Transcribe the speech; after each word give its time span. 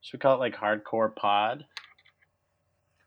Should 0.00 0.18
we 0.18 0.20
call 0.20 0.36
it 0.36 0.38
like 0.38 0.56
hardcore 0.56 1.14
pod? 1.14 1.64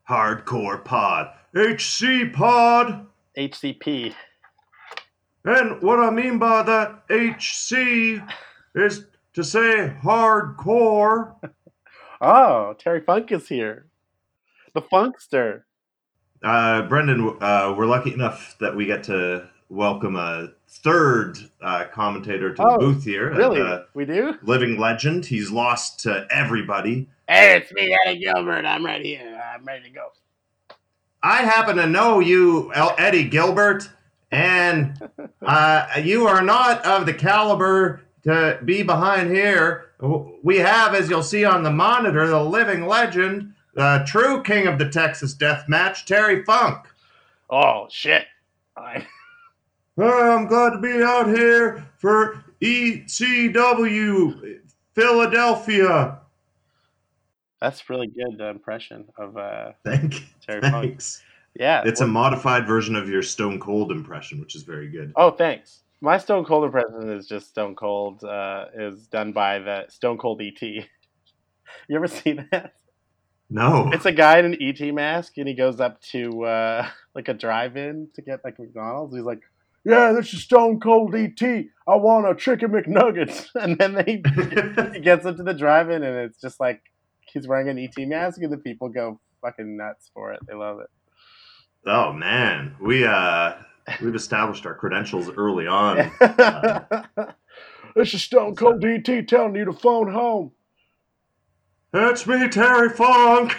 Hardcore 0.10 0.84
Pod. 0.84 1.30
HC 1.56 2.34
Pod. 2.34 3.06
HCP. 3.38 4.14
And 5.46 5.82
what 5.82 6.00
I 6.00 6.10
mean 6.10 6.40
by 6.40 6.64
that 6.64 7.04
HC 7.10 8.22
is 8.76 9.06
to 9.34 9.44
say 9.44 9.96
hardcore. 10.04 11.36
Oh, 12.26 12.74
Terry 12.80 13.02
Funk 13.02 13.34
is 13.34 13.50
here. 13.50 13.88
The 14.74 14.82
Funkster. 14.82 15.64
Uh, 16.42 16.84
Brendan, 16.84 17.36
uh, 17.42 17.76
we're 17.78 17.86
lucky 17.86 18.14
enough 18.14 18.56
that 18.62 18.74
we 18.74 18.86
get 18.86 19.04
to 19.06 19.50
welcome 19.68 20.16
a 20.16 20.54
third 20.78 21.38
uh, 21.62 21.86
commentator 21.92 22.54
to 22.54 22.62
Oh, 22.64 22.72
the 22.74 22.78
booth 22.80 23.04
here. 23.04 23.34
Really? 23.34 23.62
Uh, 23.62 23.82
we 23.94 24.06
do? 24.06 24.36
living 24.44 24.78
legend. 24.78 25.26
He's 25.26 25.52
lost 25.52 26.00
to 26.02 26.28
everybody. 26.32 27.08
Hey, 27.28 27.58
it's 27.58 27.72
me, 27.72 27.96
Eddie 28.06 28.20
Gilbert. 28.20 28.66
I'm 28.66 28.86
right 28.86 29.04
here. 29.04 29.42
I'm 29.56 29.64
ready 29.66 29.86
to 29.86 29.90
go. 29.90 30.08
I 31.22 31.38
happen 31.44 31.78
to 31.78 31.88
know 31.88 32.20
you, 32.20 32.74
El- 32.74 32.96
Eddie 32.98 33.24
Gilbert, 33.30 33.90
and 34.32 35.00
uh, 35.42 35.86
you 36.02 36.28
are 36.28 36.42
not 36.42 36.86
of 36.86 37.06
the 37.06 37.14
caliber 37.14 38.02
to 38.24 38.60
be 38.66 38.84
behind 38.84 39.30
here. 39.34 39.92
We 40.44 40.58
have, 40.58 40.94
as 40.96 41.10
you'll 41.10 41.24
see 41.24 41.46
on 41.46 41.64
the 41.64 41.72
monitor, 41.72 42.28
the 42.28 42.44
living 42.44 42.88
legend, 42.88 43.54
the 43.74 44.04
true 44.06 44.44
king 44.44 44.68
of 44.68 44.78
the 44.78 44.90
Texas 44.90 45.34
Death 45.34 45.70
Match, 45.70 46.06
Terry 46.06 46.44
Funk. 46.44 46.80
Oh, 47.50 47.88
shit. 47.90 48.26
I, 48.76 49.06
I'm 49.98 50.48
glad 50.48 50.72
to 50.72 50.80
be 50.80 51.04
out 51.04 51.28
here 51.28 51.88
for 51.98 52.44
ECW 52.62 54.60
Philadelphia. 54.96 56.20
that's 57.62 57.90
really 57.90 58.08
good 58.08 58.42
uh, 58.42 58.50
impression 58.50 59.06
of 59.18 59.38
uh, 59.38 59.72
Thank 59.86 60.24
Terry 60.46 60.62
Funk. 60.62 60.74
Thanks. 60.74 61.22
Yeah. 61.60 61.84
It's 61.86 62.02
a 62.02 62.08
modified 62.08 62.66
version 62.66 62.96
of 62.96 63.08
your 63.08 63.22
Stone 63.22 63.60
Cold 63.60 63.92
impression, 63.92 64.40
which 64.40 64.56
is 64.56 64.64
very 64.64 64.90
good. 64.90 65.14
Oh, 65.16 65.30
thanks. 65.30 65.82
My 66.02 66.18
Stone 66.18 66.46
Cold 66.46 66.66
impression 66.66 67.12
is 67.12 67.28
just 67.28 67.50
Stone 67.50 67.76
Cold. 67.76 68.24
Uh, 68.24 68.66
is 68.76 69.06
done 69.08 69.32
by 69.32 69.60
the 69.60 69.86
Stone 69.90 70.18
Cold 70.18 70.42
ET. 70.42 70.62
You 71.90 71.96
ever 71.96 72.08
see 72.08 72.34
that? 72.52 72.74
No. 73.50 73.90
It's 73.92 74.06
a 74.06 74.12
guy 74.12 74.38
in 74.38 74.46
an 74.46 74.58
ET 74.62 74.80
mask, 74.94 75.38
and 75.38 75.48
he 75.48 75.54
goes 75.56 75.80
up 75.80 76.00
to 76.12 76.46
uh, 76.46 76.88
like 77.16 77.28
a 77.30 77.34
drive-in 77.34 78.10
to 78.14 78.22
get 78.22 78.44
like 78.46 78.60
McDonald's. 78.60 79.16
He's 79.16 79.26
like, 79.26 79.42
"Yeah, 79.86 80.12
this 80.14 80.34
is 80.34 80.44
Stone 80.44 80.80
Cold 80.80 81.14
ET. 81.16 81.42
I 81.42 81.96
want 81.96 82.28
a 82.30 82.36
chicken 82.36 82.72
McNuggets." 82.72 83.50
And 83.56 83.78
then 83.78 83.94
they 83.94 84.22
he 84.94 85.00
gets 85.00 85.26
up 85.26 85.38
to 85.38 85.44
the 85.44 85.54
drive-in, 85.54 86.04
and 86.04 86.18
it's 86.18 86.40
just 86.40 86.60
like 86.60 86.82
he's 87.32 87.48
wearing 87.48 87.70
an 87.70 87.80
ET 87.80 87.96
mask, 88.08 88.42
and 88.42 88.52
the 88.52 88.58
people 88.58 88.90
go 88.90 89.20
fucking 89.42 89.78
nuts 89.78 90.10
for 90.14 90.34
it. 90.34 90.40
They 90.48 90.54
love 90.54 90.80
it. 90.80 90.90
oh 91.86 92.14
man, 92.14 92.76
we 92.82 93.06
uh 93.06 93.54
we've 94.02 94.16
established 94.16 94.66
our 94.66 94.76
credentials 94.76 95.30
early 95.30 95.68
on. 95.68 96.12
this 97.96 98.14
is 98.14 98.24
Stone 98.24 98.56
Cold 98.56 98.84
ET 98.86 99.28
telling 99.28 99.56
you 99.56 99.66
to 99.66 99.74
phone 99.74 100.12
home. 100.12 100.52
It's 101.94 102.26
me, 102.26 102.48
Terry 102.50 102.90
Funk, 102.90 103.56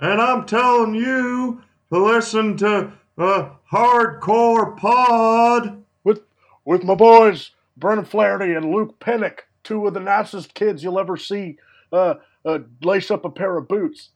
and 0.00 0.20
I'm 0.20 0.46
telling 0.46 0.94
you 0.94 1.62
to 1.92 1.98
listen 1.98 2.56
to 2.58 2.92
uh, 3.18 3.50
Hardcore 3.70 4.76
Pod. 4.76 5.82
with 6.02 6.22
with 6.64 6.84
my 6.84 6.94
boys 6.94 7.50
Brennan 7.76 8.04
Flaherty 8.04 8.54
and 8.54 8.72
Luke 8.72 8.98
Pennick, 9.00 9.40
two 9.62 9.86
of 9.86 9.94
the 9.94 10.00
nicest 10.00 10.54
kids 10.54 10.82
you'll 10.82 10.98
ever 10.98 11.16
see 11.16 11.58
uh, 11.92 12.14
uh, 12.44 12.60
lace 12.82 13.10
up 13.10 13.24
a 13.24 13.30
pair 13.30 13.56
of 13.56 13.68
boots. 13.68 14.10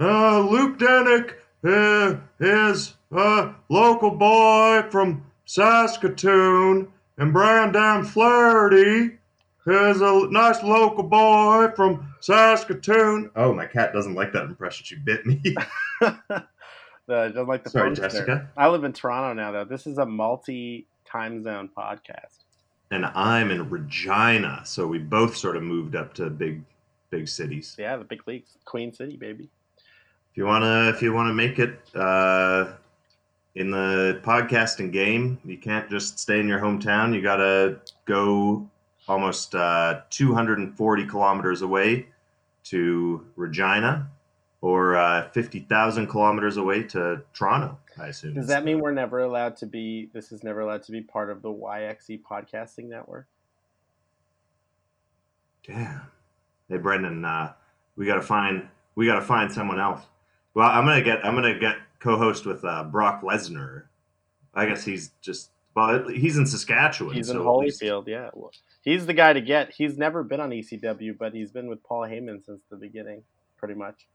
Uh, 0.00 0.40
Luke 0.40 0.78
Pennick 0.78 1.34
uh, 1.64 2.18
is 2.38 2.94
a 3.10 3.54
local 3.68 4.12
boy 4.12 4.84
from 4.90 5.24
Saskatoon, 5.44 6.88
and 7.16 7.32
Brandon 7.32 8.04
Flaherty 8.04 9.18
is 9.66 10.00
a 10.00 10.28
nice 10.30 10.62
local 10.62 11.02
boy 11.02 11.68
from 11.74 12.14
Saskatoon. 12.20 13.30
Oh, 13.34 13.52
my 13.52 13.66
cat 13.66 13.92
doesn't 13.92 14.14
like 14.14 14.32
that 14.32 14.44
impression. 14.44 14.84
She 14.84 14.96
bit 14.96 15.26
me. 15.26 15.40
Just 17.08 17.48
like 17.48 17.64
the 17.64 17.70
Sorry. 17.70 17.94
Jessica. 17.94 18.48
I 18.56 18.68
live 18.68 18.84
in 18.84 18.92
Toronto 18.92 19.32
now, 19.32 19.50
though. 19.52 19.64
This 19.64 19.86
is 19.86 19.98
a 19.98 20.06
multi 20.06 20.86
time 21.04 21.42
zone 21.42 21.70
podcast. 21.76 22.44
and 22.90 23.06
I'm 23.06 23.50
in 23.50 23.68
Regina, 23.70 24.62
so 24.64 24.86
we 24.86 24.98
both 24.98 25.36
sort 25.36 25.56
of 25.56 25.62
moved 25.62 25.96
up 25.96 26.14
to 26.14 26.28
big, 26.30 26.62
big 27.10 27.28
cities. 27.28 27.74
Yeah, 27.78 27.96
the 27.96 28.04
big 28.04 28.26
leagues, 28.26 28.56
Queen 28.64 28.92
City, 28.92 29.16
baby. 29.16 29.48
If 30.30 30.36
you 30.36 30.44
wanna, 30.46 30.88
if 30.90 31.02
you 31.02 31.12
wanna 31.12 31.32
make 31.34 31.58
it 31.58 31.80
uh, 31.94 32.72
in 33.54 33.70
the 33.70 34.20
podcasting 34.22 34.92
game, 34.92 35.38
you 35.44 35.56
can't 35.58 35.88
just 35.90 36.18
stay 36.18 36.40
in 36.40 36.46
your 36.48 36.60
hometown. 36.60 37.14
You 37.14 37.22
gotta 37.22 37.78
go 38.04 38.68
almost 39.08 39.54
uh, 39.54 40.00
240 40.10 41.06
kilometers 41.06 41.62
away 41.62 42.06
to 42.64 43.26
Regina, 43.36 44.08
or 44.60 44.96
uh, 44.96 45.28
50,000 45.30 46.06
kilometers 46.08 46.56
away 46.56 46.82
to 46.84 47.22
Toronto. 47.32 47.78
I 48.00 48.08
assume. 48.08 48.34
Does 48.34 48.46
that 48.48 48.64
mean 48.64 48.80
we're 48.80 48.92
never 48.92 49.20
allowed 49.20 49.56
to 49.58 49.66
be? 49.66 50.08
This 50.12 50.30
is 50.32 50.44
never 50.44 50.60
allowed 50.60 50.82
to 50.84 50.92
be 50.92 51.00
part 51.00 51.30
of 51.30 51.42
the 51.42 51.48
YXE 51.48 52.22
podcasting 52.22 52.84
network. 52.84 53.26
Damn. 55.66 56.02
Hey 56.68 56.76
Brendan, 56.76 57.24
uh, 57.24 57.52
we 57.96 58.06
gotta 58.06 58.22
find 58.22 58.68
we 58.94 59.06
gotta 59.06 59.24
find 59.24 59.50
someone 59.50 59.80
else. 59.80 60.02
Well, 60.54 60.68
I'm 60.68 60.84
gonna 60.84 61.02
get 61.02 61.24
I'm 61.24 61.34
gonna 61.34 61.58
get 61.58 61.76
co-host 61.98 62.46
with 62.46 62.64
uh, 62.64 62.84
Brock 62.84 63.22
Lesnar. 63.22 63.84
I 64.54 64.66
guess 64.66 64.84
he's 64.84 65.10
just 65.20 65.50
well, 65.74 66.08
he's 66.08 66.36
in 66.36 66.46
Saskatchewan. 66.46 67.14
He's 67.14 67.28
so 67.28 67.34
in 67.34 67.46
at 67.46 67.56
least- 67.58 67.82
Holyfield, 67.82 68.06
yeah. 68.06 68.30
Well, 68.34 68.52
he's 68.82 69.06
the 69.06 69.14
guy 69.14 69.32
to 69.32 69.40
get. 69.40 69.72
He's 69.72 69.96
never 69.96 70.22
been 70.22 70.40
on 70.40 70.50
ECW, 70.50 71.16
but 71.16 71.32
he's 71.34 71.50
been 71.50 71.68
with 71.68 71.82
Paul 71.82 72.02
Heyman 72.02 72.44
since 72.44 72.60
the 72.70 72.76
beginning, 72.76 73.22
pretty 73.56 73.74
much. 73.74 74.06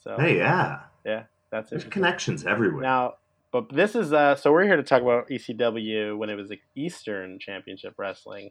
So 0.00 0.16
Hey, 0.18 0.36
yeah, 0.38 0.80
yeah, 1.04 1.24
that's 1.50 1.70
there's 1.70 1.84
connections 1.84 2.46
everywhere. 2.46 2.82
Now, 2.82 3.14
but 3.52 3.70
this 3.70 3.94
is 3.94 4.12
uh, 4.12 4.36
so 4.36 4.52
we're 4.52 4.64
here 4.64 4.76
to 4.76 4.82
talk 4.82 5.02
about 5.02 5.28
ECW 5.28 6.16
when 6.16 6.30
it 6.30 6.34
was 6.34 6.50
like 6.50 6.62
Eastern 6.76 7.38
Championship 7.38 7.94
Wrestling. 7.96 8.50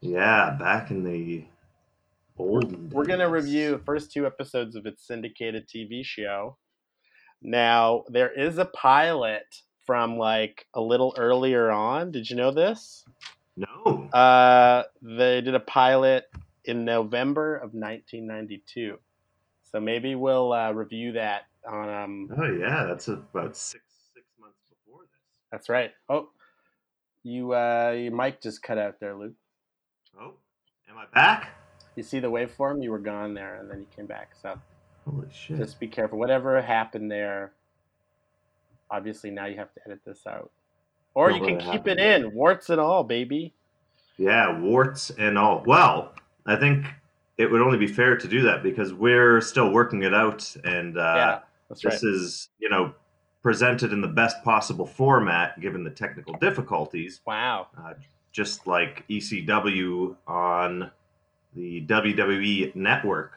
yeah, 0.00 0.56
back 0.58 0.90
in 0.90 1.04
the 1.04 1.44
old. 2.38 2.92
We're 2.92 3.06
gonna 3.06 3.30
review 3.30 3.72
the 3.72 3.78
first 3.78 4.12
two 4.12 4.26
episodes 4.26 4.76
of 4.76 4.86
its 4.86 5.06
syndicated 5.06 5.68
TV 5.68 6.04
show. 6.04 6.56
Now, 7.42 8.04
there 8.08 8.30
is 8.30 8.58
a 8.58 8.64
pilot 8.64 9.62
from 9.86 10.18
like 10.18 10.66
a 10.74 10.80
little 10.80 11.14
earlier 11.18 11.70
on. 11.70 12.10
Did 12.10 12.28
you 12.28 12.36
know 12.36 12.50
this? 12.50 13.04
No. 13.56 14.08
Uh, 14.12 14.84
they 15.00 15.40
did 15.40 15.54
a 15.54 15.60
pilot 15.60 16.24
in 16.64 16.84
November 16.84 17.56
of 17.56 17.72
1992. 17.72 18.98
So 19.76 19.80
maybe 19.80 20.14
we'll 20.14 20.54
uh, 20.54 20.72
review 20.72 21.12
that 21.12 21.42
on. 21.70 21.90
Um, 21.90 22.30
oh 22.38 22.50
yeah, 22.50 22.84
that's 22.84 23.08
about 23.08 23.54
six 23.54 23.84
six 24.14 24.24
months 24.40 24.56
before 24.70 25.02
this. 25.02 25.10
that's 25.52 25.68
right. 25.68 25.90
Oh, 26.08 26.30
you 27.24 27.52
uh, 27.52 27.94
your 27.94 28.12
mic 28.12 28.40
just 28.40 28.62
cut 28.62 28.78
out 28.78 29.00
there, 29.00 29.14
Luke. 29.14 29.34
Oh, 30.18 30.32
am 30.88 30.96
I 30.96 31.04
back? 31.14 31.50
You 31.94 32.02
see 32.02 32.20
the 32.20 32.30
waveform? 32.30 32.82
You 32.82 32.90
were 32.90 32.98
gone 32.98 33.34
there, 33.34 33.56
and 33.56 33.70
then 33.70 33.80
you 33.80 33.86
came 33.94 34.06
back. 34.06 34.30
So 34.40 34.58
Holy 35.04 35.28
shit! 35.30 35.58
just 35.58 35.78
be 35.78 35.88
careful. 35.88 36.18
Whatever 36.18 36.62
happened 36.62 37.10
there. 37.10 37.52
Obviously, 38.90 39.30
now 39.30 39.44
you 39.44 39.58
have 39.58 39.74
to 39.74 39.80
edit 39.84 40.00
this 40.06 40.26
out, 40.26 40.50
or 41.12 41.30
you 41.30 41.42
can 41.42 41.58
keep 41.58 41.86
it 41.86 41.98
in, 41.98 42.32
warts 42.32 42.70
and 42.70 42.80
all, 42.80 43.04
baby. 43.04 43.52
Yeah, 44.16 44.58
warts 44.58 45.10
and 45.10 45.36
all. 45.36 45.62
Well, 45.66 46.14
I 46.46 46.56
think 46.56 46.86
it 47.38 47.50
would 47.50 47.60
only 47.60 47.78
be 47.78 47.86
fair 47.86 48.16
to 48.16 48.28
do 48.28 48.42
that 48.42 48.62
because 48.62 48.92
we're 48.94 49.40
still 49.40 49.70
working 49.72 50.02
it 50.02 50.14
out, 50.14 50.54
and 50.64 50.96
uh, 50.96 51.00
yeah, 51.00 51.38
that's 51.68 51.84
right. 51.84 51.92
this 51.92 52.02
is 52.02 52.48
you 52.58 52.68
know 52.68 52.92
presented 53.42 53.92
in 53.92 54.00
the 54.00 54.08
best 54.08 54.42
possible 54.42 54.86
format 54.86 55.60
given 55.60 55.84
the 55.84 55.90
technical 55.90 56.34
difficulties, 56.38 57.20
Wow. 57.26 57.68
uh, 57.78 57.92
just 58.32 58.66
like 58.66 59.04
ECW 59.08 60.16
on 60.26 60.90
the 61.54 61.86
WWE 61.86 62.74
network. 62.74 63.32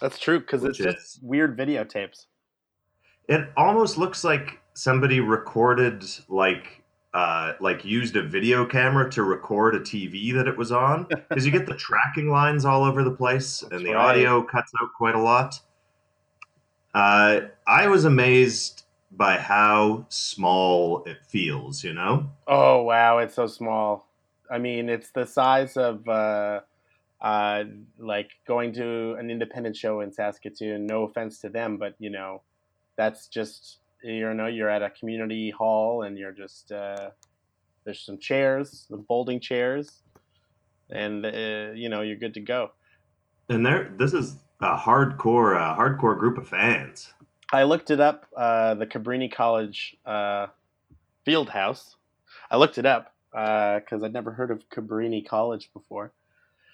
That's 0.00 0.18
true 0.18 0.38
because 0.38 0.62
it's 0.64 0.78
just 0.78 0.96
is- 0.98 1.18
weird 1.22 1.58
videotapes. 1.58 2.26
It 3.28 3.48
almost 3.56 3.98
looks 3.98 4.22
like 4.24 4.60
somebody 4.74 5.18
recorded 5.20 6.04
like 6.28 6.77
uh, 7.14 7.54
like 7.60 7.84
used 7.84 8.16
a 8.16 8.22
video 8.22 8.66
camera 8.66 9.10
to 9.10 9.22
record 9.22 9.74
a 9.74 9.80
TV 9.80 10.32
that 10.34 10.46
it 10.46 10.56
was 10.56 10.70
on 10.70 11.04
because 11.28 11.46
you 11.46 11.52
get 11.52 11.66
the 11.66 11.74
tracking 11.74 12.30
lines 12.30 12.64
all 12.64 12.84
over 12.84 13.02
the 13.02 13.10
place 13.10 13.60
That's 13.60 13.72
and 13.74 13.86
the 13.86 13.94
right. 13.94 14.10
audio 14.10 14.42
cuts 14.42 14.72
out 14.82 14.90
quite 14.96 15.14
a 15.14 15.20
lot. 15.20 15.60
Uh, 16.94 17.40
I 17.66 17.86
was 17.86 18.04
amazed 18.04 18.84
by 19.10 19.38
how 19.38 20.06
small 20.08 21.04
it 21.04 21.18
feels. 21.26 21.82
You 21.82 21.94
know, 21.94 22.30
Oh 22.46 22.82
wow, 22.82 23.18
it's 23.18 23.34
so 23.34 23.46
small. 23.46 24.06
I 24.50 24.58
mean, 24.58 24.88
it's 24.88 25.10
the 25.10 25.26
size 25.26 25.76
of 25.76 26.08
uh, 26.08 26.60
uh, 27.20 27.64
like 27.98 28.30
going 28.46 28.72
to 28.74 29.14
an 29.18 29.30
independent 29.30 29.76
show 29.76 30.00
in 30.00 30.12
Saskatoon. 30.12 30.86
No 30.86 31.04
offense 31.04 31.38
to 31.40 31.48
them, 31.48 31.76
but 31.76 31.94
you 31.98 32.10
know, 32.10 32.42
that's 32.96 33.28
just 33.28 33.78
you 34.02 34.32
know 34.34 34.46
you're 34.46 34.68
at 34.68 34.82
a 34.82 34.90
community 34.90 35.50
hall 35.50 36.02
and 36.02 36.18
you're 36.18 36.32
just 36.32 36.72
uh, 36.72 37.10
there's 37.84 38.00
some 38.00 38.18
chairs, 38.18 38.86
the 38.90 39.02
folding 39.08 39.40
chairs, 39.40 40.02
and 40.90 41.24
uh, 41.24 41.72
you 41.74 41.88
know 41.88 42.02
you're 42.02 42.16
good 42.16 42.34
to 42.34 42.40
go. 42.40 42.70
And 43.48 43.64
there, 43.64 43.92
this 43.98 44.12
is 44.12 44.36
a 44.60 44.76
hardcore, 44.76 45.56
uh, 45.56 45.76
hardcore 45.76 46.18
group 46.18 46.36
of 46.36 46.46
fans. 46.46 47.14
I 47.52 47.62
looked 47.62 47.90
it 47.90 48.00
up. 48.00 48.26
Uh, 48.36 48.74
the 48.74 48.86
Cabrini 48.86 49.32
College 49.32 49.96
uh, 50.04 50.48
Field 51.24 51.48
House. 51.48 51.96
I 52.50 52.56
looked 52.56 52.76
it 52.76 52.84
up 52.84 53.14
because 53.32 54.02
I'd 54.02 54.12
never 54.12 54.32
heard 54.32 54.50
of 54.50 54.68
Cabrini 54.68 55.26
College 55.26 55.70
before. 55.72 56.12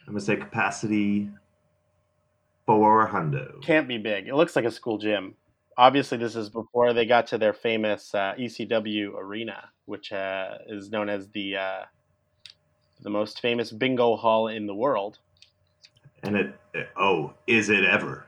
I'm 0.06 0.14
gonna 0.14 0.20
say 0.20 0.36
capacity 0.36 1.30
four 2.66 3.08
hundo. 3.08 3.62
Can't 3.62 3.88
be 3.88 3.98
big. 3.98 4.26
It 4.26 4.34
looks 4.34 4.56
like 4.56 4.64
a 4.64 4.70
school 4.70 4.98
gym. 4.98 5.34
Obviously, 5.76 6.18
this 6.18 6.36
is 6.36 6.50
before 6.50 6.92
they 6.92 7.06
got 7.06 7.26
to 7.28 7.38
their 7.38 7.52
famous 7.52 8.14
uh, 8.14 8.34
ECW 8.38 9.14
arena, 9.16 9.70
which 9.86 10.12
uh, 10.12 10.58
is 10.68 10.90
known 10.90 11.08
as 11.08 11.28
the 11.28 11.56
uh, 11.56 11.82
the 13.02 13.10
most 13.10 13.40
famous 13.40 13.70
bingo 13.70 14.16
hall 14.16 14.48
in 14.48 14.66
the 14.66 14.74
world. 14.74 15.18
And 16.22 16.36
it, 16.36 16.54
it 16.72 16.88
oh, 16.96 17.34
is 17.46 17.70
it 17.70 17.84
ever? 17.84 18.26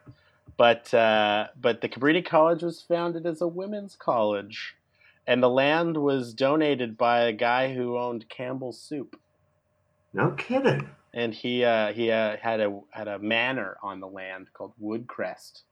But 0.57 0.93
uh, 0.93 1.49
but 1.61 1.81
the 1.81 1.89
Cabrini 1.89 2.25
College 2.25 2.63
was 2.63 2.83
founded 2.83 3.27
as 3.27 3.41
a 3.41 3.49
women's 3.49 3.95
college, 3.95 4.75
and 5.27 5.43
the 5.43 5.51
land 5.51 5.97
was 5.97 6.35
donated 6.35 6.97
by 6.97 7.23
a 7.23 7.33
guy 7.33 7.75
who 7.75 7.99
owned 7.99 8.29
Campbell's 8.29 8.81
Soup. 8.81 9.19
No 10.13 10.31
kidding. 10.31 10.89
And 11.13 11.35
he 11.35 11.65
uh, 11.65 11.93
he 11.93 12.11
uh, 12.11 12.37
had 12.41 12.61
a 12.61 12.81
had 12.91 13.09
a 13.09 13.19
manor 13.19 13.77
on 13.83 14.01
the 14.01 14.09
land 14.09 14.49
called 14.53 14.73
Woodcrest, 14.83 15.63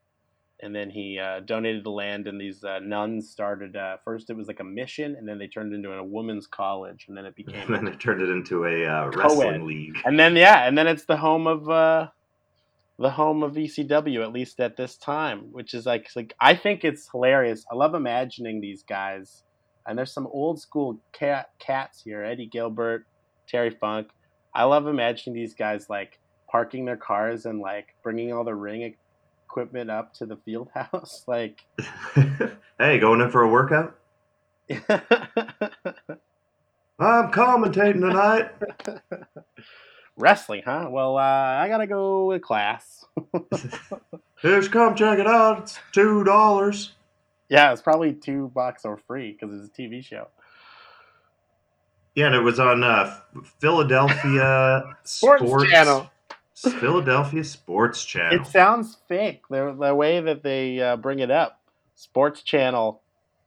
and 0.63 0.75
then 0.75 0.91
he 0.91 1.19
uh, 1.19 1.41
donated 1.41 1.85
the 1.85 1.91
land, 1.91 2.27
and 2.27 2.41
these 2.41 2.63
uh, 2.65 2.79
nuns 2.79 3.29
started. 3.29 3.77
Uh, 3.77 3.97
first, 4.05 4.31
it 4.31 4.37
was 4.37 4.47
like 4.47 4.61
a 4.61 4.65
mission, 4.65 5.17
and 5.17 5.29
then 5.29 5.39
they 5.39 5.47
turned 5.47 5.73
it 5.73 5.77
into 5.77 5.93
a 5.93 6.03
women's 6.03 6.47
college, 6.47 7.07
and 7.09 7.17
then 7.17 7.27
it 7.27 7.35
became. 7.37 7.75
And 7.75 7.75
then 7.75 7.93
it 7.93 8.01
turned 8.01 8.23
it 8.23 8.31
into 8.31 8.65
a 8.65 8.87
uh, 8.87 9.11
wrestling 9.11 9.67
league. 9.67 9.97
And 10.05 10.19
then 10.19 10.37
yeah, 10.37 10.67
and 10.67 10.77
then 10.79 10.87
it's 10.87 11.05
the 11.05 11.17
home 11.17 11.47
of 11.47 11.69
uh, 11.69 12.09
the 12.99 13.11
home 13.11 13.43
of 13.43 13.55
ECW 13.55 14.23
at 14.23 14.33
least 14.33 14.61
at 14.61 14.77
this 14.77 14.97
time, 14.97 15.49
which 15.53 15.75
is 15.75 15.87
like 15.87 16.09
like 16.15 16.35
I 16.41 16.55
think 16.55 16.85
it's 16.85 17.09
hilarious. 17.11 17.65
I 17.71 17.75
love 17.75 17.95
imagining 17.95 18.61
these 18.61 18.83
guys, 18.83 19.43
and 19.87 19.99
there's 19.99 20.13
some 20.13 20.29
old 20.29 20.61
school 20.61 21.01
cat 21.13 21.51
cats 21.59 22.03
here: 22.03 22.23
Eddie 22.23 22.47
Gilbert, 22.47 23.07
Terry 23.49 23.71
Funk. 23.71 24.09
I 24.55 24.65
love 24.65 24.87
imagining 24.87 25.35
these 25.35 25.55
guys 25.55 25.91
like 25.91 26.21
parking 26.49 26.85
their 26.85 26.97
cars 26.97 27.47
and 27.47 27.59
like 27.59 27.89
bringing 28.05 28.33
all 28.33 28.45
the 28.45 28.55
ring 28.55 28.85
equipment 29.55 29.89
up 29.89 30.13
to 30.15 30.27
the 30.27 30.37
field 30.37 30.69
house. 30.75 31.23
like, 31.29 31.65
hey, 32.79 32.99
going 32.99 33.21
in 33.21 33.31
for 33.31 33.43
a 33.43 33.49
workout? 33.49 33.97
I'm 36.99 37.31
commentating 37.31 38.01
tonight. 38.01 38.51
Wrestling, 40.17 40.63
huh? 40.65 40.89
Well, 40.91 41.19
uh, 41.19 41.21
I 41.21 41.69
gotta 41.69 41.87
go 41.87 42.33
to 42.33 42.41
class. 42.41 43.05
Just 44.43 44.73
come 44.73 44.95
check 44.95 45.19
it 45.19 45.27
out. 45.27 45.63
It's 45.63 45.79
two 45.93 46.25
dollars. 46.25 46.93
Yeah, 47.49 47.73
it's 47.73 47.83
probably 47.83 48.13
two 48.13 48.51
bucks 48.55 48.85
or 48.85 48.97
free 48.97 49.33
because 49.33 49.55
it's 49.55 49.79
a 49.79 49.83
TV 49.83 50.05
show. 50.05 50.29
Yeah, 52.15 52.27
and 52.27 52.35
it 52.35 52.41
was 52.41 52.59
on 52.59 52.83
uh, 52.85 53.19
Philadelphia 53.59 54.97
Sports, 55.03 55.43
Sports 55.45 55.71
Channel. 55.71 56.11
Philadelphia 56.55 57.45
Sports 57.45 58.05
Channel. 58.05 58.41
It 58.41 58.47
sounds 58.47 58.97
fake. 59.09 59.43
The 59.51 59.77
the 59.79 59.95
way 59.95 60.21
that 60.21 60.43
they 60.43 60.81
uh, 60.81 60.97
bring 60.97 61.19
it 61.19 61.31
up, 61.31 61.61
Sports 61.95 62.43
Channel, 62.43 63.03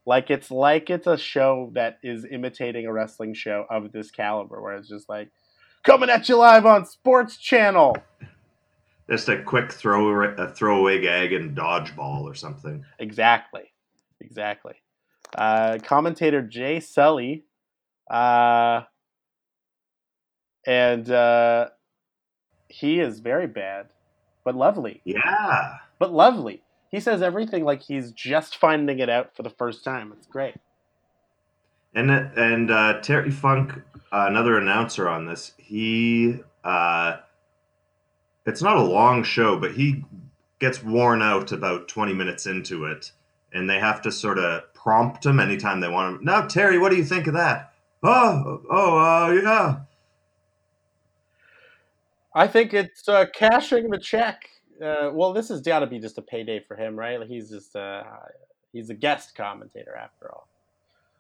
like 0.06 0.30
it's 0.30 0.52
like 0.52 0.90
it's 0.90 1.08
a 1.08 1.18
show 1.18 1.72
that 1.74 2.00
is 2.04 2.26
imitating 2.30 2.86
a 2.86 2.92
wrestling 2.92 3.34
show 3.34 3.66
of 3.70 3.92
this 3.92 4.12
caliber, 4.12 4.62
where 4.62 4.76
it's 4.76 4.90
just 4.90 5.08
like 5.08 5.30
coming 5.84 6.10
at 6.10 6.28
you 6.28 6.38
live 6.38 6.66
on 6.66 6.86
Sports 6.86 7.38
Channel. 7.38 7.96
Just 9.10 9.30
a 9.30 9.42
quick 9.42 9.72
throw 9.72 10.24
a 10.24 10.50
throwaway 10.50 11.00
gag 11.00 11.32
and 11.32 11.56
dodgeball 11.56 12.24
or 12.24 12.36
something. 12.36 12.84
Exactly, 13.00 13.72
exactly. 14.20 14.74
Uh, 15.38 15.78
commentator 15.82 16.42
Jay 16.42 16.82
Sully, 16.82 17.46
uh, 18.12 18.82
and 20.66 21.10
uh, 21.10 21.70
he 22.70 23.00
is 23.00 23.20
very 23.20 23.48
bad, 23.48 23.88
but 24.44 24.56
lovely. 24.56 25.02
Yeah, 25.04 25.78
but 26.00 26.14
lovely. 26.14 26.62
He 26.90 27.00
says 27.00 27.22
everything 27.22 27.66
like 27.66 27.82
he's 27.82 28.12
just 28.12 28.56
finding 28.56 29.00
it 29.00 29.10
out 29.10 29.36
for 29.36 29.44
the 29.44 29.50
first 29.50 29.84
time. 29.84 30.14
It's 30.18 30.28
great. 30.28 30.56
And 31.94 32.12
and 32.12 32.72
uh, 32.72 33.02
Terry 33.02 33.32
Funk, 33.32 33.74
uh, 34.12 34.26
another 34.30 34.58
announcer 34.58 35.10
on 35.10 35.26
this, 35.26 35.54
he 35.58 36.40
uh, 36.64 37.18
it's 38.46 38.62
not 38.62 38.78
a 38.78 38.84
long 38.84 39.24
show, 39.24 39.58
but 39.58 39.72
he 39.72 40.06
gets 40.60 40.84
worn 40.84 41.22
out 41.22 41.52
about 41.52 41.88
twenty 41.88 42.14
minutes 42.14 42.46
into 42.46 42.86
it, 42.86 43.12
and 43.52 43.70
they 43.70 43.80
have 43.80 44.02
to 44.04 44.12
sort 44.12 44.40
of 44.40 44.74
prompt 44.74 45.26
him 45.26 45.40
anytime 45.40 45.80
they 45.82 45.90
want 45.90 46.16
him. 46.16 46.24
Now, 46.24 46.46
Terry, 46.48 46.78
what 46.78 46.92
do 46.92 46.98
you 46.98 47.04
think 47.04 47.28
of 47.28 47.34
that? 47.34 47.74
Oh, 48.04 48.62
oh, 48.70 48.98
uh, 48.98 49.32
yeah. 49.32 49.76
I 52.38 52.46
think 52.48 52.76
it's 52.76 53.10
uh, 53.10 53.26
cashing 53.34 53.90
the 53.90 53.98
check. 53.98 54.48
Uh, 54.80 55.10
well, 55.12 55.34
this 55.34 55.50
has 55.50 55.60
got 55.60 55.80
to 55.80 55.88
be 55.88 55.98
just 55.98 56.20
a 56.20 56.22
payday 56.22 56.60
for 56.60 56.78
him, 56.78 56.96
right? 56.96 57.20
Like 57.20 57.30
he's 57.30 57.50
just 57.50 57.76
uh, 57.76 58.04
he's 58.72 58.92
a 58.92 58.94
guest 58.94 59.36
commentator 59.36 59.96
after 59.96 60.32
all. 60.32 60.48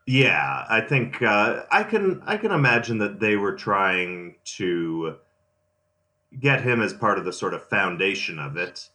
Yeah, 0.05 0.63
I 0.69 0.81
think 0.81 1.23
uh, 1.23 1.63
I 1.71 1.81
can 1.81 2.21
I 2.27 2.37
can 2.37 2.51
imagine 2.51 2.99
that 2.99 3.19
they 3.19 3.35
were 3.35 3.55
trying 3.55 4.35
to 4.57 5.15
get 6.39 6.61
him 6.61 6.83
as 6.83 6.93
part 6.93 7.17
of 7.17 7.25
the 7.25 7.33
sort 7.33 7.55
of 7.55 7.67
foundation 7.67 8.37
of 8.37 8.55
it. 8.55 8.87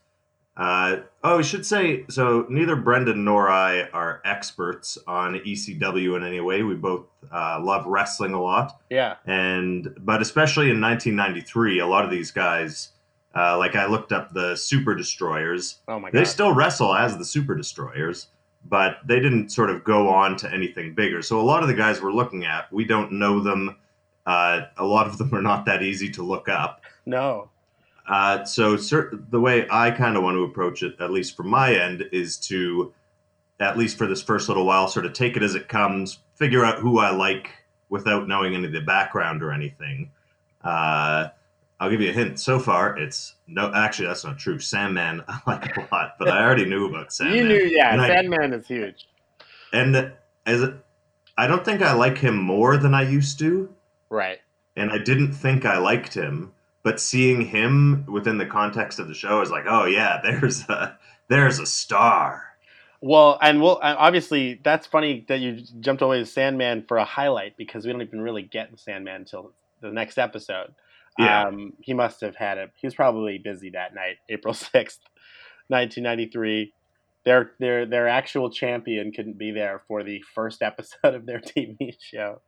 Uh, 0.56 0.99
oh, 1.25 1.38
I 1.38 1.43
should 1.43 1.64
say 1.64 2.04
so. 2.08 2.46
Neither 2.49 2.76
Brendan 2.76 3.25
nor 3.25 3.49
I 3.49 3.88
are 3.88 4.20
experts 4.25 4.99
on 5.06 5.34
ECW 5.37 6.16
in 6.16 6.25
any 6.25 6.40
way. 6.40 6.62
We 6.62 6.75
both 6.75 7.06
uh, 7.32 7.58
love 7.62 7.87
wrestling 7.87 8.34
a 8.34 8.43
lot. 8.43 8.81
Yeah. 8.90 9.16
And 9.25 9.94
but 10.00 10.20
especially 10.20 10.70
in 10.70 10.81
1993, 10.81 11.78
a 11.78 11.87
lot 11.87 12.04
of 12.04 12.10
these 12.10 12.31
guys, 12.31 12.90
uh, 13.34 13.56
like 13.56 13.76
I 13.76 13.87
looked 13.87 14.12
up 14.12 14.34
the 14.34 14.54
Super 14.54 14.94
Destroyers. 14.94 15.78
Oh 15.88 15.99
my 15.99 16.10
god. 16.10 16.20
They 16.20 16.25
still 16.25 16.52
wrestle 16.52 16.94
as 16.94 17.16
the 17.16 17.25
Super 17.25 17.55
Destroyers, 17.55 18.29
but 18.67 18.98
they 19.06 19.20
didn't 19.20 19.50
sort 19.50 19.70
of 19.70 19.84
go 19.84 20.08
on 20.10 20.36
to 20.38 20.53
anything 20.53 20.94
bigger. 20.94 21.22
So 21.22 21.41
a 21.41 21.43
lot 21.43 21.62
of 21.62 21.69
the 21.69 21.74
guys 21.74 22.03
we're 22.03 22.12
looking 22.12 22.44
at, 22.44 22.70
we 22.70 22.84
don't 22.84 23.12
know 23.12 23.41
them. 23.41 23.77
Uh, 24.27 24.67
a 24.77 24.84
lot 24.84 25.06
of 25.06 25.17
them 25.17 25.34
are 25.34 25.43
not 25.43 25.65
that 25.65 25.82
easy 25.82 26.10
to 26.10 26.22
look 26.22 26.48
up. 26.50 26.82
No. 27.06 27.48
Uh, 28.12 28.44
so 28.44 28.76
cert- 28.76 29.31
the 29.31 29.40
way 29.40 29.66
I 29.70 29.90
kind 29.90 30.19
of 30.19 30.22
want 30.22 30.36
to 30.36 30.42
approach 30.42 30.82
it, 30.82 31.00
at 31.00 31.10
least 31.10 31.34
from 31.34 31.48
my 31.48 31.74
end, 31.74 32.04
is 32.12 32.36
to, 32.40 32.92
at 33.58 33.78
least 33.78 33.96
for 33.96 34.06
this 34.06 34.20
first 34.20 34.48
little 34.48 34.66
while, 34.66 34.86
sort 34.86 35.06
of 35.06 35.14
take 35.14 35.34
it 35.34 35.42
as 35.42 35.54
it 35.54 35.66
comes, 35.66 36.19
figure 36.34 36.62
out 36.62 36.78
who 36.78 36.98
I 36.98 37.10
like 37.10 37.48
without 37.88 38.28
knowing 38.28 38.54
any 38.54 38.66
of 38.66 38.72
the 38.72 38.82
background 38.82 39.42
or 39.42 39.50
anything. 39.50 40.10
Uh, 40.62 41.28
I'll 41.81 41.88
give 41.88 42.02
you 42.02 42.10
a 42.10 42.12
hint. 42.12 42.38
So 42.38 42.58
far, 42.58 42.98
it's 42.98 43.36
no. 43.46 43.72
Actually, 43.74 44.08
that's 44.08 44.24
not 44.24 44.38
true. 44.38 44.58
Sandman, 44.58 45.24
I 45.28 45.40
like 45.46 45.74
a 45.78 45.88
lot, 45.90 46.16
but 46.19 46.28
I 46.28 46.44
already 46.44 46.66
knew 46.66 46.86
about 46.86 47.12
Sandman. 47.14 47.38
You 47.38 47.48
knew, 47.48 47.64
yeah. 47.64 47.94
And 47.94 48.02
Sandman 48.02 48.52
I, 48.52 48.56
is 48.56 48.69
huge. 48.69 49.08
And 49.72 50.12
as 50.44 50.70
I 51.38 51.46
don't 51.46 51.64
think 51.64 51.81
I 51.81 51.94
like 51.94 52.19
him 52.19 52.36
more 52.36 52.76
than 52.76 52.92
I 52.92 53.08
used 53.08 53.38
to. 53.38 53.74
Right. 54.10 54.38
And 54.76 54.92
I 54.92 54.98
didn't 54.98 55.32
think 55.32 55.64
I 55.64 55.78
liked 55.78 56.12
him 56.12 56.52
but 56.82 57.01
seeing 57.01 57.43
him 57.43 58.05
within 58.06 58.39
the 58.39 58.46
context 58.46 58.98
of 58.98 59.08
the 59.08 59.15
show 59.15 59.41
is 59.41 59.51
like, 59.51 59.65
oh 59.69 59.84
yeah, 59.84 60.20
there's 60.24 60.69
a 60.69 60.98
there's 61.29 61.58
a 61.58 61.67
star. 61.67 62.44
Well, 63.01 63.36
and 63.43 63.60
well, 63.60 63.81
obviously 63.82 64.60
that's 64.62 64.86
funny 64.86 65.24
that 65.29 65.41
you 65.41 65.62
jumped 65.81 66.03
away 66.03 66.20
to 66.20 66.27
Sandman 66.27 66.84
for 66.86 66.98
a 66.98 67.05
highlight 67.05 67.56
because 67.56 67.84
we 67.84 67.91
don't 67.91 68.03
even 68.03 68.20
really 68.20 68.43
get 68.43 68.70
the 68.70 68.79
Sandman 68.79 69.17
until 69.17 69.53
the 69.81 69.91
next 69.91 70.19
episode. 70.19 70.72
Yeah. 71.19 71.48
Um, 71.48 71.74
he 71.81 71.94
must 71.94 72.20
have 72.20 72.36
had 72.36 72.58
it. 72.58 72.70
He 72.77 72.86
was 72.86 72.94
probably 72.94 73.39
busy 73.39 73.70
that 73.70 73.94
night, 73.94 74.19
April 74.29 74.55
sixth, 74.55 75.01
nineteen 75.69 76.05
ninety 76.05 76.27
three. 76.27 76.72
Their 77.24 77.53
their 77.58 77.86
their 77.86 78.08
actual 78.08 78.51
champion 78.51 79.12
couldn't 79.12 79.39
be 79.39 79.51
there 79.51 79.82
for 79.89 80.03
the 80.03 80.22
first 80.34 80.62
episode 80.62 81.15
of 81.15 81.27
their 81.27 81.41
TV 81.41 81.96
show. 82.01 82.41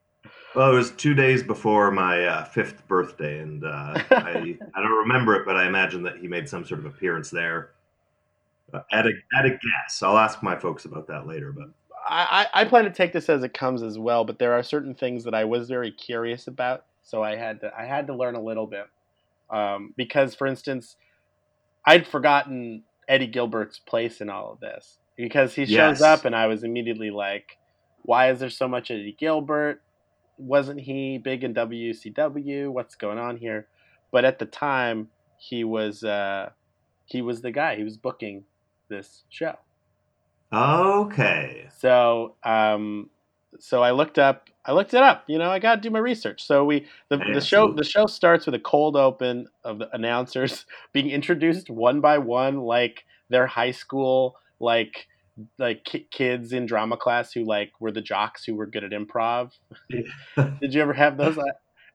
Well, 0.54 0.70
it 0.70 0.74
was 0.74 0.92
two 0.92 1.14
days 1.14 1.42
before 1.42 1.90
my 1.90 2.24
uh, 2.24 2.44
fifth 2.44 2.86
birthday, 2.86 3.40
and 3.40 3.64
uh, 3.64 4.02
I 4.10 4.56
I 4.74 4.80
don't 4.80 4.98
remember 4.98 5.34
it, 5.34 5.44
but 5.44 5.56
I 5.56 5.66
imagine 5.66 6.02
that 6.04 6.18
he 6.18 6.28
made 6.28 6.48
some 6.48 6.64
sort 6.64 6.80
of 6.80 6.86
appearance 6.86 7.28
there. 7.30 7.70
Uh, 8.72 8.80
at 8.92 9.06
a 9.06 9.10
at 9.36 9.46
a 9.46 9.50
guess, 9.50 10.02
I'll 10.02 10.18
ask 10.18 10.42
my 10.42 10.56
folks 10.56 10.84
about 10.84 11.08
that 11.08 11.26
later. 11.26 11.52
But 11.52 11.68
I, 12.08 12.46
I 12.54 12.64
plan 12.66 12.84
to 12.84 12.90
take 12.90 13.12
this 13.12 13.28
as 13.28 13.42
it 13.42 13.52
comes 13.54 13.82
as 13.82 13.98
well. 13.98 14.24
But 14.24 14.38
there 14.38 14.52
are 14.52 14.62
certain 14.62 14.94
things 14.94 15.24
that 15.24 15.34
I 15.34 15.44
was 15.44 15.68
very 15.68 15.90
curious 15.90 16.46
about, 16.46 16.84
so 17.02 17.22
I 17.22 17.36
had 17.36 17.60
to 17.62 17.72
I 17.76 17.84
had 17.84 18.06
to 18.06 18.14
learn 18.14 18.36
a 18.36 18.42
little 18.42 18.66
bit. 18.66 18.86
Um, 19.50 19.92
because, 19.96 20.34
for 20.34 20.46
instance, 20.46 20.96
I'd 21.84 22.06
forgotten 22.06 22.84
Eddie 23.08 23.26
Gilbert's 23.26 23.78
place 23.78 24.20
in 24.20 24.30
all 24.30 24.52
of 24.52 24.60
this 24.60 24.98
because 25.16 25.54
he 25.54 25.66
shows 25.66 26.00
Yes. 26.00 26.00
up, 26.00 26.24
and 26.24 26.34
I 26.34 26.46
was 26.46 26.62
immediately 26.64 27.10
like, 27.10 27.58
"Why 28.02 28.30
is 28.30 28.40
there 28.40 28.50
so 28.50 28.68
much 28.68 28.90
Eddie 28.90 29.16
Gilbert? 29.18 29.82
Wasn't 30.38 30.80
he 30.80 31.18
big 31.18 31.44
in 31.44 31.54
WCW? 31.54 32.70
What's 32.70 32.94
going 32.94 33.18
on 33.18 33.36
here?" 33.36 33.68
But 34.10 34.24
at 34.24 34.38
the 34.38 34.46
time, 34.46 35.08
he 35.36 35.64
was 35.64 36.04
uh, 36.04 36.50
he 37.04 37.22
was 37.22 37.42
the 37.42 37.50
guy. 37.50 37.76
He 37.76 37.84
was 37.84 37.96
booking 37.96 38.44
this 38.88 39.24
show. 39.28 39.56
Okay. 40.52 41.68
So, 41.78 42.34
um, 42.44 43.10
so 43.58 43.82
I 43.82 43.90
looked 43.90 44.18
up. 44.18 44.48
I 44.64 44.72
looked 44.72 44.94
it 44.94 45.02
up. 45.02 45.24
You 45.26 45.38
know, 45.38 45.50
I 45.50 45.58
got 45.58 45.76
to 45.76 45.80
do 45.80 45.90
my 45.90 45.98
research. 45.98 46.44
So 46.44 46.64
we 46.64 46.86
the, 47.08 47.18
the 47.34 47.40
show 47.40 47.72
the 47.72 47.84
show 47.84 48.06
starts 48.06 48.46
with 48.46 48.54
a 48.54 48.60
cold 48.60 48.96
open 48.96 49.48
of 49.62 49.78
the 49.78 49.94
announcers 49.94 50.64
being 50.92 51.10
introduced 51.10 51.70
one 51.70 52.00
by 52.00 52.18
one, 52.18 52.60
like 52.60 53.04
their 53.28 53.46
high 53.46 53.72
school, 53.72 54.36
like 54.60 55.08
like 55.58 55.84
ki- 55.84 56.06
kids 56.10 56.52
in 56.52 56.66
drama 56.66 56.96
class 56.96 57.32
who 57.32 57.44
like 57.44 57.72
were 57.80 57.90
the 57.92 58.00
jocks 58.00 58.44
who 58.44 58.54
were 58.54 58.66
good 58.66 58.84
at 58.84 58.92
improv. 58.92 59.52
Did 60.60 60.74
you 60.74 60.80
ever 60.82 60.92
have 60.92 61.16
those? 61.16 61.38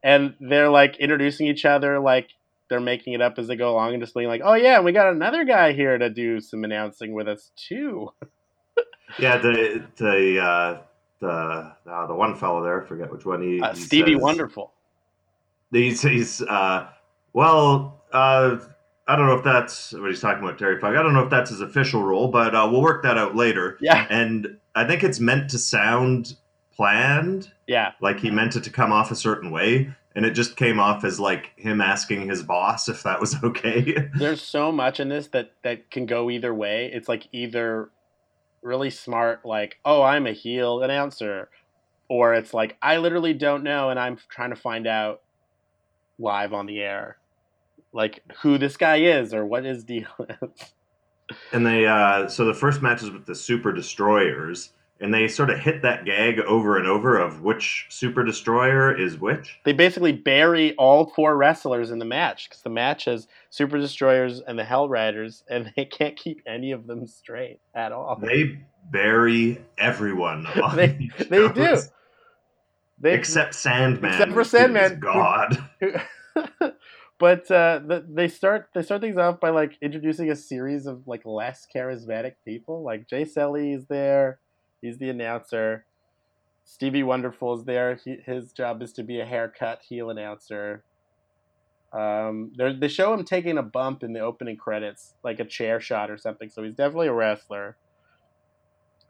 And 0.03 0.35
they're 0.39 0.69
like 0.69 0.97
introducing 0.97 1.47
each 1.47 1.65
other, 1.65 1.99
like 1.99 2.29
they're 2.69 2.79
making 2.79 3.13
it 3.13 3.21
up 3.21 3.39
as 3.39 3.47
they 3.47 3.55
go 3.55 3.71
along, 3.71 3.93
and 3.93 4.01
just 4.03 4.13
being 4.13 4.27
like, 4.27 4.41
"Oh 4.43 4.53
yeah, 4.53 4.79
we 4.79 4.91
got 4.91 5.11
another 5.11 5.43
guy 5.43 5.73
here 5.73 5.97
to 5.97 6.09
do 6.09 6.39
some 6.39 6.63
announcing 6.63 7.13
with 7.13 7.27
us 7.27 7.51
too." 7.55 8.09
Yeah, 9.17 9.37
the 9.39 9.83
the 9.97 10.39
uh, 10.39 10.81
the 11.19 11.73
uh, 11.91 12.05
the 12.07 12.13
one 12.13 12.35
fellow 12.35 12.61
there, 12.63 12.83
I 12.83 12.87
forget 12.87 13.11
which 13.11 13.25
one 13.25 13.41
he, 13.41 13.59
Uh, 13.59 13.73
he 13.73 13.79
Stevie 13.81 14.13
says- 14.13 14.21
Wonderful. 14.21 14.71
He's 15.71 16.03
he's 16.03 16.41
uh, 16.43 16.87
well, 17.33 18.03
uh, 18.13 18.57
I 19.09 19.15
don't 19.15 19.25
know 19.25 19.33
if 19.33 19.43
that's 19.43 19.91
what 19.93 20.07
he's 20.09 20.21
talking 20.21 20.43
about, 20.43 20.59
Terry 20.59 20.79
Funk. 20.79 20.95
I 20.95 21.01
don't 21.01 21.13
know 21.13 21.23
if 21.23 21.31
that's 21.31 21.49
his 21.49 21.61
official 21.61 22.03
role, 22.03 22.27
but 22.27 22.53
uh, 22.53 22.69
we'll 22.71 22.83
work 22.83 23.01
that 23.01 23.17
out 23.17 23.35
later. 23.35 23.75
Yeah, 23.81 24.05
And 24.07 24.57
I 24.75 24.85
think 24.85 25.03
it's 25.03 25.19
meant 25.19 25.49
to 25.49 25.57
sound 25.57 26.35
planned, 26.75 27.51
yeah. 27.67 27.93
like 28.01 28.19
he 28.19 28.29
meant 28.29 28.55
it 28.55 28.63
to 28.65 28.69
come 28.69 28.91
off 28.91 29.09
a 29.09 29.15
certain 29.15 29.49
way, 29.49 29.93
and 30.15 30.25
it 30.25 30.31
just 30.31 30.55
came 30.55 30.79
off 30.79 31.03
as 31.03 31.19
like 31.19 31.51
him 31.57 31.81
asking 31.81 32.29
his 32.29 32.43
boss 32.43 32.87
if 32.87 33.01
that 33.01 33.19
was 33.19 33.35
okay. 33.43 34.09
there's 34.15 34.43
so 34.43 34.71
much 34.71 34.99
in 34.99 35.09
this 35.09 35.27
that 35.29 35.53
that 35.63 35.89
can 35.89 36.05
go 36.05 36.29
either 36.29 36.53
way. 36.53 36.91
It's 36.93 37.09
like 37.09 37.27
either 37.31 37.89
really 38.61 38.91
smart, 38.91 39.43
like, 39.43 39.79
oh, 39.83 40.03
I'm 40.03 40.27
a 40.27 40.33
heel 40.33 40.83
announcer, 40.83 41.49
or 42.07 42.35
it's 42.35 42.53
like 42.53 42.77
I 42.81 42.97
literally 42.97 43.33
don't 43.33 43.63
know, 43.63 43.89
and 43.89 43.99
I'm 43.99 44.19
trying 44.29 44.51
to 44.51 44.55
find 44.55 44.85
out 44.85 45.21
live 46.19 46.53
on 46.53 46.65
the 46.65 46.79
air, 46.79 47.17
like 47.93 48.21
who 48.41 48.57
this 48.57 48.77
guy 48.77 48.97
is 48.97 49.33
or 49.33 49.45
what 49.45 49.63
his 49.65 49.83
deal 49.83 50.07
is. 50.41 50.73
and 51.51 51.65
they 51.65 51.85
uh, 51.85 52.27
so 52.27 52.45
the 52.45 52.53
first 52.53 52.81
match 52.81 53.01
is 53.03 53.11
with 53.11 53.25
the 53.25 53.35
Super 53.35 53.71
Destroyers, 53.71 54.71
and 54.99 55.13
they 55.13 55.27
sort 55.27 55.49
of 55.49 55.59
hit 55.59 55.81
that 55.83 56.05
gag 56.05 56.39
over 56.41 56.77
and 56.77 56.87
over 56.87 57.17
of 57.19 57.41
which 57.41 57.85
Super 57.89 58.23
Destroyer 58.23 58.95
is 58.97 59.17
which. 59.17 59.59
They 59.63 59.73
basically 59.73 60.11
bury 60.11 60.75
all 60.75 61.07
four 61.15 61.37
wrestlers 61.37 61.91
in 61.91 61.99
the 61.99 62.05
match 62.05 62.49
because 62.49 62.61
the 62.63 62.69
match 62.69 63.07
is 63.07 63.27
Super 63.49 63.77
Destroyers 63.77 64.41
and 64.41 64.57
the 64.59 64.63
Hell 64.65 64.89
Riders, 64.89 65.43
and 65.49 65.71
they 65.75 65.85
can't 65.85 66.15
keep 66.15 66.41
any 66.45 66.71
of 66.71 66.85
them 66.87 67.07
straight 67.07 67.59
at 67.73 67.91
all. 67.91 68.17
They 68.21 68.59
bury 68.91 69.63
everyone. 69.77 70.45
on 70.63 70.75
They- 70.75 71.09
they 71.29 71.47
do. 71.49 71.77
They, 73.01 73.13
Except 73.13 73.55
Sandman. 73.55 74.11
Except 74.11 74.31
for 74.33 74.39
who 74.39 74.43
Sandman, 74.43 74.95
who- 74.95 74.97
God. 74.97 75.63
but 77.19 77.51
uh, 77.51 77.79
the, 77.85 78.05
they 78.09 78.27
start 78.27 78.69
they 78.73 78.81
start 78.81 79.01
things 79.01 79.17
off 79.17 79.39
by 79.39 79.49
like 79.49 79.77
introducing 79.81 80.31
a 80.31 80.35
series 80.35 80.85
of 80.85 81.07
like 81.07 81.25
less 81.25 81.67
charismatic 81.73 82.35
people. 82.45 82.81
Like 82.81 83.07
Jay 83.09 83.25
Sully 83.25 83.73
is 83.73 83.85
there, 83.85 84.39
he's 84.81 84.97
the 84.97 85.09
announcer. 85.09 85.85
Stevie 86.63 87.03
Wonderful 87.03 87.55
is 87.55 87.65
there. 87.65 87.95
He, 87.95 88.17
his 88.25 88.51
job 88.53 88.81
is 88.83 88.93
to 88.93 89.03
be 89.03 89.19
a 89.19 89.25
haircut 89.25 89.81
heel 89.87 90.09
announcer. 90.09 90.83
Um, 91.91 92.51
they're- 92.55 92.87
show 92.89 93.13
him 93.13 93.25
taking 93.25 93.57
a 93.57 93.63
bump 93.63 94.03
in 94.03 94.13
the 94.13 94.19
opening 94.19 94.55
credits, 94.55 95.15
like 95.23 95.39
a 95.39 95.45
chair 95.45 95.79
shot 95.79 96.11
or 96.11 96.17
something. 96.17 96.49
So 96.49 96.61
he's 96.63 96.75
definitely 96.75 97.07
a 97.07 97.13
wrestler. 97.13 97.75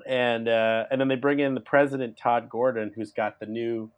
And 0.08 0.48
uh, 0.48 0.86
and 0.90 1.02
then 1.02 1.10
they 1.10 1.16
bring 1.16 1.40
in 1.40 1.54
the 1.54 1.62
president 1.62 2.18
Todd 2.18 2.50
Gordon, 2.50 2.94
who's 2.96 3.12
got 3.12 3.40
the 3.42 3.46
new 3.46 3.92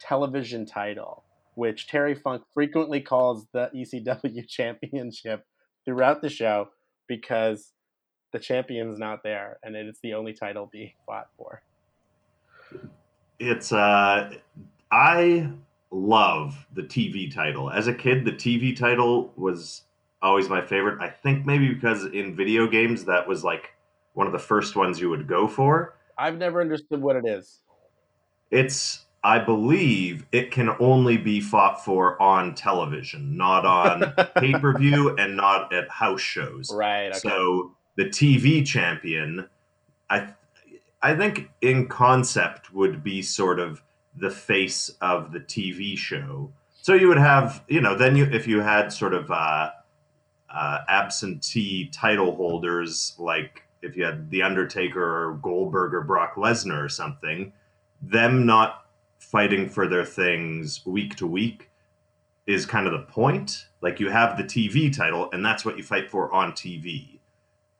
television 0.00 0.66
title, 0.66 1.22
which 1.60 1.86
Terry 1.88 2.14
Funk 2.14 2.42
frequently 2.54 3.02
calls 3.02 3.44
the 3.52 3.70
ECW 3.76 4.48
championship 4.48 5.44
throughout 5.84 6.22
the 6.22 6.30
show 6.30 6.70
because 7.06 7.74
the 8.32 8.38
champion's 8.38 8.98
not 8.98 9.22
there 9.22 9.58
and 9.62 9.76
it's 9.76 10.00
the 10.02 10.14
only 10.14 10.32
title 10.32 10.70
being 10.72 10.92
fought 11.04 11.28
for. 11.36 11.62
It's 13.38 13.74
uh 13.74 14.32
I 14.90 15.50
love 15.90 16.66
the 16.72 16.82
TV 16.82 17.30
title. 17.30 17.70
As 17.70 17.88
a 17.88 17.94
kid, 17.94 18.24
the 18.24 18.32
TV 18.32 18.74
title 18.74 19.30
was 19.36 19.82
always 20.22 20.48
my 20.48 20.62
favorite. 20.62 21.02
I 21.02 21.10
think 21.10 21.44
maybe 21.44 21.74
because 21.74 22.06
in 22.06 22.34
video 22.34 22.68
games 22.68 23.04
that 23.04 23.28
was 23.28 23.44
like 23.44 23.74
one 24.14 24.26
of 24.26 24.32
the 24.32 24.38
first 24.38 24.76
ones 24.76 24.98
you 24.98 25.10
would 25.10 25.28
go 25.28 25.46
for. 25.46 25.94
I've 26.16 26.38
never 26.38 26.62
understood 26.62 27.02
what 27.02 27.16
it 27.16 27.26
is. 27.26 27.58
It's 28.50 29.04
I 29.22 29.38
believe 29.38 30.26
it 30.32 30.50
can 30.50 30.70
only 30.80 31.18
be 31.18 31.40
fought 31.40 31.84
for 31.84 32.20
on 32.22 32.54
television, 32.54 33.36
not 33.36 33.66
on 33.66 34.12
pay-per-view 34.36 35.16
and 35.16 35.36
not 35.36 35.72
at 35.72 35.90
house 35.90 36.22
shows. 36.22 36.72
Right. 36.72 37.08
Okay. 37.08 37.18
So 37.18 37.72
the 37.96 38.06
TV 38.06 38.66
champion, 38.66 39.46
I, 40.08 40.28
I 41.02 41.14
think 41.14 41.50
in 41.60 41.86
concept 41.86 42.72
would 42.72 43.04
be 43.04 43.20
sort 43.20 43.60
of 43.60 43.82
the 44.16 44.30
face 44.30 44.90
of 45.02 45.32
the 45.32 45.40
TV 45.40 45.98
show. 45.98 46.50
So 46.80 46.94
you 46.94 47.08
would 47.08 47.18
have, 47.18 47.62
you 47.68 47.82
know, 47.82 47.94
then 47.94 48.16
you 48.16 48.24
if 48.24 48.46
you 48.46 48.60
had 48.60 48.90
sort 48.90 49.12
of 49.12 49.30
uh, 49.30 49.70
uh, 50.52 50.78
absentee 50.88 51.90
title 51.92 52.34
holders, 52.34 53.14
like 53.18 53.62
if 53.82 53.96
you 53.96 54.04
had 54.04 54.30
the 54.30 54.42
Undertaker 54.42 55.28
or 55.28 55.34
Goldberg 55.34 55.94
or 55.94 56.02
Brock 56.02 56.36
Lesnar 56.36 56.82
or 56.82 56.88
something, 56.88 57.52
them 58.02 58.46
not 58.46 58.86
fighting 59.30 59.68
for 59.68 59.86
their 59.86 60.04
things 60.04 60.84
week 60.84 61.14
to 61.16 61.26
week 61.26 61.70
is 62.46 62.66
kind 62.66 62.86
of 62.86 62.92
the 62.92 63.00
point. 63.12 63.66
Like 63.80 64.00
you 64.00 64.10
have 64.10 64.36
the 64.36 64.42
TV 64.44 64.94
title, 64.94 65.30
and 65.32 65.44
that's 65.44 65.64
what 65.64 65.76
you 65.76 65.82
fight 65.82 66.10
for 66.10 66.32
on 66.32 66.52
TV. 66.52 67.18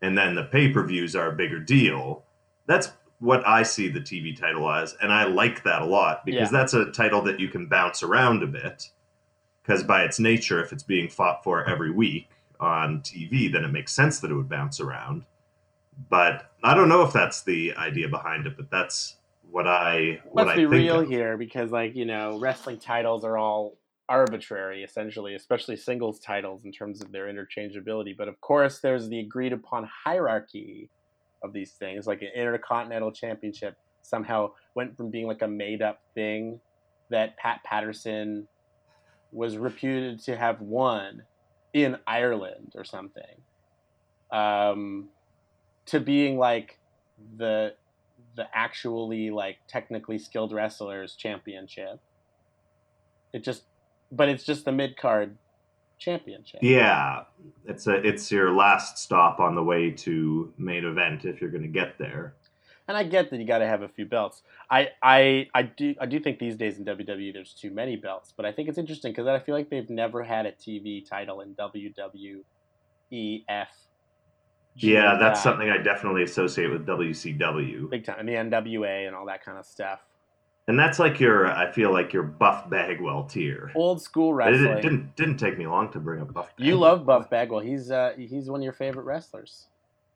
And 0.01 0.17
then 0.17 0.35
the 0.35 0.45
pay 0.45 0.69
per 0.71 0.85
views 0.87 1.17
are 1.17 1.29
a 1.31 1.37
bigger 1.37 1.59
deal. 1.59 2.25
That's 2.67 2.93
what 3.19 3.47
I 3.47 3.65
see 3.65 3.89
the 3.89 4.01
TV 4.01 4.35
title 4.39 4.71
as. 4.71 4.97
And 5.03 5.13
I 5.13 5.25
like 5.25 5.63
that 5.65 5.83
a 5.83 5.85
lot 5.87 6.25
because 6.25 6.51
Yeah. 6.51 6.59
that's 6.59 6.73
a 6.73 6.91
title 6.91 7.21
that 7.23 7.39
you 7.41 7.49
can 7.49 7.67
bounce 7.67 8.03
around 8.03 8.43
a 8.43 8.47
bit. 8.47 8.91
Because 9.63 9.83
by 9.83 10.05
its 10.05 10.19
nature, 10.19 10.63
if 10.63 10.73
it's 10.73 10.83
being 10.83 11.09
fought 11.09 11.45
for 11.45 11.69
every 11.69 11.91
week 11.91 12.31
on 12.59 13.01
TV, 13.03 13.53
then 13.53 13.65
it 13.65 13.69
makes 13.73 13.93
sense 13.93 14.21
that 14.21 14.31
it 14.31 14.35
would 14.35 14.49
bounce 14.49 14.81
around. 14.81 15.25
But 16.09 16.51
I 16.65 16.73
don't 16.75 16.89
know 16.89 17.03
if 17.03 17.13
that's 17.13 17.43
the 17.43 17.75
idea 17.75 18.09
behind 18.09 18.47
it, 18.47 18.57
but 18.57 18.71
that's 18.71 19.17
what 19.51 19.67
I 19.67 20.21
what 20.25 20.47
Let's 20.47 20.51
I 20.51 20.57
be 20.57 20.63
think 20.63 20.73
real 20.73 21.01
of. 21.01 21.09
here 21.09 21.37
because, 21.37 21.71
like, 21.71 21.95
you 21.97 22.05
know, 22.05 22.39
wrestling 22.39 22.79
titles 22.79 23.25
are 23.25 23.37
all 23.37 23.77
arbitrary, 24.09 24.83
essentially, 24.83 25.35
especially 25.35 25.77
singles 25.77 26.19
titles 26.19 26.65
in 26.65 26.73
terms 26.73 27.01
of 27.01 27.13
their 27.13 27.27
interchangeability. 27.27 28.17
But 28.17 28.29
of 28.29 28.41
course, 28.41 28.81
there's 28.81 29.09
the 29.09 29.21
agreed 29.21 29.53
upon 29.53 29.89
hierarchy 30.05 30.91
of 31.43 31.53
these 31.53 31.73
things. 31.73 32.07
Like 32.07 32.23
an 32.23 32.31
Intercontinental 32.35 33.13
Championship 33.13 33.77
somehow 34.03 34.53
went 34.75 34.97
from 34.97 35.11
being 35.11 35.27
like 35.27 35.43
a 35.43 35.49
made 35.49 35.83
up 35.83 36.01
thing 36.15 36.61
that 37.11 37.37
Pat 37.37 37.63
Patterson 37.65 38.47
was 39.33 39.57
reputed 39.57 40.21
to 40.25 40.37
have 40.37 40.61
won 40.61 41.23
in 41.73 41.97
Ireland 42.07 42.73
or 42.75 42.85
something 42.85 43.23
um, 44.33 45.09
to 45.87 46.01
being 46.01 46.39
like 46.39 46.79
the 47.37 47.75
the 48.37 48.47
actually 48.55 49.31
like 49.31 49.59
technically 49.69 50.19
skilled 50.19 50.53
wrestlers 50.53 51.15
championship. 51.15 52.01
It 53.33 53.45
just, 53.45 53.63
but 54.11 54.29
it's 54.29 54.45
just 54.45 54.65
the 54.65 54.73
mid 54.73 54.97
card 54.97 55.37
championship. 56.01 56.61
Yeah, 56.63 57.25
it's 57.67 57.87
a 57.87 57.95
it's 58.07 58.33
your 58.33 58.51
last 58.51 58.99
stop 58.99 59.39
on 59.39 59.55
the 59.55 59.63
way 59.63 59.91
to 59.91 60.53
main 60.59 60.85
event 60.85 61.25
if 61.25 61.41
you're 61.41 61.51
going 61.51 61.63
to 61.63 61.69
get 61.69 61.99
there. 61.99 62.35
And 62.89 62.97
I 62.97 63.05
get 63.05 63.31
that 63.31 63.39
you 63.39 63.47
got 63.47 63.59
to 63.59 63.69
have 63.69 63.83
a 63.83 63.89
few 63.89 64.05
belts. 64.05 64.43
I, 64.69 64.89
I 65.01 65.47
I 65.55 65.63
do 65.63 65.95
I 66.01 66.07
do 66.07 66.19
think 66.19 66.41
these 66.41 66.57
days 66.57 66.79
in 66.79 66.85
WWE 66.85 67.33
there's 67.33 67.53
too 67.53 67.71
many 67.71 67.95
belts, 67.95 68.35
but 68.37 68.45
I 68.45 68.51
think 68.51 68.69
it's 68.69 68.79
interesting 68.79 69.13
because 69.13 69.29
I 69.29 69.39
feel 69.39 69.55
like 69.55 69.71
they've 69.71 69.89
never 69.89 70.25
had 70.25 70.47
a 70.47 70.53
TV 70.53 71.09
title 71.09 71.41
in 71.41 71.55
WWEF. 71.55 72.43
Yeah, 74.77 75.17
that's 75.19 75.43
something 75.43 75.69
I 75.69 75.79
definitely 75.79 76.23
associate 76.23 76.71
with 76.71 76.87
WCW. 76.87 77.91
big 77.91 78.05
time, 78.05 78.17
and 78.19 78.29
the 78.29 78.35
NWA 78.35 79.07
and 79.07 79.15
all 79.17 79.27
that 79.27 79.45
kind 79.45 79.59
of 79.59 79.67
stuff. 79.67 80.01
And 80.69 80.79
that's 80.79 80.99
like 81.01 81.19
your, 81.19 81.49
I 81.51 81.73
feel 81.73 81.93
like 81.93 82.13
your 82.13 82.23
Buff 82.23 82.71
Bagwell 82.71 83.25
tier. 83.25 83.73
Old 83.75 84.01
school 84.01 84.33
wrestling. 84.33 84.67
it 84.79 84.83
didn't 84.83 85.17
didn't 85.17 85.37
take 85.39 85.59
me 85.59 85.67
long 85.67 85.91
to 85.93 85.99
bring 85.99 86.21
up 86.23 86.33
Buff. 86.33 86.51
you 86.57 86.73
Bagwell. 86.75 86.81
love 86.81 87.07
Buff 87.07 87.31
Bagwell. 87.31 87.61
He's 87.61 87.91
uh 87.91 88.13
he's 88.17 88.49
one 88.49 88.61
of 88.61 88.65
your 88.65 88.73
favorite 88.73 89.03
wrestlers. 89.05 89.67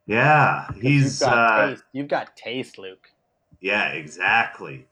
Yeah, 0.07 0.71
he's 0.81 1.21
you've 1.21 1.29
got 1.31 1.39
uh, 1.39 1.67
taste. 1.71 1.83
You've 1.93 2.09
got 2.09 2.37
taste, 2.37 2.79
Luke. 2.79 3.11
yeah, 3.61 3.89
exactly. 3.89 4.87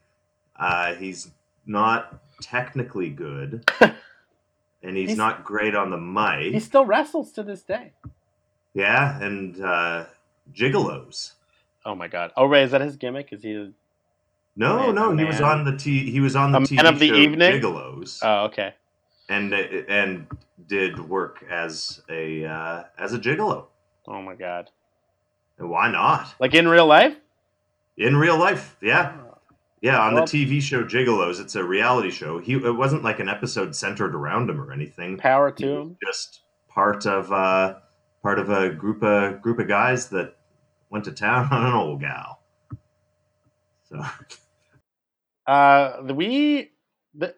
Uh, 0.59 0.95
he's 0.95 1.31
not 1.67 2.21
technically 2.41 3.11
good, 3.11 3.65
and 3.81 4.97
he's, 4.97 5.11
He's- 5.11 5.17
not 5.19 5.45
great 5.45 5.75
on 5.77 5.91
the 5.91 5.97
mic. 5.99 6.53
He 6.53 6.61
still 6.61 6.85
wrestles 6.85 7.31
to 7.33 7.43
this 7.43 7.63
day. 7.63 7.93
Yeah, 8.75 9.21
and 9.23 9.61
uh, 9.63 10.07
gigolos. 10.55 11.33
Oh 11.85 11.95
my 11.95 12.09
god. 12.09 12.33
Oh 12.37 12.47
Ray, 12.47 12.63
is 12.63 12.71
that 12.71 12.81
his 12.81 12.97
gimmick? 12.97 13.33
Is 13.33 13.43
he? 13.43 13.55
A... 13.55 13.71
No, 14.57 14.93
no, 14.93 15.17
he 15.17 15.25
was 15.25 15.41
on 15.41 15.65
the 15.65 15.77
t. 15.77 16.11
He 16.11 16.21
was 16.21 16.37
on 16.37 16.53
the 16.53 16.59
A 16.59 16.63
TV 16.63 16.89
of 16.89 16.99
the 16.99 17.09
show 17.09 17.15
evening? 17.15 17.61
Gigolos, 17.61 18.19
Oh 18.23 18.45
okay. 18.45 18.75
and 19.29 19.53
and 19.53 20.27
did 20.69 20.99
work 21.09 21.45
as 21.51 22.03
a 22.09 22.45
uh, 22.45 22.85
as 22.99 23.13
a 23.15 23.19
gigolo. 23.19 23.67
Oh 24.07 24.21
my 24.23 24.35
god. 24.35 24.71
And 25.59 25.69
why 25.71 25.91
not? 25.91 26.35
Like 26.39 26.55
in 26.55 26.69
real 26.69 26.87
life? 26.87 27.17
In 27.97 28.17
real 28.17 28.39
life, 28.39 28.77
yeah, 28.81 29.17
yeah. 29.83 29.99
On 30.01 30.15
Well- 30.15 30.25
the 30.27 30.45
TV 30.47 30.63
show 30.63 30.83
Gigolos, 30.85 31.41
it's 31.41 31.55
a 31.57 31.65
reality 31.65 32.11
show. 32.11 32.39
He 32.39 32.55
it 32.55 32.75
wasn't 32.77 33.03
like 33.05 33.21
an 33.21 33.29
episode 33.29 33.75
centered 33.77 34.15
around 34.15 34.49
him 34.51 34.61
or 34.61 34.73
anything. 34.73 35.17
Power 35.19 35.51
to 35.53 35.67
was 35.67 35.87
him. 35.89 35.97
just 36.07 36.41
part 36.69 37.07
of 37.07 37.31
uh, 37.33 37.75
part 38.23 38.39
of 38.39 38.51
a 38.51 38.71
group 38.71 39.03
of 39.03 39.43
group 39.43 39.59
of 39.59 39.69
guys 39.69 40.09
that 40.11 40.37
went 40.91 41.05
to 41.07 41.13
town 41.13 41.49
on 41.51 41.67
an 41.67 41.75
old 41.75 42.01
gal. 42.01 42.41
So 43.89 44.05
Uh, 45.47 46.03
we, 46.15 46.71
the, 47.15 47.35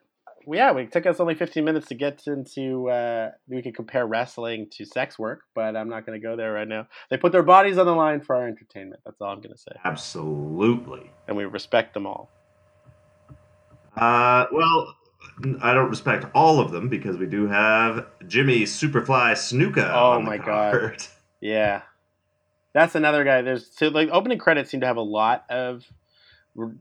yeah, 0.47 0.77
it 0.77 0.93
took 0.93 1.07
us 1.07 1.21
only 1.21 1.35
15 1.35 1.65
minutes 1.65 1.89
to 1.89 1.95
get 1.95 2.23
into. 2.27 2.89
Uh, 2.91 3.31
we 3.49 3.63
could 3.63 3.75
compare 3.75 4.07
wrestling 4.07 4.69
to 4.73 4.85
sex 4.85 5.19
work, 5.19 5.43
but 5.55 5.75
I'm 5.75 5.89
not 5.89 6.05
going 6.05 6.21
to 6.21 6.23
go 6.23 6.37
there 6.37 6.53
right 6.53 6.69
now. 6.69 6.87
They 7.11 7.17
put 7.17 7.33
their 7.33 7.43
bodies 7.43 7.79
on 7.79 7.87
the 7.87 7.95
line 7.95 8.21
for 8.21 8.37
our 8.37 8.47
entertainment. 8.47 9.01
That's 9.05 9.21
all 9.21 9.29
I'm 9.29 9.41
going 9.41 9.55
to 9.55 9.59
say, 9.59 9.73
absolutely. 9.85 11.11
and 11.27 11.37
we 11.37 11.45
respect 11.45 11.95
them 11.95 12.07
all. 12.07 12.31
Uh, 13.97 14.47
well, 14.53 14.95
I 15.63 15.75
don't 15.75 15.91
respect 15.91 16.27
all 16.35 16.61
of 16.61 16.71
them 16.71 16.89
because 16.89 17.17
we 17.17 17.27
do 17.27 17.49
have 17.49 18.07
Jimmy 18.27 18.63
Superfly 18.63 19.33
Snuka. 19.33 19.91
Oh 19.93 20.21
my 20.21 20.39
God. 20.39 20.97
Yeah, 21.41 21.83
that's 22.73 22.95
another 22.95 23.23
guy. 23.23 23.43
There's 23.43 23.67
so 23.77 23.89
like 23.89 24.09
opening 24.11 24.39
credits 24.39 24.71
seem 24.71 24.81
to 24.81 24.87
have 24.87 24.97
a 24.97 25.03
lot 25.03 25.45
of 25.51 25.85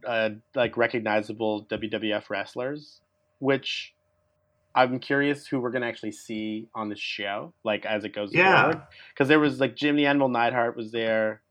uh, 0.08 0.30
like 0.56 0.78
recognizable 0.78 1.66
WWF 1.66 2.30
wrestlers, 2.30 3.02
which 3.40 3.94
I'm 4.74 5.00
curious 5.00 5.46
who 5.48 5.60
we're 5.60 5.72
gonna 5.72 5.88
actually 5.88 6.14
see 6.14 6.70
on 6.74 6.88
the 6.88 6.96
show, 6.96 7.54
like 7.66 7.86
as 7.86 8.06
it 8.06 8.16
goes 8.16 8.34
Yeah. 8.34 8.62
forward. 8.62 8.82
Because 9.14 9.28
there 9.28 9.40
was 9.40 9.60
like 9.60 9.76
Jimmy 9.76 10.04
the 10.04 10.08
Animal 10.08 10.30
Neidhart 10.30 10.78
was 10.78 10.94
there, 10.94 11.42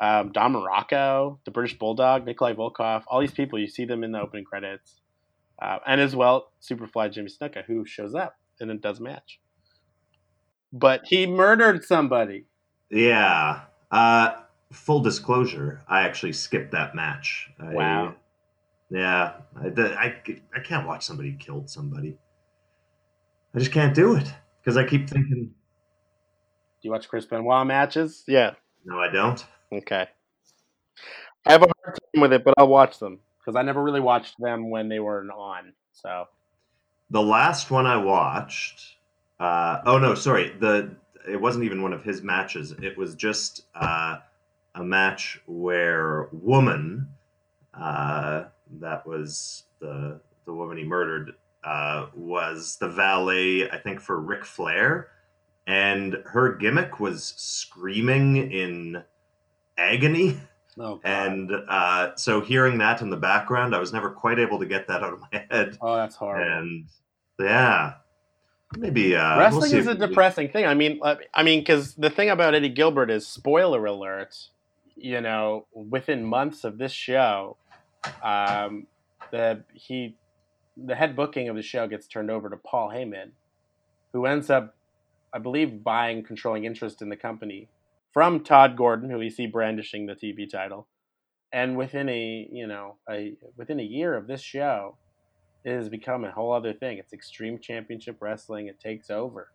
um, 0.00 0.30
Don 0.30 0.54
Muraco, 0.54 1.38
the 1.44 1.50
British 1.50 1.76
Bulldog, 1.78 2.24
Nikolai 2.24 2.54
Volkov, 2.54 3.02
all 3.08 3.20
these 3.20 3.32
people 3.32 3.58
you 3.58 3.66
see 3.66 3.84
them 3.86 4.04
in 4.04 4.12
the 4.12 4.20
opening 4.20 4.44
credits, 4.44 5.00
uh, 5.62 5.78
and 5.86 6.00
as 6.00 6.16
well 6.16 6.50
Superfly 6.60 7.12
Jimmy 7.12 7.30
Snuka 7.30 7.64
who 7.64 7.84
shows 7.84 8.14
up 8.14 8.36
and 8.60 8.70
it 8.70 8.80
does 8.80 9.00
match. 9.00 9.40
But 10.72 11.02
he 11.04 11.26
murdered 11.26 11.84
somebody. 11.84 12.46
Yeah. 12.90 13.60
Uh, 13.90 14.32
full 14.72 15.00
disclosure, 15.00 15.82
I 15.86 16.02
actually 16.02 16.32
skipped 16.32 16.72
that 16.72 16.94
match. 16.94 17.50
I, 17.60 17.74
Wow. 17.74 18.14
Yeah. 18.90 19.34
I, 19.56 19.68
I, 19.80 20.22
I 20.54 20.60
can't 20.60 20.86
watch 20.86 21.04
somebody 21.04 21.36
killed 21.38 21.70
somebody. 21.70 22.16
I 23.54 23.58
just 23.58 23.72
can't 23.72 23.94
do 23.94 24.16
it 24.16 24.32
because 24.60 24.76
I 24.76 24.84
keep 24.84 25.08
thinking, 25.08 25.44
Do 25.44 25.52
you 26.80 26.90
watch 26.90 27.08
Chris 27.08 27.26
Benoit 27.26 27.66
matches? 27.66 28.24
Yeah. 28.26 28.52
no, 28.84 28.98
I 28.98 29.12
don't. 29.12 29.44
Okay. 29.70 30.06
I 31.46 31.52
have 31.52 31.62
a 31.62 31.70
hard 31.84 31.98
time 32.14 32.22
with 32.22 32.32
it, 32.32 32.44
but 32.44 32.54
I'll 32.58 32.68
watch 32.68 32.98
them 32.98 33.20
because 33.42 33.56
I 33.56 33.62
never 33.62 33.82
really 33.82 34.00
watched 34.00 34.40
them 34.40 34.70
when 34.70 34.88
they 34.88 35.00
weren't 35.00 35.30
on. 35.30 35.72
So 35.92 36.28
The 37.10 37.22
last 37.22 37.70
one 37.70 37.86
I 37.86 37.96
watched, 37.96 38.96
uh, 39.40 39.80
oh 39.86 39.98
no, 39.98 40.14
sorry, 40.14 40.50
the 40.58 40.94
it 41.28 41.40
wasn't 41.40 41.64
even 41.64 41.82
one 41.82 41.92
of 41.92 42.02
his 42.02 42.22
matches. 42.22 42.72
It 42.82 42.96
was 42.98 43.14
just 43.14 43.66
uh, 43.74 44.18
a 44.74 44.82
match 44.82 45.40
where 45.46 46.28
woman, 46.32 47.08
uh, 47.74 48.44
that 48.80 49.06
was 49.06 49.64
the 49.80 50.20
the 50.44 50.52
woman 50.52 50.76
he 50.76 50.84
murdered, 50.84 51.34
uh, 51.64 52.06
was 52.14 52.76
the 52.80 52.88
valet, 52.88 53.70
I 53.70 53.78
think, 53.78 54.00
for 54.00 54.20
Ric 54.20 54.44
Flair, 54.44 55.08
and 55.66 56.16
her 56.26 56.54
gimmick 56.54 56.98
was 56.98 57.34
screaming 57.36 58.50
in 58.50 59.02
agony. 59.76 60.40
oh, 60.78 61.00
And 61.04 61.50
uh, 61.68 62.14
so 62.16 62.40
hearing 62.40 62.78
that 62.78 63.00
in 63.02 63.10
the 63.10 63.16
background, 63.16 63.74
I 63.74 63.78
was 63.78 63.92
never 63.92 64.10
quite 64.10 64.38
able 64.38 64.58
to 64.58 64.66
get 64.66 64.86
that 64.88 65.02
out 65.02 65.12
of 65.12 65.20
my 65.20 65.44
head. 65.50 65.78
oh, 65.80 65.96
that's 65.96 66.16
horrible. 66.16 66.50
And 66.50 66.86
yeah, 67.40 67.94
maybe 68.76 69.14
uh, 69.16 69.30
we'll 69.36 69.38
Wrestling 69.38 69.72
is 69.74 69.86
if 69.86 69.96
a 69.96 69.98
we- 70.00 70.06
depressing 70.06 70.48
thing. 70.50 70.66
I 70.66 70.74
mean, 70.74 71.00
uh, 71.02 71.16
I 71.34 71.42
mean, 71.42 71.60
because 71.60 71.94
the 71.94 72.10
thing 72.10 72.30
about 72.30 72.54
Eddie 72.54 72.68
Gilbert 72.68 73.10
is, 73.10 73.26
spoiler 73.26 73.84
alert, 73.86 74.48
you 74.96 75.20
know, 75.20 75.66
within 75.74 76.24
months 76.24 76.64
of 76.64 76.78
this 76.78 76.92
show, 76.92 77.56
um, 78.22 78.86
the 79.30 79.64
he, 79.74 80.14
the 80.76 80.94
head 80.94 81.14
booking 81.16 81.48
of 81.48 81.56
the 81.56 81.62
show 81.62 81.86
gets 81.86 82.06
turned 82.06 82.30
over 82.30 82.48
to 82.50 82.56
Paul 82.56 82.90
Heyman, 82.90 83.30
who 84.12 84.26
ends 84.26 84.50
up, 84.50 84.74
I 85.32 85.38
believe, 85.38 85.82
buying 85.82 86.22
controlling 86.22 86.64
interest 86.64 87.02
in 87.02 87.08
the 87.08 87.16
company 87.16 87.68
from 88.12 88.44
Todd 88.44 88.76
Gordon, 88.76 89.10
who 89.10 89.18
we 89.18 89.30
see 89.30 89.46
brandishing 89.46 90.06
the 90.06 90.14
TV 90.14 90.48
title, 90.48 90.86
and 91.52 91.76
within 91.76 92.08
a 92.08 92.48
you 92.50 92.66
know 92.66 92.96
a 93.08 93.34
within 93.56 93.80
a 93.80 93.84
year 93.84 94.14
of 94.14 94.26
this 94.26 94.42
show, 94.42 94.96
it 95.64 95.72
has 95.72 95.88
become 95.88 96.24
a 96.24 96.30
whole 96.30 96.52
other 96.52 96.72
thing. 96.72 96.98
It's 96.98 97.12
Extreme 97.12 97.60
Championship 97.60 98.16
Wrestling. 98.20 98.66
It 98.66 98.80
takes 98.80 99.10
over. 99.10 99.48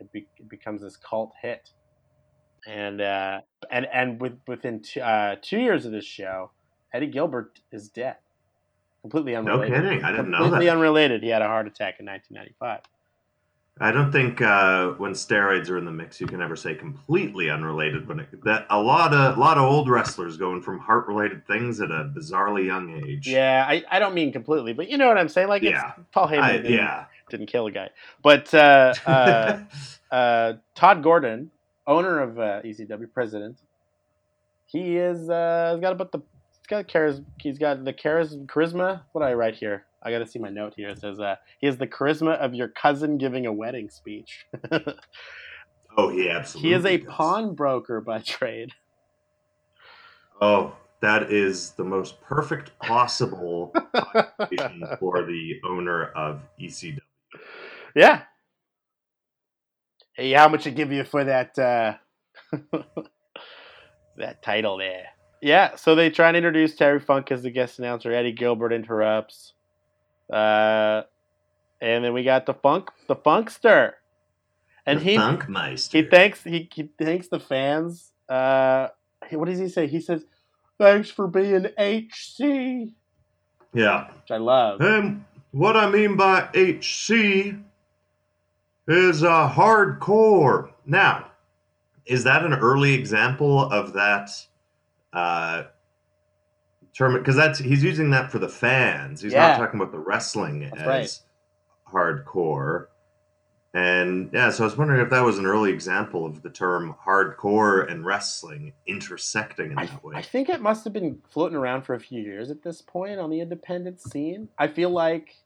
It, 0.00 0.12
be, 0.12 0.26
it 0.36 0.48
becomes 0.48 0.82
this 0.82 0.96
cult 0.96 1.32
hit, 1.42 1.70
and 2.66 3.00
uh, 3.00 3.40
and 3.70 3.86
and 3.92 4.20
with, 4.20 4.38
within 4.46 4.80
two, 4.80 5.00
uh, 5.00 5.36
two 5.42 5.58
years 5.58 5.86
of 5.86 5.92
this 5.92 6.04
show, 6.04 6.52
Eddie 6.92 7.08
Gilbert 7.08 7.60
is 7.72 7.88
dead, 7.88 8.16
completely 9.02 9.34
unrelated. 9.34 9.72
No 9.72 9.82
kidding, 9.82 10.04
I 10.04 10.10
didn't 10.12 10.30
know 10.30 10.38
that. 10.38 10.42
completely 10.44 10.70
unrelated. 10.70 11.22
He 11.22 11.30
had 11.30 11.42
a 11.42 11.46
heart 11.46 11.66
attack 11.66 11.96
in 11.98 12.06
1995. 12.06 12.80
I 13.80 13.92
don't 13.92 14.10
think 14.10 14.42
uh, 14.42 14.88
when 14.92 15.12
steroids 15.12 15.70
are 15.70 15.78
in 15.78 15.84
the 15.84 15.92
mix, 15.92 16.20
you 16.20 16.26
can 16.26 16.42
ever 16.42 16.56
say 16.56 16.74
completely 16.74 17.48
unrelated. 17.48 18.08
When 18.08 18.20
it, 18.20 18.44
that 18.44 18.66
a 18.70 18.80
lot 18.80 19.14
of 19.14 19.36
a 19.36 19.40
lot 19.40 19.56
of 19.56 19.64
old 19.64 19.88
wrestlers 19.88 20.36
going 20.36 20.62
from 20.62 20.80
heart 20.80 21.06
related 21.06 21.46
things 21.46 21.80
at 21.80 21.90
a 21.90 22.10
bizarrely 22.16 22.66
young 22.66 22.90
age. 22.90 23.28
Yeah, 23.28 23.64
I, 23.68 23.84
I 23.90 23.98
don't 24.00 24.14
mean 24.14 24.32
completely, 24.32 24.72
but 24.72 24.88
you 24.88 24.98
know 24.98 25.06
what 25.06 25.16
I'm 25.16 25.28
saying. 25.28 25.48
Like, 25.48 25.62
Yeah. 25.62 25.92
it's 25.96 26.08
Paul 26.12 26.28
Heyman 26.28 26.40
I, 26.40 26.52
didn't, 26.56 26.72
yeah. 26.72 27.04
didn't 27.30 27.46
kill 27.46 27.66
a 27.66 27.70
guy, 27.70 27.90
but 28.22 28.52
uh, 28.52 28.94
uh, 29.06 29.60
uh, 30.10 30.54
Todd 30.74 31.02
Gordon, 31.02 31.50
owner 31.86 32.20
of 32.20 32.38
uh, 32.38 32.62
ECW, 32.62 33.12
president, 33.12 33.58
he 34.66 34.96
is 34.96 35.30
uh, 35.30 35.72
he's 35.74 35.80
got 35.80 35.92
about 35.92 36.10
the 36.10 36.18
he's 36.18 36.66
got 36.66 36.88
charis, 36.88 37.20
he's 37.38 37.58
got 37.58 37.84
the 37.84 37.92
charis, 37.92 38.34
charisma. 38.46 39.02
What 39.12 39.22
do 39.22 39.26
I 39.26 39.34
write 39.34 39.54
here? 39.54 39.84
I 40.02 40.10
got 40.10 40.20
to 40.20 40.26
see 40.26 40.38
my 40.38 40.50
note 40.50 40.74
here. 40.76 40.90
It 40.90 41.00
says 41.00 41.18
uh, 41.18 41.36
he 41.58 41.66
has 41.66 41.76
the 41.76 41.86
charisma 41.86 42.36
of 42.38 42.54
your 42.54 42.68
cousin 42.68 43.18
giving 43.18 43.46
a 43.46 43.52
wedding 43.52 43.90
speech. 43.90 44.46
oh, 45.96 46.08
he 46.10 46.30
absolutely. 46.30 46.68
he 46.68 46.74
is 46.74 46.84
a 46.84 46.98
pawnbroker 46.98 48.00
by 48.00 48.20
trade. 48.20 48.72
Oh, 50.40 50.76
that 51.00 51.32
is 51.32 51.72
the 51.72 51.84
most 51.84 52.20
perfect 52.20 52.78
possible 52.78 53.72
for 55.00 55.24
the 55.24 55.60
owner 55.68 56.06
of 56.12 56.42
ECW. 56.60 56.98
Yeah. 57.94 58.22
Hey, 60.14 60.32
how 60.32 60.48
much 60.48 60.66
I 60.66 60.70
give 60.70 60.92
you 60.92 61.04
for 61.04 61.24
that 61.24 61.58
uh 61.58 61.94
that 64.16 64.42
title 64.42 64.78
there? 64.78 65.06
Yeah, 65.40 65.76
so 65.76 65.94
they 65.94 66.10
try 66.10 66.28
and 66.28 66.36
introduce 66.36 66.74
Terry 66.74 66.98
Funk 66.98 67.30
as 67.30 67.42
the 67.42 67.50
guest 67.50 67.78
announcer. 67.78 68.12
Eddie 68.12 68.32
Gilbert 68.32 68.72
interrupts. 68.72 69.52
Uh 70.32 71.02
and 71.80 72.04
then 72.04 72.12
we 72.12 72.24
got 72.24 72.46
the 72.46 72.54
funk 72.54 72.90
the 73.06 73.16
funkster. 73.16 73.92
And 74.86 75.00
The 75.00 75.04
he 75.04 75.16
Funkmeister. 75.16 75.92
he 75.92 76.02
thanks 76.02 76.42
he, 76.44 76.68
he 76.72 76.90
thanks 76.98 77.28
the 77.28 77.40
fans. 77.40 78.12
Uh 78.28 78.88
what 79.32 79.46
does 79.46 79.58
he 79.58 79.68
say? 79.68 79.86
He 79.86 80.00
says, 80.00 80.24
Thanks 80.78 81.10
for 81.10 81.26
being 81.26 81.66
HC. 81.76 82.92
Yeah. 83.74 84.08
Which 84.12 84.30
I 84.30 84.36
love. 84.36 84.80
And 84.80 85.24
what 85.50 85.76
I 85.76 85.90
mean 85.90 86.16
by 86.16 86.48
HC 86.54 87.56
is 88.86 89.22
uh, 89.22 89.50
hardcore. 89.50 90.70
Now, 90.86 91.30
is 92.06 92.24
that 92.24 92.44
an 92.44 92.54
early 92.54 92.94
example 92.94 93.60
of 93.70 93.92
that 93.94 94.30
uh, 95.12 95.64
term 96.98 97.14
because 97.14 97.36
that's 97.36 97.58
he's 97.60 97.82
using 97.82 98.10
that 98.10 98.30
for 98.30 98.38
the 98.38 98.48
fans. 98.48 99.22
He's 99.22 99.32
Yeah. 99.32 99.48
not 99.48 99.56
talking 99.58 99.80
about 99.80 99.92
the 99.92 99.98
wrestling 99.98 100.60
That's 100.60 100.82
as 100.82 100.86
right. 100.86 101.20
hardcore. 101.92 102.88
And 103.74 104.30
yeah, 104.32 104.50
so 104.50 104.64
I 104.64 104.66
was 104.66 104.76
wondering 104.76 105.00
if 105.00 105.10
that 105.10 105.22
was 105.22 105.38
an 105.38 105.46
early 105.46 105.70
example 105.70 106.26
of 106.26 106.42
the 106.42 106.50
term 106.50 106.96
hardcore 107.06 107.90
and 107.90 108.04
wrestling 108.04 108.72
intersecting 108.86 109.72
in 109.72 109.78
I, 109.78 109.86
that 109.86 110.02
way. 110.02 110.16
I 110.16 110.22
think 110.22 110.48
it 110.48 110.60
must 110.60 110.84
have 110.84 110.92
been 110.92 111.20
floating 111.28 111.56
around 111.56 111.82
for 111.82 111.94
a 111.94 112.00
few 112.00 112.20
years 112.20 112.50
at 112.50 112.62
this 112.62 112.82
point 112.82 113.20
on 113.20 113.30
the 113.30 113.40
independent 113.40 114.00
scene. 114.00 114.48
I 114.58 114.68
feel 114.68 114.90
like 114.90 115.36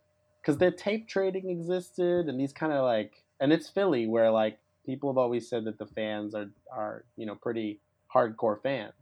because 0.41 0.57
the 0.57 0.71
tape 0.71 1.07
trading 1.09 1.51
existed 1.51 2.29
and 2.29 2.41
these 2.41 2.53
kind 2.53 2.73
of 2.73 2.85
like, 2.85 3.23
and 3.41 3.53
it's 3.53 3.69
Philly 3.69 4.07
where 4.07 4.31
like 4.31 4.59
people 4.87 5.11
have 5.11 5.19
always 5.19 5.49
said 5.49 5.65
that 5.65 5.79
the 5.79 5.87
fans 5.87 6.35
are 6.35 6.51
are 6.71 7.05
you 7.17 7.27
know 7.27 7.35
pretty 7.35 7.81
hardcore 8.15 8.63
fans. 8.63 8.95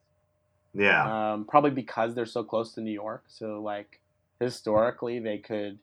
Yeah, 0.75 1.33
Um, 1.33 1.45
probably 1.45 1.71
because 1.71 2.15
they're 2.15 2.27
so 2.27 2.45
close 2.45 2.75
to 2.75 2.81
New 2.81 2.93
York. 2.93 3.25
So 3.29 3.61
like 3.61 4.01
historically, 4.39 5.19
they 5.19 5.39
could 5.39 5.79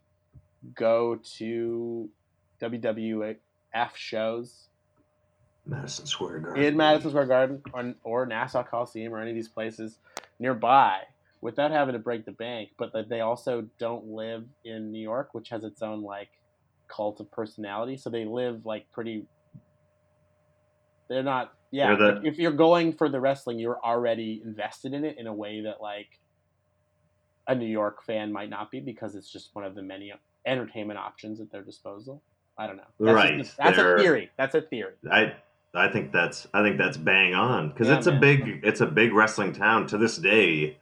go 0.76 1.20
to 1.38 2.10
WWF 2.62 3.38
shows 3.96 4.68
Madison 5.66 6.06
Square 6.06 6.40
Garden. 6.40 6.64
in 6.64 6.78
Madison 6.78 7.12
Square 7.12 7.26
Garden 7.28 7.62
or, 7.74 7.94
or 8.04 8.26
Nassau 8.26 8.64
Coliseum 8.64 9.14
or 9.14 9.20
any 9.22 9.32
of 9.32 9.36
these 9.36 9.50
places 9.50 10.00
nearby 10.40 11.02
without 11.42 11.72
having 11.72 11.94
to 11.94 12.00
break 12.00 12.26
the 12.26 12.32
bank, 12.32 12.70
but 12.78 12.94
that 12.94 13.10
they 13.10 13.22
also 13.22 13.66
don't 13.78 14.08
live 14.08 14.46
in 14.66 14.92
New 14.92 15.02
York, 15.02 15.34
which 15.34 15.50
has 15.50 15.64
its 15.64 15.82
own 15.82 16.02
like 16.02 16.30
cult 16.88 17.20
of 17.20 17.30
personality. 17.32 17.98
So 17.98 18.10
they 18.10 18.26
live 18.26 18.66
like 18.66 18.92
pretty. 18.92 19.26
They're 21.10 21.24
not. 21.24 21.54
Yeah, 21.72 21.96
the- 21.96 22.22
if 22.24 22.38
you're 22.38 22.52
going 22.52 22.94
for 22.94 23.10
the 23.10 23.20
wrestling, 23.20 23.60
you're 23.60 23.80
already 23.84 24.42
invested 24.44 24.94
in 24.94 25.04
it 25.04 25.18
in 25.18 25.28
a 25.28 25.34
way 25.34 25.62
that 25.62 25.82
like 25.82 26.20
a 27.48 27.56
New 27.56 27.66
York 27.68 28.04
fan 28.04 28.32
might 28.32 28.50
not 28.50 28.72
be 28.72 28.80
because 28.80 29.16
it's 29.16 29.32
just 29.32 29.54
one 29.54 29.64
of 29.66 29.76
the 29.76 29.82
many 29.82 30.14
entertainment 30.46 31.00
options 31.00 31.40
at 31.40 31.52
their 31.52 31.62
disposal. 31.62 32.22
I 32.58 32.68
don't 32.68 32.78
know. 32.78 32.84
That's 33.00 33.16
Right, 33.16 33.38
Just, 33.38 33.58
that's 33.58 33.78
a 33.78 33.98
theory. 33.98 34.32
That's 34.38 34.56
a 34.56 34.62
theory. 34.62 34.94
I 35.12 35.36
I 35.74 35.90
think 35.90 36.12
that's 36.12 36.48
I 36.54 36.64
think 36.64 36.78
that's 36.78 36.98
bang 36.98 37.36
on 37.36 37.70
because 37.70 37.88
Yeah, 37.88 37.98
it's 37.98 38.08
man. 38.08 38.18
a 38.18 38.20
big 38.20 38.60
it's 38.64 38.82
a 38.82 38.86
big 38.88 39.14
wrestling 39.14 39.54
town 39.54 39.88
to 39.88 39.98
this 39.98 40.18
day. 40.18 40.78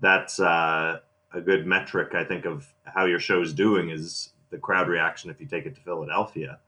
That's 0.00 0.38
uh, 0.40 1.00
a 1.32 1.40
good 1.40 1.66
metric 1.66 2.14
I 2.14 2.24
think 2.24 2.44
of 2.44 2.72
how 2.84 3.06
your 3.06 3.20
show's 3.20 3.52
doing 3.52 3.90
is 3.90 4.32
the 4.50 4.58
crowd 4.58 4.88
reaction 4.88 5.30
if 5.30 5.40
you 5.40 5.46
take 5.46 5.64
it 5.66 5.74
to 5.76 5.80
Philadelphia. 5.80 6.58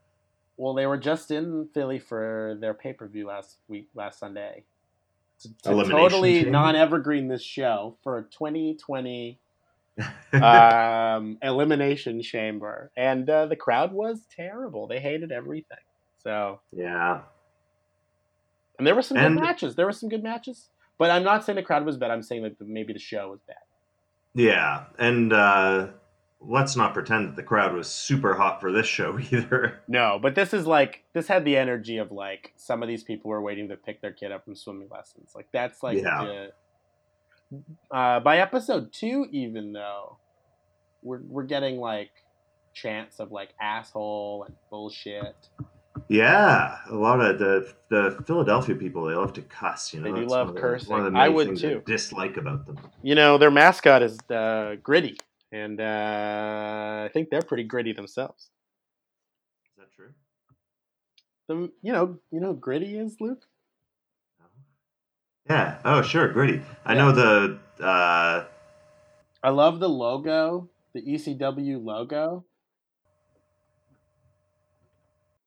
Well, 0.57 0.75
they 0.75 0.87
were 0.87 0.97
just 0.97 1.31
in 1.31 1.69
Philly 1.75 1.99
for 1.99 2.57
their 2.61 2.75
pay 2.75 2.93
per 2.93 3.07
view 3.07 3.27
last 3.27 3.59
week, 3.69 3.89
last 3.95 4.19
Sunday. 4.19 4.65
To, 5.41 5.49
to 5.65 5.71
Elimination 5.71 5.99
totally 6.01 6.45
non 6.45 6.77
evergreen 6.77 7.29
this 7.29 7.43
show 7.43 7.97
for 8.03 8.19
a 8.19 8.23
2020 8.23 9.39
um, 10.33 11.39
Elimination 11.43 12.23
Chamber. 12.23 12.91
And 12.97 13.29
uh, 13.29 13.47
the 13.47 13.57
crowd 13.57 13.93
was 13.93 14.21
terrible. 14.35 14.87
They 14.87 14.99
hated 15.01 15.33
everything. 15.33 15.77
So, 16.23 16.61
yeah, 16.73 17.21
and 18.79 18.87
there 18.87 18.95
were 18.95 19.03
some 19.03 19.17
And- 19.19 19.37
good 19.37 19.43
matches. 19.45 19.75
There 19.77 19.87
were 19.87 19.93
some 19.93 20.09
good 20.09 20.23
matches. 20.23 20.69
But 20.99 21.11
I'm 21.11 21.23
not 21.25 21.45
saying 21.45 21.57
the 21.57 21.63
crowd 21.63 21.85
was 21.85 21.99
bad. 21.99 22.11
I'm 22.11 22.23
saying 22.23 22.43
that 22.45 22.59
maybe 22.61 22.95
the 22.95 22.99
show 22.99 23.29
was 23.31 23.41
bad. 23.47 23.57
yeah, 24.35 24.85
and 24.99 25.31
uh, 25.33 25.89
let's 26.49 26.77
not 26.77 26.95
pretend 26.95 27.29
that 27.29 27.37
the 27.37 27.43
crowd 27.43 27.75
was 27.75 27.89
super 27.89 28.35
hot 28.35 28.61
for 28.61 28.71
this 28.73 28.87
show 28.87 29.19
either. 29.31 29.81
No, 29.89 30.19
but 30.21 30.35
this 30.35 30.55
is 30.55 30.67
like 30.67 31.03
this 31.13 31.27
had 31.29 31.45
the 31.45 31.57
energy 31.57 31.97
of 31.99 32.13
like 32.13 32.53
some 32.57 32.83
of 32.83 32.89
these 32.89 33.03
people 33.03 33.31
were 33.31 33.43
waiting 33.43 33.69
to 33.69 33.77
pick 33.77 34.01
their 34.01 34.13
kid 34.13 34.33
up 34.33 34.45
from 34.45 34.55
swimming 34.57 34.89
lessons. 34.91 35.33
Like 35.35 35.49
that's 35.53 35.83
like 35.83 35.99
Yeah. 36.03 36.25
the 36.25 36.53
uh, 37.97 38.21
by 38.21 38.39
episode 38.39 38.93
two, 38.93 39.27
even 39.31 39.73
though 39.73 40.17
we're 41.03 41.21
we're 41.29 41.45
getting 41.45 41.79
like 41.79 42.11
chants 42.75 43.21
of 43.21 43.31
like 43.33 43.51
asshole 43.61 44.45
and 44.47 44.55
bullshit. 44.71 45.37
Yeah, 46.09 46.77
a 46.91 46.95
lot 46.95 47.21
of 47.21 47.39
the 47.39 47.73
the 47.89 48.23
Philadelphia 48.27 48.75
people 48.75 49.07
they 49.07 49.15
love 49.15 49.33
to 49.35 49.43
cuss. 49.43 49.95
You 49.95 50.01
know, 50.01 50.13
They 50.13 50.21
do 50.21 50.27
love 50.27 50.49
one 50.49 50.49
of 50.49 50.55
the- 50.55 50.61
cursing. 50.61 51.13
The 51.15 51.19
I 51.19 51.29
would 51.29 51.57
too. 51.57 51.83
dislike 51.87 52.37
about 52.37 52.67
them. 52.67 52.79
You 53.03 53.15
know, 53.15 53.39
their 53.39 53.51
mascot 53.51 54.03
is 54.03 54.19
uh, 54.31 54.77
gritty, 54.83 55.17
and 55.53 55.81
uh, 55.81 57.03
I 57.07 57.11
think 57.13 57.31
they're 57.31 57.43
pretty 57.43 57.65
gritty 57.65 57.93
themselves. 57.93 58.51
Is 59.71 59.79
that 59.79 59.93
true? 59.95 60.11
The, 61.49 61.71
you 61.83 61.93
know, 61.93 62.19
you 62.31 62.41
know, 62.41 62.53
gritty 62.55 62.99
is 62.99 63.17
Luke. 63.21 63.45
Yeah. 65.49 65.79
Oh, 65.85 66.03
sure, 66.03 66.29
gritty. 66.33 66.61
I 66.85 66.95
Yeah. 66.95 66.99
know 66.99 67.13
the. 67.13 67.59
Uh, 67.85 68.45
I 69.43 69.51
love 69.51 69.79
the 69.79 69.89
logo, 69.89 70.69
the 70.93 71.03
ECW 71.03 71.85
logo. 71.85 72.45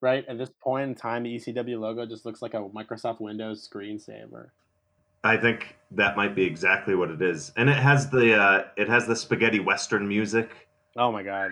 Right 0.01 0.25
at 0.29 0.37
this 0.37 0.51
point 0.61 0.89
in 0.89 0.95
time, 0.95 1.23
the 1.23 1.35
ECW 1.35 1.77
logo 1.77 2.05
just 2.05 2.25
looks 2.25 2.41
like 2.41 2.53
a 2.53 2.61
Microsoft 2.69 3.19
Windows 3.19 3.67
screensaver. 3.67 4.51
I 5.23 5.37
think 5.37 5.75
that 5.91 6.15
might 6.15 6.35
be 6.35 6.43
exactly 6.43 6.95
what 6.95 7.09
it 7.09 7.21
is, 7.21 7.51
and 7.57 7.69
it 7.69 7.77
has 7.77 8.09
the 8.09 8.35
uh, 8.39 8.63
it 8.77 8.87
has 8.87 9.07
the 9.07 9.15
spaghetti 9.15 9.59
western 9.59 10.07
music. 10.07 10.51
Oh 10.95 11.11
my 11.11 11.23
god! 11.23 11.51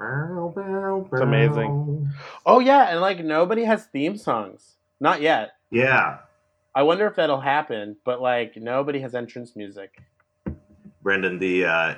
It's 0.00 1.20
amazing. 1.20 2.10
Oh 2.46 2.60
yeah, 2.60 2.90
and 2.90 3.00
like 3.00 3.22
nobody 3.22 3.64
has 3.64 3.86
theme 3.86 4.16
songs, 4.16 4.76
not 5.00 5.20
yet. 5.20 5.52
Yeah, 5.70 6.18
I 6.74 6.82
wonder 6.82 7.06
if 7.06 7.16
that'll 7.16 7.40
happen, 7.40 7.96
but 8.04 8.22
like 8.22 8.56
nobody 8.56 9.00
has 9.00 9.14
entrance 9.14 9.56
music. 9.56 10.00
Brendan. 11.02 11.38
The 11.38 11.64
uh, 11.64 11.94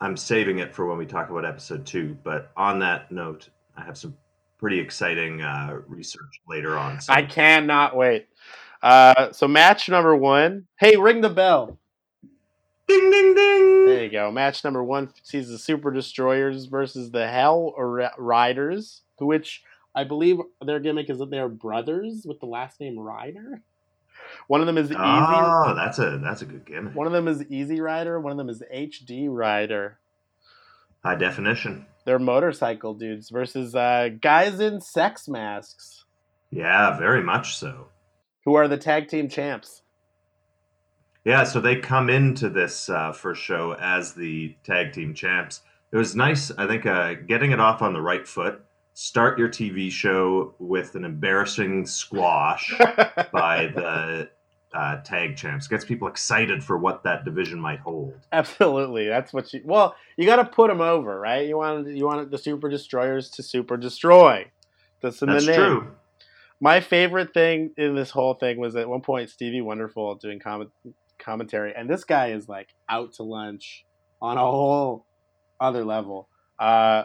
I'm 0.00 0.16
saving 0.16 0.58
it 0.58 0.74
for 0.74 0.86
when 0.86 0.98
we 0.98 1.06
talk 1.06 1.30
about 1.30 1.44
episode 1.44 1.86
two. 1.86 2.16
But 2.24 2.50
on 2.56 2.78
that 2.80 3.10
note, 3.10 3.48
I 3.76 3.82
have 3.84 3.96
some 3.96 4.16
pretty 4.58 4.78
exciting 4.78 5.40
uh, 5.40 5.80
research 5.86 6.40
later 6.48 6.76
on. 6.76 7.00
So 7.00 7.12
I 7.12 7.22
cannot 7.22 7.96
wait. 7.96 8.28
Uh, 8.84 9.32
so 9.32 9.48
match 9.48 9.88
number 9.88 10.14
one. 10.14 10.66
Hey, 10.76 10.96
ring 10.96 11.22
the 11.22 11.30
bell. 11.30 11.78
ding 12.86 13.10
ding 13.10 13.34
ding. 13.34 13.86
There 13.86 14.04
you 14.04 14.10
go. 14.10 14.30
Match 14.30 14.62
number 14.62 14.84
one 14.84 15.10
sees 15.22 15.48
the 15.48 15.58
Super 15.58 15.90
Destroyers 15.90 16.66
versus 16.66 17.10
the 17.10 17.26
Hell 17.26 17.72
Ri- 17.78 18.10
Riders, 18.18 19.00
which 19.18 19.62
I 19.94 20.04
believe 20.04 20.38
their 20.62 20.80
gimmick 20.80 21.08
is 21.08 21.18
that 21.18 21.30
they're 21.30 21.48
brothers 21.48 22.26
with 22.26 22.40
the 22.40 22.46
last 22.46 22.78
name 22.78 22.98
Rider. 22.98 23.62
One 24.48 24.60
of 24.60 24.66
them 24.66 24.76
is 24.76 24.90
Easy. 24.90 24.96
Oh, 24.98 25.72
that's 25.74 25.98
a 25.98 26.18
that's 26.18 26.42
a 26.42 26.44
good 26.46 26.66
gimmick. 26.66 26.94
One 26.94 27.06
of 27.06 27.12
them 27.14 27.26
is 27.26 27.42
Easy 27.48 27.80
Rider. 27.80 28.20
One 28.20 28.32
of 28.32 28.38
them 28.38 28.50
is 28.50 28.62
HD 28.74 29.28
Rider. 29.30 29.98
High 31.02 31.14
definition. 31.16 31.86
They're 32.04 32.18
motorcycle 32.18 32.92
dudes 32.92 33.30
versus 33.30 33.74
uh, 33.74 34.10
guys 34.20 34.60
in 34.60 34.80
sex 34.82 35.26
masks, 35.26 36.04
Yeah, 36.50 36.98
very 36.98 37.22
much 37.22 37.56
so. 37.56 37.86
Who 38.44 38.54
are 38.54 38.68
the 38.68 38.76
tag 38.76 39.08
team 39.08 39.28
champs. 39.28 39.82
Yeah, 41.24 41.44
so 41.44 41.60
they 41.60 41.76
come 41.76 42.10
into 42.10 42.50
this 42.50 42.90
uh, 42.90 43.12
first 43.12 43.42
show 43.42 43.74
as 43.80 44.12
the 44.12 44.54
tag 44.62 44.92
team 44.92 45.14
champs. 45.14 45.62
It 45.90 45.96
was 45.96 46.14
nice, 46.14 46.50
I 46.58 46.66
think, 46.66 46.84
uh, 46.86 47.14
getting 47.14 47.52
it 47.52 47.60
off 47.60 47.80
on 47.80 47.92
the 47.94 48.02
right 48.02 48.26
foot. 48.26 48.62
Start 48.92 49.38
your 49.38 49.48
TV 49.48 49.90
show 49.90 50.54
with 50.58 50.94
an 50.94 51.04
embarrassing 51.04 51.86
squash 51.86 52.72
by 53.32 53.70
the 53.74 54.28
uh, 54.74 54.96
tag 55.02 55.36
champs. 55.36 55.66
Gets 55.66 55.84
people 55.84 56.08
excited 56.08 56.62
for 56.62 56.76
what 56.76 57.02
that 57.04 57.24
division 57.24 57.58
might 57.58 57.80
hold. 57.80 58.14
Absolutely, 58.32 59.08
that's 59.08 59.32
what 59.32 59.52
you. 59.52 59.62
Well, 59.64 59.96
you 60.16 60.26
got 60.26 60.36
to 60.36 60.44
put 60.44 60.68
them 60.68 60.80
over, 60.80 61.18
right? 61.18 61.46
You 61.48 61.56
want 61.56 61.88
you 61.88 62.04
want 62.04 62.30
the 62.30 62.38
Super 62.38 62.68
Destroyers 62.68 63.30
to 63.30 63.42
super 63.42 63.76
destroy. 63.76 64.46
That's 65.00 65.22
in 65.22 65.30
That's 65.30 65.46
the 65.46 65.52
name. 65.52 65.60
true. 65.60 65.90
My 66.64 66.80
favorite 66.80 67.34
thing 67.34 67.72
in 67.76 67.94
this 67.94 68.10
whole 68.10 68.32
thing 68.32 68.58
was 68.58 68.74
at 68.74 68.88
one 68.88 69.02
point 69.02 69.28
Stevie 69.28 69.60
Wonderful 69.60 70.14
doing 70.14 70.40
comment, 70.40 70.70
commentary, 71.18 71.74
and 71.76 71.90
this 71.90 72.04
guy 72.04 72.28
is 72.28 72.48
like 72.48 72.70
out 72.88 73.12
to 73.16 73.22
lunch 73.22 73.84
on 74.22 74.38
a 74.38 74.40
whole 74.40 75.04
other 75.60 75.84
level. 75.84 76.26
Uh, 76.58 77.04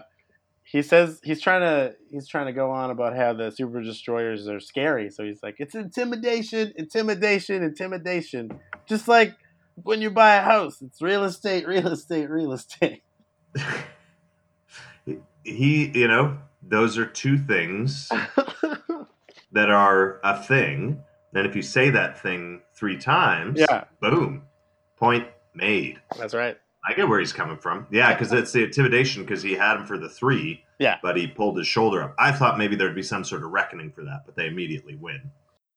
he 0.63 0.81
says 0.81 1.19
he's 1.25 1.41
trying 1.41 1.59
to 1.59 1.93
he's 2.09 2.25
trying 2.25 2.45
to 2.45 2.53
go 2.53 2.71
on 2.71 2.89
about 2.89 3.17
how 3.17 3.33
the 3.33 3.51
super 3.51 3.83
destroyers 3.83 4.47
are 4.47 4.61
scary. 4.61 5.09
So 5.09 5.25
he's 5.25 5.43
like, 5.43 5.55
it's 5.57 5.75
intimidation, 5.75 6.71
intimidation, 6.77 7.61
intimidation. 7.61 8.51
Just 8.87 9.09
like 9.09 9.35
when 9.83 10.01
you 10.01 10.09
buy 10.09 10.35
a 10.35 10.41
house, 10.41 10.81
it's 10.81 11.01
real 11.01 11.25
estate, 11.25 11.67
real 11.67 11.89
estate, 11.89 12.29
real 12.29 12.53
estate. 12.53 13.03
he, 15.43 15.91
you 15.93 16.07
know, 16.07 16.37
those 16.63 16.97
are 16.97 17.05
two 17.05 17.37
things 17.37 18.09
that 19.51 19.69
are 19.69 20.19
a 20.23 20.41
thing. 20.41 21.01
And 21.33 21.45
if 21.45 21.55
you 21.55 21.61
say 21.61 21.89
that 21.91 22.19
thing 22.19 22.61
three 22.73 22.97
times, 22.97 23.59
yeah, 23.59 23.85
boom, 24.01 24.43
point 24.97 25.27
made. 25.53 25.99
that's 26.17 26.33
right. 26.33 26.57
I 26.87 26.93
get 26.93 27.07
where 27.07 27.19
he's 27.19 27.33
coming 27.33 27.57
from. 27.57 27.85
Yeah, 27.91 28.13
because 28.13 28.31
it's 28.33 28.51
the 28.51 28.63
intimidation 28.63 29.23
because 29.23 29.43
he 29.43 29.53
had 29.53 29.75
him 29.77 29.85
for 29.85 29.97
the 29.97 30.09
three. 30.09 30.63
Yeah. 30.79 30.95
But 31.03 31.17
he 31.17 31.27
pulled 31.27 31.57
his 31.57 31.67
shoulder 31.67 32.01
up. 32.01 32.15
I 32.17 32.31
thought 32.31 32.57
maybe 32.57 32.75
there'd 32.77 32.95
be 32.95 33.03
some 33.03 33.23
sort 33.25 33.43
of 33.43 33.51
reckoning 33.51 33.91
for 33.91 34.03
that, 34.05 34.21
but 34.25 34.35
they 34.35 34.47
immediately 34.47 34.95
win. 34.95 35.29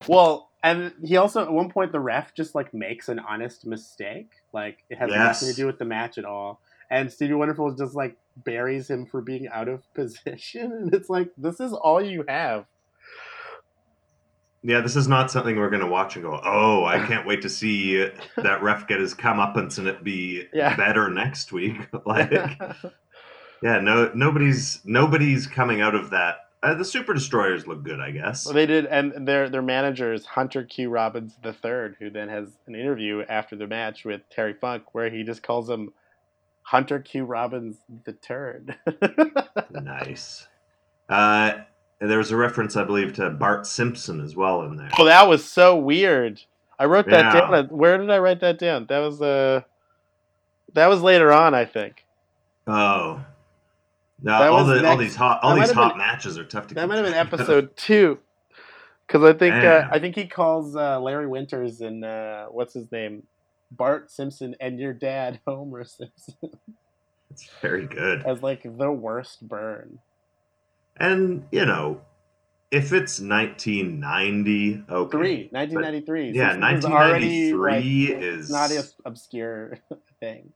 Well, 0.07 0.51
And 0.63 0.93
he 1.05 1.17
also 1.17 1.43
at 1.43 1.51
one 1.53 1.71
point 1.71 1.91
the 1.93 1.99
ref 2.01 2.35
just 2.35 2.55
like 2.55 2.73
makes 2.73 3.09
an 3.09 3.19
honest 3.19 3.67
mistake, 3.67 4.31
like 4.53 4.85
it 4.91 4.99
has 4.99 5.11
Yes. 5.11 5.43
nothing 5.43 5.55
to 5.55 5.61
do 5.61 5.67
with 5.67 5.79
the 5.79 5.85
match 5.85 6.19
at 6.19 6.25
all. 6.25 6.61
And 6.89 7.11
Stevie 7.13 7.35
Wonderful 7.35 7.75
just 7.75 7.95
like 7.97 8.17
buries 8.37 8.89
him 8.89 9.05
for 9.07 9.21
being 9.23 9.49
out 9.49 9.69
of 9.69 9.83
position, 9.95 10.73
and 10.73 10.95
it's 10.95 11.11
like 11.11 11.31
this 11.37 11.59
is 11.61 11.73
all 11.73 12.01
you 12.01 12.25
have. 12.29 12.65
Yeah, 14.65 14.81
this 14.81 14.95
is 14.95 15.09
not 15.09 15.31
something 15.31 15.57
we're 15.57 15.71
going 15.71 15.83
to 15.83 15.89
watch 15.89 16.15
and 16.15 16.25
go, 16.25 16.41
oh, 16.45 16.85
I 16.85 17.05
can't 17.05 17.27
wait 17.27 17.43
to 17.43 17.49
see 17.49 18.09
that 18.37 18.63
ref 18.63 18.87
get 18.87 19.01
his 19.01 19.13
comeuppance 19.15 19.79
and 19.79 19.89
it 19.89 20.05
be 20.05 20.45
Yeah. 20.53 20.77
better 20.77 21.11
next 21.11 21.51
week. 21.51 21.77
like, 22.07 22.31
yeah, 23.63 23.81
no, 23.81 24.11
nobody's 24.15 24.81
nobody's 24.85 25.47
coming 25.49 25.81
out 25.81 25.95
of 25.97 26.11
that. 26.11 26.37
Uh, 26.63 26.75
the 26.75 26.85
Super 26.85 27.13
Destroyers 27.13 27.67
look 27.67 27.83
good, 27.83 27.99
I 27.99 28.13
guess. 28.13 28.47
Well, 28.47 28.55
they 28.55 28.67
did, 28.67 28.87
and 28.87 29.27
their 29.27 29.49
their 29.49 29.63
manager 29.63 30.13
is 30.13 30.25
Hunter 30.25 30.63
Q. 30.63 30.91
Robbins 30.91 31.37
III, 31.45 31.97
who 31.99 32.09
then 32.09 32.29
has 32.29 32.51
an 32.69 32.77
interview 32.77 33.25
after 33.29 33.57
the 33.57 33.67
match 33.67 34.05
with 34.05 34.21
Terry 34.31 34.55
Funk, 34.55 34.95
where 34.95 35.11
he 35.11 35.25
just 35.25 35.43
calls 35.43 35.69
him 35.69 35.93
Hunter 36.63 37.01
Q. 37.01 37.25
Robbins 37.25 37.79
the 38.05 38.13
Turd. 38.13 38.77
nice. 39.73 40.47
Uh, 41.09 41.63
and 42.03 42.11
there 42.11 42.19
was 42.19 42.31
a 42.33 42.37
reference, 42.37 42.77
I 42.77 42.83
believe, 42.85 43.15
to 43.15 43.31
Bart 43.31 43.67
Simpson 43.67 44.21
as 44.21 44.37
well 44.37 44.63
in 44.65 44.77
there. 44.77 44.91
oh, 44.99 45.05
that 45.07 45.27
was 45.29 45.43
so 45.45 45.77
weird. 45.77 46.43
I 46.79 46.85
wrote 46.87 47.07
that 47.07 47.33
Yeah. 47.35 47.51
down. 47.51 47.69
Where 47.69 47.97
did 47.97 48.11
I 48.11 48.19
write 48.19 48.41
that 48.41 48.59
down? 48.59 48.87
That 48.89 48.99
was 48.99 49.23
uh, 49.23 49.63
that 50.75 50.89
was 50.89 51.01
later 51.01 51.33
on, 51.33 51.55
I 51.55 51.65
think. 51.65 52.05
Oh. 52.67 53.25
No, 54.25 54.33
all 54.53 54.65
the 54.65 54.87
all 54.87 54.97
these 54.97 55.17
hot 55.17 55.41
all 55.43 55.55
these 55.57 55.71
hot 55.73 55.93
been- 55.93 55.99
matches 55.99 56.39
are 56.39 56.45
tough 56.45 56.67
to. 56.69 56.75
That 56.75 56.89
might 56.89 56.97
have 56.97 57.05
been 57.07 57.15
episode 57.15 57.77
two, 57.77 58.19
because 59.07 59.23
I 59.25 59.33
think 59.37 59.55
uh, 59.55 59.89
I 59.91 59.99
think 59.99 60.15
he 60.17 60.27
calls 60.27 60.77
uh, 60.77 61.01
Larry 61.01 61.27
Winters 61.27 61.81
and 61.81 62.05
uh, 62.05 62.47
what's 62.47 62.75
his 62.75 62.91
name, 62.93 63.25
Bart 63.73 64.11
Simpson 64.11 64.55
and 64.61 64.79
your 64.79 64.93
dad 64.93 65.41
Homer 65.47 65.85
Simpson 65.85 66.35
It's 67.33 67.49
very 67.61 67.87
good. 67.87 68.23
as 68.25 68.43
like 68.43 68.63
the 68.63 68.93
worst 68.93 69.47
burn. 69.49 69.99
And 70.97 71.47
you 71.51 71.65
know, 71.65 72.01
if 72.71 72.93
it's 72.93 73.21
1990, 73.21 74.85
okay. 74.89 75.11
Three, 75.11 75.49
1993. 75.51 76.31
Yeah, 76.31 76.53
Simpsons 76.53 76.79
is 76.79 76.85
already, 76.85 77.53
1993 77.53 78.15
like, 78.15 78.23
is 78.23 78.51
not 78.51 78.71
an 78.71 78.83
obscure 79.05 79.79
thing. 80.21 80.53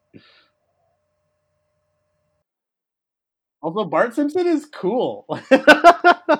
Also, 3.62 3.84
Bart 3.84 4.14
Simpson 4.14 4.46
is 4.46 4.66
cool. 4.66 5.26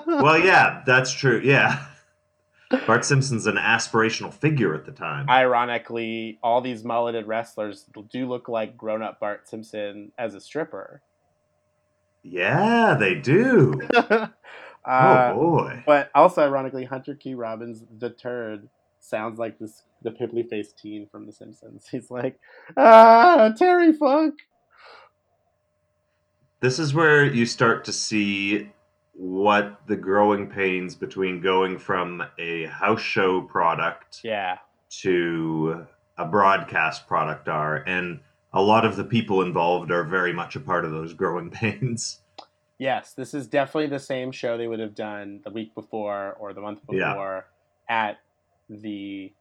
Well, 0.07 0.39
yeah, 0.39 0.81
that's 0.85 1.11
true. 1.11 1.41
Yeah. 1.43 1.85
Bart 2.85 3.05
Simpson's 3.05 3.47
an 3.47 3.55
aspirational 3.55 4.33
figure 4.33 4.73
at 4.75 4.85
the 4.85 4.91
time. 4.91 5.29
Ironically, 5.29 6.39
all 6.43 6.59
these 6.59 6.83
mulleted 6.83 7.27
wrestlers 7.27 7.85
do 8.09 8.27
look 8.27 8.49
like 8.49 8.75
grown-up 8.75 9.19
Bart 9.19 9.47
Simpson 9.47 10.11
as 10.17 10.33
a 10.33 10.41
stripper. 10.41 11.01
Yeah, 12.29 12.95
they 12.99 13.15
do. 13.15 13.81
uh, 13.93 14.27
oh 14.85 15.33
boy. 15.35 15.83
But 15.85 16.11
also, 16.13 16.41
ironically, 16.41 16.85
Hunter 16.85 17.15
Q. 17.15 17.37
Robbins, 17.37 17.83
the 17.97 18.09
turd, 18.09 18.69
sounds 18.99 19.39
like 19.39 19.59
this 19.59 19.83
the 20.01 20.11
pimply 20.11 20.43
faced 20.43 20.77
teen 20.77 21.07
from 21.11 21.25
The 21.25 21.31
Simpsons. 21.31 21.87
He's 21.91 22.11
like, 22.11 22.39
ah, 22.75 23.53
Terry 23.57 23.93
Funk. 23.93 24.35
This 26.59 26.79
is 26.79 26.93
where 26.93 27.23
you 27.23 27.45
start 27.45 27.85
to 27.85 27.93
see 27.93 28.69
what 29.13 29.81
the 29.87 29.95
growing 29.95 30.47
pains 30.47 30.95
between 30.95 31.41
going 31.41 31.79
from 31.79 32.23
a 32.37 32.65
house 32.65 33.01
show 33.01 33.41
product 33.41 34.21
Yeah, 34.23 34.57
to 35.01 35.87
a 36.17 36.25
broadcast 36.25 37.07
product 37.07 37.47
are 37.47 37.77
and 37.87 38.19
a 38.53 38.61
lot 38.61 38.85
of 38.85 38.95
the 38.95 39.03
people 39.03 39.41
involved 39.41 39.91
are 39.91 40.03
very 40.03 40.33
much 40.33 40.55
a 40.55 40.59
part 40.59 40.85
of 40.85 40.91
those 40.91 41.13
growing 41.13 41.49
pains. 41.61 42.21
yes, 42.77 43.13
this 43.13 43.33
is 43.33 43.47
definitely 43.47 43.87
the 43.87 43.99
same 43.99 44.31
show 44.31 44.57
they 44.57 44.67
would 44.67 44.79
have 44.79 44.95
done 44.95 45.41
the 45.43 45.49
week 45.51 45.73
before 45.75 46.33
or 46.39 46.53
the 46.53 46.61
month 46.61 46.81
Yeah. 46.89 47.13
before 47.13 47.47
at 47.89 48.19
the 48.69 49.31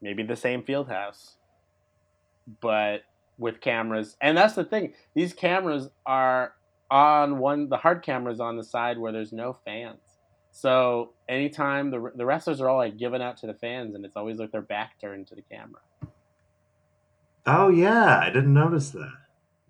maybe 0.00 0.22
the 0.22 0.36
same 0.36 0.62
field 0.62 0.88
house, 0.88 1.36
but 2.60 3.02
with 3.38 3.60
cameras. 3.60 4.16
And 4.20 4.36
that's 4.36 4.54
the 4.54 4.64
thing; 4.64 4.92
these 5.14 5.32
cameras 5.32 5.88
are 6.06 6.54
on 6.90 7.38
one. 7.38 7.68
The 7.68 7.78
hard 7.78 8.02
cameras 8.02 8.38
on 8.40 8.56
the 8.56 8.64
side 8.64 8.98
where 8.98 9.12
there's 9.12 9.32
no 9.32 9.52
fans. 9.64 10.00
So 10.50 11.12
anytime 11.28 11.90
the 11.90 12.12
the 12.14 12.26
wrestlers 12.26 12.60
are 12.60 12.68
all 12.68 12.76
like 12.76 12.98
giving 12.98 13.22
out 13.22 13.38
to 13.38 13.46
the 13.46 13.54
fans, 13.54 13.94
and 13.94 14.04
it's 14.04 14.16
always 14.16 14.38
like 14.38 14.52
their 14.52 14.60
back 14.62 15.00
turned 15.00 15.26
to 15.28 15.34
the 15.34 15.42
camera. 15.42 15.80
Oh 17.46 17.68
yeah, 17.68 18.18
I 18.18 18.26
didn't 18.26 18.54
notice 18.54 18.90
that. 18.90 19.12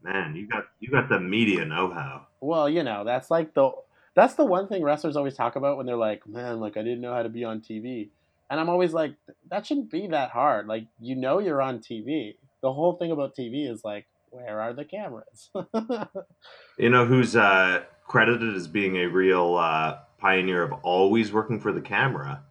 Man, 0.03 0.35
you 0.35 0.47
got 0.47 0.65
you 0.81 0.91
got 0.91 1.09
the 1.09 1.21
media 1.21 1.65
know-how. 1.65 2.27
Well, 2.41 2.69
you 2.69 2.83
know, 2.83 3.05
that's 3.05 3.31
like 3.31 3.55
the 3.55 3.71
that's 4.15 4.35
the 4.35 4.45
one 4.45 4.69
thing 4.69 4.83
wrestlers 4.83 5.17
always 5.17 5.35
talk 5.35 5.57
about 5.57 5.77
when 5.77 5.87
they're 5.87 5.97
like, 5.97 6.27
"Man, 6.27 6.61
like 6.61 6.77
I 6.77 6.83
didn't 6.83 7.01
know 7.01 7.15
how 7.15 7.23
to 7.23 7.29
be 7.29 7.45
on 7.45 7.61
TV." 7.61 8.11
And 8.53 8.61
I'm 8.61 8.69
always 8.69 8.93
like, 8.93 9.15
that 9.49 9.65
shouldn't 9.65 9.91
be 9.91 10.09
that 10.09 10.29
hard. 10.29 10.67
Like, 10.67 10.85
you 11.01 11.17
know 11.17 11.39
you're 11.39 11.63
on 11.63 11.79
TV. 11.79 12.37
The 12.61 12.71
whole 12.71 12.97
thing 12.97 13.11
about 13.11 13.35
TV 13.35 13.67
is 13.67 13.83
like, 13.83 14.05
where 14.29 14.61
are 14.61 14.75
the 14.75 14.85
cameras? 14.85 15.51
You 16.79 16.91
know 16.91 17.07
who's 17.07 17.35
uh, 17.35 17.85
credited 18.07 18.55
as 18.55 18.69
being 18.69 18.97
a 18.97 19.07
real 19.07 19.57
uh, 19.57 20.01
pioneer 20.19 20.63
of 20.63 20.73
always 20.83 21.33
working 21.33 21.61
for 21.61 21.73
the 21.73 21.81
camera 21.81 22.43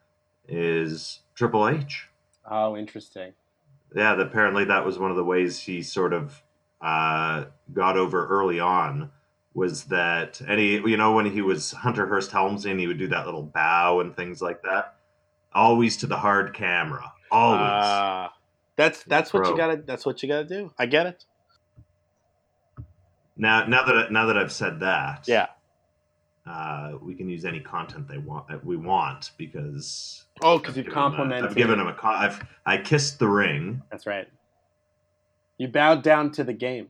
is 0.47 1.19
Triple 1.35 1.67
H. 1.67 2.07
oh, 2.49 2.75
interesting. 2.75 3.33
Yeah, 3.93 4.19
apparently 4.19 4.65
that 4.65 4.85
was 4.85 4.97
one 4.97 5.11
of 5.11 5.17
the 5.17 5.23
ways 5.23 5.59
he 5.59 5.83
sort 5.83 6.13
of 6.13 6.41
uh, 6.81 7.45
got 7.73 7.97
over 7.97 8.27
early 8.27 8.59
on 8.59 9.11
was 9.53 9.85
that 9.85 10.41
any 10.47 10.75
you 10.75 10.95
know 10.95 11.13
when 11.13 11.25
he 11.25 11.41
was 11.41 11.71
Hunter 11.71 12.07
Hearst 12.07 12.31
Helmsley 12.31 12.71
and 12.71 12.79
he 12.79 12.87
would 12.87 12.97
do 12.97 13.07
that 13.09 13.25
little 13.25 13.43
bow 13.43 13.99
and 13.99 14.15
things 14.15 14.41
like 14.41 14.63
that, 14.63 14.95
always 15.53 15.97
to 15.97 16.07
the 16.07 16.17
hard 16.17 16.53
camera, 16.53 17.11
always. 17.29 17.59
Uh, 17.59 18.29
that's 18.77 19.03
that's 19.03 19.33
what 19.33 19.47
you 19.47 19.57
gotta 19.57 19.77
that's 19.85 20.05
what 20.05 20.23
you 20.23 20.29
gotta 20.29 20.45
do. 20.45 20.71
I 20.79 20.85
get 20.85 21.05
it. 21.05 21.25
now, 23.35 23.65
now 23.65 23.83
that 23.83 24.11
now 24.11 24.25
that 24.27 24.37
I've 24.37 24.53
said 24.53 24.79
that, 24.79 25.27
Yeah. 25.27 25.47
Uh, 26.47 26.93
we 27.01 27.13
can 27.15 27.29
use 27.29 27.45
any 27.45 27.59
content 27.59 28.07
they 28.07 28.17
want 28.17 28.47
that 28.47 28.65
we 28.65 28.75
want 28.77 29.31
because 29.37 30.25
Oh, 30.41 30.57
because 30.57 30.75
you've 30.75 30.87
given 30.87 30.97
him 30.97 31.03
a- 31.03 31.07
complimented. 31.17 31.49
I've 31.51 31.55
given 31.55 31.77
them 31.77 31.87
a 31.87 31.95
I've 32.03 32.43
I 32.65 32.77
kissed 32.77 33.19
the 33.19 33.27
ring. 33.27 33.81
That's 33.91 34.05
right. 34.07 34.27
You 35.57 35.67
bowed 35.67 36.01
down 36.01 36.31
to 36.33 36.43
the 36.43 36.53
game. 36.53 36.87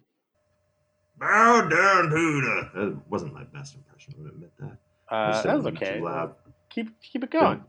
Bow 1.19 1.67
down 1.67 2.09
to 2.09 2.41
the. 2.41 2.69
That 2.73 3.01
wasn't 3.09 3.33
my 3.33 3.43
best 3.43 3.75
impression. 3.75 4.15
I 4.17 4.23
would 4.23 4.31
admit 4.31 4.51
that. 4.59 4.77
Uh, 5.13 5.41
that 5.43 5.57
was 5.57 5.65
okay. 5.67 5.97
Too 5.97 6.05
loud. 6.05 6.35
Keep 6.69 7.01
keep 7.01 7.23
it 7.23 7.31
going. 7.31 7.57
Didn't, 7.57 7.63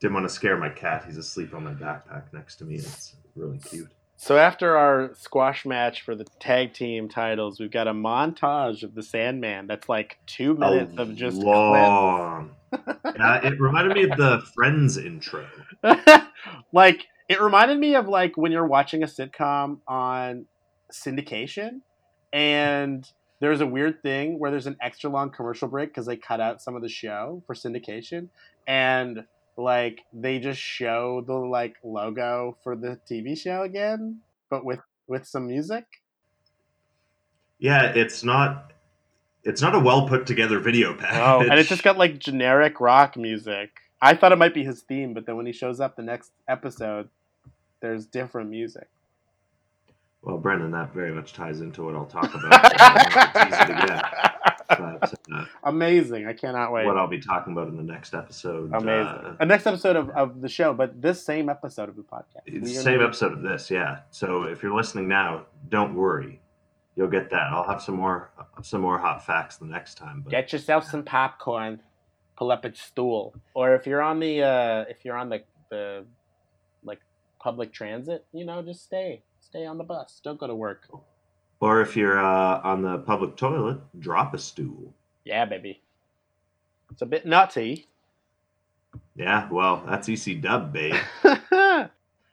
didn't 0.00 0.14
want 0.14 0.28
to 0.28 0.34
scare 0.34 0.56
my 0.56 0.68
cat. 0.68 1.04
He's 1.04 1.18
asleep 1.18 1.52
on 1.54 1.64
my 1.64 1.74
backpack 1.74 2.32
next 2.32 2.56
to 2.56 2.64
me. 2.64 2.76
It's 2.76 3.16
really 3.34 3.58
cute. 3.58 3.90
So 4.16 4.38
after 4.38 4.76
our 4.76 5.14
squash 5.14 5.66
match 5.66 6.02
for 6.02 6.14
the 6.14 6.24
tag 6.38 6.72
team 6.72 7.08
titles, 7.08 7.58
we've 7.58 7.70
got 7.70 7.88
a 7.88 7.92
montage 7.92 8.82
of 8.82 8.94
the 8.94 9.02
Sandman. 9.02 9.66
That's 9.66 9.88
like 9.88 10.18
two 10.26 10.54
minutes 10.54 10.94
A 10.96 11.02
of 11.02 11.16
just 11.16 11.36
long. 11.36 12.50
uh, 12.72 13.40
it 13.42 13.60
reminded 13.60 13.94
me 13.94 14.04
of 14.04 14.16
the 14.16 14.42
Friends 14.54 14.96
intro. 14.96 15.46
like 16.72 17.06
it 17.28 17.40
reminded 17.40 17.78
me 17.78 17.96
of 17.96 18.08
like 18.08 18.36
when 18.36 18.52
you're 18.52 18.66
watching 18.66 19.02
a 19.02 19.06
sitcom 19.06 19.78
on 19.88 20.46
syndication, 20.92 21.80
and 22.32 23.10
there's 23.40 23.60
a 23.60 23.66
weird 23.66 24.02
thing 24.02 24.38
where 24.38 24.50
there's 24.50 24.66
an 24.66 24.76
extra 24.80 25.10
long 25.10 25.30
commercial 25.30 25.68
break 25.68 25.90
because 25.90 26.06
they 26.06 26.16
cut 26.16 26.40
out 26.40 26.62
some 26.62 26.76
of 26.76 26.82
the 26.82 26.88
show 26.88 27.42
for 27.46 27.54
syndication, 27.54 28.28
and 28.66 29.24
like 29.56 30.02
they 30.12 30.38
just 30.38 30.60
show 30.60 31.22
the 31.26 31.34
like 31.34 31.76
logo 31.82 32.56
for 32.62 32.76
the 32.76 32.98
TV 33.10 33.38
show 33.38 33.62
again, 33.62 34.20
but 34.50 34.64
with 34.64 34.80
with 35.06 35.26
some 35.26 35.46
music. 35.46 35.84
Yeah, 37.58 37.92
it's 37.94 38.24
not. 38.24 38.72
It's 39.44 39.60
not 39.60 39.74
a 39.74 39.78
well 39.78 40.08
put 40.08 40.26
together 40.26 40.58
video 40.58 40.94
package. 40.94 41.20
Oh, 41.20 41.40
and 41.40 41.58
it 41.58 41.66
just 41.66 41.82
got 41.82 41.98
like 41.98 42.18
generic 42.18 42.80
rock 42.80 43.16
music. 43.16 43.70
I 44.00 44.14
thought 44.14 44.32
it 44.32 44.38
might 44.38 44.54
be 44.54 44.64
his 44.64 44.82
theme, 44.82 45.14
but 45.14 45.26
then 45.26 45.36
when 45.36 45.46
he 45.46 45.52
shows 45.52 45.80
up 45.80 45.96
the 45.96 46.02
next 46.02 46.32
episode, 46.48 47.08
there's 47.80 48.06
different 48.06 48.50
music. 48.50 48.88
Well, 50.22 50.38
Brendan, 50.38 50.70
that 50.72 50.94
very 50.94 51.12
much 51.12 51.34
ties 51.34 51.60
into 51.60 51.84
what 51.84 51.94
I'll 51.94 52.06
talk 52.06 52.34
about. 52.34 54.30
so 54.44 54.52
I 54.68 54.74
don't 54.76 54.90
know 54.92 54.98
if 55.02 55.02
it's 55.04 55.12
easy 55.12 55.16
to 55.16 55.30
get, 55.30 55.30
but 55.30 55.34
uh, 55.34 55.44
Amazing! 55.64 56.26
I 56.26 56.32
cannot 56.32 56.72
wait. 56.72 56.86
what 56.86 56.96
I'll 56.96 57.06
be 57.06 57.20
talking 57.20 57.52
about 57.52 57.68
in 57.68 57.76
the 57.76 57.82
next 57.82 58.14
episode. 58.14 58.72
Amazing. 58.72 58.90
uh, 58.90 59.36
a 59.40 59.46
next 59.46 59.66
episode 59.66 59.96
of, 59.96 60.10
of 60.10 60.40
the 60.40 60.48
show, 60.48 60.72
but 60.72 61.00
this 61.00 61.24
same 61.24 61.48
episode 61.48 61.88
of 61.88 61.96
the 61.96 62.02
podcast. 62.02 62.42
It's 62.46 62.68
the 62.68 62.82
same 62.82 63.02
episode 63.02 63.32
of 63.32 63.42
this, 63.42 63.70
yeah. 63.70 64.00
So 64.10 64.44
if 64.44 64.62
you're 64.62 64.74
listening 64.74 65.08
now, 65.08 65.46
don't 65.68 65.94
worry, 65.94 66.40
you'll 66.96 67.08
get 67.08 67.30
that. 67.30 67.48
I'll 67.52 67.68
have 67.68 67.82
some 67.82 67.96
more 67.96 68.30
some 68.62 68.80
more 68.80 68.98
hot 68.98 69.24
facts 69.24 69.56
the 69.56 69.66
next 69.66 69.96
time. 69.96 70.22
But 70.22 70.30
Get 70.30 70.52
yourself 70.52 70.88
some 70.88 71.02
popcorn. 71.02 71.80
Pull 72.36 72.50
up 72.50 72.64
a 72.64 72.74
stool, 72.74 73.34
or 73.54 73.76
if 73.76 73.86
you're 73.86 74.02
on 74.02 74.18
the 74.18 74.42
uh, 74.42 74.84
if 74.88 75.04
you're 75.04 75.16
on 75.16 75.28
the 75.28 75.44
the 75.70 76.04
like 76.82 77.00
public 77.38 77.72
transit, 77.72 78.24
you 78.32 78.44
know, 78.44 78.60
just 78.62 78.82
stay 78.82 79.22
stay 79.40 79.64
on 79.66 79.78
the 79.78 79.84
bus. 79.84 80.20
Don't 80.24 80.38
go 80.38 80.48
to 80.48 80.54
work. 80.54 80.88
Or 81.64 81.80
if 81.80 81.96
you're 81.96 82.18
uh, 82.18 82.60
on 82.62 82.82
the 82.82 82.98
public 82.98 83.36
toilet, 83.36 83.78
drop 83.98 84.34
a 84.34 84.38
stool. 84.38 84.92
Yeah, 85.24 85.46
baby. 85.46 85.80
It's 86.90 87.00
a 87.00 87.06
bit 87.06 87.24
nutty. 87.24 87.88
Yeah, 89.16 89.48
well, 89.50 89.82
that's 89.88 90.06
EC 90.06 90.42
Dub, 90.42 90.74
babe. 90.74 90.94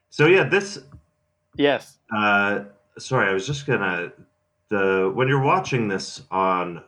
so 0.09 0.25
yeah, 0.25 0.43
this. 0.43 0.79
yes. 1.55 1.99
Uh, 2.13 2.65
sorry, 2.97 3.29
I 3.29 3.33
was 3.33 3.47
just 3.47 3.65
gonna 3.65 4.11
the 4.67 5.09
when 5.15 5.29
you're 5.29 5.41
watching 5.41 5.87
this 5.87 6.23
on 6.29 6.83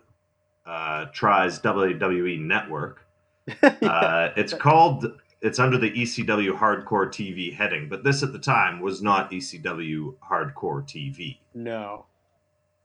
uh, 0.65 1.05
Try's 1.13 1.59
WWE 1.59 2.41
Network, 2.41 3.05
uh, 3.63 4.31
it's 4.35 4.53
called 4.53 5.17
it's 5.41 5.59
under 5.59 5.77
the 5.77 5.91
ECW 5.91 6.57
Hardcore 6.57 7.07
TV 7.07 7.55
heading, 7.55 7.87
but 7.87 8.03
this 8.03 8.21
at 8.21 8.33
the 8.33 8.39
time 8.39 8.81
was 8.81 9.01
not 9.01 9.31
ECW 9.31 10.15
Hardcore 10.29 10.83
TV. 10.83 11.37
No. 11.53 12.05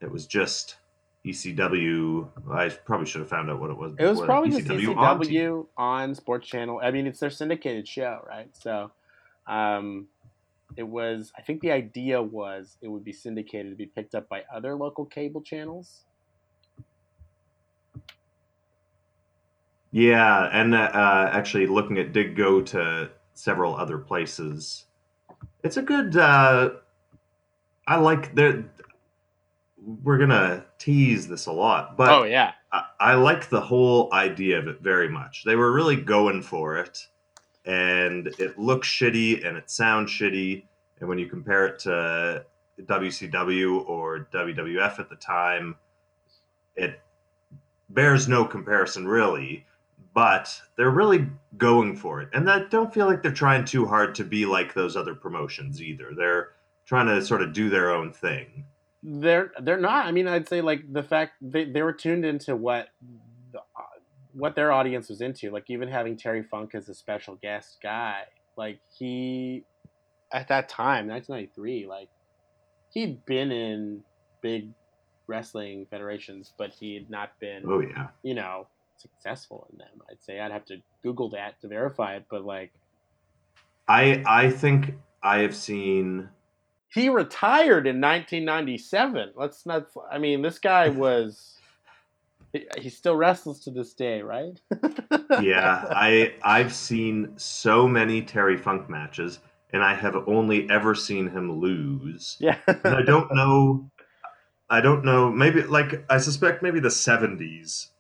It 0.00 0.11
was 0.11 0.26
just 0.26 0.76
ECW. 1.24 2.28
I 2.50 2.68
probably 2.68 3.06
should 3.06 3.20
have 3.20 3.28
found 3.28 3.50
out 3.50 3.61
what 3.61 3.70
it 3.70 3.76
was. 3.76 3.94
It 3.98 4.04
was 4.04 4.20
probably 4.20 4.50
just 4.50 4.66
ECW 4.66 5.66
on 5.76 6.02
on 6.11 6.14
Sports 6.14 6.46
Channel. 6.48 6.80
I 6.82 6.90
mean, 6.90 7.06
it's 7.06 7.20
their 7.20 7.30
syndicated 7.30 7.87
show, 7.87 8.24
right? 8.26 8.48
So, 8.56 8.90
um, 9.46 10.06
it 10.76 10.84
was. 10.84 11.32
I 11.37 11.42
think 11.42 11.61
the 11.61 11.72
idea 11.72 12.22
was 12.22 12.76
it 12.80 12.88
would 12.88 13.04
be 13.04 13.12
syndicated 13.12 13.72
to 13.72 13.76
be 13.76 13.87
picked 13.87 14.14
up 14.14 14.28
by 14.28 14.44
other 14.52 14.74
local 14.74 15.04
cable 15.04 15.40
channels. 15.40 16.04
Yeah, 19.90 20.48
and 20.52 20.74
uh, 20.74 21.30
actually 21.32 21.66
looking 21.66 21.98
at 21.98 22.12
did 22.12 22.37
go 22.37 22.61
to 22.61 23.11
several 23.34 23.74
other 23.74 23.98
places. 23.98 24.84
It's 25.62 25.76
a 25.76 25.82
good. 25.82 26.16
Uh, 26.16 26.70
I 27.87 27.96
like 27.96 28.34
the. 28.34 28.64
We're 30.03 30.18
gonna 30.18 30.66
tease 30.79 31.29
this 31.29 31.46
a 31.46 31.53
lot, 31.53 31.96
but 31.96 32.11
oh 32.11 32.24
yeah, 32.24 32.53
I, 32.70 32.85
I 33.01 33.14
like 33.14 33.48
the 33.48 33.61
whole 33.61 34.12
idea 34.12 34.59
of 34.59 34.68
it 34.68 34.81
very 34.83 35.09
much. 35.09 35.44
They 35.44 35.57
were 35.57 35.72
really 35.72 35.96
going 35.96 36.42
for 36.42 36.77
it, 36.77 37.07
and 37.64 38.27
it 38.38 38.59
looks 38.59 38.87
shitty 38.87 39.46
and 39.46 39.57
it 39.57 39.70
sounds 39.70 40.11
shitty. 40.11 40.64
And 41.01 41.09
when 41.09 41.18
you 41.18 41.27
compare 41.27 41.66
it 41.66 41.79
to 41.81 42.44
WCW 42.83 43.88
or 43.88 44.29
WWF 44.31 44.98
at 44.98 45.09
the 45.09 45.16
time, 45.16 45.77
it 46.77 47.01
bears 47.88 48.29
no 48.29 48.44
comparison 48.44 49.09
really. 49.09 49.64
But 50.12 50.61
they're 50.77 50.90
really 50.90 51.29
going 51.57 51.96
for 51.96 52.20
it, 52.20 52.29
and 52.35 52.51
I 52.51 52.64
don't 52.64 52.92
feel 52.92 53.07
like 53.07 53.22
they're 53.22 53.33
trying 53.33 53.64
too 53.64 53.87
hard 53.87 54.14
to 54.16 54.24
be 54.24 54.44
like 54.44 54.74
those 54.74 54.96
other 54.96 55.14
promotions 55.14 55.81
either. 55.81 56.12
They're 56.14 56.51
trying 56.85 57.07
to 57.07 57.24
sort 57.24 57.40
of 57.40 57.55
do 57.55 57.70
their 57.70 57.90
own 57.90 58.12
thing. 58.12 58.64
They're 59.02 59.52
they're 59.62 59.80
not. 59.80 60.06
I 60.06 60.12
mean, 60.12 60.26
I'd 60.26 60.48
say 60.48 60.61
like 60.61 60.92
the 60.92 61.02
fact 61.02 61.32
they 61.40 61.64
they 61.64 61.82
were 61.82 61.92
tuned 61.92 62.24
into 62.24 62.56
what 62.56 62.88
the, 63.52 63.61
what 64.32 64.54
their 64.56 64.72
audience 64.72 65.08
was 65.08 65.20
into. 65.20 65.50
Like 65.50 65.64
even 65.68 65.88
having 65.88 66.16
Terry 66.16 66.42
Funk 66.42 66.74
as 66.74 66.88
a 66.88 66.94
special 66.94 67.37
guest 67.37 67.78
guy, 67.82 68.22
like 68.56 68.80
he 68.96 69.64
at 70.32 70.48
that 70.48 70.68
time, 70.68 71.08
1993, 71.08 71.87
like 71.87 72.08
he'd 72.92 73.24
been 73.24 73.50
in 73.52 74.02
big 74.40 74.70
wrestling 75.26 75.87
federations, 75.90 76.52
but 76.56 76.70
he 76.70 76.94
had 76.94 77.11
not 77.11 77.38
been, 77.38 77.62
Oh 77.66 77.80
yeah. 77.80 78.08
you 78.22 78.34
know, 78.34 78.66
successful 78.96 79.66
in 79.70 79.78
them. 79.78 80.02
I'd 80.11 80.22
say 80.22 80.40
I'd 80.40 80.52
have 80.52 80.64
to 80.66 80.78
Google 81.02 81.30
that 81.30 81.61
to 81.61 81.68
verify 81.68 82.16
it, 82.16 82.26
but 82.30 82.44
like 82.44 82.72
I 83.87 84.22
I 84.26 84.50
think 84.50 84.94
I 85.22 85.38
have 85.38 85.54
seen 85.54 86.28
he 86.88 87.09
retired 87.09 87.87
in 87.87 88.01
1997. 88.01 89.33
Let's 89.37 89.66
not. 89.66 89.88
I 90.11 90.18
mean, 90.18 90.42
this 90.42 90.59
guy 90.59 90.88
was. 90.88 91.55
He, 92.79 92.88
still 92.88 93.14
wrestles 93.14 93.61
to 93.64 93.70
this 93.70 93.92
day, 93.92 94.22
right? 94.22 94.59
yeah, 95.42 95.85
I 95.90 96.33
I've 96.42 96.72
seen 96.72 97.35
so 97.37 97.87
many 97.87 98.22
Terry 98.22 98.57
Funk 98.57 98.88
matches, 98.88 99.38
and 99.70 99.85
I 99.85 99.94
have 99.94 100.16
only 100.27 100.68
ever 100.70 100.94
seen 100.94 101.29
him 101.29 101.61
lose. 101.61 102.38
yeah. 102.40 102.57
And 102.66 102.94
I 102.94 103.03
don't 103.03 103.31
know. 103.35 103.90
I 104.70 104.81
don't 104.81 105.05
know. 105.05 105.31
Maybe 105.31 105.62
like 105.62 106.07
I 106.09 106.16
suspect 106.16 106.62
maybe 106.62 106.81
the 106.81 106.90
seventies. 106.90 107.90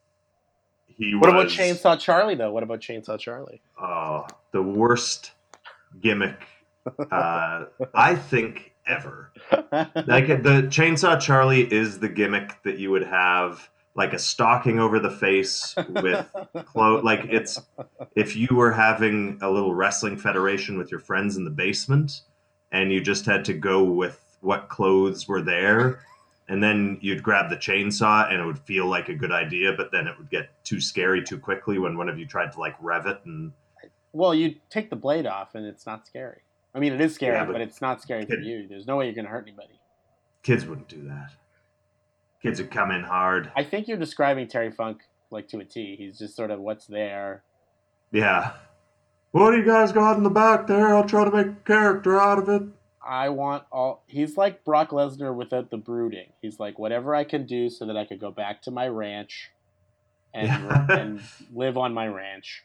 He 0.86 1.14
What 1.14 1.28
about 1.28 1.48
Chainsaw 1.48 2.00
Charlie 2.00 2.34
though? 2.34 2.50
What 2.50 2.62
about 2.62 2.80
Chainsaw 2.80 3.18
Charlie? 3.18 3.60
oh, 3.78 4.26
the 4.52 4.62
worst 4.62 5.32
gimmick 6.00 6.42
uh, 7.10 7.64
I 7.94 8.14
think 8.14 8.72
ever. 8.88 9.32
Like 10.06 10.28
the 10.28 10.66
Chainsaw 10.70 11.20
Charlie 11.20 11.70
is 11.72 11.98
the 11.98 12.08
gimmick 12.08 12.62
that 12.64 12.78
you 12.78 12.90
would 12.90 13.04
have 13.04 13.68
like 13.94 14.12
a 14.12 14.18
stocking 14.18 14.78
over 14.78 15.00
the 15.00 15.10
face 15.10 15.74
with 15.90 16.26
clothes. 16.66 17.04
Like 17.04 17.24
it's 17.24 17.60
if 18.14 18.36
you 18.36 18.48
were 18.52 18.72
having 18.72 19.38
a 19.42 19.50
little 19.50 19.74
wrestling 19.74 20.16
federation 20.16 20.78
with 20.78 20.90
your 20.90 21.00
friends 21.00 21.36
in 21.36 21.44
the 21.44 21.50
basement, 21.50 22.22
and 22.72 22.92
you 22.92 23.00
just 23.00 23.26
had 23.26 23.44
to 23.46 23.54
go 23.54 23.84
with 23.84 24.20
what 24.40 24.68
clothes 24.68 25.26
were 25.26 25.42
there, 25.42 26.00
and 26.48 26.62
then 26.62 26.98
you'd 27.00 27.22
grab 27.22 27.50
the 27.50 27.56
chainsaw, 27.56 28.30
and 28.30 28.40
it 28.40 28.46
would 28.46 28.58
feel 28.60 28.86
like 28.86 29.08
a 29.08 29.14
good 29.14 29.32
idea, 29.32 29.72
but 29.76 29.90
then 29.90 30.06
it 30.06 30.16
would 30.16 30.30
get 30.30 30.48
too 30.64 30.80
scary 30.80 31.22
too 31.22 31.38
quickly 31.38 31.78
when 31.78 31.98
one 31.98 32.08
of 32.08 32.18
you 32.18 32.26
tried 32.26 32.52
to 32.52 32.60
like 32.60 32.76
rev 32.80 33.06
it 33.06 33.20
and. 33.24 33.52
well, 34.12 34.34
you 34.34 34.54
take 34.70 34.90
the 34.90 34.96
blade 34.96 35.26
off 35.26 35.54
and 35.54 35.66
it's 35.66 35.86
not 35.86 36.06
scary. 36.06 36.40
I 36.74 36.78
mean, 36.80 36.92
it 36.92 37.00
is 37.00 37.14
scary, 37.14 37.34
Yeah, 37.36 37.44
but, 37.44 37.52
but- 37.52 37.60
it's 37.60 37.80
not 37.80 38.00
scary 38.02 38.24
for 38.26 38.36
you. 38.36 38.66
There's 38.68 38.86
no 38.86 38.96
way 38.96 39.06
you're 39.06 39.14
going 39.14 39.24
to 39.24 39.30
hurt 39.30 39.44
anybody. 39.46 39.78
Kids 40.42 40.64
wouldn't 40.66 40.88
do 40.88 41.02
that. 41.08 41.30
Kids 42.42 42.60
would 42.60 42.70
come 42.70 42.90
in 42.90 43.02
hard. 43.02 43.50
I 43.56 43.64
think 43.64 43.88
you're 43.88 43.96
describing 43.98 44.46
Terry 44.46 44.70
Funk 44.70 45.00
like 45.30 45.48
to 45.48 45.58
a 45.58 45.64
T. 45.64 45.96
He's 45.96 46.18
just 46.18 46.36
sort 46.36 46.50
of 46.50 46.60
what's 46.60 46.86
there. 46.86 47.42
Yeah. 48.12 48.52
What 49.32 49.50
do 49.50 49.58
you 49.58 49.64
guys 49.66 49.92
got 49.92 50.16
in 50.16 50.22
the 50.22 50.30
back 50.30 50.66
there? 50.68 50.94
I'll 50.94 51.04
try 51.04 51.24
to 51.24 51.30
make 51.30 51.46
a 51.46 51.56
character 51.66 52.18
out 52.20 52.38
of 52.38 52.48
it. 52.48 52.62
I 53.06 53.28
want 53.30 53.64
all. 53.72 54.02
He's 54.06 54.36
like 54.36 54.64
Brock 54.64 54.90
Lesnar 54.90 55.34
without 55.34 55.70
the 55.70 55.76
brooding. 55.76 56.28
He's 56.40 56.60
like 56.60 56.78
whatever 56.78 57.14
I 57.14 57.24
can 57.24 57.44
do 57.46 57.68
so 57.70 57.84
that 57.86 57.96
I 57.96 58.04
could 58.04 58.20
go 58.20 58.30
back 58.30 58.62
to 58.62 58.70
my 58.70 58.86
ranch 58.86 59.50
and 60.32 60.46
Yeah. 60.46 60.86
and 60.90 61.20
live 61.54 61.76
on 61.76 61.92
my 61.92 62.06
ranch. 62.06 62.64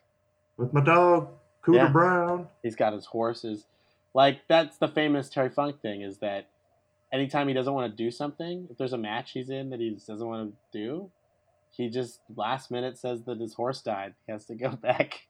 With 0.57 0.71
my 0.73 0.81
dog, 0.81 1.29
Cooter 1.65 1.75
Yeah. 1.77 1.87
Brown. 1.89 2.47
He's 2.61 2.75
got 2.75 2.93
his 2.93 3.05
horses. 3.07 3.65
Like 4.13 4.41
that's 4.47 4.77
the 4.77 4.87
famous 4.87 5.29
Terry 5.29 5.49
Funk 5.49 5.81
thing 5.81 6.01
is 6.01 6.19
that 6.19 6.49
anytime 7.11 7.47
he 7.47 7.53
doesn't 7.53 7.73
want 7.73 7.91
to 7.91 8.03
do 8.03 8.11
something, 8.11 8.67
if 8.69 8.77
there's 8.77 8.93
a 8.93 8.97
match 8.97 9.31
he's 9.31 9.49
in 9.49 9.69
that 9.71 9.79
he 9.79 9.91
just 9.91 10.07
doesn't 10.07 10.27
want 10.27 10.51
to 10.51 10.77
do, 10.77 11.09
he 11.71 11.89
just 11.89 12.19
last 12.35 12.69
minute 12.71 12.97
says 12.97 13.23
that 13.23 13.39
his 13.39 13.53
horse 13.53 13.81
died. 13.81 14.13
He 14.25 14.31
has 14.31 14.45
to 14.45 14.55
go 14.55 14.69
back. 14.81 15.21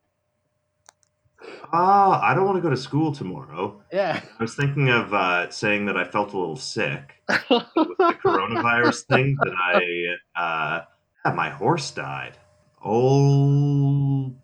Ah, 1.73 2.21
I 2.21 2.33
don't 2.33 2.45
want 2.45 2.57
to 2.57 2.61
go 2.61 2.69
to 2.69 2.77
school 2.77 3.11
tomorrow. 3.11 3.81
Yeah. 3.91 4.21
I 4.39 4.41
was 4.41 4.55
thinking 4.55 4.89
of 4.89 5.13
uh, 5.13 5.49
saying 5.49 5.87
that 5.87 5.97
I 5.97 6.05
felt 6.05 6.33
a 6.33 6.37
little 6.37 6.55
sick 6.55 7.15
with 7.29 7.65
the 7.75 8.15
coronavirus 8.23 9.03
thing. 9.07 9.35
That 9.41 9.53
I, 9.57 10.41
uh, 10.41 10.81
yeah, 11.25 11.33
my 11.33 11.49
horse 11.49 11.91
died. 11.91 12.37
Old 12.81 14.35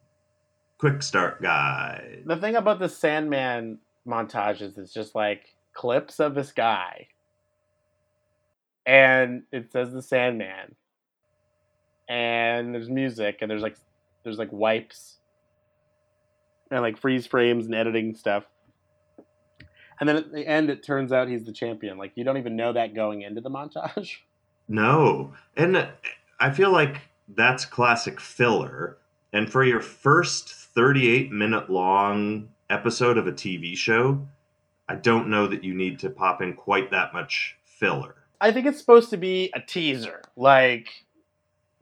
quick 0.78 1.02
start 1.04 1.42
guy. 1.42 2.20
the 2.26 2.38
thing 2.38 2.56
about 2.56 2.80
the 2.80 2.88
Sandman 2.90 3.80
montages 4.08 4.78
is 4.78 4.94
just 4.94 5.16
like 5.16 5.54
clips 5.74 6.20
of 6.20 6.36
this 6.36 6.52
guy, 6.52 7.08
and 8.86 9.44
it 9.52 9.72
says 9.72 9.92
the 9.92 10.02
Sandman, 10.02 10.76
and 12.08 12.74
there's 12.74 12.90
music, 12.90 13.40
and 13.42 13.50
there's 13.50 13.62
like 13.62 13.78
there's 14.24 14.38
like 14.38 14.52
wipes, 14.52 15.18
and 16.72 16.82
like 16.82 16.98
freeze 16.98 17.28
frames 17.28 17.66
and 17.66 17.76
editing 17.76 18.16
stuff, 18.16 18.46
and 20.00 20.08
then 20.08 20.16
at 20.16 20.32
the 20.32 20.48
end 20.48 20.70
it 20.70 20.84
turns 20.84 21.12
out 21.12 21.28
he's 21.28 21.46
the 21.46 21.54
champion. 21.54 21.98
Like 21.98 22.14
you 22.16 22.24
don't 22.24 22.38
even 22.38 22.56
know 22.56 22.74
that 22.74 22.96
going 22.96 23.22
into 23.22 23.42
the 23.42 23.50
montage. 23.50 24.18
No, 24.72 25.34
and 25.58 25.76
uh, 25.76 25.88
I 26.40 26.52
feel 26.52 26.72
like 26.72 27.02
that's 27.36 27.66
classic 27.66 28.20
filler. 28.20 28.98
And 29.34 29.52
for 29.52 29.64
your 29.64 29.82
first 29.82 30.50
38 30.50 31.32
minute 31.32 31.72
long 31.72 32.50
episode 32.70 33.18
of 33.18 33.28
a 33.28 33.32
TV 33.32 33.76
show, 33.76 34.28
I 34.88 34.96
don't 34.96 35.30
know 35.30 35.48
that 35.48 35.64
you 35.64 35.74
need 35.74 36.00
to 36.00 36.10
pop 36.10 36.42
in 36.42 36.54
quite 36.54 36.92
that 36.92 37.14
much 37.14 37.58
filler. 37.64 38.16
I 38.42 38.52
think 38.52 38.66
it's 38.66 38.80
supposed 38.80 39.10
to 39.10 39.18
be 39.18 39.52
a 39.54 39.60
teaser, 39.60 40.22
like 40.36 40.90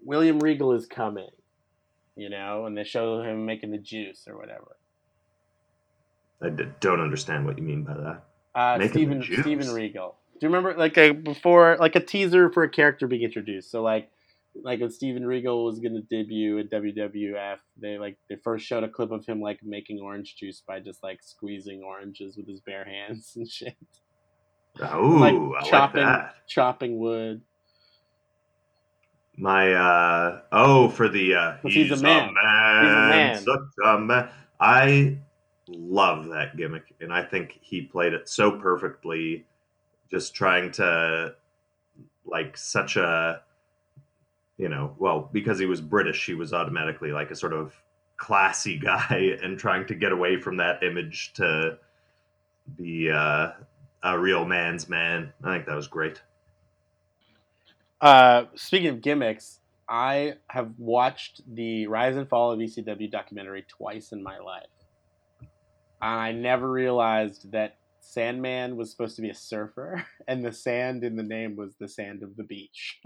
William 0.03 0.39
Regal 0.39 0.73
is 0.73 0.87
coming, 0.87 1.29
you 2.15 2.29
know, 2.29 2.65
and 2.65 2.75
they 2.75 2.83
show 2.83 3.21
him 3.21 3.45
making 3.45 3.71
the 3.71 3.77
juice 3.77 4.27
or 4.27 4.37
whatever. 4.37 4.75
I 6.41 6.49
d- 6.49 6.65
don't 6.79 6.99
understand 6.99 7.45
what 7.45 7.57
you 7.57 7.63
mean 7.63 7.83
by 7.83 7.93
that. 7.93 8.23
Uh, 8.55 8.87
Steven? 8.87 9.23
Steven 9.23 9.71
Regal. 9.71 10.15
Do 10.39 10.45
you 10.45 10.53
remember 10.53 10.77
like 10.77 10.97
a 10.97 11.11
before 11.11 11.77
like 11.79 11.95
a 11.95 11.99
teaser 11.99 12.51
for 12.51 12.63
a 12.63 12.69
character 12.69 13.07
being 13.07 13.23
introduced? 13.23 13.71
So 13.71 13.81
like 13.81 14.09
like 14.63 14.79
when 14.79 14.89
Steven 14.91 15.25
Regal 15.25 15.63
was 15.65 15.79
gonna 15.79 16.01
debut 16.01 16.59
at 16.59 16.69
WWF, 16.69 17.57
they 17.79 17.97
like 17.97 18.17
they 18.29 18.35
first 18.37 18.65
showed 18.65 18.83
a 18.83 18.89
clip 18.89 19.11
of 19.11 19.25
him 19.25 19.41
like 19.41 19.59
making 19.63 19.99
orange 19.99 20.35
juice 20.35 20.61
by 20.65 20.79
just 20.79 21.03
like 21.03 21.19
squeezing 21.23 21.83
oranges 21.83 22.37
with 22.37 22.47
his 22.47 22.59
bare 22.61 22.85
hands 22.85 23.33
and 23.35 23.49
shit. 23.49 23.75
Oh, 24.81 25.07
like 25.07 25.33
I 25.35 25.69
chopping 25.69 26.03
like 26.03 26.19
that. 26.19 26.35
chopping 26.47 26.99
wood. 26.99 27.41
My 29.37 29.73
uh 29.73 30.41
oh 30.51 30.89
for 30.89 31.07
the 31.09 31.35
uh 31.35 31.57
'Cause 31.61 31.73
he's 31.73 31.91
a 31.91 31.97
man. 31.97 32.33
man, 32.33 32.83
He's 32.83 32.91
a 32.91 33.09
man. 33.09 33.41
such 33.43 33.85
a 33.85 33.99
man. 33.99 34.29
I 34.59 35.17
love 35.67 36.29
that 36.29 36.57
gimmick 36.57 36.93
and 37.01 37.13
I 37.13 37.23
think 37.23 37.57
he 37.61 37.81
played 37.81 38.13
it 38.13 38.27
so 38.29 38.51
perfectly 38.51 39.45
just 40.09 40.33
trying 40.33 40.71
to 40.71 41.35
like 42.25 42.57
such 42.57 42.95
a 42.95 43.41
you 44.57 44.69
know, 44.69 44.95
well, 44.97 45.29
because 45.31 45.59
he 45.59 45.65
was 45.65 45.81
British, 45.81 46.25
he 46.25 46.33
was 46.33 46.53
automatically 46.53 47.11
like 47.11 47.31
a 47.31 47.35
sort 47.35 47.53
of 47.53 47.73
classy 48.17 48.77
guy 48.83 49.37
and 49.41 49.57
trying 49.57 49.85
to 49.87 49.95
get 49.95 50.11
away 50.11 50.39
from 50.39 50.57
that 50.57 50.83
image 50.83 51.33
to 51.33 51.77
be 52.75 53.09
uh, 53.09 53.51
a 54.03 54.19
real 54.19 54.45
man's 54.45 54.89
man. 54.89 55.31
I 55.43 55.53
think 55.53 55.65
that 55.67 55.75
was 55.75 55.87
great. 55.87 56.21
Uh, 58.01 58.45
speaking 58.55 58.89
of 58.89 59.01
gimmicks, 59.01 59.59
I 59.89 60.35
have 60.47 60.71
watched 60.77 61.41
the 61.55 61.87
Rise 61.87 62.17
and 62.17 62.27
Fall 62.27 62.51
of 62.51 62.59
ECW 62.59 63.09
documentary 63.09 63.65
twice 63.67 64.11
in 64.11 64.21
my 64.21 64.37
life. 64.37 64.65
And 66.01 66.19
I 66.19 66.31
never 66.31 66.69
realized 66.69 67.51
that 67.53 67.76
Sandman 68.07 68.77
was 68.77 68.89
supposed 68.89 69.17
to 69.17 69.21
be 69.21 69.29
a 69.29 69.35
surfer, 69.35 70.05
and 70.27 70.43
the 70.43 70.53
sand 70.53 71.03
in 71.03 71.15
the 71.15 71.23
name 71.23 71.55
was 71.55 71.75
the 71.75 71.87
sand 71.87 72.23
of 72.23 72.35
the 72.37 72.43
beach. 72.43 73.01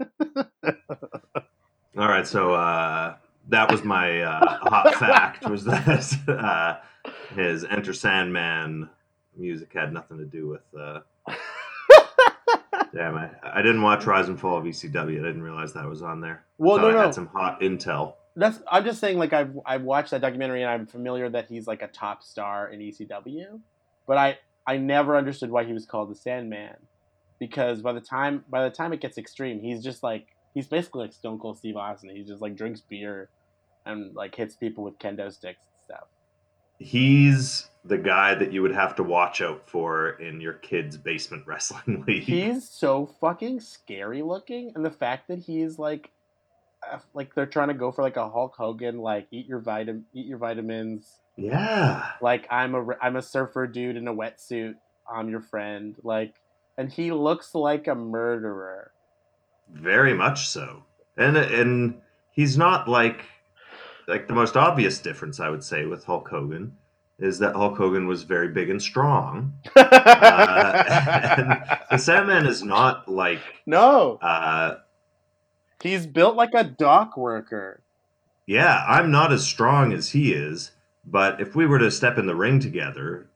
All 0.64 2.08
right, 2.08 2.26
so 2.26 2.54
uh, 2.54 3.16
that 3.48 3.70
was 3.70 3.84
my 3.84 4.22
uh, 4.22 4.58
hot 4.62 4.94
fact 4.94 5.48
was 5.50 5.64
that 5.64 6.16
uh, 6.28 6.76
his 7.34 7.64
Enter 7.64 7.92
Sandman 7.92 8.88
music 9.36 9.72
had 9.74 9.92
nothing 9.92 10.18
to 10.18 10.24
do 10.24 10.48
with. 10.48 10.62
Uh, 10.78 11.00
damn, 12.94 13.16
I, 13.16 13.30
I 13.42 13.60
didn't 13.60 13.82
watch 13.82 14.06
Rise 14.06 14.28
and 14.28 14.40
Fall 14.40 14.58
of 14.58 14.64
ECW. 14.64 15.20
I 15.20 15.26
didn't 15.26 15.42
realize 15.42 15.72
that 15.72 15.86
was 15.86 16.00
on 16.00 16.20
there. 16.20 16.44
well, 16.58 16.78
no, 16.78 16.88
I 16.88 16.92
no, 16.92 16.98
had 16.98 17.14
some 17.14 17.26
hot 17.26 17.60
intel. 17.60 18.14
that's. 18.36 18.60
I'm 18.70 18.84
just 18.84 19.00
saying, 19.00 19.18
like 19.18 19.32
I've 19.32 19.58
I've 19.66 19.82
watched 19.82 20.12
that 20.12 20.20
documentary, 20.20 20.62
and 20.62 20.70
I'm 20.70 20.86
familiar 20.86 21.28
that 21.28 21.48
he's 21.48 21.66
like 21.66 21.82
a 21.82 21.88
top 21.88 22.22
star 22.22 22.68
in 22.68 22.78
ECW, 22.80 23.60
but 24.06 24.16
I 24.16 24.38
I 24.66 24.76
never 24.76 25.16
understood 25.16 25.50
why 25.50 25.64
he 25.64 25.72
was 25.72 25.86
called 25.86 26.10
the 26.10 26.14
Sandman, 26.14 26.76
because 27.38 27.82
by 27.82 27.92
the 27.92 28.00
time 28.00 28.44
by 28.48 28.64
the 28.64 28.70
time 28.70 28.92
it 28.92 29.00
gets 29.00 29.18
extreme, 29.18 29.60
he's 29.60 29.82
just 29.82 30.02
like 30.02 30.26
he's 30.54 30.66
basically 30.66 31.02
like 31.02 31.12
Stone 31.12 31.38
Cold 31.38 31.58
Steve 31.58 31.76
Austin. 31.76 32.10
He 32.10 32.22
just 32.22 32.40
like 32.40 32.56
drinks 32.56 32.80
beer, 32.80 33.28
and 33.84 34.14
like 34.14 34.34
hits 34.34 34.54
people 34.54 34.84
with 34.84 34.98
kendo 34.98 35.32
sticks 35.32 35.60
and 35.66 35.84
stuff. 35.84 36.08
He's 36.78 37.68
the 37.84 37.98
guy 37.98 38.34
that 38.34 38.52
you 38.52 38.62
would 38.62 38.74
have 38.74 38.94
to 38.96 39.02
watch 39.02 39.40
out 39.40 39.68
for 39.68 40.10
in 40.10 40.40
your 40.40 40.54
kid's 40.54 40.96
basement 40.96 41.46
wrestling 41.46 42.04
league. 42.08 42.22
He's 42.22 42.68
so 42.68 43.06
fucking 43.20 43.60
scary 43.60 44.22
looking, 44.22 44.72
and 44.74 44.84
the 44.84 44.90
fact 44.90 45.28
that 45.28 45.40
he's 45.40 45.78
like, 45.78 46.10
uh, 46.88 46.98
like 47.14 47.34
they're 47.34 47.46
trying 47.46 47.68
to 47.68 47.74
go 47.74 47.90
for 47.90 48.02
like 48.02 48.16
a 48.16 48.28
Hulk 48.28 48.54
Hogan, 48.56 48.98
like 48.98 49.26
eat 49.30 49.46
your 49.46 49.60
vitamin, 49.60 50.04
eat 50.12 50.26
your 50.26 50.38
vitamins. 50.38 51.21
Yeah. 51.36 52.10
Like 52.20 52.46
I'm 52.50 52.74
a 52.74 52.86
I'm 53.00 53.16
a 53.16 53.22
surfer 53.22 53.66
dude 53.66 53.96
in 53.96 54.08
a 54.08 54.14
wetsuit. 54.14 54.74
I'm 55.12 55.28
your 55.28 55.40
friend. 55.40 55.94
Like, 56.02 56.34
and 56.78 56.90
he 56.90 57.12
looks 57.12 57.54
like 57.54 57.86
a 57.86 57.94
murderer. 57.94 58.92
Very 59.70 60.14
much 60.14 60.48
so. 60.48 60.84
And 61.16 61.36
and 61.36 62.00
he's 62.30 62.56
not 62.58 62.88
like 62.88 63.24
like 64.08 64.26
the 64.28 64.34
most 64.34 64.56
obvious 64.56 64.98
difference 64.98 65.40
I 65.40 65.48
would 65.50 65.64
say 65.64 65.86
with 65.86 66.04
Hulk 66.04 66.28
Hogan 66.28 66.76
is 67.18 67.38
that 67.38 67.54
Hulk 67.54 67.76
Hogan 67.76 68.06
was 68.06 68.24
very 68.24 68.48
big 68.48 68.70
and 68.70 68.82
strong. 68.82 69.54
Uh, 69.76 71.34
and 71.38 71.78
the 71.90 71.96
Sandman 71.98 72.46
is 72.46 72.62
not 72.62 73.08
like 73.08 73.40
no, 73.66 74.18
uh 74.22 74.76
he's 75.82 76.06
built 76.06 76.36
like 76.36 76.54
a 76.54 76.64
dock 76.64 77.16
worker. 77.16 77.82
yeah, 78.46 78.84
I'm 78.88 79.10
not 79.10 79.32
as 79.32 79.44
strong 79.46 79.92
as 79.92 80.10
he 80.10 80.32
is, 80.32 80.72
but 81.04 81.40
if 81.40 81.54
we 81.54 81.66
were 81.66 81.78
to 81.78 81.90
step 81.90 82.18
in 82.18 82.26
the 82.26 82.34
ring 82.34 82.60
together, 82.60 83.28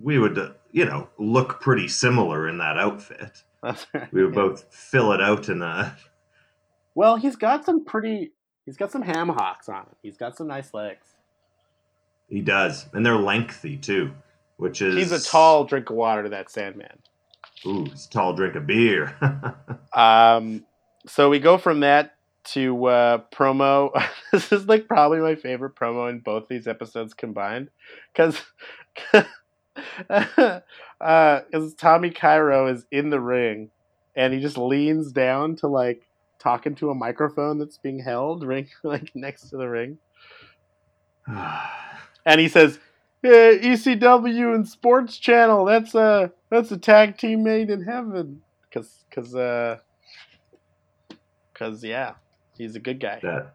we 0.00 0.18
would 0.18 0.38
uh, 0.38 0.50
you 0.74 0.84
know, 0.84 1.08
look 1.18 1.60
pretty 1.60 1.86
similar 1.86 2.48
in 2.48 2.58
that 2.58 2.76
outfit. 2.76 3.44
Right. 3.62 4.12
We 4.12 4.24
would 4.24 4.34
both 4.34 4.66
fill 4.70 5.12
it 5.12 5.22
out 5.22 5.48
in 5.48 5.62
a 5.62 5.96
Well, 6.94 7.16
he's 7.16 7.36
got 7.36 7.64
some 7.64 7.84
pretty. 7.84 8.32
He's 8.66 8.76
got 8.76 8.92
some 8.92 9.02
ham 9.02 9.28
hocks 9.28 9.68
on 9.68 9.82
him. 9.82 9.96
He's 10.02 10.16
got 10.16 10.36
some 10.36 10.48
nice 10.48 10.74
legs. 10.74 11.06
He 12.28 12.40
does, 12.40 12.86
and 12.92 13.04
they're 13.06 13.16
lengthy 13.16 13.76
too, 13.76 14.12
which 14.56 14.82
is 14.82 14.96
He's 14.96 15.12
a 15.12 15.20
tall 15.20 15.64
drink 15.64 15.90
of 15.90 15.96
water 15.96 16.24
to 16.24 16.28
that 16.30 16.50
Sandman. 16.50 16.98
Ooh, 17.66 17.84
he's 17.84 18.06
a 18.06 18.10
tall 18.10 18.32
drink 18.34 18.54
of 18.54 18.66
beer. 18.66 19.16
Um, 19.92 20.64
so 21.06 21.30
we 21.30 21.38
go 21.38 21.56
from 21.56 21.80
that 21.80 22.13
to 22.44 22.86
uh, 22.86 23.18
promo. 23.32 23.90
this 24.32 24.52
is 24.52 24.66
like 24.66 24.86
probably 24.86 25.18
my 25.18 25.34
favorite 25.34 25.74
promo 25.74 26.10
in 26.10 26.20
both 26.20 26.48
these 26.48 26.66
episodes 26.66 27.14
combined, 27.14 27.70
because 28.12 28.40
because 30.08 31.74
Tommy 31.78 32.10
Cairo 32.10 32.66
is 32.68 32.86
in 32.90 33.10
the 33.10 33.20
ring, 33.20 33.70
and 34.16 34.32
he 34.32 34.40
just 34.40 34.58
leans 34.58 35.12
down 35.12 35.56
to 35.56 35.66
like 35.68 36.02
talking 36.38 36.74
to 36.76 36.90
a 36.90 36.94
microphone 36.94 37.58
that's 37.58 37.78
being 37.78 37.98
held 37.98 38.44
ring 38.46 38.68
like 38.82 39.10
next 39.14 39.50
to 39.50 39.56
the 39.56 39.68
ring, 39.68 39.98
and 41.26 42.40
he 42.40 42.48
says. 42.48 42.78
Yeah, 43.22 43.52
ECW 43.52 44.54
and 44.54 44.68
Sports 44.68 45.16
Channel. 45.16 45.64
That's 45.64 45.94
a 45.94 46.30
that's 46.50 46.70
a 46.72 46.76
tag 46.76 47.16
team 47.16 47.42
made 47.42 47.70
in 47.70 47.82
heaven. 47.82 48.42
Cause, 48.70 49.06
cause, 49.10 49.34
uh, 49.34 49.78
cause, 51.54 51.82
yeah, 51.82 52.16
he's 52.56 52.76
a 52.76 52.80
good 52.80 53.00
guy. 53.00 53.20
that 53.22 53.54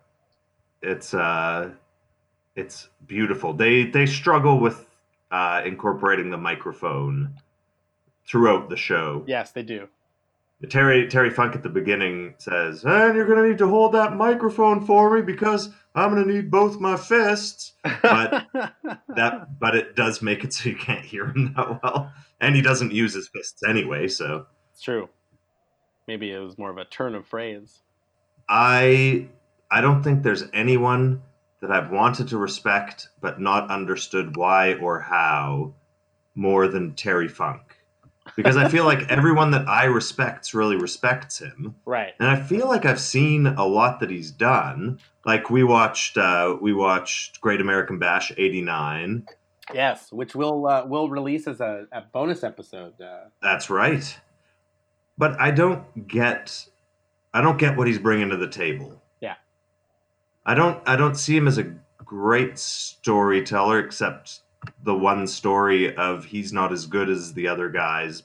it's 0.81 1.13
uh, 1.13 1.71
it's 2.55 2.89
beautiful. 3.05 3.53
They 3.53 3.85
they 3.85 4.05
struggle 4.05 4.59
with 4.59 4.85
uh, 5.31 5.61
incorporating 5.65 6.29
the 6.29 6.37
microphone 6.37 7.35
throughout 8.27 8.69
the 8.69 8.77
show. 8.77 9.23
Yes, 9.27 9.51
they 9.51 9.63
do. 9.63 9.87
Terry 10.69 11.07
Terry 11.07 11.29
Funk 11.29 11.55
at 11.55 11.63
the 11.63 11.69
beginning 11.69 12.35
says, 12.37 12.83
"And 12.83 13.15
you're 13.15 13.27
gonna 13.27 13.47
need 13.47 13.57
to 13.59 13.67
hold 13.67 13.93
that 13.93 14.15
microphone 14.15 14.85
for 14.85 15.15
me 15.15 15.21
because 15.21 15.69
I'm 15.95 16.09
gonna 16.09 16.25
need 16.25 16.51
both 16.51 16.79
my 16.79 16.97
fists." 16.97 17.73
But 18.01 18.47
that 19.15 19.59
but 19.59 19.75
it 19.75 19.95
does 19.95 20.21
make 20.21 20.43
it 20.43 20.53
so 20.53 20.69
you 20.69 20.75
can't 20.75 21.05
hear 21.05 21.27
him 21.27 21.53
that 21.55 21.81
well, 21.81 22.11
and 22.41 22.55
he 22.55 22.61
doesn't 22.61 22.91
use 22.91 23.13
his 23.13 23.29
fists 23.29 23.61
anyway. 23.67 24.09
So 24.09 24.47
it's 24.73 24.81
true. 24.81 25.07
Maybe 26.07 26.31
it 26.31 26.39
was 26.39 26.57
more 26.57 26.71
of 26.71 26.77
a 26.77 26.85
turn 26.85 27.15
of 27.15 27.25
phrase. 27.25 27.79
I 28.49 29.27
I 29.71 29.81
don't 29.81 30.03
think 30.03 30.23
there's 30.23 30.43
anyone 30.53 31.21
that 31.61 31.71
I've 31.71 31.91
wanted 31.91 32.29
to 32.29 32.37
respect 32.37 33.09
but 33.21 33.39
not 33.39 33.69
understood 33.69 34.35
why 34.35 34.73
or 34.73 34.99
how 34.99 35.73
more 36.33 36.67
than 36.67 36.95
Terry 36.95 37.27
Funk. 37.27 37.61
Because 38.35 38.57
I 38.57 38.69
feel 38.69 38.85
like 38.85 39.09
everyone 39.09 39.51
that 39.51 39.67
I 39.67 39.85
respects 39.85 40.53
really 40.53 40.75
respects 40.75 41.39
him. 41.39 41.75
Right. 41.85 42.13
And 42.19 42.29
I 42.29 42.41
feel 42.41 42.67
like 42.67 42.85
I've 42.85 42.99
seen 42.99 43.47
a 43.47 43.65
lot 43.65 43.99
that 43.99 44.09
he's 44.09 44.31
done. 44.31 44.99
Like 45.25 45.49
we 45.49 45.63
watched 45.63 46.17
uh 46.17 46.57
we 46.59 46.73
watched 46.73 47.41
Great 47.41 47.61
American 47.61 47.99
Bash 47.99 48.31
89. 48.35 49.27
Yes, 49.73 50.11
which 50.11 50.35
will 50.35 50.65
uh, 50.65 50.85
will 50.85 51.09
release 51.09 51.47
as 51.47 51.59
a, 51.61 51.85
a 51.91 52.01
bonus 52.01 52.43
episode. 52.43 52.99
Uh, 52.99 53.25
That's 53.41 53.69
right. 53.69 54.17
But 55.17 55.39
I 55.39 55.51
don't 55.51 56.07
get 56.07 56.67
I 57.33 57.41
don't 57.41 57.57
get 57.57 57.77
what 57.77 57.87
he's 57.87 57.99
bringing 57.99 58.29
to 58.29 58.37
the 58.37 58.47
table. 58.47 59.01
Yeah. 59.21 59.35
I 60.45 60.55
don't 60.55 60.81
I 60.87 60.95
don't 60.95 61.15
see 61.15 61.37
him 61.37 61.47
as 61.47 61.57
a 61.57 61.75
great 62.03 62.57
storyteller 62.57 63.79
except 63.79 64.41
the 64.83 64.95
one 64.95 65.27
story 65.27 65.95
of 65.95 66.25
he's 66.25 66.51
not 66.51 66.71
as 66.73 66.85
good 66.85 67.09
as 67.09 67.33
the 67.33 67.47
other 67.47 67.69
guys, 67.69 68.23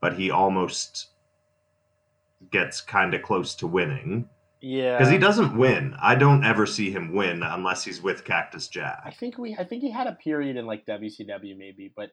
but 0.00 0.14
he 0.14 0.30
almost 0.30 1.08
gets 2.50 2.80
kind 2.80 3.14
of 3.14 3.22
close 3.22 3.54
to 3.54 3.66
winning 3.66 4.28
yeah. 4.60 4.96
because 4.96 5.10
he 5.10 5.18
doesn't 5.18 5.56
win. 5.56 5.94
I 6.00 6.14
don't 6.14 6.44
ever 6.44 6.66
see 6.66 6.90
him 6.90 7.14
win 7.14 7.42
unless 7.42 7.84
he's 7.84 8.02
with 8.02 8.24
Cactus 8.24 8.68
Jack. 8.68 9.02
I 9.04 9.10
think 9.10 9.38
we. 9.38 9.56
I 9.58 9.64
think 9.64 9.82
he 9.82 9.90
had 9.90 10.06
a 10.06 10.12
period 10.12 10.56
in 10.56 10.66
like 10.66 10.86
WCW 10.86 11.56
maybe, 11.56 11.92
but 11.94 12.10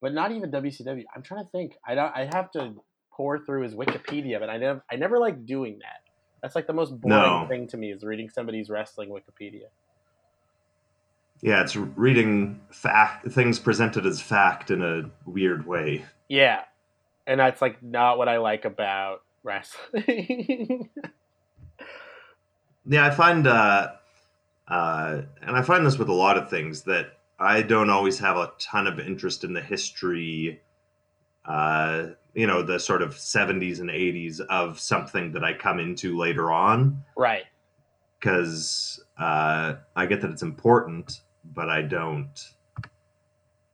but 0.00 0.12
not 0.12 0.32
even 0.32 0.50
WCW. 0.50 1.04
I'm 1.14 1.22
trying 1.22 1.44
to 1.44 1.50
think. 1.50 1.76
I 1.86 1.94
don't. 1.94 2.14
I 2.14 2.28
have 2.32 2.50
to 2.52 2.74
pour 3.16 3.38
through 3.38 3.62
his 3.62 3.74
Wikipedia, 3.74 4.40
but 4.40 4.50
I 4.50 4.56
never. 4.58 4.82
I 4.90 4.96
never 4.96 5.18
like 5.18 5.46
doing 5.46 5.78
that. 5.80 6.00
That's 6.42 6.54
like 6.54 6.66
the 6.66 6.72
most 6.72 7.00
boring 7.00 7.18
No. 7.18 7.46
thing 7.48 7.66
to 7.68 7.76
me 7.76 7.90
is 7.90 8.02
reading 8.04 8.28
somebody's 8.28 8.68
wrestling 8.68 9.08
Wikipedia. 9.08 9.68
Yeah, 11.40 11.62
it's 11.62 11.76
reading 11.76 12.60
fact 12.70 13.30
things 13.30 13.58
presented 13.58 14.06
as 14.06 14.20
fact 14.20 14.70
in 14.70 14.82
a 14.82 15.10
weird 15.26 15.66
way. 15.66 16.04
Yeah, 16.28 16.62
and 17.26 17.40
that's 17.40 17.60
like 17.62 17.82
not 17.82 18.18
what 18.18 18.28
I 18.28 18.38
like 18.38 18.64
about 18.64 19.22
wrestling. 19.42 20.88
yeah, 22.86 23.06
I 23.06 23.10
find, 23.10 23.46
uh, 23.46 23.92
uh, 24.68 25.22
and 25.42 25.56
I 25.56 25.62
find 25.62 25.84
this 25.84 25.98
with 25.98 26.08
a 26.08 26.14
lot 26.14 26.38
of 26.38 26.48
things 26.48 26.82
that 26.82 27.18
I 27.38 27.62
don't 27.62 27.90
always 27.90 28.18
have 28.20 28.36
a 28.36 28.52
ton 28.58 28.86
of 28.86 28.98
interest 28.98 29.44
in 29.44 29.52
the 29.52 29.60
history, 29.60 30.60
uh, 31.44 32.08
you 32.34 32.46
know, 32.46 32.62
the 32.62 32.78
sort 32.78 33.02
of 33.02 33.14
70s 33.14 33.80
and 33.80 33.90
80s 33.90 34.40
of 34.48 34.80
something 34.80 35.32
that 35.32 35.44
I 35.44 35.52
come 35.54 35.78
into 35.78 36.16
later 36.16 36.50
on. 36.50 37.04
Right. 37.16 37.44
Because 38.18 39.02
uh, 39.18 39.74
I 39.94 40.06
get 40.06 40.20
that 40.22 40.30
it's 40.30 40.42
important, 40.42 41.20
but 41.44 41.68
I 41.68 41.82
don't 41.82 42.32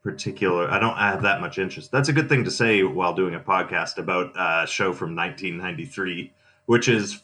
particular, 0.02 0.70
I 0.70 0.78
don't 0.78 0.96
have 0.96 1.22
that 1.22 1.40
much 1.40 1.58
interest. 1.58 1.90
That's 1.90 2.08
a 2.08 2.12
good 2.12 2.28
thing 2.28 2.44
to 2.44 2.50
say 2.50 2.82
while 2.82 3.14
doing 3.14 3.34
a 3.34 3.40
podcast 3.40 3.98
about 3.98 4.32
a 4.36 4.66
show 4.66 4.92
from 4.92 5.14
1993, 5.14 6.32
which 6.66 6.88
is 6.88 7.20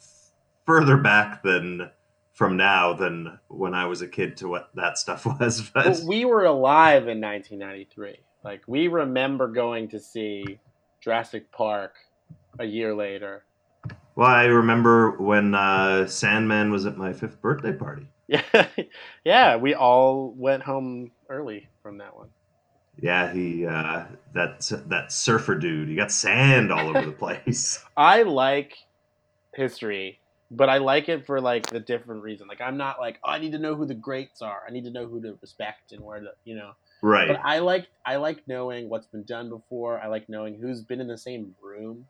further 0.64 0.96
back 0.96 1.42
than 1.42 1.90
from 2.32 2.56
now 2.56 2.92
than 2.92 3.38
when 3.48 3.72
I 3.72 3.86
was 3.86 4.02
a 4.02 4.08
kid 4.08 4.36
to 4.38 4.48
what 4.48 4.68
that 4.74 4.98
stuff 4.98 5.26
was. 5.40 5.70
But 5.70 5.84
But 5.84 6.00
we 6.06 6.24
were 6.24 6.44
alive 6.44 7.08
in 7.08 7.20
1993. 7.20 8.20
Like 8.44 8.62
we 8.66 8.88
remember 8.88 9.48
going 9.48 9.88
to 9.88 9.98
see 9.98 10.60
Jurassic 11.06 11.52
Park 11.52 11.94
a 12.58 12.64
year 12.64 12.92
later. 12.92 13.44
well, 14.16 14.26
I 14.26 14.46
remember 14.46 15.12
when 15.12 15.54
uh, 15.54 16.08
Sandman 16.08 16.72
was 16.72 16.84
at 16.84 16.96
my 16.96 17.12
fifth 17.12 17.40
birthday 17.40 17.72
party. 17.72 18.08
Yeah, 18.28 18.66
yeah. 19.24 19.54
We 19.56 19.76
all 19.76 20.34
went 20.36 20.64
home 20.64 21.12
early 21.30 21.68
from 21.80 21.98
that 21.98 22.16
one. 22.16 22.30
Yeah, 23.00 23.32
he 23.32 23.64
uh, 23.64 24.06
that 24.34 24.68
that 24.88 25.12
surfer 25.12 25.54
dude. 25.54 25.88
He 25.88 25.94
got 25.94 26.10
sand 26.10 26.72
all 26.72 26.88
over 26.88 27.06
the 27.06 27.12
place. 27.24 27.84
I 27.96 28.22
like 28.24 28.78
history, 29.54 30.18
but 30.50 30.68
I 30.68 30.78
like 30.78 31.08
it 31.08 31.24
for 31.24 31.40
like 31.40 31.68
the 31.68 31.78
different 31.78 32.24
reason. 32.24 32.48
Like 32.48 32.60
I'm 32.60 32.76
not 32.76 32.98
like 32.98 33.20
oh, 33.22 33.30
I 33.30 33.38
need 33.38 33.52
to 33.52 33.60
know 33.60 33.76
who 33.76 33.86
the 33.86 33.94
greats 33.94 34.42
are. 34.42 34.62
I 34.66 34.72
need 34.72 34.82
to 34.86 34.90
know 34.90 35.06
who 35.06 35.22
to 35.22 35.38
respect 35.40 35.92
and 35.92 36.00
where 36.00 36.18
to 36.18 36.30
you 36.42 36.56
know. 36.56 36.72
Right. 37.02 37.28
But 37.28 37.40
I 37.44 37.58
like 37.60 37.86
I 38.04 38.16
like 38.16 38.46
knowing 38.46 38.88
what's 38.88 39.06
been 39.06 39.24
done 39.24 39.48
before. 39.50 40.00
I 40.00 40.08
like 40.08 40.28
knowing 40.28 40.58
who's 40.60 40.82
been 40.82 41.00
in 41.00 41.06
the 41.08 41.18
same 41.18 41.54
room. 41.62 42.06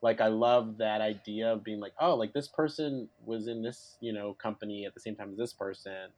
Like 0.00 0.20
I 0.20 0.28
love 0.28 0.78
that 0.78 1.00
idea 1.00 1.52
of 1.52 1.64
being 1.64 1.80
like, 1.80 1.92
oh, 2.00 2.14
like 2.14 2.32
this 2.32 2.48
person 2.48 3.08
was 3.24 3.48
in 3.48 3.62
this, 3.62 3.96
you 4.00 4.12
know, 4.12 4.34
company 4.34 4.86
at 4.86 4.94
the 4.94 5.00
same 5.00 5.16
time 5.16 5.30
as 5.32 5.36
this 5.38 5.52
person. 5.52 6.10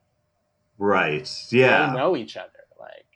Right. 0.79 1.29
They 1.51 1.59
Yeah. 1.59 1.93
know 1.97 2.17
each 2.17 2.37
other. 2.37 2.51
Like 2.79 3.07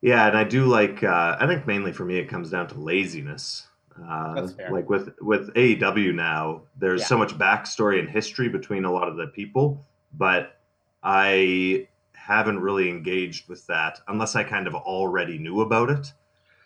Yeah, 0.00 0.26
and 0.28 0.36
I 0.36 0.44
do 0.44 0.64
like. 0.64 1.02
Uh, 1.04 1.36
I 1.38 1.46
think 1.46 1.66
mainly 1.66 1.92
for 1.92 2.04
me, 2.04 2.16
it 2.18 2.28
comes 2.28 2.50
down 2.50 2.68
to 2.68 2.80
laziness. 2.80 3.68
Uh, 4.02 4.34
That's 4.34 4.52
fair. 4.54 4.70
Like 4.72 4.88
with 4.88 5.10
with 5.20 5.52
AEW 5.54 6.14
now, 6.14 6.62
there's 6.78 7.02
Yeah. 7.02 7.06
so 7.06 7.18
much 7.18 7.36
backstory 7.36 7.98
and 7.98 8.08
history 8.08 8.48
between 8.48 8.84
a 8.86 8.92
lot 8.92 9.08
of 9.08 9.16
the 9.16 9.26
people, 9.26 9.84
but 10.14 10.58
I 11.02 11.88
haven't 12.36 12.60
really 12.60 12.88
engaged 12.88 13.48
with 13.48 13.66
that 13.66 13.98
unless 14.08 14.36
I 14.36 14.44
kind 14.44 14.66
of 14.66 14.74
already 14.74 15.38
knew 15.38 15.60
about 15.60 15.90
it, 15.90 16.12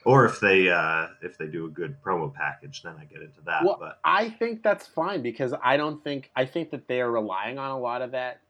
or 0.05 0.27
if 0.27 0.39
they 0.41 0.69
uh, 0.69 1.09
if 1.23 1.39
they 1.39 1.47
do 1.47 1.67
a 1.67 1.71
good 1.71 1.97
promo 2.03 2.33
package, 2.33 2.83
then 2.83 2.95
I 3.01 3.05
get 3.05 3.23
into 3.23 3.41
that. 3.47 3.65
Well, 3.65 3.79
but 3.81 3.99
I 4.05 4.29
think 4.29 4.63
that's 4.63 4.87
fine 4.87 5.23
because 5.23 5.55
I 5.63 5.77
don't 5.77 6.03
think 6.05 6.31
I 6.37 6.45
think 6.45 6.71
that 6.71 6.87
they 6.89 7.01
are 7.01 7.11
relying 7.11 7.59
on 7.59 7.71
a 7.71 7.79
lot 7.79 8.03
of 8.03 8.11
that, 8.13 8.41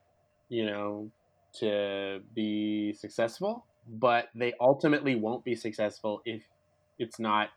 you 0.49 0.67
know, 0.67 1.11
to 1.61 2.21
be 2.35 2.93
successful. 2.95 3.65
But 3.87 4.29
they 4.35 4.55
ultimately 4.61 5.15
won't 5.15 5.45
be 5.45 5.55
successful 5.55 6.23
if 6.25 6.43
it's 6.99 7.21
not 7.21 7.51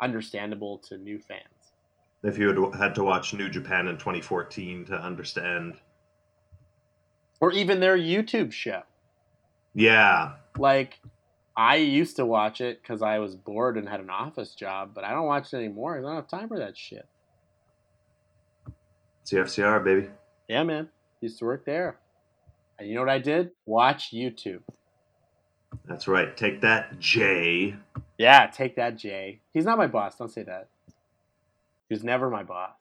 understandable 0.00 0.78
to 0.78 0.98
new 0.98 1.18
fans. 1.18 1.72
if 2.22 2.38
you 2.38 2.48
had 2.48 2.80
had 2.80 2.94
to 2.94 3.04
watch 3.04 3.34
New 3.34 3.48
Japan 3.48 3.88
in 3.88 3.96
2014 3.96 4.84
to 4.86 4.94
understand, 4.94 5.80
Or 7.40 7.52
even 7.52 7.80
their 7.80 7.96
YouTube 7.96 8.52
show. 8.52 8.82
yeah, 9.74 10.32
Like, 10.58 11.00
I 11.56 11.76
used 11.76 12.16
to 12.16 12.26
watch 12.26 12.60
it 12.60 12.82
because 12.82 13.02
I 13.02 13.18
was 13.18 13.34
bored 13.36 13.76
and 13.76 13.88
had 13.88 14.00
an 14.00 14.10
office 14.10 14.54
job, 14.54 14.90
but 14.94 15.04
I 15.04 15.10
don't 15.10 15.26
watch 15.26 15.52
it 15.52 15.56
anymore. 15.56 15.98
I 15.98 16.02
don't 16.02 16.14
have 16.14 16.28
time 16.28 16.48
for 16.48 16.58
that 16.58 16.76
shit. 16.76 17.06
CFCR 19.26 19.82
baby. 19.84 20.08
Yeah, 20.48 20.62
man. 20.64 20.88
Used 21.20 21.38
to 21.38 21.44
work 21.44 21.64
there. 21.64 21.96
And 22.78 22.88
you 22.88 22.94
know 22.94 23.00
what 23.02 23.10
I 23.10 23.18
did? 23.18 23.50
Watch 23.66 24.10
YouTube. 24.12 24.62
That's 25.84 26.08
right. 26.08 26.36
Take 26.36 26.62
that, 26.62 26.98
Jay. 26.98 27.76
Yeah, 28.18 28.46
take 28.46 28.76
that, 28.76 28.96
Jay. 28.96 29.40
He's 29.52 29.64
not 29.64 29.78
my 29.78 29.86
boss. 29.86 30.16
Don't 30.16 30.30
say 30.30 30.42
that. 30.42 30.68
He 31.88 31.94
was 31.94 32.02
never 32.02 32.30
my 32.30 32.42
boss. 32.42 32.72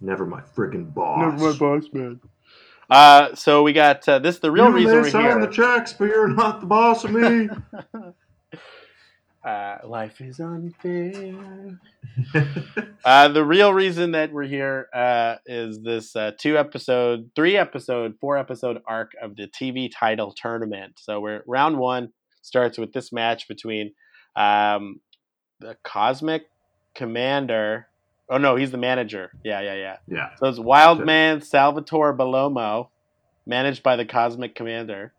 Never 0.00 0.26
my 0.26 0.40
friggin' 0.40 0.92
boss. 0.92 1.18
Never 1.40 1.52
my 1.52 1.58
boss, 1.58 1.84
man. 1.92 2.20
Uh, 2.90 3.34
so 3.34 3.62
we 3.62 3.72
got 3.72 4.06
uh, 4.08 4.18
this. 4.18 4.38
The 4.38 4.50
real 4.50 4.68
you 4.68 4.74
reason 4.74 5.02
we're 5.02 5.10
sign 5.10 5.22
here. 5.22 5.40
the 5.40 5.52
checks, 5.52 5.92
but 5.92 6.06
you're 6.06 6.28
not 6.28 6.60
the 6.60 6.66
boss 6.66 7.04
of 7.04 7.12
me. 7.12 7.48
uh, 9.44 9.78
life 9.84 10.20
is 10.20 10.40
unfair. 10.40 11.78
Uh, 13.04 13.28
the 13.28 13.44
real 13.44 13.74
reason 13.74 14.12
that 14.12 14.32
we're 14.32 14.44
here 14.44 14.88
uh, 14.94 15.36
is 15.46 15.82
this 15.82 16.14
uh, 16.16 16.30
two 16.38 16.56
episode, 16.56 17.30
three 17.34 17.56
episode, 17.56 18.14
four 18.20 18.38
episode 18.38 18.80
arc 18.86 19.12
of 19.20 19.36
the 19.36 19.46
TV 19.46 19.90
title 19.92 20.32
tournament. 20.34 20.98
So 20.98 21.20
we're 21.20 21.42
round 21.46 21.78
one 21.78 22.10
starts 22.42 22.78
with 22.78 22.92
this 22.92 23.12
match 23.12 23.48
between 23.48 23.92
um, 24.36 25.00
the 25.60 25.76
Cosmic 25.82 26.44
Commander. 26.94 27.88
Oh 28.28 28.38
no, 28.38 28.56
he's 28.56 28.70
the 28.70 28.78
manager. 28.78 29.30
Yeah, 29.44 29.60
yeah, 29.60 29.74
yeah. 29.74 29.96
yeah. 30.06 30.30
So 30.36 30.46
it's 30.46 30.58
Wildman 30.58 31.42
Salvatore 31.42 32.16
Bellomo, 32.16 32.88
managed 33.46 33.82
by 33.82 33.96
the 33.96 34.04
Cosmic 34.04 34.54
Commander, 34.54 35.12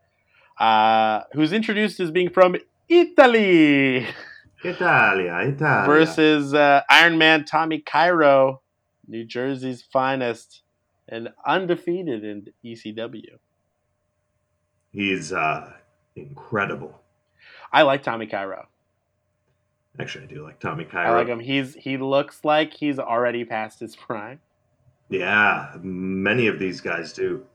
uh, 0.59 1.21
who's 1.33 1.53
introduced 1.53 1.99
as 1.99 2.09
being 2.11 2.29
from 2.29 2.55
Italy, 2.89 4.07
Italia, 4.63 5.39
Italia. 5.39 5.85
versus 5.85 6.53
uh, 6.53 6.81
Iron 6.89 7.17
Man 7.17 7.45
Tommy 7.45 7.79
Cairo, 7.79 8.61
New 9.07 9.23
Jersey's 9.23 9.83
finest, 9.83 10.63
and 11.07 11.29
undefeated 11.45 12.23
in 12.23 12.47
ECW. 12.65 13.37
He's 14.91 15.31
uh, 15.31 15.73
incredible. 16.15 17.01
I 17.71 17.83
like 17.83 18.01
Tommy 18.01 18.25
Cairo. 18.25 18.67
Actually, 19.99 20.25
I 20.25 20.27
do 20.27 20.43
like 20.43 20.59
Tommy 20.59 20.85
I 20.93 21.09
like 21.11 21.27
him. 21.27 21.39
He's 21.39 21.75
he 21.75 21.97
looks 21.97 22.43
like 22.43 22.73
he's 22.73 22.99
already 22.99 23.45
past 23.45 23.79
his 23.79 23.95
prime. 23.95 24.39
Yeah, 25.09 25.71
many 25.81 26.47
of 26.47 26.59
these 26.59 26.81
guys 26.81 27.13
do. 27.13 27.45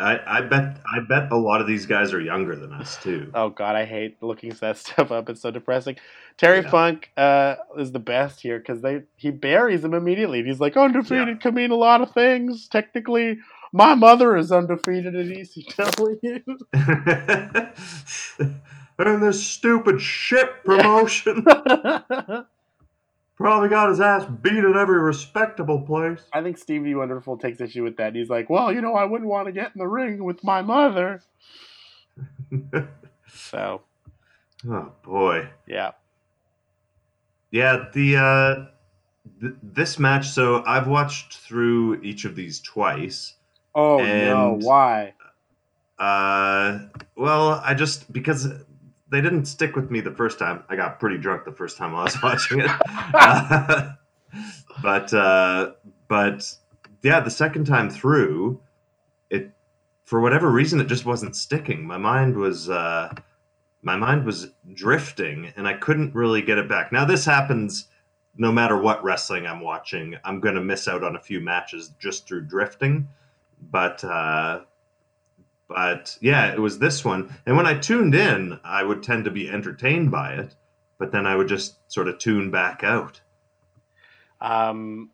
I, 0.00 0.38
I 0.38 0.40
bet 0.40 0.78
I 0.86 1.00
bet 1.08 1.30
a 1.30 1.36
lot 1.36 1.60
of 1.60 1.66
these 1.66 1.84
guys 1.84 2.14
are 2.14 2.20
younger 2.20 2.56
than 2.56 2.72
us 2.72 2.96
too. 3.02 3.30
Oh 3.34 3.50
God, 3.50 3.76
I 3.76 3.84
hate 3.84 4.16
looking 4.22 4.50
that 4.60 4.78
stuff 4.84 5.12
up. 5.12 5.28
It's 5.28 5.42
so 5.42 5.50
depressing. 5.50 5.96
Terry 6.38 6.62
Yeah. 6.62 6.70
Funk 6.70 7.10
uh, 7.16 7.56
is 7.78 7.92
the 7.92 7.98
best 7.98 8.40
here 8.40 8.58
because 8.58 8.80
they 8.80 9.02
he 9.16 9.30
buries 9.30 9.84
him 9.84 9.92
immediately. 9.92 10.42
He's 10.42 10.60
like 10.60 10.76
undefeated 10.76 11.40
can 11.40 11.54
mean 11.54 11.70
a 11.70 11.76
lot 11.76 12.00
of 12.00 12.12
things. 12.12 12.66
Technically, 12.68 13.38
my 13.72 13.94
mother 13.94 14.36
is 14.36 14.50
undefeated 14.50 15.14
E 15.14 15.42
ECW. 15.42 16.42
and 19.06 19.22
this 19.22 19.44
stupid 19.44 20.00
shit 20.00 20.48
promotion 20.64 21.42
probably 23.36 23.68
got 23.68 23.88
his 23.88 24.00
ass 24.00 24.24
beat 24.42 24.64
at 24.64 24.76
every 24.76 24.98
respectable 25.00 25.80
place. 25.80 26.20
I 26.32 26.42
think 26.42 26.58
Stevie 26.58 26.94
Wonderful 26.94 27.38
takes 27.38 27.60
issue 27.60 27.82
with 27.84 27.96
that. 27.96 28.14
He's 28.14 28.28
like, 28.28 28.50
well, 28.50 28.72
you 28.72 28.80
know, 28.82 28.94
I 28.94 29.04
wouldn't 29.04 29.30
want 29.30 29.46
to 29.46 29.52
get 29.52 29.72
in 29.74 29.78
the 29.78 29.86
ring 29.88 30.22
with 30.24 30.42
my 30.44 30.62
mother. 30.62 31.22
So 33.32 33.82
oh 34.68 34.92
boy. 35.02 35.48
yeah, 35.66 35.92
Yeah, 37.52 37.86
the 37.94 38.16
uh 38.16 38.54
th- 39.40 39.54
this 39.62 39.98
match 40.00 40.28
so 40.28 40.64
I've 40.66 40.88
watched 40.88 41.38
through 41.38 42.02
each 42.02 42.24
of 42.24 42.34
these 42.34 42.60
twice. 42.60 43.34
oh 43.74 43.98
no, 44.04 44.58
why? 44.60 45.14
Uh 45.98 46.80
well, 47.16 47.62
I 47.64 47.74
just 47.74 48.12
because 48.12 48.48
they 49.10 49.20
didn't 49.20 49.46
stick 49.46 49.76
with 49.76 49.90
me 49.90 50.00
the 50.00 50.12
first 50.12 50.38
time. 50.38 50.62
I 50.68 50.76
got 50.76 51.00
pretty 51.00 51.18
drunk 51.18 51.44
the 51.44 51.52
first 51.52 51.76
time 51.76 51.94
I 51.94 52.04
was 52.04 52.16
watching 52.22 52.60
it. 52.60 52.70
Uh, 53.14 53.92
but 54.82 55.12
uh 55.12 55.72
but 56.08 56.52
yeah, 57.02 57.20
the 57.20 57.30
second 57.30 57.66
time 57.66 57.90
through 57.90 58.60
it 59.30 59.50
for 60.04 60.20
whatever 60.20 60.50
reason 60.50 60.80
it 60.80 60.86
just 60.86 61.04
wasn't 61.04 61.36
sticking. 61.36 61.84
My 61.84 61.98
mind 61.98 62.36
was 62.36 62.70
uh 62.70 63.12
my 63.82 63.96
mind 63.96 64.24
was 64.24 64.52
drifting 64.74 65.52
and 65.56 65.66
I 65.66 65.74
couldn't 65.74 66.14
really 66.14 66.42
get 66.42 66.58
it 66.58 66.68
back. 66.68 66.92
Now 66.92 67.04
this 67.04 67.24
happens 67.24 67.88
no 68.36 68.52
matter 68.52 68.78
what 68.78 69.02
wrestling 69.02 69.46
I'm 69.46 69.60
watching. 69.60 70.16
I'm 70.24 70.38
going 70.38 70.54
to 70.54 70.60
miss 70.60 70.86
out 70.86 71.02
on 71.02 71.16
a 71.16 71.20
few 71.20 71.40
matches 71.40 71.92
just 71.98 72.28
through 72.28 72.42
drifting. 72.42 73.08
But 73.70 74.04
uh 74.04 74.60
but 75.70 76.18
yeah, 76.20 76.52
it 76.52 76.58
was 76.58 76.80
this 76.80 77.04
one. 77.04 77.32
And 77.46 77.56
when 77.56 77.64
I 77.64 77.78
tuned 77.78 78.14
in, 78.14 78.58
I 78.64 78.82
would 78.82 79.04
tend 79.04 79.24
to 79.26 79.30
be 79.30 79.48
entertained 79.48 80.10
by 80.10 80.32
it, 80.34 80.56
but 80.98 81.12
then 81.12 81.26
I 81.26 81.36
would 81.36 81.46
just 81.46 81.78
sort 81.90 82.08
of 82.08 82.18
tune 82.18 82.50
back 82.50 82.82
out. 82.82 83.20
Um, 84.40 85.10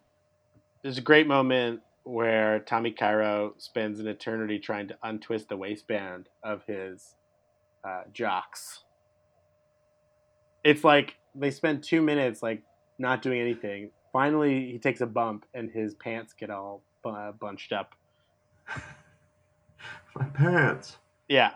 there's 0.82 0.96
a 0.96 1.02
great 1.02 1.26
moment 1.26 1.82
where 2.04 2.60
Tommy 2.60 2.90
Cairo 2.90 3.54
spends 3.58 4.00
an 4.00 4.06
eternity 4.06 4.58
trying 4.58 4.88
to 4.88 4.96
untwist 5.02 5.50
the 5.50 5.58
waistband 5.58 6.30
of 6.42 6.62
his 6.66 7.16
uh, 7.84 8.04
jocks. 8.14 8.82
It's 10.64 10.84
like 10.84 11.16
they 11.34 11.50
spend 11.50 11.82
two 11.82 12.00
minutes 12.00 12.42
like 12.42 12.62
not 12.98 13.20
doing 13.20 13.42
anything. 13.42 13.90
Finally, 14.10 14.72
he 14.72 14.78
takes 14.78 15.02
a 15.02 15.06
bump 15.06 15.44
and 15.52 15.70
his 15.70 15.94
pants 15.94 16.32
get 16.32 16.48
all 16.48 16.82
uh, 17.04 17.32
bunched 17.32 17.74
up. 17.74 17.94
My 20.16 20.24
pants. 20.26 20.96
Yeah, 21.28 21.50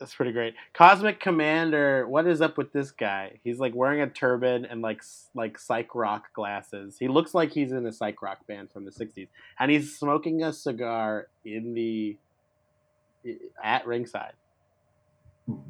that's 0.00 0.14
pretty 0.14 0.32
great. 0.32 0.54
Cosmic 0.72 1.20
Commander, 1.20 2.08
what 2.08 2.26
is 2.26 2.40
up 2.40 2.56
with 2.56 2.72
this 2.72 2.90
guy? 2.90 3.38
He's 3.44 3.58
like 3.58 3.74
wearing 3.74 4.00
a 4.00 4.08
turban 4.08 4.64
and 4.64 4.80
like 4.80 5.02
like 5.34 5.58
psych 5.58 5.94
rock 5.94 6.32
glasses. 6.32 6.96
He 6.98 7.06
looks 7.06 7.34
like 7.34 7.52
he's 7.52 7.70
in 7.70 7.84
a 7.86 7.92
psych 7.92 8.22
rock 8.22 8.46
band 8.46 8.70
from 8.72 8.86
the 8.86 8.90
'60s, 8.90 9.28
and 9.58 9.70
he's 9.70 9.96
smoking 9.96 10.42
a 10.42 10.54
cigar 10.54 11.28
in 11.44 11.74
the 11.74 12.16
at 13.62 13.86
ringside. 13.86 14.32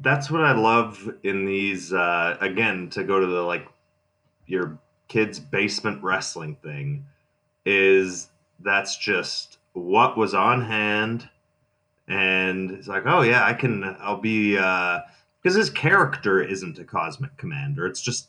That's 0.01 0.31
what 0.31 0.41
I 0.41 0.53
love 0.53 1.11
in 1.23 1.45
these. 1.45 1.91
Uh, 1.91 2.37
again, 2.39 2.89
to 2.91 3.03
go 3.03 3.19
to 3.19 3.27
the 3.27 3.41
like 3.41 3.67
your 4.47 4.79
kid's 5.09 5.41
basement 5.41 6.01
wrestling 6.01 6.55
thing, 6.63 7.05
is 7.65 8.29
that's 8.61 8.97
just 8.97 9.57
what 9.73 10.17
was 10.17 10.33
on 10.33 10.63
hand 10.63 11.29
and 12.11 12.71
it's 12.71 12.87
like, 12.87 13.03
oh 13.05 13.21
yeah, 13.21 13.45
I 13.45 13.53
can. 13.53 13.95
I'll 14.01 14.17
be 14.17 14.55
because 14.55 15.55
uh, 15.55 15.59
his 15.59 15.69
character 15.69 16.41
isn't 16.41 16.77
a 16.77 16.83
cosmic 16.83 17.35
commander. 17.37 17.87
It's 17.87 18.01
just 18.01 18.27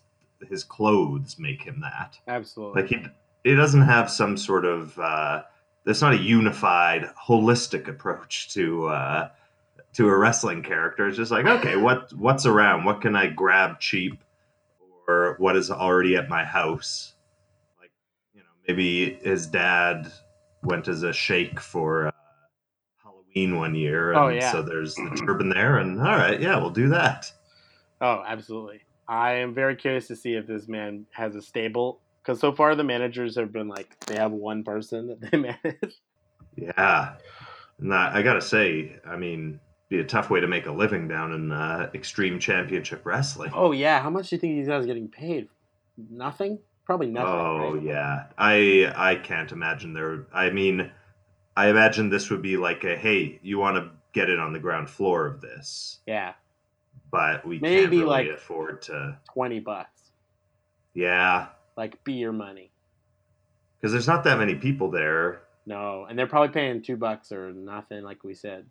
his 0.49 0.63
clothes 0.63 1.37
make 1.39 1.63
him 1.63 1.81
that. 1.81 2.19
Absolutely. 2.29 2.83
Like 2.83 2.91
he 2.91 3.05
he 3.43 3.57
doesn't 3.57 3.83
have 3.83 4.11
some 4.11 4.37
sort 4.37 4.65
of. 4.65 4.97
Uh, 4.99 5.43
there's 5.85 6.01
not 6.01 6.13
a 6.13 6.19
unified, 6.19 7.11
holistic 7.21 7.89
approach 7.89 8.55
to 8.55 8.87
uh, 8.87 9.29
to 9.95 10.09
a 10.09 10.17
wrestling 10.17 10.63
character. 10.63 11.09
It's 11.09 11.17
just 11.17 11.33
like, 11.33 11.47
okay, 11.47 11.77
what 11.77 12.13
what's 12.13 12.47
around? 12.47 12.85
What 12.85 13.01
can 13.01 13.17
I 13.17 13.27
grab 13.27 13.81
cheap, 13.81 14.23
or 15.09 15.35
what 15.39 15.57
is 15.57 15.73
already 15.73 16.15
at 16.15 16.29
my 16.29 16.45
house? 16.45 17.15
Like, 17.81 17.91
you 18.33 18.43
know, 18.43 18.47
maybe 18.69 19.15
his 19.25 19.49
dad 19.49 20.13
went 20.63 20.87
as 20.87 21.03
a 21.03 21.13
sheikh 21.13 21.59
for 21.59 22.12
Halloween 23.35 23.59
one 23.59 23.75
year. 23.75 24.15
Oh, 24.15 24.29
And 24.29 24.37
yeah. 24.37 24.53
So 24.53 24.63
there's 24.63 24.95
the 24.95 25.23
turban 25.27 25.49
there, 25.49 25.79
and 25.79 25.99
all 26.01 26.17
right, 26.17 26.41
yeah, 26.41 26.57
we'll 26.59 26.71
do 26.71 26.89
that. 26.91 27.33
Oh, 28.01 28.23
absolutely. 28.27 28.81
I 29.09 29.33
am 29.35 29.55
very 29.55 29.77
curious 29.77 30.07
to 30.09 30.17
see 30.17 30.35
if 30.35 30.47
this 30.47 30.69
man 30.69 31.07
has 31.13 31.35
a 31.37 31.43
stable 31.43 32.01
because 32.23 32.41
so 32.41 32.53
far 32.53 32.75
the 32.75 32.85
managers 32.85 33.37
have 33.37 33.53
been 33.53 33.69
like 33.69 33.99
they 34.07 34.17
have 34.17 34.33
one 34.33 34.65
person 34.65 35.09
that 35.09 35.21
they 35.31 35.39
manage. 35.39 35.95
Yeah, 36.57 37.15
and 37.79 37.93
that, 37.93 38.15
I 38.15 38.23
gotta 38.23 38.41
say, 38.41 38.97
I 39.07 39.17
mean, 39.17 39.61
be 39.89 40.01
a 40.01 40.05
tough 40.05 40.31
way 40.31 40.41
to 40.41 40.49
make 40.49 40.67
a 40.67 40.73
living 40.73 41.09
down 41.09 41.33
in 41.33 41.53
uh, 41.53 41.91
Extreme 41.95 42.39
Championship 42.41 43.05
Wrestling. 43.05 43.53
Oh 43.55 43.73
yeah, 43.73 44.01
how 44.01 44.11
much 44.11 44.31
do 44.31 44.37
you 44.37 44.41
think 44.41 44.57
these 44.57 44.69
guys 44.69 44.85
are 44.85 44.87
getting 44.87 45.09
paid? 45.09 45.49
Nothing. 46.11 46.59
Probably 46.85 47.09
nothing. 47.09 47.29
Oh 47.29 47.75
right? 47.75 47.83
yeah, 47.83 48.25
I 48.37 48.93
I 48.97 49.17
can't 49.17 49.53
imagine 49.53 49.93
there. 49.95 50.27
I 50.33 50.51
mean, 50.51 50.91
I 51.57 51.69
imagine 51.69 52.09
this 52.09 52.31
would 52.31 52.43
be 52.43 52.57
like 52.57 52.85
a 52.85 52.97
hey, 52.97 53.39
you 53.43 53.59
want 53.59 53.77
to 53.77 53.91
get 54.13 54.31
it 54.31 54.39
on 54.39 54.53
the 54.53 54.59
ground 54.59 54.89
floor 54.91 55.27
of 55.27 55.41
this, 55.41 56.01
Yeah, 56.07 56.35
but 57.11 57.47
we 57.47 57.57
can't 57.57 57.63
Maybe, 57.63 57.99
really 57.99 58.09
like- 58.09 58.29
afford 58.29 58.83
to. 58.83 59.19
twenty 59.33 59.61
bucks, 59.61 60.13
Yeah, 60.95 61.49
like 61.77 62.03
beer 62.05 62.33
money. 62.33 62.71
because 63.79 63.93
there's 63.93 64.09
not 64.09 64.25
that 64.25 64.39
many 64.39 64.55
people 64.55 64.91
there, 64.91 65.43
No, 65.67 66.05
and 66.05 66.19
they're 66.19 66.27
probably 66.27 66.53
paying 66.53 66.83
two 66.83 66.97
bucks 66.97 67.33
or 67.33 67.53
nothing, 67.53 68.03
like 68.03 68.23
we 68.25 68.35
said. 68.35 68.67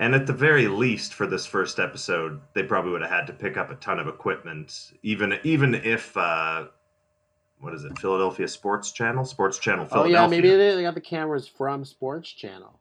and 0.00 0.14
at 0.14 0.26
the 0.26 0.32
very 0.32 0.68
least 0.68 1.12
for 1.14 1.26
this 1.26 1.44
first 1.46 1.78
episode, 1.78 2.40
they 2.54 2.62
probably 2.62 2.92
would 2.92 3.02
have 3.02 3.10
had 3.10 3.26
to 3.28 3.32
pick 3.32 3.56
up 3.56 3.70
a 3.70 3.74
ton 3.76 3.98
of 3.98 4.08
equipment, 4.08 4.92
even 5.02 5.38
even 5.44 5.74
if. 5.74 6.16
uh 6.16 6.68
what 7.60 7.74
is 7.74 7.84
it? 7.84 7.98
Philadelphia 7.98 8.46
Sports 8.48 8.92
Channel, 8.92 9.24
Sports 9.24 9.58
Channel 9.58 9.86
Oh 9.90 10.04
Philadelphia. 10.04 10.20
yeah, 10.20 10.26
maybe 10.26 10.50
they 10.50 10.74
they 10.76 10.82
got 10.82 10.94
the 10.94 11.00
cameras 11.00 11.48
from 11.48 11.84
Sports 11.84 12.30
Channel. 12.30 12.78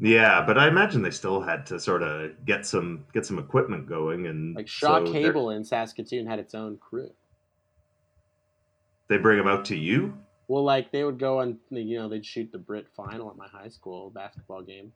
Yeah, 0.00 0.44
but 0.46 0.56
I 0.56 0.68
imagine 0.68 1.02
they 1.02 1.10
still 1.10 1.40
had 1.40 1.66
to 1.66 1.80
sort 1.80 2.02
of 2.02 2.44
get 2.44 2.64
some 2.66 3.04
get 3.12 3.26
some 3.26 3.38
equipment 3.38 3.86
going, 3.88 4.26
and 4.26 4.54
Like 4.54 4.68
Shaw 4.68 5.04
so 5.04 5.12
Cable 5.12 5.50
in 5.50 5.64
Saskatoon 5.64 6.26
had 6.26 6.38
its 6.38 6.54
own 6.54 6.78
crew. 6.78 7.10
They 9.08 9.16
bring 9.16 9.38
them 9.38 9.48
out 9.48 9.64
to 9.66 9.76
you. 9.76 10.16
Well, 10.46 10.64
like 10.64 10.92
they 10.92 11.04
would 11.04 11.18
go 11.18 11.40
and 11.40 11.58
you 11.70 11.98
know 11.98 12.08
they'd 12.08 12.24
shoot 12.24 12.50
the 12.52 12.58
Brit 12.58 12.86
final 12.96 13.30
at 13.30 13.36
my 13.36 13.48
high 13.48 13.68
school 13.68 14.10
basketball 14.10 14.62
game. 14.62 14.92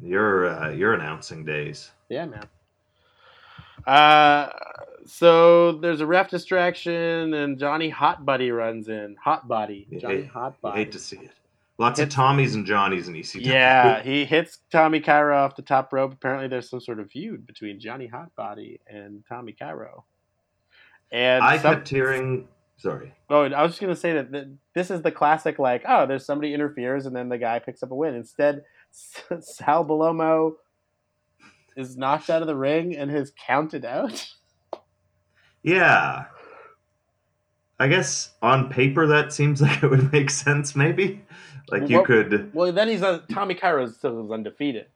Your 0.00 0.48
uh, 0.48 0.70
your 0.70 0.94
announcing 0.94 1.44
days. 1.44 1.90
Yeah, 2.08 2.26
man. 2.26 2.44
Uh, 3.86 4.48
so 5.06 5.72
there's 5.72 6.00
a 6.00 6.06
ref 6.06 6.30
distraction, 6.30 7.34
and 7.34 7.58
Johnny 7.58 7.88
Hot 7.90 8.24
Buddy 8.24 8.50
runs 8.50 8.88
in. 8.88 9.16
Hot 9.22 9.48
Body, 9.48 9.86
Johnny 10.00 10.22
hate- 10.22 10.26
Hot 10.28 10.60
Body. 10.60 10.78
hate 10.78 10.92
to 10.92 10.98
see 10.98 11.16
it. 11.18 11.30
Lots 11.78 11.98
Hits- 11.98 12.14
of 12.14 12.20
Tommies 12.20 12.54
and 12.54 12.64
Johnnies 12.66 13.08
in 13.08 13.14
ECW. 13.14 13.46
Yeah, 13.46 14.02
he 14.04 14.24
hits 14.24 14.58
Tommy 14.70 15.00
Cairo 15.00 15.36
off 15.36 15.56
the 15.56 15.62
top 15.62 15.92
rope. 15.92 16.12
Apparently, 16.12 16.46
there's 16.48 16.68
some 16.70 16.80
sort 16.80 17.00
of 17.00 17.10
feud 17.10 17.46
between 17.46 17.80
Johnny 17.80 18.06
Hot 18.06 18.34
Body 18.36 18.80
and 18.86 19.24
Tommy 19.28 19.52
Cairo. 19.52 20.04
And 21.10 21.42
I 21.42 21.58
some- 21.58 21.74
kept 21.74 21.88
hearing. 21.88 22.46
Sorry. 22.78 23.12
Oh, 23.30 23.42
I 23.44 23.62
was 23.62 23.72
just 23.72 23.80
gonna 23.80 23.94
say 23.94 24.12
that 24.14 24.32
th- 24.32 24.48
this 24.74 24.90
is 24.90 25.02
the 25.02 25.12
classic, 25.12 25.58
like, 25.60 25.84
oh, 25.86 26.04
there's 26.06 26.24
somebody 26.26 26.52
interferes 26.52 27.06
and 27.06 27.14
then 27.14 27.28
the 27.28 27.38
guy 27.38 27.60
picks 27.60 27.82
up 27.82 27.92
a 27.92 27.94
win. 27.94 28.14
Instead, 28.14 28.64
Sal 28.90 29.84
Bellomo 29.84 30.54
is 31.76 31.96
knocked 31.96 32.30
out 32.30 32.42
of 32.42 32.48
the 32.48 32.56
ring 32.56 32.96
and 32.96 33.10
is 33.10 33.32
counted 33.46 33.84
out. 33.84 34.28
Yeah. 35.62 36.24
I 37.78 37.88
guess 37.88 38.30
on 38.42 38.68
paper 38.70 39.06
that 39.08 39.32
seems 39.32 39.60
like 39.62 39.82
it 39.82 39.90
would 39.90 40.12
make 40.12 40.30
sense. 40.30 40.74
Maybe, 40.76 41.24
like 41.70 41.88
you 41.88 41.98
What- 41.98 42.06
could. 42.06 42.54
Well, 42.54 42.72
then 42.72 42.88
he's 42.88 43.02
uh, 43.02 43.20
Tommy 43.32 43.54
Cairo 43.54 43.86
still 43.86 44.24
is 44.24 44.30
undefeated, 44.30 44.86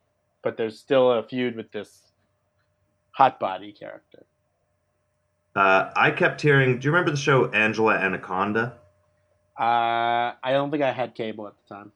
but 0.42 0.56
there's 0.56 0.78
still 0.78 1.10
a 1.12 1.22
feud 1.22 1.56
with 1.56 1.70
this 1.72 2.02
hot 3.12 3.40
body 3.40 3.72
character. 3.72 4.24
Uh, 5.54 5.90
I 5.96 6.10
kept 6.10 6.40
hearing. 6.42 6.78
Do 6.78 6.84
you 6.86 6.92
remember 6.92 7.10
the 7.10 7.16
show 7.16 7.46
Angela 7.50 7.94
Anaconda? 7.96 8.74
Uh, 9.58 10.34
I 10.42 10.52
don't 10.52 10.70
think 10.70 10.82
I 10.82 10.92
had 10.92 11.14
cable 11.14 11.46
at 11.46 11.54
the 11.66 11.74
time. 11.74 11.92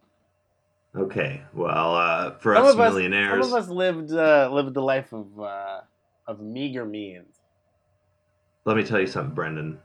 Okay. 0.97 1.43
Well, 1.55 1.95
uh, 1.95 2.33
for 2.39 2.55
Some 2.55 2.65
us 2.67 2.75
of 2.75 2.81
us- 2.81 2.93
millionaires, 2.93 3.45
Some 3.47 3.55
of 3.55 3.63
us 3.63 3.69
lived 3.69 4.13
uh, 4.13 4.51
lived 4.53 4.75
the 4.75 4.83
life 4.83 5.13
of 5.13 5.39
uh, 5.41 5.81
of 6.27 6.41
meager 6.41 6.85
means. 6.85 7.37
Let 8.65 8.77
me 8.77 8.85
tell 8.85 9.01
you 9.01 9.07
something, 9.07 9.35
Brendan. 9.35 9.79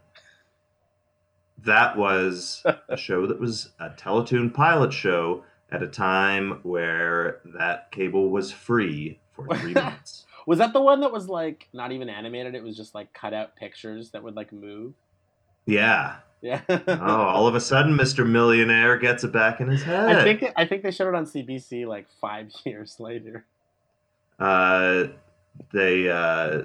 That 1.64 1.96
was 1.96 2.62
a 2.88 2.96
show 2.96 3.26
that 3.26 3.40
was 3.40 3.70
a 3.80 3.90
Teletoon 3.90 4.52
pilot 4.52 4.92
show 4.92 5.44
at 5.70 5.82
a 5.82 5.88
time 5.88 6.60
where 6.62 7.40
that 7.58 7.90
cable 7.90 8.30
was 8.30 8.52
free 8.52 9.18
for 9.32 9.46
three 9.56 9.72
months. 9.74 10.24
Was 10.46 10.58
that 10.58 10.72
the 10.72 10.80
one 10.80 11.00
that 11.00 11.12
was 11.12 11.28
like 11.28 11.68
not 11.72 11.92
even 11.92 12.08
animated? 12.08 12.54
It 12.54 12.62
was 12.62 12.76
just 12.76 12.94
like 12.94 13.12
cut 13.12 13.32
out 13.34 13.56
pictures 13.56 14.10
that 14.10 14.22
would 14.22 14.36
like 14.36 14.52
move. 14.52 14.92
Yeah. 15.66 16.16
Yeah. 16.46 16.60
Oh, 16.68 17.02
all 17.02 17.46
of 17.48 17.54
a 17.54 17.60
sudden, 17.60 17.94
Mr. 17.96 18.24
Millionaire 18.26 18.96
gets 18.98 19.24
it 19.24 19.32
back 19.32 19.60
in 19.60 19.68
his 19.68 19.82
head. 19.82 20.16
I 20.16 20.22
think 20.22 20.44
I 20.56 20.64
think 20.64 20.82
they 20.82 20.90
showed 20.92 21.08
it 21.08 21.14
on 21.14 21.26
CBC 21.26 21.86
like 21.86 22.06
five 22.20 22.52
years 22.64 23.00
later. 23.00 23.44
uh, 24.38 25.04
they 25.72 26.08
uh, 26.08 26.62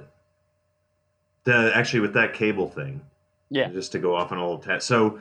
the 1.45 1.71
actually 1.75 2.01
with 2.01 2.13
that 2.13 2.33
cable 2.33 2.69
thing. 2.69 3.01
Yeah. 3.49 3.69
Just 3.69 3.91
to 3.93 3.99
go 3.99 4.15
off 4.15 4.31
on 4.31 4.37
a 4.37 4.41
little 4.41 4.59
test. 4.59 4.87
So 4.87 5.19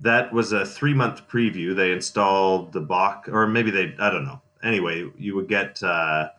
that 0.00 0.32
was 0.32 0.52
a 0.52 0.66
three 0.66 0.94
month 0.94 1.26
preview. 1.28 1.74
They 1.74 1.92
installed 1.92 2.72
the 2.72 2.80
box, 2.80 3.28
or 3.28 3.46
maybe 3.46 3.70
they 3.70 3.94
I 3.98 4.10
don't 4.10 4.24
know. 4.24 4.40
Anyway, 4.62 5.08
you 5.16 5.34
would 5.36 5.48
get 5.48 5.82
uh, 5.82 6.30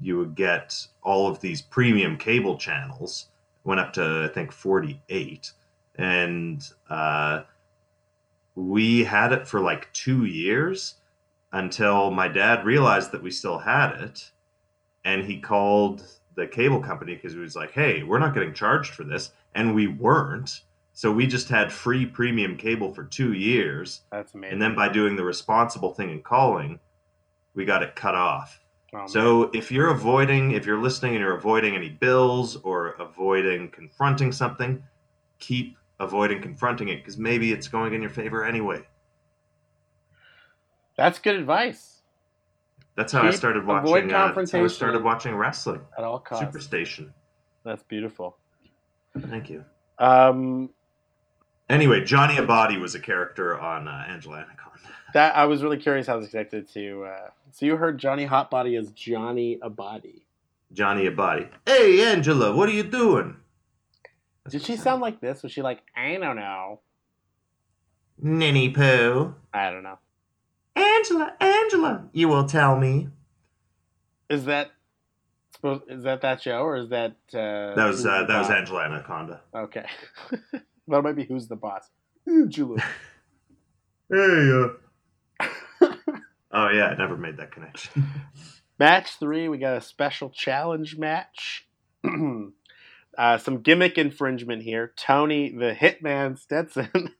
you 0.00 0.18
would 0.18 0.34
get 0.34 0.86
all 1.02 1.28
of 1.28 1.40
these 1.40 1.62
premium 1.62 2.16
cable 2.16 2.56
channels. 2.56 3.26
Went 3.64 3.80
up 3.80 3.92
to 3.92 4.26
I 4.28 4.32
think 4.34 4.50
forty 4.50 5.00
eight, 5.08 5.52
and 5.96 6.66
uh, 6.88 7.42
we 8.54 9.04
had 9.04 9.32
it 9.32 9.46
for 9.46 9.60
like 9.60 9.92
two 9.92 10.24
years 10.24 10.94
until 11.52 12.10
my 12.10 12.28
dad 12.28 12.64
realized 12.64 13.12
that 13.12 13.22
we 13.22 13.30
still 13.30 13.58
had 13.58 13.92
it, 14.00 14.30
and 15.04 15.24
he 15.24 15.38
called 15.38 16.04
the 16.34 16.46
cable 16.46 16.80
company 16.80 17.14
because 17.14 17.32
he 17.34 17.38
was 17.38 17.56
like, 17.56 17.72
"Hey, 17.72 18.02
we're 18.02 18.18
not 18.18 18.34
getting 18.34 18.54
charged 18.54 18.94
for 18.94 19.04
this," 19.04 19.32
and 19.54 19.74
we 19.74 19.86
weren't. 19.86 20.62
So 20.94 21.10
we 21.10 21.26
just 21.26 21.48
had 21.48 21.72
free 21.72 22.04
premium 22.04 22.56
cable 22.56 22.92
for 22.92 23.04
two 23.04 23.32
years, 23.32 24.02
That's 24.10 24.34
amazing. 24.34 24.52
and 24.52 24.62
then 24.62 24.74
by 24.74 24.90
doing 24.90 25.16
the 25.16 25.24
responsible 25.24 25.94
thing 25.94 26.10
and 26.10 26.22
calling, 26.22 26.78
we 27.54 27.64
got 27.64 27.82
it 27.82 27.96
cut 27.96 28.14
off. 28.14 28.60
Oh. 28.94 29.06
So 29.06 29.44
if 29.54 29.72
you're 29.72 29.88
avoiding, 29.88 30.52
if 30.52 30.66
you're 30.66 30.78
listening 30.80 31.14
and 31.14 31.20
you're 31.22 31.34
avoiding 31.36 31.74
any 31.74 31.88
bills 31.88 32.56
or 32.56 32.88
avoiding 32.98 33.70
confronting 33.70 34.32
something, 34.32 34.82
keep 35.38 35.78
avoiding 36.02 36.42
confronting 36.42 36.88
it 36.88 36.96
because 36.98 37.16
maybe 37.16 37.52
it's 37.52 37.68
going 37.68 37.94
in 37.94 38.00
your 38.02 38.10
favor 38.10 38.44
anyway. 38.44 38.82
That's 40.96 41.18
good 41.18 41.36
advice 41.36 42.02
That's 42.96 43.12
how 43.12 43.22
I 43.22 43.28
Keep- 43.30 43.34
started 43.38 43.60
avoid 43.62 43.84
watching. 43.84 44.12
Uh, 44.12 44.32
that's 44.34 44.52
how 44.52 44.62
I 44.62 44.66
started 44.66 45.02
watching 45.02 45.34
wrestling. 45.34 45.80
at 45.96 46.04
all 46.04 46.18
costs. 46.18 46.44
Superstation. 46.44 47.10
That's 47.64 47.82
beautiful. 47.84 48.36
Thank 49.18 49.48
you. 49.50 49.64
Um, 49.98 50.70
Anyway, 51.70 52.04
Johnny 52.04 52.34
Abatti 52.34 52.78
was 52.78 52.94
a 52.94 53.00
character 53.00 53.58
on 53.58 53.88
uh, 53.88 54.04
Angela 54.08 54.38
Anaconda. 54.38 54.78
that 55.14 55.34
I 55.34 55.46
was 55.46 55.62
really 55.62 55.78
curious 55.78 56.06
how 56.06 56.20
this 56.20 56.28
connected 56.30 56.68
to. 56.74 57.04
Uh, 57.04 57.30
so 57.50 57.64
you 57.64 57.76
heard 57.76 57.96
Johnny 57.98 58.26
Hotbody 58.26 58.78
as 58.78 58.90
Johnny 58.90 59.58
Abatti. 59.62 60.22
Johnny 60.74 61.08
Abatti. 61.08 61.48
Hey, 61.64 62.04
Angela, 62.12 62.54
what 62.54 62.68
are 62.68 62.72
you 62.72 62.82
doing? 62.82 63.36
Did 64.48 64.62
she 64.62 64.76
sound 64.76 65.00
like 65.00 65.20
this? 65.20 65.42
Was 65.42 65.52
she 65.52 65.62
like, 65.62 65.80
I 65.96 66.16
don't 66.16 66.36
know. 66.36 66.80
Ninny 68.20 68.70
Poo? 68.70 69.34
I 69.52 69.70
don't 69.70 69.82
know. 69.82 69.98
Angela, 70.74 71.34
Angela, 71.40 72.08
you 72.12 72.28
will 72.28 72.46
tell 72.46 72.76
me. 72.78 73.08
Is 74.30 74.46
that 74.46 74.70
is 75.88 76.02
that 76.04 76.22
that 76.22 76.42
show 76.42 76.62
or 76.62 76.76
is 76.76 76.88
that? 76.90 77.12
Uh, 77.32 77.74
That 77.74 77.86
was 77.86 78.04
uh, 78.04 78.24
that 78.24 78.38
was? 78.38 78.50
Angela 78.50 78.84
Anaconda. 78.84 79.40
Okay. 79.54 79.86
that 80.52 81.02
might 81.02 81.14
be 81.16 81.24
who's 81.24 81.48
the 81.48 81.56
boss. 81.56 81.88
Angela. 82.26 82.82
Hey, 84.10 84.18
uh. 84.20 85.46
oh 86.52 86.68
yeah, 86.68 86.88
I 86.88 86.94
never 86.98 87.16
made 87.16 87.38
that 87.38 87.50
connection. 87.50 88.04
Match 88.78 89.18
three, 89.18 89.48
we 89.48 89.56
got 89.56 89.78
a 89.78 89.80
special 89.80 90.28
challenge 90.28 90.98
match. 90.98 91.66
uh, 93.16 93.38
some 93.38 93.60
gimmick 93.60 93.98
infringement 93.98 94.62
here. 94.62 94.92
Tony 94.96 95.50
the 95.50 95.72
Hitman 95.72 96.38
Stetson. 96.38 96.90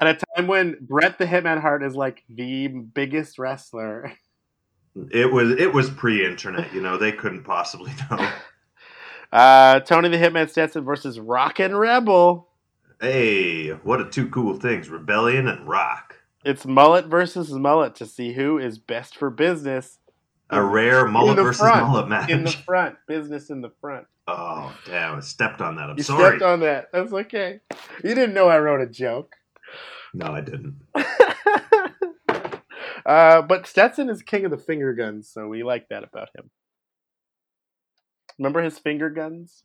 At 0.00 0.06
a 0.06 0.26
time 0.36 0.46
when 0.46 0.76
Bret 0.80 1.18
the 1.18 1.26
Hitman 1.26 1.60
Hart 1.60 1.82
is 1.82 1.96
like 1.96 2.22
the 2.28 2.68
biggest 2.68 3.38
wrestler. 3.38 4.12
It 5.10 5.32
was 5.32 5.52
it 5.52 5.72
was 5.72 5.90
pre-internet, 5.90 6.72
you 6.72 6.80
know. 6.80 6.96
They 6.96 7.12
couldn't 7.12 7.44
possibly 7.44 7.92
know. 8.10 8.30
Uh, 9.30 9.80
Tony 9.80 10.08
the 10.08 10.16
Hitman 10.16 10.48
Stetson 10.48 10.86
versus 10.86 11.20
Rockin' 11.20 11.76
Rebel. 11.76 12.48
Hey, 12.98 13.68
what 13.68 14.00
are 14.00 14.08
two 14.08 14.30
cool 14.30 14.58
things? 14.58 14.88
Rebellion 14.88 15.46
and 15.48 15.68
rock. 15.68 16.16
It's 16.46 16.64
mullet 16.64 17.08
versus 17.08 17.50
mullet 17.50 17.94
to 17.96 18.06
see 18.06 18.32
who 18.32 18.56
is 18.56 18.78
best 18.78 19.16
for 19.16 19.28
business 19.28 19.97
A 20.50 20.62
rare 20.62 21.06
mullet 21.06 21.36
versus 21.36 21.60
front, 21.60 21.86
mullet 21.86 22.08
match. 22.08 22.30
in 22.30 22.44
the 22.44 22.50
front. 22.50 22.96
Business 23.06 23.50
in 23.50 23.60
the 23.60 23.70
front. 23.80 24.06
Oh 24.26 24.74
damn! 24.86 25.16
I 25.16 25.20
stepped 25.20 25.60
on 25.60 25.76
that. 25.76 25.90
I'm 25.90 25.96
You 25.98 26.02
sorry. 26.02 26.38
stepped 26.38 26.42
on 26.42 26.60
that. 26.60 26.88
That's 26.92 27.12
okay. 27.12 27.60
You 28.02 28.14
didn't 28.14 28.34
know 28.34 28.48
I 28.48 28.58
wrote 28.58 28.80
a 28.80 28.86
joke. 28.86 29.36
No, 30.14 30.26
I 30.32 30.40
didn't. 30.40 30.76
uh, 33.06 33.42
but 33.42 33.66
Stetson 33.66 34.08
is 34.08 34.22
king 34.22 34.44
of 34.44 34.50
the 34.50 34.58
finger 34.58 34.94
guns, 34.94 35.28
so 35.28 35.48
we 35.48 35.62
like 35.62 35.88
that 35.88 36.04
about 36.04 36.28
him. 36.36 36.50
Remember 38.38 38.62
his 38.62 38.78
finger 38.78 39.10
guns? 39.10 39.64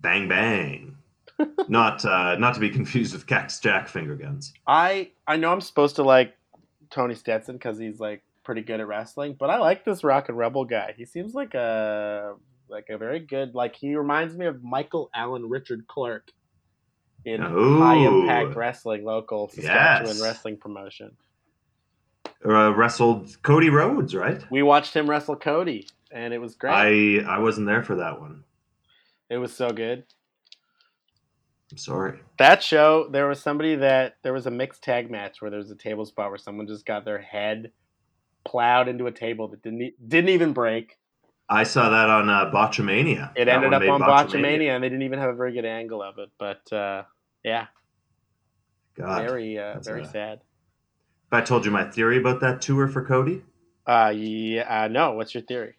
Bang 0.00 0.28
bang. 0.28 0.96
not 1.68 2.04
uh, 2.04 2.36
not 2.36 2.54
to 2.54 2.60
be 2.60 2.70
confused 2.70 3.14
with 3.14 3.26
Cactus 3.26 3.58
Jack 3.60 3.88
finger 3.88 4.16
guns. 4.16 4.52
I 4.66 5.10
I 5.26 5.36
know 5.36 5.50
I'm 5.52 5.60
supposed 5.62 5.96
to 5.96 6.02
like 6.02 6.36
Tony 6.90 7.14
Stetson 7.14 7.56
because 7.56 7.78
he's 7.78 7.98
like 8.00 8.22
pretty 8.44 8.62
good 8.62 8.80
at 8.80 8.86
wrestling, 8.86 9.36
but 9.38 9.50
I 9.50 9.58
like 9.58 9.84
this 9.84 10.04
Rockin' 10.04 10.34
Rebel 10.34 10.64
guy. 10.64 10.94
He 10.96 11.04
seems 11.04 11.34
like 11.34 11.54
a 11.54 12.34
like 12.68 12.86
a 12.90 12.98
very 12.98 13.20
good 13.20 13.54
like 13.54 13.76
he 13.76 13.94
reminds 13.96 14.36
me 14.36 14.46
of 14.46 14.62
Michael 14.62 15.10
Allen 15.14 15.48
Richard 15.48 15.86
Clark 15.86 16.30
in 17.24 17.42
Ooh. 17.42 17.78
high 17.78 17.96
impact 17.96 18.56
wrestling, 18.56 19.04
local 19.04 19.48
Saskatchewan 19.48 20.16
Yes. 20.16 20.22
wrestling 20.22 20.56
promotion. 20.56 21.16
Uh, 22.44 22.72
wrestled 22.74 23.40
Cody 23.42 23.70
Rhodes, 23.70 24.14
right? 24.14 24.42
We 24.50 24.62
watched 24.62 24.94
him 24.94 25.08
wrestle 25.08 25.36
Cody, 25.36 25.88
and 26.10 26.34
it 26.34 26.38
was 26.38 26.56
great. 26.56 27.22
I 27.24 27.36
I 27.36 27.38
wasn't 27.38 27.68
there 27.68 27.84
for 27.84 27.96
that 27.96 28.20
one. 28.20 28.42
It 29.30 29.38
was 29.38 29.54
so 29.54 29.70
good. 29.70 30.04
I'm 31.70 31.78
sorry. 31.78 32.18
That 32.38 32.62
show, 32.62 33.08
there 33.10 33.28
was 33.28 33.40
somebody 33.40 33.76
that 33.76 34.16
there 34.22 34.32
was 34.34 34.46
a 34.46 34.50
mixed 34.50 34.82
tag 34.82 35.10
match 35.10 35.40
where 35.40 35.50
there 35.50 35.58
was 35.58 35.70
a 35.70 35.76
table 35.76 36.04
spot 36.04 36.28
where 36.30 36.36
someone 36.38 36.66
just 36.66 36.84
got 36.84 37.04
their 37.04 37.20
head 37.20 37.70
plowed 38.44 38.88
into 38.88 39.06
a 39.06 39.12
table 39.12 39.48
that 39.48 39.62
didn't 39.62 39.92
didn't 40.08 40.30
even 40.30 40.52
break. 40.52 40.98
I 41.48 41.64
saw 41.64 41.90
that 41.90 42.08
on 42.08 42.28
uh, 42.30 42.50
Botchamania. 42.50 43.30
It 43.36 43.44
That 43.46 43.62
ended 43.62 43.74
up 43.74 43.82
on 43.82 44.00
Botchamania, 44.00 44.70
and 44.74 44.82
they 44.82 44.88
didn't 44.88 45.02
even 45.02 45.18
have 45.18 45.30
a 45.30 45.34
very 45.34 45.52
good 45.52 45.64
angle 45.64 46.02
of 46.02 46.18
it. 46.18 46.30
But 46.38 46.72
uh, 46.72 47.02
yeah, 47.44 47.66
God, 48.94 49.22
very 49.22 49.58
uh, 49.58 49.80
very 49.80 50.02
a- 50.02 50.06
sad. 50.06 50.38
if 51.26 51.32
I 51.32 51.40
told 51.42 51.64
you 51.64 51.70
my 51.70 51.84
theory 51.84 52.18
about 52.18 52.40
that 52.40 52.60
tour 52.62 52.88
for 52.88 53.04
Cody, 53.04 53.42
Uh, 53.86 54.12
yeah, 54.14 54.84
uh, 54.84 54.88
no. 54.88 55.12
What's 55.12 55.34
your 55.34 55.42
theory? 55.42 55.74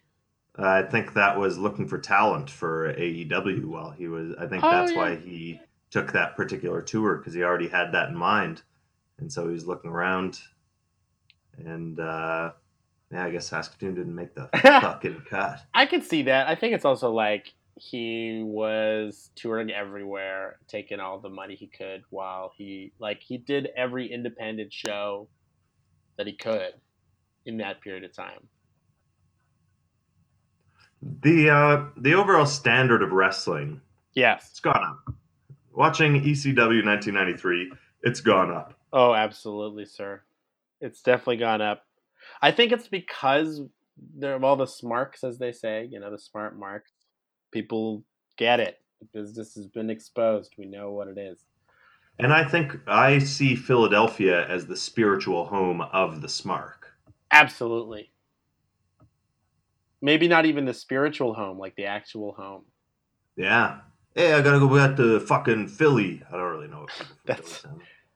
I 0.56 0.82
think 0.82 1.14
that 1.14 1.36
was 1.38 1.58
looking 1.58 1.88
for 1.88 1.98
talent 1.98 2.48
for 2.50 2.92
AEW. 2.94 3.64
While 3.64 3.90
he 3.90 4.06
was, 4.06 4.34
I 4.38 4.46
think 4.46 4.62
Oh, 4.64 4.70
that's 4.70 4.92
yeah. 4.92 4.98
why 4.98 5.16
he 5.16 5.60
took 5.90 6.12
that 6.12 6.36
particular 6.36 6.82
tour 6.82 7.16
because 7.16 7.34
he 7.34 7.42
already 7.42 7.68
had 7.68 7.90
that 7.92 8.10
in 8.10 8.16
mind, 8.16 8.62
and 9.18 9.32
so 9.32 9.46
he 9.48 9.52
was 9.54 9.66
looking 9.66 9.90
around. 9.90 10.40
And 11.58 11.98
uh, 12.00 12.52
yeah, 13.10 13.24
I 13.24 13.30
guess 13.30 13.48
Saskatoon 13.48 13.94
didn't 13.94 14.14
make 14.14 14.34
the 14.34 14.48
fucking 14.62 15.22
cut. 15.28 15.60
I 15.74 15.86
can 15.86 16.02
see 16.02 16.22
that. 16.22 16.48
I 16.48 16.54
think 16.54 16.74
it's 16.74 16.84
also 16.84 17.10
like 17.12 17.52
he 17.76 18.42
was 18.44 19.30
touring 19.34 19.70
everywhere, 19.70 20.58
taking 20.68 21.00
all 21.00 21.18
the 21.18 21.28
money 21.28 21.54
he 21.54 21.66
could 21.66 22.02
while 22.10 22.52
he 22.56 22.92
like 22.98 23.20
he 23.22 23.38
did 23.38 23.68
every 23.76 24.12
independent 24.12 24.72
show 24.72 25.28
that 26.16 26.26
he 26.26 26.32
could 26.32 26.74
in 27.46 27.58
that 27.58 27.80
period 27.80 28.04
of 28.04 28.12
time. 28.14 28.48
The 31.22 31.50
uh, 31.50 31.84
the 31.96 32.14
overall 32.14 32.46
standard 32.46 33.02
of 33.02 33.12
wrestling 33.12 33.80
Yes. 34.14 34.48
it's 34.50 34.60
gone 34.60 34.82
up. 34.82 35.14
Watching 35.72 36.22
ECW 36.22 36.84
1993, 36.84 37.72
it's 38.02 38.20
gone 38.20 38.52
up. 38.52 38.74
Oh, 38.92 39.12
absolutely, 39.12 39.86
sir. 39.86 40.22
It's 40.84 41.00
definitely 41.00 41.38
gone 41.38 41.62
up. 41.62 41.86
I 42.42 42.50
think 42.50 42.70
it's 42.70 42.88
because 42.88 43.62
there 44.16 44.34
of 44.34 44.44
all 44.44 44.56
the 44.56 44.66
smarks, 44.66 45.24
as 45.24 45.38
they 45.38 45.50
say, 45.50 45.88
you 45.90 45.98
know, 45.98 46.10
the 46.10 46.18
smart 46.18 46.58
marks. 46.58 46.92
People 47.52 48.04
get 48.36 48.60
it. 48.60 48.80
The 49.00 49.06
business 49.18 49.54
has 49.54 49.66
been 49.66 49.88
exposed. 49.88 50.54
We 50.58 50.66
know 50.66 50.90
what 50.90 51.08
it 51.08 51.16
is. 51.16 51.38
And 52.18 52.32
I 52.32 52.44
think 52.46 52.76
I 52.86 53.18
see 53.18 53.56
Philadelphia 53.56 54.46
as 54.46 54.66
the 54.66 54.76
spiritual 54.76 55.46
home 55.46 55.80
of 55.80 56.20
the 56.20 56.28
Smark. 56.28 56.92
Absolutely. 57.30 58.10
Maybe 60.02 60.28
not 60.28 60.44
even 60.44 60.66
the 60.66 60.74
spiritual 60.74 61.32
home, 61.32 61.58
like 61.58 61.76
the 61.76 61.86
actual 61.86 62.32
home. 62.34 62.64
Yeah. 63.36 63.78
Hey, 64.14 64.34
I 64.34 64.42
gotta 64.42 64.60
go 64.60 64.68
back 64.68 64.96
to 64.98 65.18
fucking 65.18 65.68
Philly. 65.68 66.22
I 66.28 66.32
don't 66.32 66.52
really 66.52 66.68
know 66.68 66.80
what 66.82 67.06
That's-. 67.24 67.64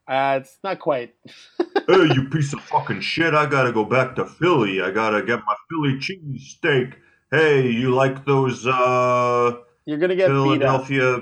Uh, 0.06 0.38
it's 0.40 0.58
not 0.64 0.78
quite. 0.78 1.14
hey, 1.88 2.14
you 2.14 2.28
piece 2.28 2.52
of 2.52 2.60
fucking 2.60 3.00
shit! 3.00 3.34
I 3.34 3.46
gotta 3.46 3.72
go 3.72 3.84
back 3.84 4.14
to 4.16 4.26
Philly. 4.26 4.80
I 4.80 4.90
gotta 4.90 5.22
get 5.22 5.40
my 5.46 5.54
Philly 5.68 5.98
cheese 5.98 6.54
steak. 6.56 6.98
Hey, 7.30 7.68
you 7.68 7.94
like 7.94 8.24
those 8.24 8.66
uh 8.66 9.56
You're 9.84 9.98
gonna 9.98 10.16
get. 10.16 10.28
Philadelphia? 10.28 11.20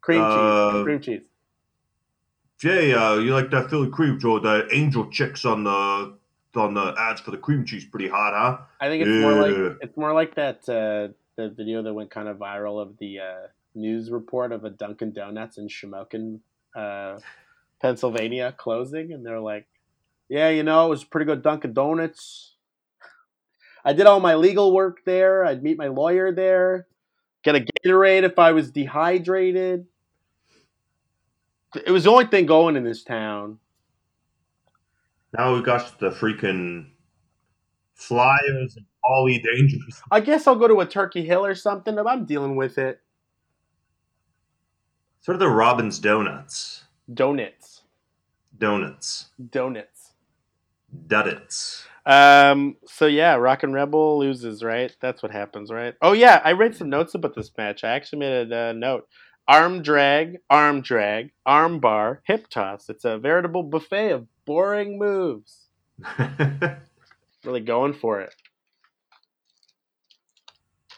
Cream 0.00 0.22
uh, 0.22 0.72
cheese. 0.72 0.84
Cream 0.84 1.00
cheese. 1.00 1.20
Jay, 2.58 2.92
uh, 2.92 3.14
you 3.14 3.32
like 3.32 3.50
that 3.50 3.70
Philly 3.70 3.88
cream? 3.88 4.18
Joe, 4.18 4.40
the 4.40 4.68
angel 4.72 5.08
chicks 5.10 5.44
on 5.44 5.64
the 5.64 6.18
on 6.56 6.74
the 6.74 6.94
ads 6.98 7.20
for 7.20 7.30
the 7.30 7.36
cream 7.36 7.64
cheese, 7.64 7.84
pretty 7.84 8.08
hot, 8.08 8.32
huh? 8.34 8.64
I 8.80 8.88
think 8.88 9.06
it's 9.06 9.22
more 9.22 9.34
like 9.34 9.78
it's 9.80 9.96
more 9.96 10.12
like 10.12 10.34
that 10.34 10.68
uh, 10.68 11.12
the 11.36 11.50
video 11.50 11.82
that 11.82 11.94
went 11.94 12.10
kind 12.10 12.26
of 12.26 12.36
viral 12.36 12.82
of 12.82 12.98
the 12.98 13.20
uh, 13.20 13.46
news 13.74 14.10
report 14.10 14.50
of 14.50 14.64
a 14.64 14.70
Dunkin' 14.70 15.12
Donuts 15.12 15.58
in 15.58 15.68
Shamokin, 15.68 16.40
uh, 16.74 17.20
Pennsylvania 17.80 18.54
closing, 18.56 19.12
and 19.12 19.24
they're 19.24 19.40
like, 19.40 19.66
"Yeah, 20.28 20.48
you 20.48 20.62
know, 20.62 20.86
it 20.86 20.90
was 20.90 21.04
pretty 21.04 21.26
good 21.26 21.42
Dunkin' 21.42 21.72
Donuts. 21.72 22.56
I 23.84 23.92
did 23.92 24.06
all 24.06 24.20
my 24.20 24.34
legal 24.34 24.74
work 24.74 25.04
there. 25.04 25.44
I'd 25.44 25.62
meet 25.62 25.78
my 25.78 25.88
lawyer 25.88 26.32
there, 26.32 26.88
get 27.42 27.56
a 27.56 27.60
Gatorade 27.60 28.24
if 28.24 28.38
I 28.38 28.52
was 28.52 28.70
dehydrated. 28.70 29.86
It 31.74 31.90
was 31.90 32.04
the 32.04 32.10
only 32.10 32.26
thing 32.26 32.46
going 32.46 32.76
in 32.76 32.84
this 32.84 33.04
town." 33.04 33.58
Now 35.36 35.54
we 35.54 35.62
got 35.62 35.98
the 36.00 36.10
freaking 36.10 36.90
Flyers 37.94 38.76
and 38.76 38.86
Ollie 39.04 39.40
Dangerous. 39.40 40.00
I 40.10 40.20
guess 40.20 40.46
I'll 40.46 40.56
go 40.56 40.68
to 40.68 40.80
a 40.80 40.86
Turkey 40.86 41.24
Hill 41.24 41.44
or 41.44 41.54
something. 41.54 41.98
If 41.98 42.06
I'm 42.06 42.24
dealing 42.24 42.56
with 42.56 42.78
it, 42.78 43.02
Sort 45.20 45.34
of 45.34 45.40
the 45.40 45.48
Robin's 45.50 45.98
Donuts. 45.98 46.84
Donuts, 47.12 47.82
Donuts. 48.56 49.26
donuts. 49.50 50.12
Duddits. 51.06 51.84
Um. 52.06 52.76
So 52.86 53.06
yeah, 53.06 53.34
Rockin' 53.34 53.72
Rebel 53.72 54.18
loses, 54.18 54.62
right? 54.62 54.94
That's 55.00 55.22
what 55.22 55.32
happens, 55.32 55.70
right? 55.70 55.94
Oh 56.00 56.12
yeah, 56.12 56.40
I 56.44 56.52
read 56.52 56.74
some 56.74 56.88
notes 56.88 57.14
about 57.14 57.34
this 57.34 57.50
match. 57.58 57.84
I 57.84 57.90
actually 57.90 58.20
made 58.20 58.50
a 58.52 58.70
uh, 58.70 58.72
note. 58.72 59.06
arm 59.46 59.82
drag, 59.82 60.38
arm 60.48 60.80
drag, 60.80 61.32
arm 61.44 61.78
bar, 61.80 62.22
hip 62.26 62.48
toss. 62.48 62.88
It's 62.88 63.04
a 63.04 63.18
veritable 63.18 63.62
buffet 63.64 64.10
of 64.12 64.26
boring 64.46 64.98
moves. 64.98 65.66
Really 67.44 67.60
going 67.60 67.94
for 67.94 68.20
it. 68.20 68.34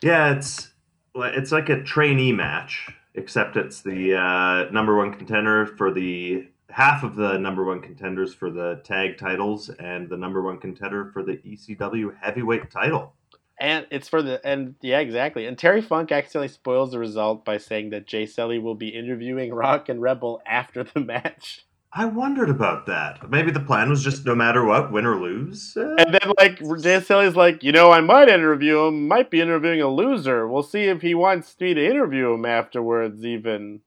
yeah, 0.02 0.34
it's 0.36 0.72
it's 1.14 1.52
like 1.52 1.68
a 1.68 1.82
trainee 1.82 2.32
match, 2.32 2.88
except 3.14 3.56
it's 3.56 3.80
the 3.82 4.14
uh, 4.14 4.70
number 4.70 4.96
one 4.96 5.12
contender 5.12 5.66
for 5.66 5.92
the 5.92 6.46
half 6.70 7.02
of 7.02 7.16
the 7.16 7.36
number 7.38 7.64
one 7.64 7.80
contenders 7.80 8.32
for 8.32 8.50
the 8.50 8.80
tag 8.84 9.18
titles 9.18 9.68
and 9.68 10.08
the 10.08 10.16
number 10.16 10.40
one 10.42 10.58
contender 10.58 11.10
for 11.12 11.22
the 11.22 11.36
ECW 11.38 12.14
heavyweight 12.20 12.70
title. 12.70 13.14
And 13.58 13.86
it's 13.90 14.08
for 14.08 14.22
the 14.22 14.40
and 14.46 14.74
yeah, 14.80 15.00
exactly. 15.00 15.46
And 15.46 15.58
Terry 15.58 15.82
Funk 15.82 16.10
accidentally 16.12 16.48
spoils 16.48 16.92
the 16.92 16.98
result 16.98 17.44
by 17.44 17.58
saying 17.58 17.90
that 17.90 18.06
Jay 18.06 18.24
Sully 18.24 18.58
will 18.58 18.74
be 18.74 18.88
interviewing 18.88 19.52
Rockin' 19.52 20.00
Rebel 20.00 20.40
after 20.46 20.82
the 20.82 21.00
match. 21.04 21.66
I 21.92 22.04
wondered 22.04 22.50
about 22.50 22.86
that. 22.86 23.28
Maybe 23.30 23.50
the 23.50 23.58
plan 23.60 23.90
was 23.90 24.04
just 24.04 24.24
no 24.24 24.34
matter 24.36 24.64
what, 24.64 24.92
win 24.92 25.06
or 25.06 25.16
lose. 25.20 25.76
uh, 25.76 25.96
And 25.98 26.14
then 26.14 26.32
like 26.38 26.60
Jay 26.80 27.00
Sully's 27.00 27.34
like, 27.34 27.64
you 27.64 27.72
know, 27.72 27.90
I 27.90 28.00
might 28.00 28.28
interview 28.28 28.86
him, 28.86 29.08
might 29.08 29.28
be 29.28 29.40
interviewing 29.40 29.82
a 29.82 29.88
loser. 29.88 30.46
We'll 30.46 30.62
see 30.62 30.84
if 30.84 31.02
he 31.02 31.14
wants 31.14 31.56
me 31.60 31.74
to 31.74 31.84
interview 31.84 32.32
him 32.32 32.44
afterwards 32.44 33.24
even. 33.24 33.80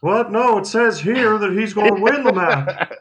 What? 0.00 0.32
No, 0.32 0.58
it 0.58 0.66
says 0.66 0.98
here 1.00 1.38
that 1.38 1.52
he's 1.52 1.72
going 1.72 1.94
to 1.94 2.00
win 2.02 2.24
the 2.24 2.32
match. 2.32 2.92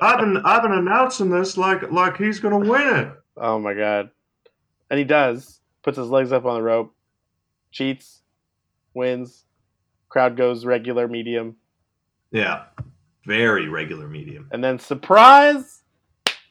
I've 0.00 0.18
been 0.18 0.38
I've 0.38 0.62
been 0.62 0.72
announcing 0.72 1.30
this 1.30 1.56
like 1.56 1.90
like 1.92 2.16
he's 2.16 2.40
going 2.40 2.64
to 2.64 2.68
win 2.68 2.96
it. 2.96 3.12
oh 3.36 3.60
my 3.60 3.74
god. 3.74 4.10
And 4.90 4.98
he 4.98 5.04
does. 5.04 5.60
Puts 5.84 5.96
his 5.98 6.08
legs 6.08 6.32
up 6.32 6.44
on 6.44 6.54
the 6.56 6.62
rope, 6.62 6.94
cheats, 7.70 8.22
wins. 8.92 9.44
Crowd 10.08 10.36
goes 10.36 10.64
regular 10.66 11.08
medium. 11.08 11.56
Yeah, 12.32 12.64
very 13.24 13.68
regular 13.68 14.08
medium. 14.08 14.48
And 14.52 14.62
then 14.62 14.78
surprise 14.78 15.82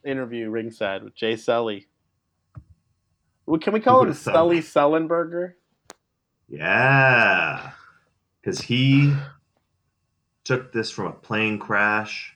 interview 0.04 0.50
ringside 0.50 1.04
with 1.04 1.16
Jay 1.16 1.36
Sully. 1.36 1.88
Well, 3.46 3.60
Can 3.60 3.74
we 3.74 3.80
call 3.80 4.04
him? 4.04 4.14
Sully 4.14 4.60
Sullenberger? 4.60 5.54
Yeah, 6.48 7.72
because 8.42 8.62
he 8.62 9.14
took 10.44 10.74
this 10.74 10.92
from 10.92 11.08
a 11.08 11.12
plane 11.12 11.60
crash 11.60 12.36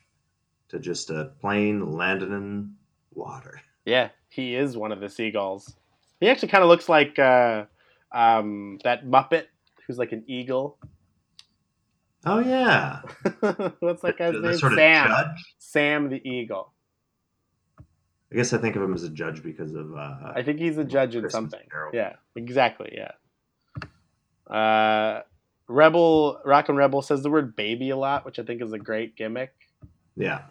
to 0.70 0.80
just 0.80 1.10
a 1.10 1.32
plane 1.42 1.92
landing 1.92 2.32
in 2.32 2.76
water. 3.14 3.62
Yeah, 3.86 4.10
he 4.30 4.56
is 4.56 4.78
one 4.78 4.92
of 4.92 5.00
the 5.00 5.10
seagulls. 5.10 5.76
He 6.20 6.30
actually 6.30 6.48
kind 6.48 6.64
of 6.64 6.70
looks 6.70 6.88
like 6.88 7.20
uh, 7.20 7.66
um, 8.12 8.80
that 8.84 9.06
Muppet 9.06 9.46
who's 9.86 9.98
like 9.98 10.12
an 10.12 10.24
eagle. 10.28 10.78
Oh 12.26 12.40
yeah, 12.40 13.02
What's 13.80 14.02
that 14.02 14.16
guy's 14.18 14.34
The 14.34 14.40
name? 14.40 14.58
Sam. 14.58 15.08
judge. 15.08 15.56
Sam 15.60 16.10
the 16.10 16.28
eagle. 16.28 16.74
I 18.32 18.36
guess 18.36 18.52
I 18.52 18.58
think 18.58 18.76
of 18.76 18.82
him 18.82 18.94
as 18.96 19.04
a 19.04 19.10
judge 19.10 19.44
because 19.44 19.76
of. 19.76 19.96
Uh, 19.96 20.34
I 20.36 20.42
think 20.42 20.60
he's 20.60 20.78
a 20.78 20.84
judge 20.84 21.16
in 21.16 21.30
something. 21.30 21.60
Carol. 21.70 21.92
Yeah, 21.94 22.16
exactly. 22.36 22.98
Yeah. 22.98 23.12
Uh, 24.54 25.22
Rebel 25.68 26.40
Rockin' 26.44 26.76
Rebel 26.76 27.02
says 27.04 27.22
the 27.22 27.30
word 27.30 27.56
baby 27.56 27.92
a 27.92 27.98
lot, 27.98 28.26
which 28.26 28.40
I 28.40 28.44
think 28.44 28.62
is 28.62 28.74
a 28.74 28.80
great 28.80 29.16
gimmick. 29.16 29.54
Yeah, 30.16 30.42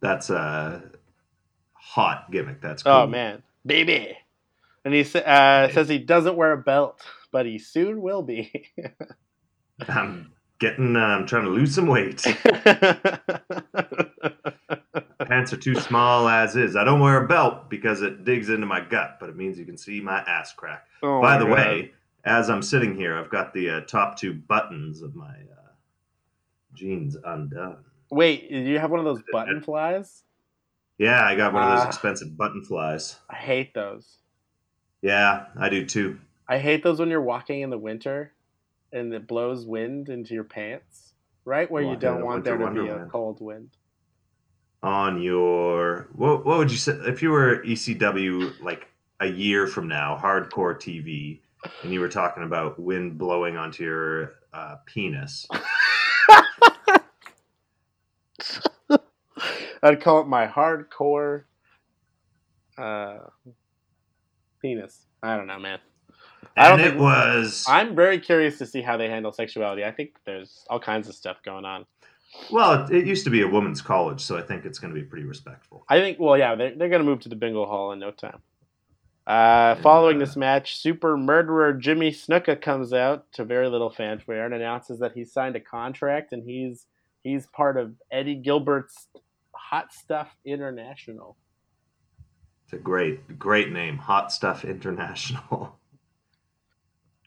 that's 0.00 0.30
a 0.30 0.82
hot 1.74 2.30
gimmick. 2.30 2.62
That's 2.62 2.82
cool. 2.82 2.92
Oh 2.92 3.06
man, 3.06 3.42
baby, 3.66 4.16
and 4.86 4.94
he 4.94 5.00
uh, 5.00 5.68
says 5.68 5.88
he 5.88 5.98
doesn't 5.98 6.36
wear 6.36 6.52
a 6.52 6.58
belt, 6.58 7.02
but 7.30 7.44
he 7.44 7.58
soon 7.58 8.00
will 8.00 8.22
be. 8.22 8.70
I'm 9.88 10.32
getting. 10.58 10.96
Uh, 10.96 11.00
I'm 11.00 11.26
trying 11.26 11.44
to 11.44 11.50
lose 11.50 11.74
some 11.74 11.86
weight. 11.86 12.22
Pants 15.26 15.52
are 15.52 15.56
too 15.58 15.74
small 15.76 16.28
as 16.28 16.56
is. 16.56 16.74
I 16.76 16.84
don't 16.84 17.00
wear 17.00 17.22
a 17.22 17.26
belt 17.28 17.70
because 17.70 18.02
it 18.02 18.24
digs 18.24 18.48
into 18.48 18.66
my 18.66 18.80
gut, 18.80 19.18
but 19.20 19.28
it 19.28 19.36
means 19.36 19.58
you 19.58 19.64
can 19.64 19.76
see 19.76 20.00
my 20.00 20.18
ass 20.20 20.52
crack. 20.52 20.86
Oh 21.02 21.20
By 21.20 21.38
the 21.38 21.44
God. 21.44 21.54
way, 21.54 21.92
as 22.24 22.50
I'm 22.50 22.62
sitting 22.62 22.96
here, 22.96 23.16
I've 23.16 23.30
got 23.30 23.52
the 23.54 23.70
uh, 23.70 23.80
top 23.82 24.16
two 24.16 24.32
buttons 24.34 25.02
of 25.02 25.14
my 25.14 25.28
uh, 25.28 25.70
jeans 26.74 27.16
undone. 27.24 27.84
wait, 28.10 28.50
you 28.50 28.78
have 28.78 28.90
one 28.90 28.98
of 28.98 29.04
those 29.06 29.22
button 29.32 29.60
flies? 29.62 30.24
Yeah, 30.98 31.22
I 31.24 31.34
got 31.36 31.52
one 31.52 31.62
of 31.62 31.70
those 31.70 31.84
Ah. 31.84 31.88
expensive 31.88 32.36
button 32.36 32.62
flies. 32.64 33.16
I 33.30 33.36
hate 33.36 33.72
those. 33.72 34.18
Yeah, 35.00 35.46
I 35.58 35.68
do 35.68 35.86
too. 35.86 36.18
I 36.48 36.58
hate 36.58 36.82
those 36.82 36.98
when 36.98 37.08
you're 37.08 37.22
walking 37.22 37.60
in 37.60 37.70
the 37.70 37.78
winter 37.78 38.32
and 38.92 39.12
it 39.12 39.26
blows 39.26 39.66
wind 39.66 40.08
into 40.08 40.34
your 40.34 40.44
pants, 40.44 41.14
right? 41.44 41.70
Where 41.70 41.82
you 41.82 41.96
don't 41.96 42.24
want 42.24 42.44
there 42.44 42.58
to 42.58 42.70
be 42.70 42.88
a 42.88 43.06
cold 43.06 43.40
wind. 43.40 43.70
On 44.82 45.20
your 45.20 46.08
what? 46.14 46.46
What 46.46 46.58
would 46.58 46.70
you 46.70 46.78
say 46.78 46.92
if 47.06 47.22
you 47.22 47.30
were 47.30 47.62
ECW 47.64 48.62
like 48.62 48.88
a 49.20 49.26
year 49.26 49.66
from 49.66 49.88
now, 49.88 50.18
hardcore 50.20 50.74
TV, 50.74 51.40
and 51.82 51.92
you 51.92 52.00
were 52.00 52.08
talking 52.08 52.44
about 52.44 52.78
wind 52.78 53.18
blowing 53.18 53.58
onto 53.58 53.84
your 53.84 54.36
uh, 54.54 54.76
penis? 54.86 55.46
I'd 59.82 60.00
call 60.00 60.20
it 60.20 60.26
my 60.26 60.46
hardcore 60.46 61.44
uh, 62.78 63.18
penis. 64.60 65.06
I 65.22 65.36
don't 65.36 65.46
know, 65.46 65.58
man. 65.58 65.78
I 66.56 66.68
don't 66.68 66.80
And 66.80 66.94
it 66.94 66.98
was 66.98 67.64
I'm 67.68 67.94
very 67.94 68.18
curious 68.18 68.58
to 68.58 68.66
see 68.66 68.82
how 68.82 68.96
they 68.96 69.08
handle 69.08 69.32
sexuality. 69.32 69.84
I 69.84 69.92
think 69.92 70.16
there's 70.24 70.64
all 70.68 70.80
kinds 70.80 71.08
of 71.08 71.14
stuff 71.14 71.38
going 71.44 71.64
on. 71.64 71.86
well. 72.50 72.84
It, 72.84 72.94
it 72.94 73.06
used 73.06 73.24
to 73.24 73.30
be 73.30 73.42
a 73.42 73.48
women's 73.48 73.80
college, 73.80 74.20
so 74.20 74.36
I 74.36 74.42
think 74.42 74.64
it's 74.64 74.78
going 74.78 74.92
to 74.94 75.00
be 75.00 75.06
pretty 75.06 75.24
respectful. 75.24 75.84
I 75.88 75.98
think, 76.00 76.18
well, 76.18 76.36
yeah, 76.36 76.54
they're, 76.54 76.74
they're 76.74 76.88
going 76.88 77.02
to 77.02 77.08
move 77.08 77.20
to 77.20 77.28
the 77.28 77.36
bingo 77.36 77.66
hall 77.66 77.92
in 77.92 77.98
no 77.98 78.10
time. 78.10 78.40
Uh, 79.26 79.76
following 79.76 80.18
this 80.18 80.34
match, 80.34 80.76
super 80.76 81.16
murderer 81.16 81.72
Jimmy 81.72 82.10
Snuka 82.10 82.60
comes 82.60 82.92
out 82.92 83.30
to 83.32 83.44
very 83.44 83.68
little 83.68 83.90
fanfare 83.90 84.44
and 84.44 84.54
announces 84.54 84.98
that 84.98 85.12
he 85.12 85.24
signed 85.24 85.54
a 85.54 85.60
contract 85.60 86.32
and 86.32 86.42
he's 86.42 86.86
he's 87.22 87.46
part 87.46 87.76
of 87.76 87.94
Eddie 88.10 88.34
Gilbert's 88.34 89.06
Hot 89.52 89.92
Stuff 89.92 90.34
International. 90.44 91.36
It's 92.64 92.72
a 92.72 92.78
great, 92.78 93.38
great 93.38 93.70
name. 93.70 93.98
Hot 93.98 94.32
Stuff 94.32 94.64
International. 94.64 95.76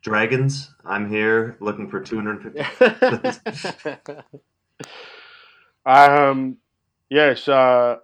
Dragons, 0.04 0.70
I'm 0.84 1.10
here 1.10 1.56
looking 1.62 1.90
for 1.90 2.02
250. 2.02 2.60
um, 5.86 6.58
yes. 7.10 7.48
Uh, 7.48 8.00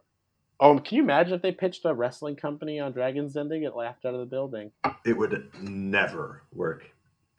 oh, 0.62 0.80
can 0.80 0.96
you 0.96 1.04
imagine 1.04 1.34
if 1.34 1.42
they 1.42 1.52
pitched 1.52 1.84
a 1.84 1.94
wrestling 1.94 2.38
company 2.38 2.80
on 2.80 2.94
Dragon's 2.94 3.34
Den? 3.34 3.50
They 3.50 3.60
get 3.60 3.76
laughed 3.76 4.06
out 4.06 4.14
of 4.14 4.22
the 4.22 4.26
building. 4.26 4.72
it 5.06 5.18
would 5.18 5.50
never 5.62 6.42
work. 6.54 6.90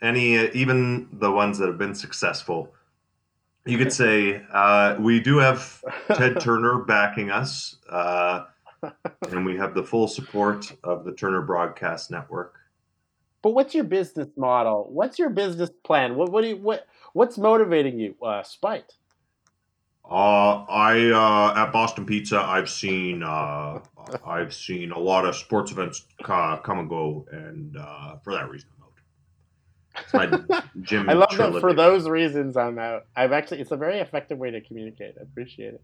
Any, 0.02 0.36
uh, 0.36 0.50
even 0.52 1.08
the 1.10 1.30
ones 1.30 1.56
that 1.58 1.66
have 1.66 1.78
been 1.78 1.94
successful, 1.94 2.70
you 3.64 3.78
could 3.78 3.92
say 3.92 4.42
uh, 4.52 4.96
we 5.00 5.20
do 5.20 5.38
have 5.38 5.82
Ted 6.08 6.38
Turner 6.40 6.80
backing 6.80 7.30
us, 7.30 7.76
uh, 7.88 8.44
and 9.30 9.46
we 9.46 9.56
have 9.56 9.74
the 9.74 9.82
full 9.82 10.06
support 10.06 10.70
of 10.84 11.04
the 11.06 11.12
Turner 11.12 11.40
Broadcast 11.40 12.10
Network. 12.10 12.59
But 13.42 13.50
what's 13.50 13.74
your 13.74 13.84
business 13.84 14.28
model? 14.36 14.86
What's 14.90 15.18
your 15.18 15.30
business 15.30 15.70
plan? 15.84 16.16
What 16.16 16.30
what 16.30 16.42
do 16.42 16.48
you, 16.48 16.56
what 16.56 16.86
what's 17.12 17.38
motivating 17.38 17.98
you? 17.98 18.14
Uh, 18.22 18.42
spite. 18.42 18.94
Uh, 20.10 20.64
I 20.68 21.10
uh, 21.10 21.62
at 21.62 21.72
Boston 21.72 22.04
Pizza, 22.04 22.40
I've 22.40 22.68
seen 22.68 23.22
uh, 23.22 23.78
I've 24.26 24.52
seen 24.52 24.92
a 24.92 24.98
lot 24.98 25.24
of 25.24 25.36
sports 25.36 25.70
events 25.70 26.04
ca- 26.22 26.58
come 26.58 26.80
and 26.80 26.88
go, 26.88 27.26
and 27.30 27.76
uh, 27.76 28.16
for 28.24 28.34
that 28.34 28.50
reason, 28.50 28.68
I'm 30.14 30.32
out. 30.32 30.62
Jim. 30.82 31.08
I 31.08 31.12
love 31.14 31.36
that 31.36 31.60
for 31.60 31.72
those 31.72 32.08
reasons. 32.08 32.56
I'm 32.56 32.78
out. 32.78 33.06
I've 33.16 33.32
actually 33.32 33.60
it's 33.60 33.70
a 33.70 33.76
very 33.76 34.00
effective 34.00 34.38
way 34.38 34.50
to 34.50 34.60
communicate. 34.60 35.14
I 35.18 35.22
appreciate 35.22 35.74
it. 35.74 35.82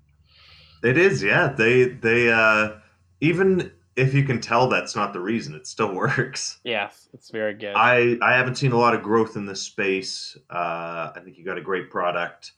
It 0.82 0.98
is, 0.98 1.22
yeah. 1.22 1.48
They 1.48 1.84
they 1.84 2.30
uh, 2.30 2.72
even 3.20 3.72
if 3.96 4.12
you 4.14 4.24
can 4.24 4.40
tell 4.40 4.68
that's 4.68 4.94
not 4.94 5.12
the 5.12 5.20
reason, 5.20 5.54
it 5.54 5.66
still 5.66 5.92
works. 5.94 6.60
Yes, 6.64 7.08
it's 7.14 7.30
very 7.30 7.54
good. 7.54 7.74
I 7.74 8.18
I 8.22 8.34
haven't 8.36 8.56
seen 8.56 8.72
a 8.72 8.78
lot 8.78 8.94
of 8.94 9.02
growth 9.02 9.36
in 9.36 9.46
this 9.46 9.62
space. 9.62 10.36
Uh, 10.50 11.12
I 11.14 11.20
think 11.24 11.38
you 11.38 11.44
got 11.44 11.58
a 11.58 11.62
great 11.62 11.90
product. 11.90 12.52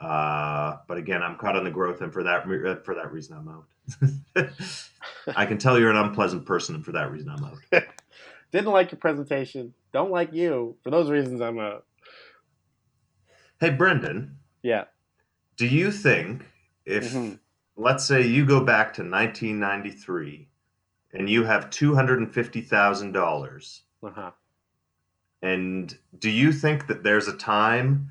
Uh, 0.00 0.78
but 0.88 0.98
again, 0.98 1.22
I'm 1.22 1.36
caught 1.36 1.54
on 1.56 1.62
the 1.62 1.70
growth, 1.70 2.00
and 2.00 2.12
for 2.12 2.24
that 2.24 2.46
re- 2.46 2.70
uh, 2.72 2.76
for 2.84 2.94
that 2.96 3.12
reason, 3.12 3.36
I'm 3.36 3.48
out. 3.48 4.48
I 5.36 5.46
can 5.46 5.58
tell 5.58 5.78
you're 5.78 5.90
an 5.90 5.96
unpleasant 5.96 6.44
person, 6.44 6.74
and 6.74 6.84
for 6.84 6.90
that 6.92 7.10
reason, 7.12 7.28
I'm 7.30 7.44
out. 7.44 7.58
Didn't 8.52 8.72
like 8.72 8.90
your 8.90 8.98
presentation. 8.98 9.74
Don't 9.92 10.10
like 10.10 10.32
you. 10.32 10.76
For 10.82 10.90
those 10.90 11.08
reasons, 11.08 11.40
I'm 11.40 11.58
out. 11.60 11.86
Hey, 13.60 13.70
Brendan, 13.70 14.38
Yeah. 14.62 14.84
do 15.56 15.66
you 15.68 15.92
think 15.92 16.46
if 16.84 17.12
Mhm. 17.12 17.38
let's 17.76 18.04
say 18.04 18.22
you 18.26 18.44
go 18.44 18.64
back 18.64 18.94
to 18.94 19.02
1993 19.02 20.48
and 21.12 21.28
you 21.28 21.44
have 21.44 21.70
two 21.70 21.94
hundred 21.94 22.18
and 22.20 22.32
fifty 22.32 22.60
thousand 22.60 23.12
dollars, 23.12 23.82
Uh 24.02 24.10
huh. 24.14 24.30
And 25.42 25.96
do 26.18 26.30
you 26.30 26.52
think 26.52 26.86
that 26.86 27.02
there's 27.02 27.28
a 27.28 27.36
time 27.36 28.10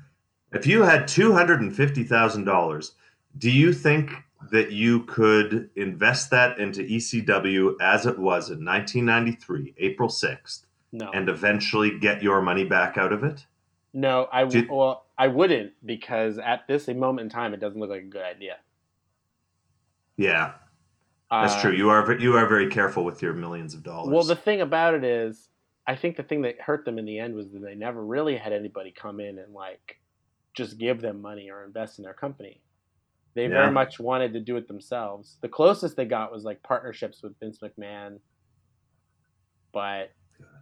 if 0.52 0.66
you 0.66 0.82
had 0.82 1.08
two 1.08 1.32
hundred 1.32 1.60
and 1.62 1.74
fifty 1.74 2.04
thousand 2.04 2.44
dollars, 2.44 2.92
do 3.38 3.50
you 3.50 3.72
think 3.72 4.12
that 4.50 4.72
you 4.72 5.04
could 5.04 5.70
invest 5.76 6.30
that 6.30 6.58
into 6.58 6.82
ECW 6.82 7.74
as 7.80 8.06
it 8.06 8.18
was 8.18 8.50
in 8.50 8.64
1993, 8.64 9.72
April 9.78 10.08
6th, 10.08 10.64
No, 10.90 11.10
and 11.14 11.28
eventually 11.28 11.96
get 12.00 12.22
your 12.24 12.42
money 12.42 12.64
back 12.64 12.98
out 12.98 13.12
of 13.12 13.22
it? 13.24 13.46
no, 13.94 14.28
I 14.32 14.44
Do- 14.44 14.66
well, 14.68 15.06
I 15.16 15.28
wouldn't 15.28 15.72
because 15.86 16.38
at 16.38 16.66
this 16.66 16.88
moment 16.88 17.20
in 17.26 17.28
time, 17.30 17.54
it 17.54 17.60
doesn't 17.60 17.78
look 17.80 17.90
like 17.90 18.02
a 18.02 18.06
good 18.06 18.24
idea. 18.24 18.56
Yeah, 20.16 20.54
that's 21.40 21.60
true. 21.60 21.70
Um, 21.70 21.76
you 21.76 21.90
are 21.90 22.12
you 22.18 22.36
are 22.36 22.46
very 22.46 22.68
careful 22.68 23.04
with 23.04 23.22
your 23.22 23.32
millions 23.32 23.74
of 23.74 23.82
dollars. 23.82 24.12
Well, 24.12 24.24
the 24.24 24.36
thing 24.36 24.60
about 24.60 24.94
it 24.94 25.02
is, 25.04 25.48
I 25.86 25.96
think 25.96 26.16
the 26.16 26.22
thing 26.22 26.42
that 26.42 26.60
hurt 26.60 26.84
them 26.84 26.98
in 26.98 27.04
the 27.06 27.18
end 27.18 27.34
was 27.34 27.50
that 27.52 27.62
they 27.62 27.74
never 27.74 28.04
really 28.04 28.36
had 28.36 28.52
anybody 28.52 28.92
come 28.92 29.18
in 29.18 29.38
and 29.38 29.52
like 29.54 29.98
just 30.54 30.78
give 30.78 31.00
them 31.00 31.22
money 31.22 31.50
or 31.50 31.64
invest 31.64 31.98
in 31.98 32.04
their 32.04 32.14
company. 32.14 32.60
They 33.34 33.44
Yeah. 33.44 33.48
very 33.48 33.70
much 33.70 33.98
wanted 33.98 34.34
to 34.34 34.40
do 34.40 34.56
it 34.56 34.68
themselves. 34.68 35.38
The 35.40 35.48
closest 35.48 35.96
they 35.96 36.04
got 36.04 36.30
was 36.30 36.44
like 36.44 36.62
partnerships 36.62 37.22
with 37.22 37.38
Vince 37.40 37.60
McMahon, 37.60 38.18
but 39.72 40.10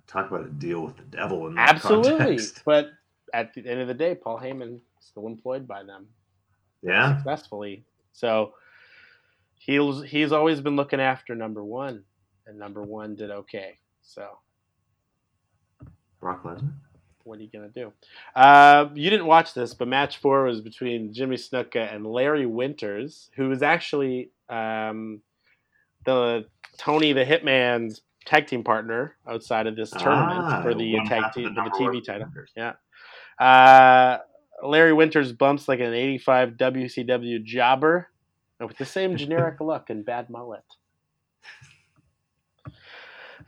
Talk 0.07 0.31
about 0.31 0.47
a 0.47 0.51
deal 0.51 0.83
with 0.83 0.97
the 0.97 1.03
devil 1.05 1.47
in 1.49 1.55
that 1.55 1.68
absolutely. 1.68 2.37
context. 2.37 2.62
But 2.64 2.91
at 3.33 3.55
the 3.55 3.66
end 3.68 3.81
of 3.81 3.89
the 3.89 3.95
day, 3.95 4.14
Paul 4.14 4.39
Heyman 4.39 4.81
still 5.01 5.27
employed 5.27 5.66
by 5.66 5.83
them 5.83 6.07
Yeah, 6.83 7.16
successfully. 7.16 7.85
So 8.12 8.55
he's 9.61 10.03
he's 10.11 10.33
always 10.33 10.61
been 10.61 10.75
looking 10.75 11.01
after 11.01 11.35
number 11.35 11.63
one, 11.63 12.03
and 12.47 12.59
number 12.59 12.83
one 12.83 13.15
did 13.15 13.31
okay. 13.31 13.79
So 14.03 14.27
Brock 16.21 16.43
Lesnar. 16.45 16.73
what 17.25 17.39
are 17.39 17.43
you 17.43 17.51
gonna 17.53 17.69
do? 17.69 17.93
Uh, 18.35 18.89
you 18.95 19.11
didn't 19.11 19.27
watch 19.27 19.55
this, 19.55 19.75
but 19.75 19.87
match 19.87 20.17
four 20.19 20.45
was 20.45 20.61
between 20.61 21.13
Jimmy 21.13 21.37
Snuka 21.37 21.95
and 21.95 22.07
Larry 22.07 22.47
Winters, 22.47 23.31
who 23.37 23.49
was 23.51 23.63
actually 23.63 24.31
um, 24.49 25.21
the 26.05 26.47
Tony 26.79 27.13
the 27.13 27.25
Hitman's 27.25 28.01
tag 28.25 28.47
team 28.47 28.65
partner 28.65 29.17
outside 29.29 29.67
of 29.67 29.77
this 29.77 29.91
tournament 29.91 30.41
Ah, 30.45 30.63
for 30.63 30.75
the 30.75 30.99
tag 31.07 31.33
team 31.35 31.55
for 31.55 31.65
the 31.65 31.71
TV 31.71 32.03
title. 32.05 32.29
Yeah. 32.57 32.73
Uh, 33.39 34.19
Larry 34.63 34.93
Winters 34.93 35.33
bumps 35.33 35.69
like 35.69 35.81
an 35.81 35.95
85 35.95 36.51
WCW 36.59 37.43
jobber 37.43 38.10
with 38.67 38.79
the 38.79 38.85
same 38.85 39.17
generic 39.17 39.61
look 39.61 39.91
and 39.91 40.05
bad 40.05 40.31
mullet. 40.31 40.65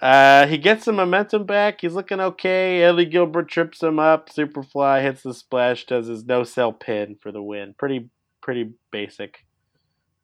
Uh, 0.00 0.46
he 0.48 0.58
gets 0.58 0.84
some 0.84 0.96
momentum 0.96 1.44
back. 1.44 1.80
He's 1.80 1.94
looking 1.94 2.18
okay. 2.18 2.82
Eddie 2.82 3.04
Gilbert 3.04 3.48
trips 3.48 3.82
him 3.82 4.00
up. 4.00 4.30
Superfly 4.30 5.02
hits 5.02 5.22
the 5.22 5.32
splash, 5.32 5.86
does 5.86 6.08
his 6.08 6.24
no 6.24 6.42
sell 6.42 6.72
pin 6.72 7.16
for 7.20 7.30
the 7.30 7.42
win. 7.42 7.74
Pretty, 7.78 8.10
pretty 8.40 8.72
basic, 8.90 9.44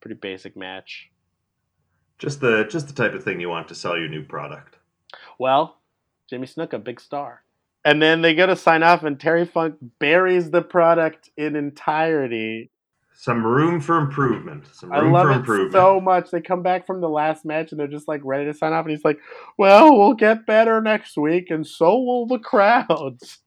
pretty 0.01 0.17
basic 0.17 0.57
match. 0.57 1.11
Just 2.19 2.41
the 2.41 2.67
just 2.69 2.89
the 2.89 2.95
type 2.95 3.15
of 3.15 3.23
thing 3.23 3.41
you 3.41 3.49
want 3.49 3.69
to 3.69 3.77
sell 3.77 3.97
your 3.97 4.09
new 4.09 4.25
product. 4.25 4.79
Well, 5.39 5.79
Jimmy 6.29 6.49
Snuka, 6.49 6.83
big 6.83 7.01
star. 7.01 7.45
And 7.85 8.03
then 8.03 8.23
they 8.23 8.35
go 8.35 8.47
to 8.47 8.57
sign 8.57 8.83
off, 8.83 9.05
and 9.05 9.19
Terry 9.19 9.47
Funk 9.47 9.77
buries 10.01 10.51
the 10.51 10.63
product 10.63 11.31
in 11.37 11.55
entirety. 11.55 12.71
Some 13.21 13.45
room 13.45 13.81
for 13.81 13.99
improvement. 13.99 14.69
Some 14.73 14.93
I 14.93 15.01
love 15.01 15.27
for 15.27 15.33
it 15.33 15.37
improvement. 15.39 15.73
so 15.73 16.01
much. 16.01 16.31
They 16.31 16.41
come 16.41 16.63
back 16.63 16.87
from 16.87 17.01
the 17.01 17.09
last 17.09 17.45
match 17.45 17.73
and 17.73 17.81
they're 17.81 17.89
just 17.89 18.07
like 18.07 18.21
ready 18.23 18.45
to 18.45 18.55
sign 18.55 18.73
off, 18.73 18.85
and 18.85 18.93
he's 18.93 19.05
like, 19.05 19.19
"Well, 19.59 19.99
we'll 19.99 20.15
get 20.15 20.47
better 20.47 20.81
next 20.81 21.17
week, 21.19 21.51
and 21.51 21.67
so 21.67 21.99
will 21.99 22.27
the 22.27 22.39
crowds." 22.39 23.41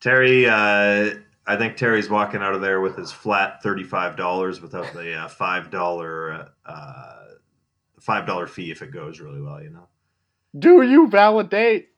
Terry, 0.00 0.46
uh, 0.46 1.10
I 1.46 1.56
think 1.58 1.76
Terry's 1.76 2.08
walking 2.08 2.40
out 2.40 2.54
of 2.54 2.62
there 2.62 2.80
with 2.80 2.96
his 2.96 3.12
flat 3.12 3.62
thirty-five 3.62 4.16
dollars 4.16 4.62
without 4.62 4.90
the 4.94 5.12
uh, 5.12 5.28
five 5.28 5.70
dollar 5.70 6.48
uh, 6.64 7.24
five 8.00 8.26
dollar 8.26 8.46
fee 8.46 8.70
if 8.70 8.80
it 8.80 8.92
goes 8.92 9.20
really 9.20 9.42
well. 9.42 9.62
You 9.62 9.70
know. 9.70 9.88
Do 10.58 10.80
you 10.80 11.06
validate 11.08 11.88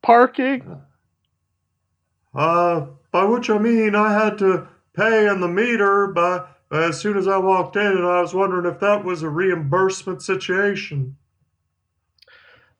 parking? 0.00 0.80
Uh, 2.34 2.86
by 3.10 3.24
which 3.24 3.50
I 3.50 3.58
mean 3.58 3.94
I 3.94 4.14
had 4.14 4.38
to 4.38 4.68
pay 4.94 5.28
on 5.28 5.40
the 5.40 5.48
meter, 5.48 6.06
but 6.08 6.58
as 6.70 7.00
soon 7.00 7.16
as 7.16 7.28
I 7.28 7.36
walked 7.36 7.76
in, 7.76 7.86
and 7.86 8.06
I 8.06 8.20
was 8.20 8.34
wondering 8.34 8.72
if 8.72 8.80
that 8.80 9.04
was 9.04 9.22
a 9.22 9.28
reimbursement 9.28 10.22
situation. 10.22 11.16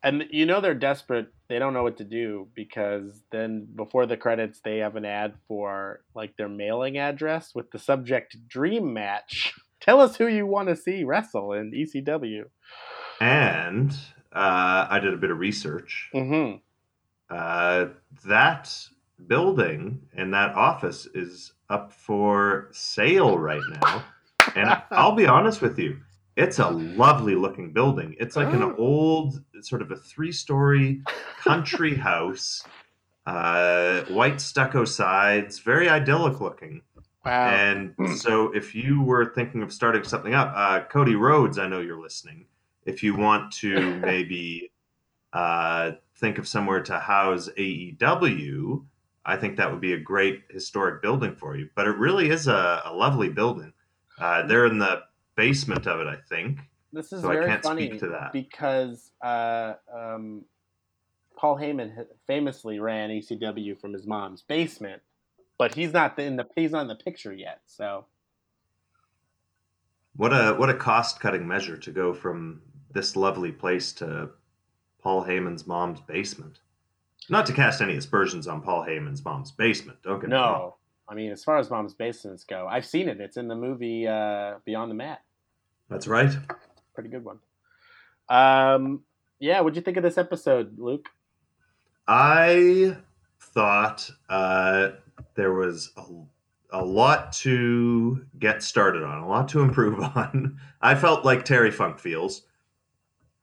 And 0.01 0.25
you 0.31 0.45
know 0.45 0.59
they're 0.59 0.73
desperate. 0.73 1.27
They 1.47 1.59
don't 1.59 1.73
know 1.73 1.83
what 1.83 1.97
to 1.97 2.03
do 2.03 2.47
because 2.55 3.23
then 3.31 3.67
before 3.75 4.05
the 4.05 4.17
credits, 4.17 4.59
they 4.59 4.79
have 4.79 4.95
an 4.95 5.05
ad 5.05 5.35
for 5.47 6.01
like 6.13 6.35
their 6.35 6.49
mailing 6.49 6.97
address 6.97 7.55
with 7.55 7.71
the 7.71 7.79
subject 7.79 8.35
"Dream 8.47 8.93
Match." 8.93 9.53
Tell 9.79 10.01
us 10.01 10.15
who 10.15 10.27
you 10.27 10.45
want 10.45 10.69
to 10.69 10.75
see 10.75 11.03
wrestle 11.03 11.53
in 11.53 11.71
ECW. 11.71 12.45
And 13.19 13.91
uh, 14.33 14.87
I 14.89 14.99
did 14.99 15.13
a 15.13 15.17
bit 15.17 15.29
of 15.29 15.39
research. 15.39 16.09
Mm-hmm. 16.13 16.57
Uh, 17.29 17.85
that 18.25 18.75
building 19.27 20.01
and 20.15 20.33
that 20.33 20.55
office 20.55 21.07
is 21.13 21.53
up 21.69 21.91
for 21.91 22.69
sale 22.71 23.37
right 23.37 23.61
now. 23.81 24.03
And 24.55 24.81
I'll 24.91 25.15
be 25.15 25.25
honest 25.27 25.61
with 25.61 25.79
you, 25.79 25.99
it's 26.35 26.59
a 26.59 26.69
lovely 26.69 27.35
looking 27.35 27.73
building. 27.73 28.15
It's 28.19 28.35
like 28.35 28.51
an 28.53 28.63
Oh. 28.63 28.75
old, 28.77 29.41
sort 29.61 29.81
of 29.81 29.91
a 29.91 29.95
three 29.95 30.31
story 30.31 31.01
country 31.39 31.95
house, 32.09 32.63
uh, 33.25 34.01
white 34.05 34.41
stucco 34.41 34.85
sides, 34.85 35.59
very 35.59 35.89
idyllic 35.89 36.41
looking. 36.41 36.81
Wow. 37.25 37.49
And 37.51 37.95
so, 38.17 38.51
if 38.53 38.75
you 38.75 39.01
were 39.01 39.33
thinking 39.33 39.61
of 39.63 39.71
starting 39.71 40.03
something 40.03 40.33
up, 40.33 40.51
uh, 40.55 40.81
Cody 40.81 41.15
Rhodes, 41.15 41.57
I 41.57 41.67
know 41.67 41.79
you're 41.79 42.01
listening. 42.01 42.47
If 42.85 43.01
you 43.01 43.15
want 43.15 43.53
to 43.61 43.95
maybe 44.01 44.71
uh, 45.31 45.91
think 46.17 46.37
of 46.37 46.47
somewhere 46.49 46.81
to 46.81 46.99
house 46.99 47.47
AEW, 47.57 48.83
I 49.25 49.37
think 49.37 49.57
that 49.57 49.71
would 49.71 49.81
be 49.81 49.93
a 49.93 49.99
great 49.99 50.43
historic 50.49 51.01
building 51.01 51.35
for 51.35 51.55
you. 51.55 51.69
But 51.75 51.87
it 51.87 51.97
really 51.97 52.29
is 52.29 52.47
a, 52.47 52.81
a 52.85 52.93
lovely 52.93 53.29
building. 53.29 53.73
Uh, 54.19 54.45
they're 54.45 54.65
in 54.65 54.79
the 54.79 55.01
basement 55.35 55.87
of 55.87 55.99
it, 56.01 56.07
I 56.07 56.17
think. 56.29 56.59
This 56.91 57.11
is 57.11 57.21
So 57.21 57.31
I 57.31 57.33
very 57.35 57.47
can't 57.47 57.63
funny 57.63 57.87
speak 57.87 57.99
to 58.01 58.07
that. 58.09 58.33
because 58.33 59.11
uh, 59.23 59.73
um, 59.93 60.43
Paul 61.35 61.57
Heyman 61.57 62.05
famously 62.27 62.79
ran 62.79 63.09
ECW 63.09 63.79
from 63.79 63.93
his 63.93 64.05
mom's 64.05 64.43
basement, 64.43 65.01
but 65.57 65.73
he's 65.73 65.91
not 65.93 66.19
in 66.19 66.35
the 66.35 66.45
he's 66.55 66.71
not 66.71 66.81
in 66.81 66.87
the 66.87 66.95
picture 66.95 67.33
yet. 67.33 67.61
So 67.65 68.05
What 70.15 70.33
a 70.33 70.53
what 70.53 70.69
a 70.69 70.75
cost 70.75 71.19
cutting 71.19 71.47
measure 71.47 71.77
to 71.77 71.91
go 71.91 72.13
from 72.13 72.61
this 72.91 73.15
lovely 73.15 73.51
place 73.51 73.91
to 73.93 74.29
Paul 75.01 75.25
Heyman's 75.25 75.65
mom's 75.65 76.01
basement. 76.01 76.59
Not 77.29 77.45
to 77.47 77.53
cast 77.53 77.81
any 77.81 77.95
aspersions 77.95 78.47
on 78.47 78.61
Paul 78.61 78.85
Heyman's 78.85 79.23
mom's 79.23 79.51
basement. 79.51 79.99
Don't 80.03 80.19
get 80.19 80.29
me 80.29 80.35
wrong. 80.35 80.59
no, 80.59 80.75
I 81.07 81.15
mean 81.15 81.31
as 81.31 81.43
far 81.43 81.57
as 81.57 81.69
mom's 81.69 81.93
basements 81.93 82.43
go, 82.43 82.67
I've 82.69 82.85
seen 82.85 83.07
it. 83.07 83.19
It's 83.19 83.37
in 83.37 83.47
the 83.47 83.55
movie 83.55 84.07
uh, 84.07 84.55
Beyond 84.65 84.91
the 84.91 84.95
Mat. 84.95 85.21
That's 85.89 86.07
right. 86.07 86.31
Pretty 86.93 87.09
good 87.09 87.23
one. 87.23 87.39
Um, 88.29 89.03
yeah, 89.39 89.59
what'd 89.61 89.75
you 89.75 89.81
think 89.81 89.97
of 89.97 90.03
this 90.03 90.17
episode, 90.17 90.79
Luke? 90.79 91.09
I 92.07 92.97
thought 93.39 94.09
uh, 94.29 94.89
there 95.35 95.53
was 95.53 95.91
a, 95.97 96.03
a 96.79 96.83
lot 96.83 97.33
to 97.33 98.25
get 98.39 98.63
started 98.63 99.03
on, 99.03 99.19
a 99.19 99.27
lot 99.27 99.47
to 99.49 99.61
improve 99.61 99.99
on. 100.15 100.59
I 100.81 100.95
felt 100.95 101.25
like 101.25 101.45
Terry 101.45 101.71
Funk 101.71 101.99
feels. 101.99 102.43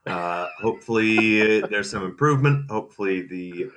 Uh, 0.06 0.48
hopefully, 0.60 1.60
there's 1.60 1.90
some 1.90 2.04
improvement. 2.04 2.70
Hopefully, 2.70 3.22
the 3.22 3.70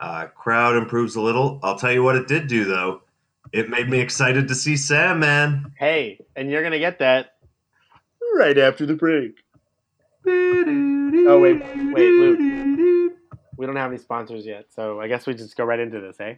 uh, 0.00 0.26
crowd 0.26 0.76
improves 0.76 1.16
a 1.16 1.20
little. 1.20 1.60
I'll 1.62 1.78
tell 1.78 1.92
you 1.92 2.02
what 2.02 2.16
it 2.16 2.26
did 2.28 2.48
do, 2.48 2.64
though. 2.64 3.02
It 3.52 3.70
made 3.70 3.88
me 3.88 4.00
excited 4.00 4.48
to 4.48 4.54
see 4.54 4.76
Sam, 4.76 5.20
man. 5.20 5.72
Hey, 5.78 6.20
and 6.36 6.50
you're 6.50 6.62
gonna 6.62 6.78
get 6.78 6.98
that 6.98 7.34
right 8.34 8.58
after 8.58 8.86
the 8.86 8.94
break. 8.94 9.36
Oh, 10.26 11.40
wait, 11.40 11.62
wait, 11.92 12.10
Luke. 12.10 13.12
We 13.56 13.66
don't 13.66 13.76
have 13.76 13.90
any 13.90 13.98
sponsors 13.98 14.46
yet, 14.46 14.66
so 14.70 15.00
I 15.00 15.08
guess 15.08 15.26
we 15.26 15.34
just 15.34 15.56
go 15.56 15.64
right 15.64 15.80
into 15.80 16.00
this, 16.00 16.16
eh? 16.20 16.34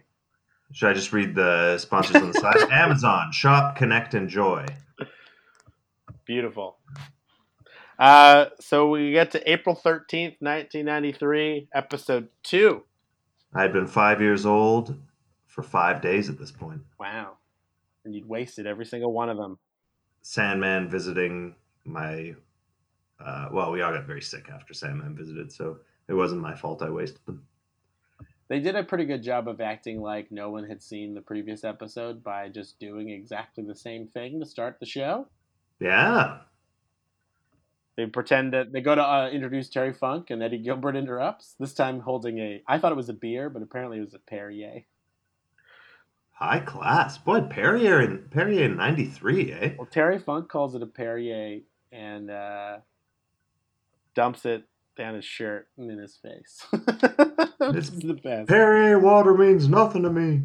Should 0.73 0.89
I 0.89 0.93
just 0.93 1.11
read 1.11 1.35
the 1.35 1.77
sponsors 1.77 2.15
on 2.15 2.31
the 2.31 2.39
side? 2.39 2.55
Amazon, 2.71 3.31
Shop, 3.31 3.75
Connect, 3.75 4.13
and 4.13 4.23
Enjoy. 4.23 4.65
Beautiful. 6.25 6.77
Uh, 8.01 8.49
so 8.59 8.89
we 8.89 9.11
get 9.11 9.29
to 9.29 9.51
April 9.51 9.75
13th, 9.75 10.37
1993, 10.39 11.67
episode 11.71 12.29
2. 12.41 12.81
I 13.53 13.61
had 13.61 13.73
been 13.73 13.85
five 13.85 14.19
years 14.19 14.43
old 14.43 14.97
for 15.45 15.61
five 15.61 16.01
days 16.01 16.27
at 16.27 16.39
this 16.39 16.49
point. 16.51 16.81
Wow. 16.99 17.33
And 18.03 18.15
you'd 18.15 18.27
wasted 18.27 18.65
every 18.65 18.85
single 18.87 19.13
one 19.13 19.29
of 19.29 19.37
them. 19.37 19.59
Sandman 20.23 20.89
visiting 20.89 21.53
my. 21.85 22.33
Uh, 23.23 23.49
well, 23.51 23.71
we 23.71 23.83
all 23.83 23.93
got 23.93 24.07
very 24.07 24.21
sick 24.21 24.49
after 24.51 24.73
Sandman 24.73 25.15
visited, 25.15 25.51
so 25.51 25.77
it 26.07 26.15
wasn't 26.15 26.41
my 26.41 26.55
fault 26.55 26.81
I 26.81 26.89
wasted 26.89 27.23
them. 27.27 27.45
They 28.47 28.59
did 28.59 28.75
a 28.75 28.83
pretty 28.83 29.05
good 29.05 29.21
job 29.21 29.47
of 29.47 29.61
acting 29.61 30.01
like 30.01 30.31
no 30.31 30.49
one 30.49 30.67
had 30.67 30.81
seen 30.81 31.13
the 31.13 31.21
previous 31.21 31.63
episode 31.63 32.23
by 32.23 32.49
just 32.49 32.79
doing 32.79 33.09
exactly 33.09 33.63
the 33.63 33.75
same 33.75 34.07
thing 34.07 34.39
to 34.39 34.45
start 34.47 34.79
the 34.79 34.87
show. 34.87 35.27
Yeah. 35.79 36.39
They 38.01 38.07
pretend 38.07 38.53
that 38.53 38.71
they 38.71 38.81
go 38.81 38.95
to 38.95 39.03
uh, 39.03 39.29
introduce 39.29 39.69
Terry 39.69 39.93
Funk, 39.93 40.31
and 40.31 40.41
Eddie 40.41 40.57
Gilbert 40.57 40.95
interrupts. 40.95 41.53
This 41.59 41.75
time 41.75 41.99
holding 41.99 42.39
a. 42.39 42.63
I 42.67 42.79
thought 42.79 42.91
it 42.91 42.95
was 42.95 43.09
a 43.09 43.13
beer, 43.13 43.47
but 43.47 43.61
apparently 43.61 43.99
it 43.99 44.01
was 44.01 44.15
a 44.15 44.19
Perrier. 44.19 44.85
High 46.31 46.61
class. 46.61 47.19
Boy, 47.19 47.41
Perrier 47.41 48.01
in 48.01 48.23
Perrier 48.31 48.65
in 48.65 48.75
'93, 48.75 49.53
eh? 49.53 49.73
Well, 49.77 49.85
Terry 49.85 50.17
Funk 50.17 50.49
calls 50.49 50.73
it 50.73 50.81
a 50.81 50.87
Perrier 50.87 51.59
and 51.91 52.31
uh, 52.31 52.77
dumps 54.15 54.45
it 54.45 54.63
down 54.97 55.13
his 55.13 55.25
shirt 55.25 55.67
and 55.77 55.91
in 55.91 55.99
his 55.99 56.17
face. 56.17 56.65
this 57.71 57.89
is 57.89 57.99
the 57.99 58.19
best. 58.23 58.49
Perrier 58.49 58.97
water 58.97 59.35
means 59.35 59.67
nothing 59.67 60.01
to 60.01 60.09
me. 60.09 60.41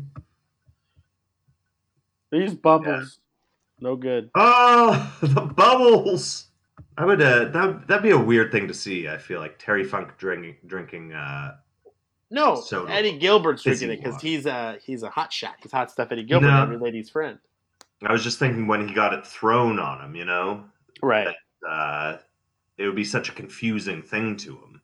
These 2.31 2.53
bubbles, 2.53 3.19
no 3.81 3.97
good. 3.97 4.29
Oh, 4.35 5.17
the 5.23 5.41
bubbles! 5.41 6.46
I 6.99 7.05
would. 7.05 7.21
Uh, 7.21 7.47
that 7.47 7.87
that'd 7.89 8.03
be 8.03 8.11
a 8.11 8.19
weird 8.19 8.51
thing 8.53 8.67
to 8.69 8.75
see. 8.75 9.09
I 9.09 9.19
feel 9.19 9.41
like 9.41 9.59
Terry 9.59 9.85
Funk 9.85 10.17
drinking 10.19 10.57
drinking. 10.67 11.13
Uh, 11.13 11.57
No, 12.31 12.61
Soda. 12.61 12.93
Eddie 12.93 13.19
Gilbert's 13.19 13.63
drinking 13.63 13.91
it 13.91 14.03
because 14.03 14.21
he's 14.21 14.47
a 14.47 14.79
he's 14.83 15.03
a 15.03 15.11
hot 15.11 15.33
shot. 15.33 15.55
He's 15.63 15.73
hot 15.73 15.91
stuff. 15.91 16.09
Eddie 16.11 16.25
Gilbert, 16.25 16.47
No. 16.49 16.63
every 16.63 16.79
lady's 16.79 17.11
friend. 17.11 17.39
I 18.03 18.13
was 18.13 18.23
just 18.25 18.39
thinking 18.39 18.67
when 18.67 18.87
he 18.89 18.95
got 18.95 19.13
it 19.15 19.27
thrown 19.27 19.79
on 19.79 20.03
him, 20.05 20.15
you 20.17 20.25
know, 20.27 20.65
Right. 21.03 21.35
uh, 21.67 22.17
it 22.77 22.85
would 22.87 22.95
be 22.97 23.05
such 23.05 23.29
a 23.31 23.33
confusing 23.33 24.03
thing 24.03 24.37
to 24.39 24.51
him 24.53 24.81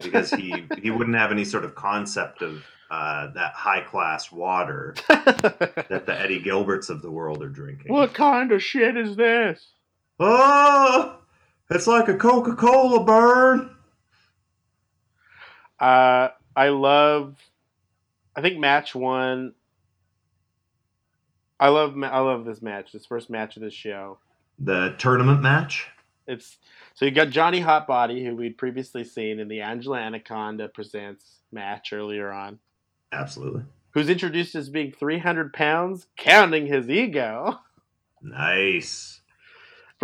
because 0.00 0.30
he 0.30 0.64
he 0.82 0.90
wouldn't 0.90 1.16
have 1.16 1.30
any 1.30 1.44
sort 1.44 1.64
of 1.64 1.74
concept 1.74 2.42
of 2.42 2.62
uh, 2.90 3.28
that 3.34 3.52
high 3.54 3.80
class 3.80 4.30
water 4.32 4.94
that 5.08 6.04
the 6.06 6.16
Eddie 6.20 6.40
Gilberts 6.42 6.90
of 6.90 7.02
the 7.02 7.10
world 7.10 7.42
are 7.42 7.48
drinking. 7.48 7.92
what 7.92 8.12
kind 8.14 8.52
of 8.52 8.62
shit 8.62 8.96
is 8.96 9.16
this? 9.16 9.72
Oh, 10.20 11.16
it's 11.70 11.86
like 11.86 12.08
a 12.08 12.16
Coca 12.16 12.54
Cola 12.54 13.04
burn. 13.04 13.70
Uh, 15.78 16.28
I 16.56 16.68
love. 16.68 17.36
I 18.36 18.40
think 18.42 18.58
match 18.58 18.94
one. 18.94 19.54
I 21.58 21.68
love. 21.68 21.94
I 22.02 22.18
love 22.20 22.44
this 22.44 22.62
match. 22.62 22.92
This 22.92 23.06
first 23.06 23.30
match 23.30 23.56
of 23.56 23.62
this 23.62 23.74
show. 23.74 24.18
The 24.58 24.94
tournament 24.98 25.42
match. 25.42 25.88
It's 26.26 26.56
so 26.94 27.04
you 27.04 27.10
got 27.10 27.30
Johnny 27.30 27.60
Hotbody, 27.60 28.24
who 28.24 28.34
we'd 28.36 28.56
previously 28.56 29.04
seen 29.04 29.40
in 29.40 29.48
the 29.48 29.60
Angela 29.60 29.98
Anaconda 29.98 30.68
presents 30.68 31.40
match 31.52 31.92
earlier 31.92 32.30
on, 32.32 32.58
Absolutely. 33.12 33.62
who's 33.90 34.08
introduced 34.08 34.54
as 34.54 34.70
being 34.70 34.90
300 34.92 35.52
pounds, 35.52 36.06
counting 36.16 36.66
his 36.66 36.88
ego, 36.88 37.58
Nice. 38.22 39.13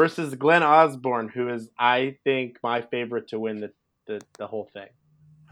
Versus 0.01 0.35
Glenn 0.35 0.63
Osborne, 0.63 1.29
who 1.29 1.51
is, 1.51 1.69
I 1.79 2.17
think, 2.25 2.57
my 2.63 2.81
favorite 2.81 3.29
to 3.29 3.39
win 3.39 3.61
the 3.61 3.71
the, 4.07 4.19
the 4.39 4.47
whole 4.47 4.71
thing. 4.73 4.89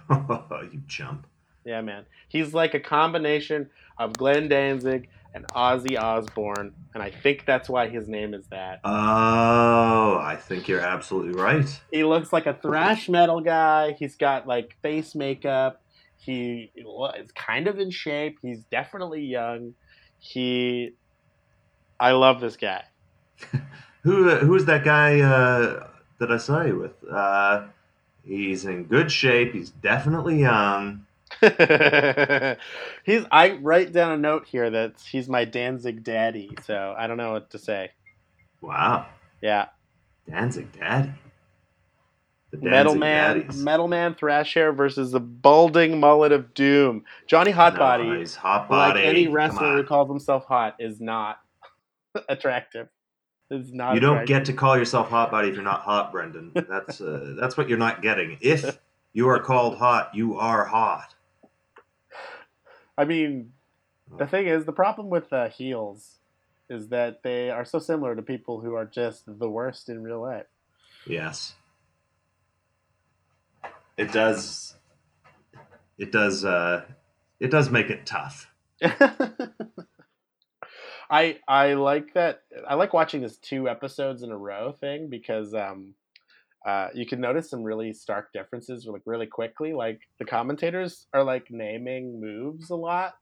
you 0.73 0.83
jump. 0.87 1.27
Yeah, 1.67 1.83
man. 1.83 2.07
He's 2.29 2.55
like 2.55 2.73
a 2.73 2.81
combination 2.81 3.69
of 3.99 4.15
Glenn 4.15 4.49
Danzig 4.49 5.11
and 5.35 5.47
Ozzy 5.49 6.01
Osbourne, 6.01 6.73
and 6.95 7.03
I 7.03 7.11
think 7.11 7.45
that's 7.45 7.69
why 7.69 7.89
his 7.89 8.09
name 8.09 8.33
is 8.33 8.47
that. 8.47 8.81
Oh, 8.85 10.17
I 10.19 10.39
think 10.41 10.67
you're 10.67 10.81
absolutely 10.81 11.39
right. 11.39 11.81
He 11.93 12.05
looks 12.05 12.33
like 12.33 12.47
a 12.47 12.55
thrash 12.55 13.07
metal 13.11 13.43
guy. 13.43 13.97
He's 13.99 14.17
got 14.17 14.47
like 14.47 14.77
face 14.81 15.15
makeup. 15.15 15.83
He 16.17 16.73
is 16.75 17.33
kind 17.33 17.69
of 17.69 17.79
in 17.79 17.91
shape. 17.91 18.39
He's 18.41 18.65
definitely 18.71 19.27
young. 19.27 19.75
He, 20.19 20.93
I 22.01 22.13
love 22.13 22.41
this 22.41 22.57
guy. 22.57 22.85
Who 24.09 24.31
uh, 24.31 24.39
who's 24.39 24.65
that 24.65 24.85
guy 24.85 25.21
uh, 25.21 25.87
that 26.19 26.33
I 26.33 26.39
saw 26.39 26.63
you 26.63 26.79
with? 26.79 27.13
Uh, 27.13 27.65
he's 28.25 28.65
in 28.65 28.85
good 28.85 29.13
shape. 29.13 29.53
He's 29.53 29.69
definitely 29.69 30.41
young. 30.41 31.05
he's. 33.05 33.27
I 33.31 33.59
write 33.61 33.93
down 33.93 34.13
a 34.13 34.17
note 34.17 34.47
here 34.47 34.71
that 34.71 34.95
he's 34.99 35.29
my 35.29 35.45
Danzig 35.45 36.05
daddy. 36.05 36.57
So 36.65 36.95
I 36.97 37.07
don't 37.07 37.19
know 37.19 37.33
what 37.33 37.51
to 37.51 37.59
say. 37.59 37.91
Wow, 38.63 39.09
Yeah, 39.43 39.67
Danzig 40.27 40.73
Daddy. 40.73 41.13
Metal 42.63 42.95
Man, 42.95 43.41
Daddies. 43.41 43.63
Metal 43.63 43.89
Man 43.89 44.15
Thrash 44.15 44.55
Hair 44.55 44.73
versus 44.73 45.13
the 45.13 45.21
balding 45.21 46.01
mullet 46.01 46.33
of 46.33 46.55
doom. 46.55 47.05
Johnny 47.27 47.53
Hotbody, 47.53 48.21
Nice. 48.21 48.35
Hot 48.37 48.71
like 48.71 49.05
any 49.05 49.29
wrestler 49.29 49.77
who 49.77 49.85
calls 49.85 50.09
himself 50.09 50.47
hot, 50.47 50.77
is 50.79 50.99
not 50.99 51.41
attractive. 52.31 52.89
Is 53.51 53.73
not. 53.73 53.95
You 53.95 54.01
don't 54.01 54.27
get 54.27 54.45
to 54.47 54.53
call 54.53 54.77
yourself 54.77 55.09
hot 55.09 55.31
body 55.31 55.49
if 55.49 55.55
you're 55.55 55.65
not 55.65 55.81
hot, 55.81 56.13
Brendan. 56.13 56.53
That's 56.69 57.01
uh, 57.01 57.35
that's 57.41 57.57
what 57.57 57.69
you're 57.69 57.79
not 57.79 58.03
getting. 58.03 58.37
If 58.43 58.79
you 59.15 59.29
are 59.31 59.41
called 59.41 59.79
hot, 59.79 60.15
you 60.15 60.37
are 60.37 60.67
hot. 60.67 61.15
I 62.99 63.07
mean, 63.07 63.53
the 64.19 64.27
thing 64.27 64.49
is, 64.49 64.67
the 64.67 64.73
problem 64.73 65.09
with 65.09 65.33
uh, 65.33 65.49
heels 65.49 66.19
is 66.69 66.89
that 66.89 67.23
they 67.23 67.49
are 67.49 67.65
so 67.65 67.79
similar 67.79 68.15
to 68.15 68.23
people 68.23 68.61
who 68.61 68.75
are 68.75 68.85
just 68.85 69.25
the 69.27 69.49
worst 69.49 69.89
in 69.89 70.03
real 70.03 70.21
life. 70.21 70.47
Yes. 71.07 71.55
It 73.97 74.13
does. 74.13 74.77
It 75.97 76.13
does. 76.13 76.45
Uh, 76.45 76.85
it 77.41 77.51
does 77.51 77.71
make 77.71 77.89
it 77.89 78.05
tough. 78.05 78.51
I 81.11 81.39
I 81.49 81.75
like 81.75 82.13
that. 82.15 82.43
I 82.69 82.75
like 82.75 82.93
watching 82.93 83.23
this 83.23 83.39
two 83.39 83.69
episodes 83.69 84.23
in 84.23 84.31
a 84.31 84.37
row 84.37 84.73
thing 84.73 85.09
because 85.09 85.55
um, 85.55 85.95
uh, 86.67 86.89
you 86.95 87.07
can 87.07 87.21
notice 87.21 87.49
some 87.49 87.63
really 87.63 87.93
stark 87.93 88.33
differences 88.33 88.87
like 88.87 89.03
really 89.07 89.27
quickly. 89.27 89.73
Like 89.73 90.01
the 90.19 90.25
commentators 90.25 91.07
are 91.15 91.25
like 91.25 91.51
naming 91.51 92.21
moves 92.21 92.71
a 92.71 92.77
lot, 92.77 93.15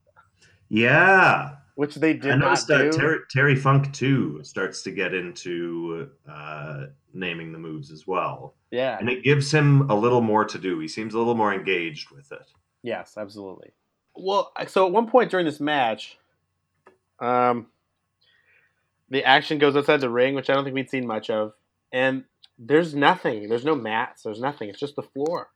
Yeah, 0.69 1.57
which 1.77 1.95
they 1.95 2.15
did 2.15 2.33
I 2.33 2.37
not 2.37 2.45
noticed 2.47 2.69
do. 2.69 2.75
uh, 2.75 2.93
Terry, 2.93 3.19
Terry 3.31 3.55
Funk 3.57 3.93
too 3.93 4.41
starts 4.43 4.83
to 4.83 4.91
get 4.91 5.15
into 5.15 6.11
uh, 6.29 6.87
naming 7.15 7.53
the 7.53 7.59
moves 7.59 7.93
as 7.93 8.07
well, 8.07 8.55
yeah. 8.73 8.99
and 8.99 9.09
it 9.09 9.23
gives 9.23 9.53
him 9.53 9.89
a 9.91 9.95
little 9.95 10.21
more 10.23 10.45
to 10.45 10.59
do. 10.59 10.81
He 10.81 10.89
seems 10.89 11.15
a 11.15 11.19
little 11.19 11.37
more 11.37 11.55
engaged 11.55 12.11
with 12.11 12.33
it. 12.33 12.51
Yes, 12.83 13.15
absolutely. 13.17 13.71
Well, 14.17 14.51
so 14.67 14.87
at 14.87 14.93
one 14.93 15.07
point 15.09 15.31
during 15.31 15.47
this 15.47 15.61
match, 15.61 16.19
um, 17.21 17.67
the 19.09 19.25
action 19.25 19.59
goes 19.59 19.77
outside 19.77 20.01
the 20.01 20.11
ring, 20.11 20.35
which 20.35 20.51
I 20.51 20.55
don't 20.55 20.65
think 20.65 20.75
we'd 20.75 20.91
seen 20.91 21.07
much 21.07 21.31
of, 21.31 21.53
and 21.93 22.25
there's 22.59 22.95
nothing. 22.95 23.49
There's 23.49 23.65
no 23.65 23.75
mats. 23.75 24.23
There's 24.23 24.41
nothing. 24.41 24.69
It's 24.69 24.81
just 24.81 24.97
the 24.97 25.03
floor. 25.03 25.49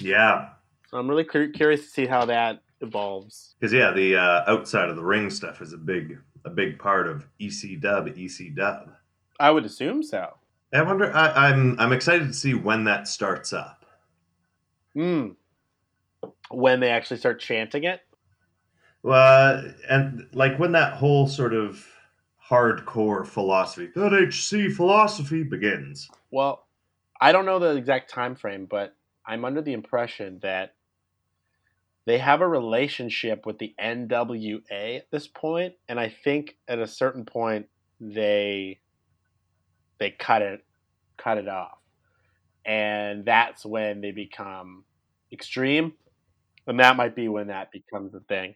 Yeah, 0.00 0.48
So 0.88 0.98
I'm 0.98 1.08
really 1.08 1.24
cur- 1.24 1.48
curious 1.50 1.82
to 1.82 1.88
see 1.88 2.06
how 2.06 2.24
that 2.26 2.62
evolves. 2.80 3.54
because 3.60 3.72
yeah, 3.72 3.92
the 3.92 4.16
uh, 4.16 4.44
outside 4.46 4.88
of 4.90 4.96
the 4.96 5.04
ring 5.04 5.30
stuff 5.30 5.62
is 5.62 5.72
a 5.72 5.76
big 5.78 6.18
a 6.44 6.50
big 6.50 6.78
part 6.78 7.06
of 7.08 7.26
EC 7.40 7.80
Dub. 7.80 8.08
EC 8.08 8.54
Dub. 8.54 8.90
I 9.40 9.50
would 9.50 9.64
assume 9.64 10.02
so. 10.02 10.34
I 10.72 10.82
wonder. 10.82 11.14
I, 11.14 11.48
I'm 11.50 11.78
I'm 11.78 11.92
excited 11.92 12.26
to 12.26 12.34
see 12.34 12.54
when 12.54 12.84
that 12.84 13.06
starts 13.08 13.52
up. 13.52 13.86
Hmm. 14.94 15.28
When 16.50 16.80
they 16.80 16.90
actually 16.90 17.18
start 17.18 17.40
chanting 17.40 17.84
it. 17.84 18.00
Well, 19.02 19.62
and 19.88 20.26
like 20.32 20.58
when 20.58 20.72
that 20.72 20.94
whole 20.94 21.26
sort 21.28 21.54
of 21.54 21.86
hardcore 22.48 23.26
philosophy, 23.26 23.90
that 23.94 24.12
HC 24.12 24.74
philosophy 24.74 25.42
begins. 25.42 26.08
Well, 26.30 26.66
I 27.20 27.32
don't 27.32 27.46
know 27.46 27.58
the 27.58 27.76
exact 27.76 28.10
time 28.10 28.34
frame, 28.34 28.66
but 28.68 28.94
I'm 29.26 29.44
under 29.44 29.62
the 29.62 29.72
impression 29.72 30.40
that 30.42 30.74
they 32.06 32.18
have 32.18 32.42
a 32.42 32.48
relationship 32.48 33.46
with 33.46 33.58
the 33.58 33.74
NWA 33.80 34.98
at 34.98 35.10
this 35.10 35.26
point, 35.26 35.74
and 35.88 35.98
I 35.98 36.14
think 36.22 36.56
at 36.68 36.78
a 36.78 36.86
certain 36.86 37.24
point 37.24 37.66
they 38.00 38.80
they 39.98 40.10
cut 40.10 40.42
it 40.42 40.64
cut 41.16 41.38
it 41.38 41.48
off. 41.48 41.78
And 42.66 43.24
that's 43.24 43.64
when 43.64 44.00
they 44.00 44.10
become 44.10 44.84
extreme. 45.32 45.92
And 46.66 46.80
that 46.80 46.96
might 46.96 47.14
be 47.14 47.28
when 47.28 47.48
that 47.48 47.70
becomes 47.72 48.14
a 48.14 48.20
thing. 48.20 48.54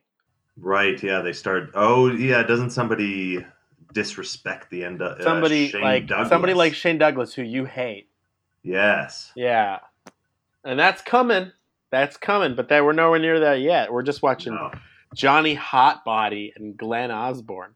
Right? 0.57 1.01
Yeah, 1.03 1.21
they 1.21 1.33
start. 1.33 1.71
Oh, 1.75 2.11
yeah. 2.11 2.43
Doesn't 2.43 2.71
somebody 2.71 3.45
disrespect 3.93 4.71
the 4.71 4.85
end? 4.85 5.03
Uh, 5.03 5.23
Somebody 5.23 5.69
Shane 5.69 5.81
like 5.83 6.07
Douglas? 6.07 6.29
somebody 6.29 6.55
like 6.55 6.75
Shane 6.75 6.99
Douglas 6.99 7.35
who 7.35 7.43
you 7.43 7.65
hate. 7.65 8.09
Yes. 8.63 9.33
Yeah. 9.35 9.79
And 10.65 10.79
that's 10.79 11.03
coming. 11.03 11.53
That's 11.91 12.17
coming, 12.19 12.55
but 12.55 12.69
that 12.69 12.85
we're 12.85 12.93
nowhere 12.93 13.19
near 13.19 13.41
that 13.41 13.61
yet. 13.61 13.93
We're 13.93 14.03
just 14.03 14.21
watching 14.23 14.55
No. 14.55 14.71
Johnny 15.15 15.57
Hotbody 15.57 16.53
and 16.55 16.77
Glenn 16.77 17.11
Osborne. 17.11 17.75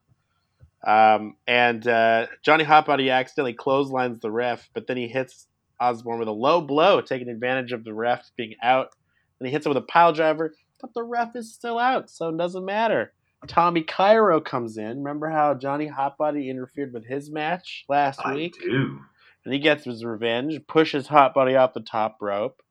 Um, 0.87 1.37
and 1.47 1.87
uh, 1.87 2.27
Johnny 2.43 2.65
Hotbody 2.65 3.11
accidentally 3.11 3.55
clotheslines 3.55 4.21
the 4.21 4.31
ref, 4.31 4.69
but 4.75 4.87
then 4.87 4.97
he 4.99 5.09
hits 5.09 5.47
Osborne 5.81 6.19
with 6.19 6.29
a 6.29 6.33
low 6.33 6.61
blow, 6.61 7.01
taking 7.01 7.29
advantage 7.29 7.73
of 7.73 7.85
the 7.85 7.95
ref 7.95 8.31
being 8.37 8.55
out. 8.63 8.95
And 9.41 9.47
he 9.47 9.53
hits 9.53 9.65
him 9.65 9.71
with 9.71 9.79
a 9.83 9.87
pile 9.87 10.13
driver, 10.13 10.55
but 10.81 10.93
the 10.93 11.03
ref 11.05 11.35
is 11.37 11.53
still 11.55 11.79
out, 11.79 12.11
so 12.11 12.29
it 12.29 12.37
doesn't 12.37 12.65
matter. 12.65 13.13
Tommy 13.49 13.83
Cairo 13.83 14.41
comes 14.41 14.77
in. 14.77 14.99
Remember 14.99 15.29
how 15.29 15.55
Johnny 15.55 15.89
Hotbody 15.89 16.49
interfered 16.49 16.93
with 16.93 17.05
his 17.07 17.31
match 17.31 17.85
last 17.89 18.21
I 18.25 18.35
week? 18.35 18.55
do. 18.61 19.01
And 19.45 19.53
he 19.53 19.59
gets 19.61 19.85
his 19.85 20.05
revenge, 20.05 20.61
pushes 20.69 21.09
Hotbody 21.09 21.59
off 21.59 21.75
the 21.75 21.81
top 21.81 22.19
rope. 22.21 22.63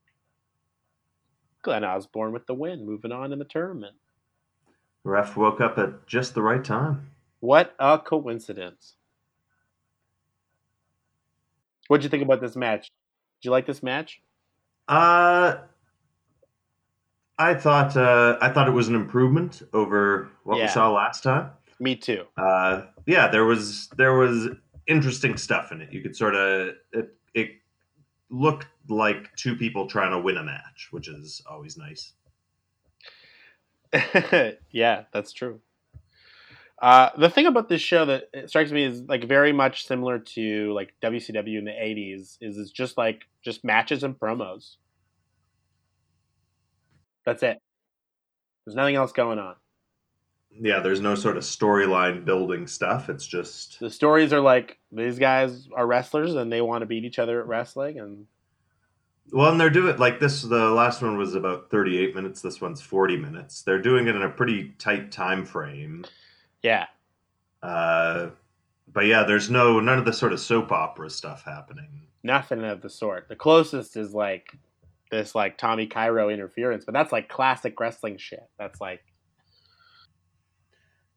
Glenn 1.63 1.83
Osborne 1.83 2.31
with 2.31 2.47
the 2.47 2.53
win, 2.53 2.85
moving 2.85 3.11
on 3.11 3.33
in 3.33 3.39
the 3.39 3.45
tournament. 3.45 3.95
Ref 5.03 5.35
woke 5.35 5.61
up 5.61 5.77
at 5.77 6.07
just 6.07 6.33
the 6.33 6.41
right 6.41 6.63
time. 6.63 7.11
What 7.39 7.75
a 7.79 7.99
coincidence. 7.99 8.95
What'd 11.87 12.03
you 12.03 12.09
think 12.09 12.23
about 12.23 12.39
this 12.39 12.55
match? 12.55 12.83
Did 13.41 13.47
you 13.47 13.51
like 13.51 13.65
this 13.65 13.83
match? 13.83 14.21
Uh, 14.87 15.55
I 17.41 17.55
thought 17.55 17.97
uh, 17.97 18.37
I 18.41 18.49
thought 18.49 18.67
it 18.67 18.71
was 18.71 18.87
an 18.87 18.95
improvement 18.95 19.61
over 19.73 20.29
what 20.43 20.57
Yeah. 20.57 20.65
we 20.65 20.67
saw 20.69 20.91
last 20.91 21.23
time. 21.23 21.49
Me 21.79 21.95
too. 21.95 22.25
Uh, 22.37 22.83
yeah, 23.07 23.27
there 23.27 23.45
was 23.45 23.87
there 23.97 24.13
was 24.13 24.49
interesting 24.87 25.37
stuff 25.37 25.71
in 25.71 25.81
it. 25.81 25.91
You 25.91 26.01
could 26.01 26.15
sort 26.15 26.35
of 26.35 26.75
it, 26.93 27.15
it 27.33 27.49
looked 28.29 28.67
like 28.89 29.35
two 29.35 29.55
people 29.55 29.87
trying 29.87 30.11
to 30.11 30.19
win 30.19 30.37
a 30.37 30.43
match, 30.43 30.89
which 30.91 31.07
is 31.07 31.41
always 31.49 31.77
nice. 31.77 32.13
yeah, 34.71 35.03
that's 35.11 35.33
true. 35.33 35.59
Uh, 36.81 37.09
the 37.17 37.29
thing 37.29 37.45
about 37.45 37.69
this 37.69 37.81
show 37.81 38.05
that 38.05 38.23
strikes 38.47 38.71
me 38.71 38.83
is 38.83 39.01
like 39.01 39.23
very 39.23 39.51
much 39.53 39.85
similar 39.85 40.17
to 40.17 40.73
like 40.73 40.93
WCW 41.03 41.57
in 41.59 41.65
the 41.65 41.71
'80s 41.71 42.37
is 42.41 42.57
it's 42.57 42.71
just 42.71 42.97
like 42.97 43.23
just 43.43 43.63
matches 43.63 44.03
and 44.03 44.19
promos. 44.19 44.75
That's 47.25 47.43
it. 47.43 47.59
There's 48.65 48.75
nothing 48.75 48.95
else 48.95 49.11
going 49.11 49.39
on. 49.39 49.55
Yeah, 50.53 50.79
there's 50.81 50.99
no 50.99 51.15
sort 51.15 51.37
of 51.37 51.43
storyline 51.43 52.25
building 52.25 52.67
stuff. 52.67 53.09
It's 53.09 53.25
just 53.25 53.79
The 53.79 53.89
stories 53.89 54.33
are 54.33 54.41
like 54.41 54.79
these 54.91 55.17
guys 55.17 55.67
are 55.73 55.87
wrestlers 55.87 56.35
and 56.35 56.51
they 56.51 56.61
want 56.61 56.81
to 56.81 56.85
beat 56.85 57.05
each 57.05 57.19
other 57.19 57.39
at 57.39 57.47
wrestling, 57.47 57.99
and 57.99 58.25
well, 59.31 59.49
and 59.49 59.59
they're 59.61 59.69
doing 59.69 59.87
it 59.93 59.99
like 59.99 60.19
this. 60.19 60.41
The 60.41 60.69
last 60.71 61.01
one 61.01 61.17
was 61.17 61.35
about 61.35 61.71
38 61.71 62.13
minutes. 62.15 62.41
This 62.41 62.59
one's 62.59 62.81
40 62.81 63.15
minutes. 63.17 63.61
They're 63.61 63.81
doing 63.81 64.07
it 64.07 64.15
in 64.15 64.23
a 64.23 64.29
pretty 64.29 64.73
tight 64.77 65.09
time 65.11 65.45
frame. 65.45 66.03
yeah, 66.61 66.87
Uh, 67.63 68.31
but 68.91 69.05
yeah, 69.05 69.23
there's 69.23 69.49
no 69.49 69.79
none 69.79 69.97
of 69.99 70.03
the 70.05 70.11
sort 70.13 70.33
of 70.33 70.39
soap 70.41 70.73
opera 70.73 71.09
stuff 71.09 71.43
happening. 71.45 72.01
nothing 72.23 72.61
of 72.65 72.81
the 72.81 72.89
sort. 72.89 73.29
The 73.29 73.37
closest 73.37 73.95
is 73.95 74.13
like 74.13 74.53
this 75.11 75.35
like 75.35 75.57
Tommy 75.57 75.85
Cairo 75.85 76.29
interference, 76.29 76.85
but 76.85 76.93
that's 76.93 77.11
like 77.11 77.29
classic 77.29 77.79
wrestling 77.79 78.17
shit. 78.17 78.49
That's 78.57 78.81
like 78.81 79.01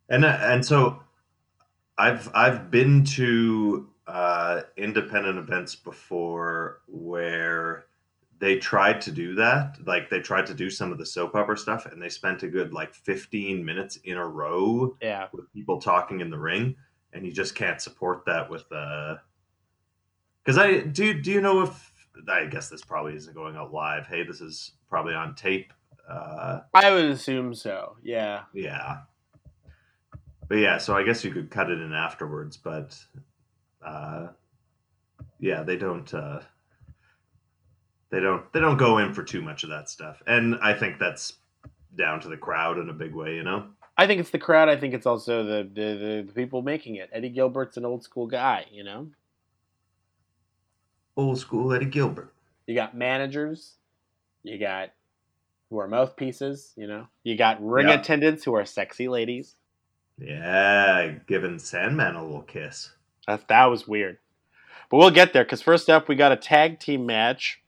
And 0.09 0.25
uh, 0.25 0.39
and 0.43 0.65
so 0.65 1.01
I've 1.97 2.31
I've 2.35 2.71
been 2.71 3.05
to 3.05 3.89
uh, 4.07 4.62
independent 4.77 5.39
events 5.39 5.75
before 5.75 6.81
where 6.89 7.87
they 8.39 8.59
tried 8.59 9.01
to 9.03 9.12
do 9.12 9.37
that. 9.37 9.79
Like 9.87 10.11
they 10.11 10.21
tried 10.21 10.47
to 10.47 10.55
do 10.55 10.69
some 10.69 10.93
of 10.93 10.99
the 10.99 11.07
soap 11.07 11.35
opera 11.35 11.57
stuff, 11.57 11.87
and 11.87 12.03
they 12.03 12.09
spent 12.09 12.43
a 12.43 12.49
good 12.49 12.73
like 12.73 12.95
15 12.95 13.65
minutes 13.65 13.97
in 14.05 14.16
a 14.16 14.27
row 14.27 14.97
yeah, 15.01 15.29
with 15.33 15.51
people 15.53 15.81
talking 15.81 16.21
in 16.21 16.31
the 16.31 16.39
ring, 16.39 16.77
and 17.12 17.25
you 17.25 17.33
just 17.33 17.55
can't 17.55 17.81
support 17.81 18.25
that 18.27 18.51
with 18.51 18.71
uh 18.73 19.16
because 20.45 20.59
I 20.59 20.81
do 20.81 21.15
do 21.15 21.31
you 21.31 21.41
know 21.41 21.62
if 21.62 21.94
I 22.28 22.47
guess 22.47 22.69
this 22.69 22.82
probably 22.82 23.15
isn't 23.16 23.35
going 23.35 23.57
out 23.57 23.73
live. 23.73 24.07
Hey, 24.07 24.23
this 24.23 24.41
is 24.41 24.73
probably 24.89 25.15
on 25.15 25.35
tape. 25.35 25.73
Uh 26.09 26.61
I 26.73 26.91
would 26.91 27.07
assume 27.07 27.55
so. 27.55 27.97
Yeah. 28.03 28.43
yeah. 28.53 28.99
But 30.49 30.57
yeah, 30.57 30.78
so 30.78 30.95
I 30.95 31.03
guess 31.03 31.24
you 31.24 31.32
could 31.32 31.51
cut 31.51 31.70
it 31.70 31.81
in 31.81 31.93
afterwards, 31.93 32.57
but 32.57 32.99
uh 33.85 34.28
yeah, 35.41 35.62
they 35.62 35.77
don't 35.77 36.12
uh 36.12 36.41
they 38.11 38.20
don't 38.20 38.53
they 38.53 38.61
don't 38.61 38.77
go 38.77 38.99
in 38.99 39.12
for 39.12 39.23
too 39.23 39.43
much 39.43 39.65
of 39.65 39.70
that 39.70 39.89
stuff. 39.89 40.23
And 40.27 40.57
I 40.62 40.74
think 40.74 40.99
that's 40.99 41.35
down 41.97 42.20
to 42.20 42.28
the 42.28 42.36
crowd 42.36 42.78
in 42.78 42.89
a 42.89 42.93
big 42.93 43.15
way, 43.15 43.35
you 43.35 43.43
know? 43.43 43.66
I 43.97 44.07
think 44.07 44.20
it's 44.20 44.31
the 44.31 44.39
crowd. 44.39 44.69
I 44.69 44.77
think 44.77 44.95
it's 44.95 45.07
also 45.07 45.45
the, 45.45 45.62
the, 45.62 45.97
the, 45.97 46.24
the 46.27 46.32
people 46.35 46.62
making 46.62 46.97
it. 46.97 47.09
Eddie 47.12 47.28
Gilbert's 47.28 47.77
an 47.77 47.85
old 47.85 48.03
school 48.03 48.27
guy, 48.27 48.66
you 48.73 48.82
know? 48.85 49.09
Old 51.16 51.39
school 51.39 51.73
Eddie 51.73 51.86
Gilbert. 51.86 52.32
You 52.66 52.74
got 52.74 52.97
managers, 52.97 53.74
you 54.43 54.59
got 54.59 54.91
who 55.70 55.78
are 55.78 55.89
mouthpieces, 55.89 56.73
you 56.77 56.86
know? 56.86 57.07
You 57.23 57.36
got 57.36 57.65
ring 57.65 57.89
Yeah. 57.89 57.95
attendants 58.01 58.45
who 58.45 58.55
are 58.55 58.65
sexy 58.65 59.09
ladies. 59.09 59.57
Yeah, 60.19 61.15
giving 61.27 61.59
Sandman 61.59 62.15
a 62.15 62.23
little 62.24 62.43
kiss. 62.43 62.93
That, 63.27 63.49
that 63.49 63.66
was 63.66 63.89
weird. 63.89 64.19
But 64.91 64.99
we'll 64.99 65.11
get 65.11 65.32
there 65.32 65.45
because 65.45 65.62
first 65.62 65.91
up, 65.91 66.09
we 66.09 66.15
got 66.15 66.32
a 66.32 66.36
tag 66.36 66.78
team 66.78 67.07
match 67.07 67.61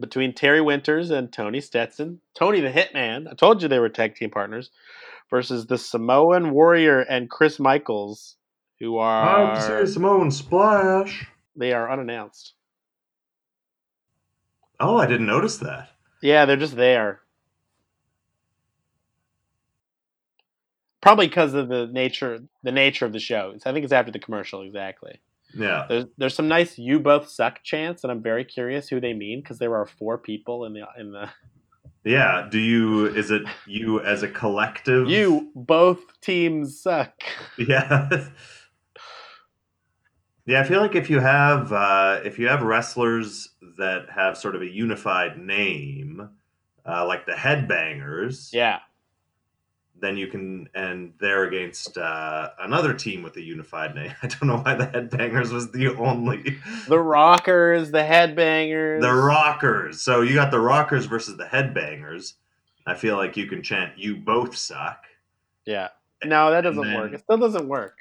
between 0.00 0.34
Terry 0.34 0.60
Winters 0.60 1.10
and 1.10 1.32
Tony 1.32 1.60
Stetson. 1.60 2.20
Tony 2.34 2.60
the 2.60 2.70
Hitman, 2.70 3.30
I 3.30 3.34
told 3.34 3.62
you 3.62 3.68
they 3.68 3.78
were 3.78 3.88
tag 3.88 4.14
team 4.16 4.30
partners, 4.30 4.70
versus 5.30 5.66
the 5.66 5.78
Samoan 5.78 6.50
Warrior 6.50 7.00
and 7.00 7.30
Chris 7.30 7.58
Michaels, 7.58 8.36
who 8.80 8.98
are. 8.98 9.54
I'm 9.54 9.86
Samoan 9.86 10.30
Splash. 10.30 11.26
They 11.56 11.72
are 11.72 11.90
unannounced. 11.90 12.54
Oh, 14.80 14.96
I 14.96 15.06
didn't 15.06 15.26
notice 15.26 15.58
that. 15.58 15.90
Yeah, 16.20 16.44
they're 16.46 16.56
just 16.56 16.76
there. 16.76 17.20
Probably 21.00 21.28
because 21.28 21.54
of 21.54 21.68
the 21.68 21.86
nature 21.86 22.40
the 22.62 22.72
nature 22.72 23.04
of 23.04 23.12
the 23.12 23.20
show. 23.20 23.54
I 23.66 23.72
think 23.72 23.84
it's 23.84 23.92
after 23.92 24.10
the 24.10 24.18
commercial 24.18 24.62
exactly. 24.62 25.20
Yeah. 25.54 25.84
There's 25.88 26.04
there's 26.16 26.34
some 26.34 26.48
nice 26.48 26.78
"you 26.78 26.98
both 26.98 27.28
suck" 27.28 27.62
chants, 27.62 28.02
and 28.04 28.10
I'm 28.10 28.22
very 28.22 28.44
curious 28.44 28.88
who 28.88 29.00
they 29.00 29.12
mean 29.12 29.40
because 29.42 29.58
there 29.58 29.76
are 29.76 29.86
four 29.86 30.18
people 30.18 30.64
in 30.64 30.72
the 30.72 30.84
in 30.98 31.12
the 31.12 31.28
Yeah. 32.04 32.48
Do 32.50 32.58
you 32.58 33.06
is 33.06 33.30
it 33.30 33.42
you 33.66 34.00
as 34.00 34.22
a 34.22 34.28
collective? 34.28 35.08
you 35.10 35.50
both 35.54 36.00
teams 36.20 36.80
suck. 36.80 37.12
Yeah. 37.58 38.08
Yeah, 40.46 40.60
I 40.60 40.64
feel 40.64 40.80
like 40.80 40.94
if 40.94 41.08
you 41.10 41.20
have 41.20 41.72
uh, 41.72 42.20
if 42.24 42.38
you 42.38 42.48
have 42.48 42.62
wrestlers 42.62 43.50
that 43.78 44.06
have 44.10 44.36
sort 44.36 44.54
of 44.54 44.62
a 44.62 44.68
unified 44.68 45.38
name, 45.38 46.28
uh, 46.86 47.06
like 47.06 47.26
the 47.26 47.32
Headbangers, 47.32 48.52
Yeah, 48.52 48.80
then 50.00 50.16
you 50.16 50.26
can 50.26 50.68
and 50.74 51.14
they're 51.18 51.44
against 51.44 51.96
uh, 51.96 52.50
another 52.60 52.92
team 52.92 53.22
with 53.22 53.36
a 53.36 53.42
unified 53.42 53.94
name. 53.94 54.12
I 54.22 54.26
don't 54.26 54.44
know 54.44 54.58
why 54.58 54.74
the 54.74 54.86
Headbangers 54.86 55.50
was 55.50 55.70
the 55.72 55.94
only 55.96 56.58
the 56.88 56.98
Rockers, 57.00 57.90
the 57.90 58.02
Headbangers, 58.02 59.00
the 59.00 59.12
Rockers. 59.12 60.02
So 60.02 60.20
you 60.20 60.34
got 60.34 60.50
the 60.50 60.60
Rockers 60.60 61.06
versus 61.06 61.36
the 61.36 61.44
Headbangers. 61.44 62.34
I 62.86 62.94
feel 62.94 63.16
like 63.16 63.36
you 63.38 63.46
can 63.46 63.62
chant 63.62 63.98
"You 63.98 64.16
both 64.16 64.54
suck." 64.56 65.06
Yeah, 65.64 65.88
no, 66.22 66.50
that 66.50 66.60
doesn't 66.60 66.82
then- 66.82 66.94
work. 66.96 67.12
It 67.14 67.20
still 67.20 67.38
doesn't 67.38 67.66
work. 67.66 67.98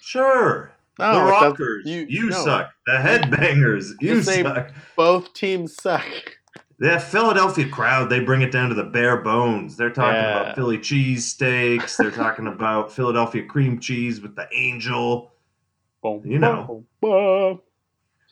Sure. 0.00 0.72
No, 1.00 1.14
the 1.26 1.30
Rockers, 1.30 1.86
you- 1.86 2.06
you, 2.08 2.30
no. 2.30 2.44
suck. 2.44 2.70
The 2.86 2.92
Headbangers, 2.92 3.92
you 4.00 4.22
say- 4.22 4.42
suck. 4.42 4.70
Both 4.96 5.32
teams 5.34 5.74
suck. 5.80 6.04
That 6.78 7.02
Philadelphia 7.02 7.68
crowd, 7.68 8.08
they 8.08 8.20
bring 8.20 8.40
it 8.40 8.50
down 8.52 8.70
to 8.70 8.74
the 8.74 8.84
bare 8.84 9.18
bones. 9.18 9.76
They're 9.76 9.90
talking 9.90 10.14
Yeah. 10.14 10.40
about 10.40 10.54
Philly 10.54 10.78
cheesesteaks. 10.78 11.96
They're 11.98 12.10
talking 12.10 12.46
about 12.46 12.90
Philadelphia 12.90 13.44
cream 13.44 13.78
cheese 13.80 14.20
with 14.22 14.34
the 14.34 14.48
angel. 14.54 15.32
Boom, 16.02 16.22
You 16.24 16.38
know. 16.38 16.86
boom, 17.02 17.60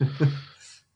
boom. 0.01 0.32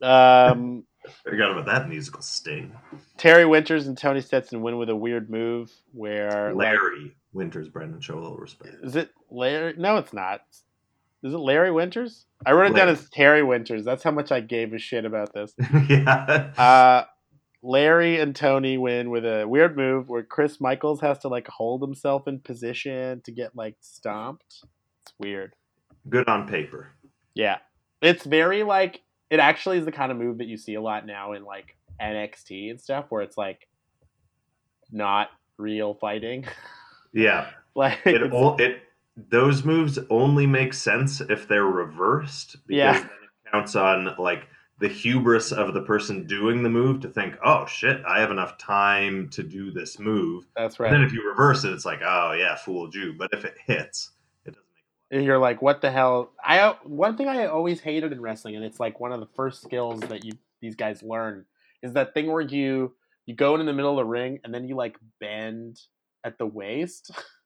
um, 0.01 0.85
Forgot 1.24 1.51
about 1.53 1.66
that 1.66 1.89
musical 1.89 2.23
sting. 2.23 2.73
Terry 3.19 3.44
Winters 3.44 3.86
and 3.86 3.99
Tony 3.99 4.20
Stetson 4.20 4.62
win 4.62 4.78
with 4.78 4.89
a 4.89 4.97
weird 4.97 5.28
move 5.31 5.70
where 5.93 6.55
like, 6.55 6.69
Larry 6.69 7.15
Winters, 7.32 7.69
Brendan, 7.69 8.01
show 8.01 8.15
a 8.19 8.20
little 8.20 8.36
respect. 8.39 8.77
is 8.82 8.97
it 8.97 9.11
Larry? 9.31 9.74
No, 9.77 9.97
it's 9.97 10.12
not. 10.12 10.40
Is 11.23 11.35
it 11.35 11.39
Larry 11.39 11.70
Winters? 11.70 12.27
I 12.44 12.53
wrote 12.53 12.73
it 12.73 12.77
down 12.77 12.89
as 12.89 13.09
Terry 13.11 13.43
Winters. 13.44 13.85
That's 13.85 14.03
how 14.03 14.11
much 14.11 14.32
I 14.32 14.40
gave 14.40 14.73
a 14.73 14.78
shit 14.78 15.05
about 15.05 15.32
this. 15.32 15.55
yeah. 15.89 16.51
Uh, 16.59 17.05
Larry 17.62 18.19
and 18.19 18.35
Tony 18.35 18.77
win 18.77 19.11
with 19.11 19.24
a 19.24 19.44
weird 19.47 19.77
move 19.77 20.09
where 20.09 20.24
Chris 20.24 20.61
Michaels 20.61 21.01
has 21.01 21.19
to 21.20 21.28
like 21.28 21.47
hold 21.47 21.81
himself 21.81 22.27
in 22.27 22.40
position 22.40 23.20
to 23.24 23.31
get 23.31 23.55
like 23.55 23.77
stomped. 23.81 24.65
It's 25.05 25.15
weird. 25.20 25.55
Good 26.09 26.28
on 26.28 26.49
paper. 26.49 26.89
Yeah. 27.35 27.59
It's 28.01 28.24
very 28.24 28.65
like 28.65 29.03
it 29.31 29.39
actually 29.39 29.78
is 29.78 29.85
the 29.85 29.93
kind 29.93 30.11
of 30.11 30.19
move 30.19 30.39
that 30.39 30.49
you 30.49 30.57
see 30.57 30.74
a 30.74 30.82
lot 30.82 31.07
now 31.07 31.35
in 31.35 31.44
like 31.44 31.77
NXT 32.01 32.70
and 32.70 32.81
stuff 32.81 33.07
where 33.11 33.23
it's 33.23 33.39
like 33.39 33.69
not 34.90 35.28
real 35.59 35.94
fighting. 35.94 36.47
Yeah. 37.15 37.51
like 37.77 37.99
It, 38.07 38.23
it's- 38.23 38.55
it 38.59 38.82
those 39.17 39.65
moves 39.65 39.99
only 40.11 40.47
make 40.47 40.73
sense 40.75 41.21
if 41.21 41.47
they're 41.49 41.65
reversed 41.65 42.57
because 42.67 42.79
Yeah. 42.79 42.93
then 43.01 43.05
it 43.05 43.51
counts 43.53 43.77
on 43.77 44.15
like 44.19 44.49
the 44.79 44.89
hubris 44.89 45.53
of 45.53 45.75
the 45.75 45.83
person 45.83 46.27
doing 46.27 46.63
the 46.63 46.69
move 46.69 47.01
to 47.01 47.09
think, 47.09 47.37
oh 47.45 47.67
shit, 47.67 48.03
I 48.07 48.21
have 48.21 48.31
enough 48.31 48.59
time 48.59 49.29
to 49.31 49.43
do 49.43 49.71
this 49.71 49.99
move. 49.99 50.47
That's 50.57 50.77
And 50.79 50.85
right. 50.85 50.91
then 50.93 51.03
if 51.03 51.13
you 51.13 51.29
reverse 51.29 51.65
it, 51.65 51.73
it's 51.73 51.85
like, 51.85 52.01
oh 52.05 52.33
yeah, 52.33 52.57
fooled 52.57 52.95
you. 52.95 53.15
But 53.17 53.31
if 53.33 53.45
it 53.45 53.55
hits, 53.67 54.11
it 54.45 54.51
doesn't 54.55 54.65
make 55.11 55.19
and 55.19 55.25
you're 55.27 55.39
like, 55.39 55.63
what 55.63 55.83
the 55.83 55.91
hell? 55.91 56.33
I 56.43 56.75
one 56.85 57.17
thing 57.17 57.29
I 57.29 57.47
always 57.47 57.81
hated 57.81 58.13
in 58.13 58.21
wrestling, 58.21 58.57
and 58.57 58.65
it's 58.65 58.81
like 58.81 58.99
one 58.99 59.13
of 59.13 59.21
the 59.21 59.29
first 59.37 59.63
skills 59.63 60.01
that 60.01 60.25
you 60.25 60.33
these 60.61 60.75
guys 60.75 61.03
learn 61.03 61.45
is 61.83 61.93
that 61.93 62.15
thing 62.15 62.31
where 62.33 62.41
you 62.41 62.95
you 63.27 63.35
go 63.37 63.55
in 63.55 63.67
the 63.67 63.73
middle 63.73 63.91
of 63.93 63.97
the 63.99 64.05
ring 64.05 64.41
and 64.43 64.53
then 64.55 64.67
you 64.67 64.75
like 64.75 64.97
bend 65.21 65.81
at 66.25 66.39
the 66.39 66.47
waist 66.47 67.11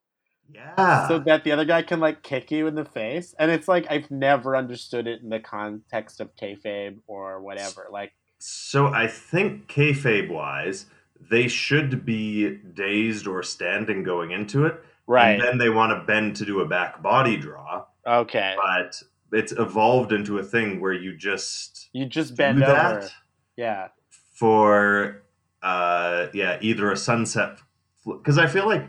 Yeah. 0.52 1.09
so 1.09 1.18
that 1.20 1.44
the 1.44 1.52
other 1.52 1.64
guy 1.64 1.82
can 1.82 2.01
like 2.01 2.23
kick 2.23 2.51
you 2.51 2.66
in 2.66 2.74
the 2.74 2.85
face, 2.85 3.35
and 3.39 3.51
it's 3.51 3.68
like 3.68 3.86
I've 3.90 4.10
never 4.10 4.56
understood 4.56 5.06
it 5.06 5.23
in 5.23 5.28
the 5.28 5.40
context 5.40 6.20
of 6.20 6.35
kayfabe 6.36 6.98
or 7.06 7.40
whatever. 7.40 7.89
Like, 7.90 8.12
So 8.39 8.86
I 8.89 9.06
think 9.06 9.68
kayfabe 9.68 10.31
wise, 10.31 10.86
they 11.31 11.48
should 11.48 12.05
be 12.05 12.56
dazed 12.56 13.27
or 13.27 13.43
standing 13.43 14.02
going 14.02 14.31
into 14.31 14.64
it. 14.66 14.74
right? 15.06 15.31
And 15.32 15.43
then 15.43 15.59
they 15.59 15.68
want 15.70 15.90
to 15.98 16.05
bend 16.06 16.36
to 16.36 16.44
do 16.44 16.60
a 16.60 16.66
back 16.66 17.02
body 17.02 17.36
draw. 17.36 17.85
okay, 18.06 18.55
But 18.62 19.02
it's 19.32 19.52
evolved 19.52 20.12
into 20.12 20.39
a 20.39 20.43
thing 20.44 20.81
where 20.81 20.93
you 20.93 21.16
just 21.16 21.89
you 21.93 22.06
just 22.06 22.36
bend 22.36 22.62
that 22.62 22.97
over. 22.98 23.09
Yeah, 23.56 23.89
for 24.35 25.23
uh 25.62 26.27
yeah, 26.32 26.59
either 26.60 26.90
a 26.93 26.97
sunset 26.97 27.59
because 28.05 28.39
I 28.39 28.47
feel 28.47 28.66
like 28.66 28.89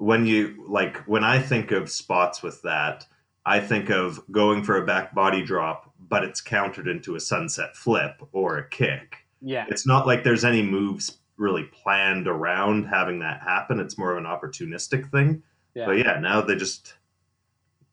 when 0.00 0.24
you 0.24 0.64
like 0.66 0.96
when 1.04 1.22
I 1.22 1.38
think 1.38 1.72
of 1.72 1.90
spots 1.90 2.42
with 2.42 2.62
that, 2.62 3.06
I 3.44 3.60
think 3.60 3.90
of 3.90 4.20
going 4.30 4.64
for 4.64 4.78
a 4.78 4.86
back 4.86 5.14
body 5.14 5.44
drop, 5.44 5.92
but 6.08 6.24
it's 6.24 6.40
countered 6.40 6.88
into 6.88 7.16
a 7.16 7.20
sunset 7.20 7.76
flip 7.76 8.22
or 8.32 8.56
a 8.56 8.68
kick. 8.68 9.18
yeah. 9.42 9.66
it's 9.68 9.86
not 9.86 10.06
like 10.06 10.24
there's 10.24 10.44
any 10.44 10.62
moves 10.62 11.18
really 11.36 11.64
planned 11.64 12.26
around 12.26 12.84
having 12.84 13.18
that 13.18 13.42
happen. 13.42 13.78
It's 13.78 13.98
more 13.98 14.12
of 14.12 14.18
an 14.18 14.24
opportunistic 14.24 15.10
thing. 15.10 15.42
Yeah. 15.74 15.86
But 15.86 15.98
yeah, 15.98 16.18
now 16.18 16.40
they 16.40 16.56
just 16.56 16.94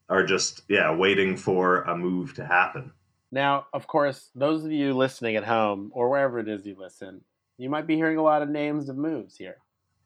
are 0.08 0.24
just 0.24 0.62
yeah 0.68 0.90
waiting 0.94 1.36
for 1.36 1.82
a 1.82 1.94
move 1.94 2.32
to 2.34 2.46
happen. 2.46 2.90
Now, 3.30 3.66
of 3.74 3.86
course, 3.86 4.30
those 4.34 4.64
of 4.64 4.72
you 4.72 4.94
listening 4.94 5.36
at 5.36 5.44
home 5.44 5.90
or 5.92 6.08
wherever 6.08 6.38
it 6.38 6.48
is 6.48 6.64
you 6.64 6.74
listen, 6.78 7.20
you 7.58 7.68
might 7.68 7.86
be 7.86 7.96
hearing 7.96 8.16
a 8.16 8.22
lot 8.22 8.40
of 8.40 8.48
names 8.48 8.88
of 8.88 8.96
moves 8.96 9.36
here. 9.36 9.58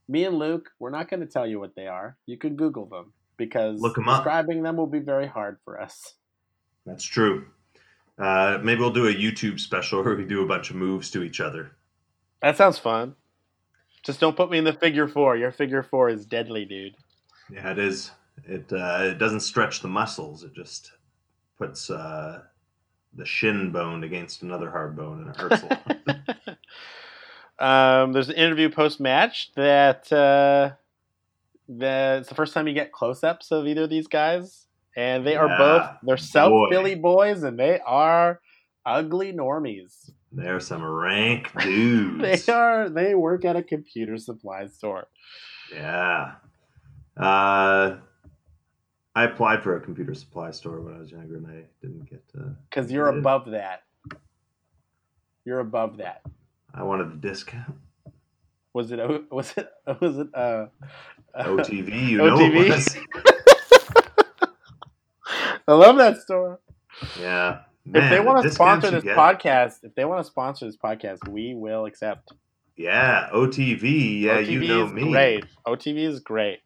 Me 0.09 0.25
and 0.25 0.39
Luke, 0.39 0.71
we're 0.79 0.91
not 0.91 1.09
going 1.09 1.21
to 1.21 1.27
tell 1.27 1.47
you 1.47 1.59
what 1.61 1.75
they 1.75 1.87
are. 1.87 2.17
You 2.27 2.37
can 2.37 2.57
Google 2.57 2.87
them 2.87 3.13
because 3.37 3.81
Look 3.81 3.99
'em 3.99 4.09
up. 4.09 4.19
describing 4.19 4.63
them 4.63 4.77
will 4.77 4.87
be 4.87 4.99
very 4.99 5.27
hard 5.27 5.59
for 5.65 5.81
us. 5.81 6.15
That's 6.85 7.05
true. 7.05 7.47
Uh, 8.19 8.59
maybe 8.63 8.81
we'll 8.81 8.91
do 8.93 9.09
a 9.09 9.15
YouTube 9.15 9.59
special 9.61 10.03
where 10.05 10.15
we 10.15 10.25
do 10.25 10.43
a 10.43 10.47
bunch 10.47 10.71
of 10.71 10.77
moves 10.77 11.11
to 11.13 11.23
each 11.23 11.41
other. 11.41 11.73
That 12.43 12.57
sounds 12.57 12.79
fun. 12.79 13.15
Just 14.03 14.21
don't 14.21 14.37
put 14.37 14.51
me 14.51 14.59
in 14.59 14.65
the 14.65 14.73
figure 14.73 15.07
four. 15.09 15.37
Your 15.37 15.53
figure 15.53 15.83
four 15.83 16.09
is 16.09 16.27
deadly, 16.27 16.65
dude. 16.65 16.97
Yeah, 17.51 17.71
it 17.71 17.79
is. 17.79 18.11
It 18.45 18.73
uh, 18.73 18.99
it 19.03 19.19
doesn't 19.19 19.41
stretch 19.41 19.81
the 19.81 19.89
muscles. 19.89 20.43
It 20.43 20.53
just 20.55 20.91
puts 21.57 21.89
uh, 21.89 22.43
the 23.15 23.25
shin 23.25 23.71
bone 23.71 24.03
against 24.03 24.43
another 24.43 24.71
hard 24.71 24.97
bone, 24.97 25.21
and 25.21 25.31
it 25.31 25.37
hurts 25.37 25.63
a 25.63 25.67
lot. 25.67 26.59
um, 27.63 28.13
there's 28.13 28.29
an 28.29 28.35
interview 28.37 28.69
post 28.69 29.01
match 29.01 29.53
that 29.55 30.13
uh, 30.13 30.73
that 31.69 32.19
it's 32.21 32.29
the 32.29 32.35
first 32.35 32.53
time 32.55 32.67
you 32.69 32.75
get 32.75 32.93
close 32.93 33.23
ups 33.25 33.51
of 33.53 33.67
either 33.67 33.85
of 33.85 33.91
these 33.91 34.07
guys, 34.09 34.67
and 34.97 35.27
they 35.27 35.37
are 35.37 35.47
Yeah, 35.49 35.59
both 35.59 35.91
they're 36.03 36.17
South 36.17 36.51
boy. 36.51 36.69
Philly 36.71 36.95
boys, 36.95 37.43
and 37.43 37.59
they 37.59 37.81
are 37.87 38.41
ugly 38.85 39.33
normies. 39.33 40.11
They're 40.33 40.61
some 40.61 40.83
rank 40.85 41.51
dudes. 41.63 42.45
They 42.47 42.53
are 42.53 42.89
they 42.89 43.15
work 43.15 43.45
at 43.45 43.55
a 43.57 43.63
computer 43.63 44.17
supply 44.19 44.67
store. 44.67 45.07
Yeah. 45.73 46.33
Uh, 47.17 47.97
I 49.15 49.25
applied 49.25 49.63
for 49.63 49.77
a 49.77 49.81
computer 49.81 50.15
supply 50.15 50.51
store 50.53 50.81
when 50.81 50.95
I 50.97 50.99
was 50.99 51.11
younger, 51.11 51.37
and 51.37 51.47
I 51.47 51.65
didn't 51.83 52.09
get. 52.09 52.25
Uh, 52.37 52.55
Because 52.71 52.91
you're 52.91 53.09
above 53.09 53.51
that. 53.51 53.83
You're 55.45 55.61
above 55.61 55.99
that. 55.99 56.23
I 56.75 56.83
wanted 56.83 57.09
a 57.09 57.17
discount. 57.17 57.77
Was 58.73 58.91
it? 58.91 58.99
Was 59.31 59.55
it? 59.57 59.69
Was 60.01 60.19
it? 60.19 60.29
Uh, 60.35 60.67
uh, 61.35 61.45
OTV, 61.45 62.09
you 62.11 62.19
know 62.19 62.37
OTV? 62.37 62.55
it 62.55 62.71
was. 62.71 62.97
I 65.69 65.73
love 65.73 65.97
that 65.97 66.19
store. 66.19 66.61
Yeah. 67.21 67.61
if 67.87 68.11
they 68.11 68.21
want 68.21 68.43
to 68.43 68.51
sponsor 68.51 68.91
this 68.91 69.05
get. 69.05 69.17
podcast, 69.17 69.79
if 69.83 69.95
they 69.95 70.05
want 70.05 70.21
to 70.21 70.25
sponsor 70.25 70.67
this 70.67 70.77
podcast, 70.77 71.27
we 71.29 71.55
will 71.55 71.87
accept. 71.87 72.33
Yeah, 72.77 73.29
OTV. 73.33 74.21
Yeah, 74.23 74.39
OTV 74.39 74.47
you 74.49 74.61
know 74.67 74.87
is 74.87 74.93
me. 74.93 75.11
great. 75.11 75.45
OTV 75.67 75.99
is 75.99 76.21
great. 76.21 76.61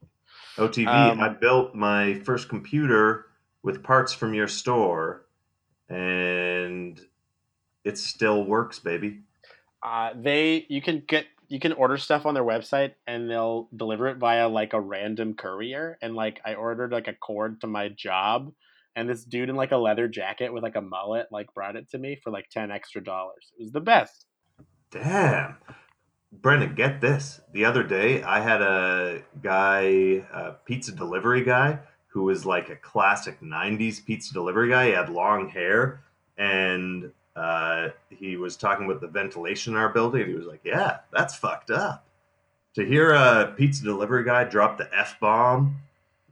OTV. 0.57 0.87
Um, 0.89 1.21
I 1.21 1.29
built 1.29 1.75
my 1.75 2.15
first 2.21 2.49
computer 2.49 3.27
with 3.63 3.83
parts 3.83 4.13
from 4.13 4.33
your 4.35 4.49
store, 4.49 5.27
and 5.89 7.01
it 7.85 7.99
still 7.99 8.45
works, 8.45 8.79
baby. 8.79 9.21
Uh, 9.87 10.11
they 10.21 10.67
you 10.69 10.83
can 10.83 11.05
get 11.07 11.27
you 11.49 11.61
can 11.61 11.73
order 11.73 11.97
stuff 11.97 12.27
on 12.27 12.35
their 12.35 12.43
website 12.43 12.95
and 13.07 13.31
they'll 13.31 13.69
deliver 13.77 14.09
it 14.09 14.17
via 14.17 14.49
like 14.49 14.73
a 14.73 14.81
random 14.81 15.35
courier. 15.35 15.97
And 16.03 16.17
like 16.17 16.41
I 16.45 16.55
ordered 16.55 16.91
like 16.91 17.07
a 17.07 17.13
cord 17.13 17.61
to 17.61 17.69
my 17.69 17.89
job, 17.89 18.53
and 18.97 19.09
this 19.09 19.25
dude 19.25 19.49
in 19.49 19.55
like 19.55 19.71
a 19.71 19.77
leather 19.77 20.09
jacket 20.09 20.53
with 20.53 20.65
like 20.65 20.75
a 20.75 20.81
mullet 20.81 21.29
like 21.31 21.55
brought 21.55 21.77
it 21.77 21.89
to 21.91 21.99
me 21.99 22.19
for 22.23 22.33
like 22.33 22.49
ten 22.51 22.73
extra 22.73 23.03
dollars. 23.03 23.53
It 23.57 23.63
was 23.63 23.71
the 23.71 23.81
best. 23.81 24.27
Damn. 24.91 25.57
Brendan, 26.33 26.75
get 26.75 27.01
this. 27.01 27.41
The 27.53 27.65
other 27.65 27.85
day, 27.85 28.23
I 28.23 28.41
had 28.41 28.61
a 28.61 29.23
guy, 29.41 29.83
a 30.33 30.55
pizza 30.65 30.93
delivery 30.93 31.45
guy, 31.45 31.79
who 32.09 32.25
was 32.25 32.45
like 32.45 32.69
a 32.69 32.77
classic 32.77 33.41
90s 33.41 34.05
pizza 34.05 34.35
delivery 34.35 34.69
guy. 34.69 34.87
He 34.87 34.93
had 34.93 35.09
long 35.09 35.49
hair 35.49 36.03
and 36.37 37.13
uh, 37.37 37.91
he 38.09 38.37
was 38.37 38.57
talking 38.57 38.87
about 38.87 39.01
the 39.01 39.09
ventilation 39.09 39.75
in 39.75 39.79
our 39.79 39.91
building. 39.91 40.23
And 40.23 40.31
he 40.31 40.37
was 40.37 40.47
like, 40.47 40.61
Yeah, 40.65 40.99
that's 41.13 41.35
fucked 41.35 41.71
up. 41.71 42.05
To 42.75 42.85
hear 42.85 43.13
a 43.13 43.55
pizza 43.57 43.85
delivery 43.85 44.25
guy 44.25 44.45
drop 44.45 44.79
the 44.79 44.89
F 44.95 45.19
bomb 45.21 45.77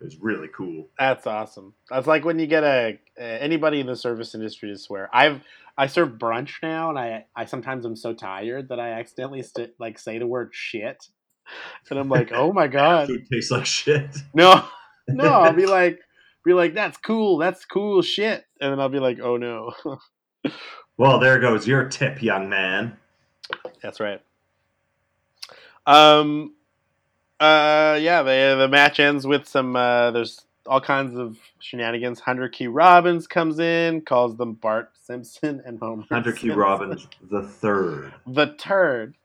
is 0.01 0.17
really 0.17 0.49
cool. 0.49 0.89
That's 0.99 1.27
awesome. 1.27 1.75
That's 1.91 2.07
like 2.07 2.25
when 2.25 2.39
you 2.39 2.47
get 2.47 2.65
a 2.65 2.99
anybody 3.19 3.81
in 3.81 3.87
the 3.87 3.97
service 3.97 4.35
industry 4.35 4.71
to 4.71 4.79
swear. 4.79 5.09
I've 5.13 5.41
I 5.77 5.89
serve 5.89 6.11
brunch 6.11 6.53
now, 6.63 6.91
and 6.91 6.99
I 6.99 7.27
I 7.35 7.47
sometimes 7.47 7.85
am 7.85 7.97
so 7.97 8.13
tired 8.15 8.69
that 8.69 8.79
I 8.79 8.91
accidentally 8.93 9.43
st- 9.43 9.75
like 9.79 9.99
say 9.99 10.19
the 10.19 10.27
word 10.27 10.51
shit, 10.53 11.09
and 11.91 11.99
I'm 11.99 12.09
like, 12.09 12.33
oh 12.33 12.53
my 12.53 12.69
god, 12.69 13.07
Food 13.09 13.27
tastes 13.31 13.51
like 13.51 13.67
shit. 13.67 14.17
no, 14.35 14.65
no. 15.09 15.29
I'll 15.29 15.53
be 15.53 15.67
like, 15.67 16.01
be 16.45 16.53
like, 16.53 16.75
that's 16.75 16.97
cool, 16.99 17.39
that's 17.39 17.65
cool 17.65 18.03
shit, 18.03 18.45
and 18.61 18.73
then 18.73 18.81
I'll 18.81 18.89
be 18.89 19.01
like, 19.01 19.19
oh 19.21 19.37
no, 19.37 19.73
Well, 20.97 21.19
there 21.19 21.39
goes 21.41 21.67
your 21.67 21.89
tip, 21.89 22.23
young 22.23 22.49
man. 22.49 22.97
that's 23.83 24.01
right. 24.01 24.21
Um, 25.87 26.55
uh, 27.41 27.99
yeah, 28.01 28.23
the 28.23 28.57
the 28.59 28.69
match 28.69 29.01
ends 29.01 29.27
with 29.27 29.47
some. 29.47 29.77
Uh, 29.77 30.11
there's 30.13 30.47
all 30.67 30.81
kinds 30.81 31.17
of 31.19 31.37
shenanigans. 31.59 32.21
Hunter 32.21 32.49
Q. 32.49 32.71
Robbins 32.71 33.27
comes 33.27 33.59
in, 33.59 34.01
calls 34.03 34.37
them 34.37 34.55
Bart 34.55 34.93
Simpson 35.03 35.61
and 35.67 35.79
Homer. 35.79 36.05
Hunter 36.11 36.33
Q. 36.33 36.41
Simpson. 36.51 36.59
Robbins 36.59 37.07
the 37.31 37.43
third. 37.43 38.15
the 38.27 38.55
turd, 38.57 39.17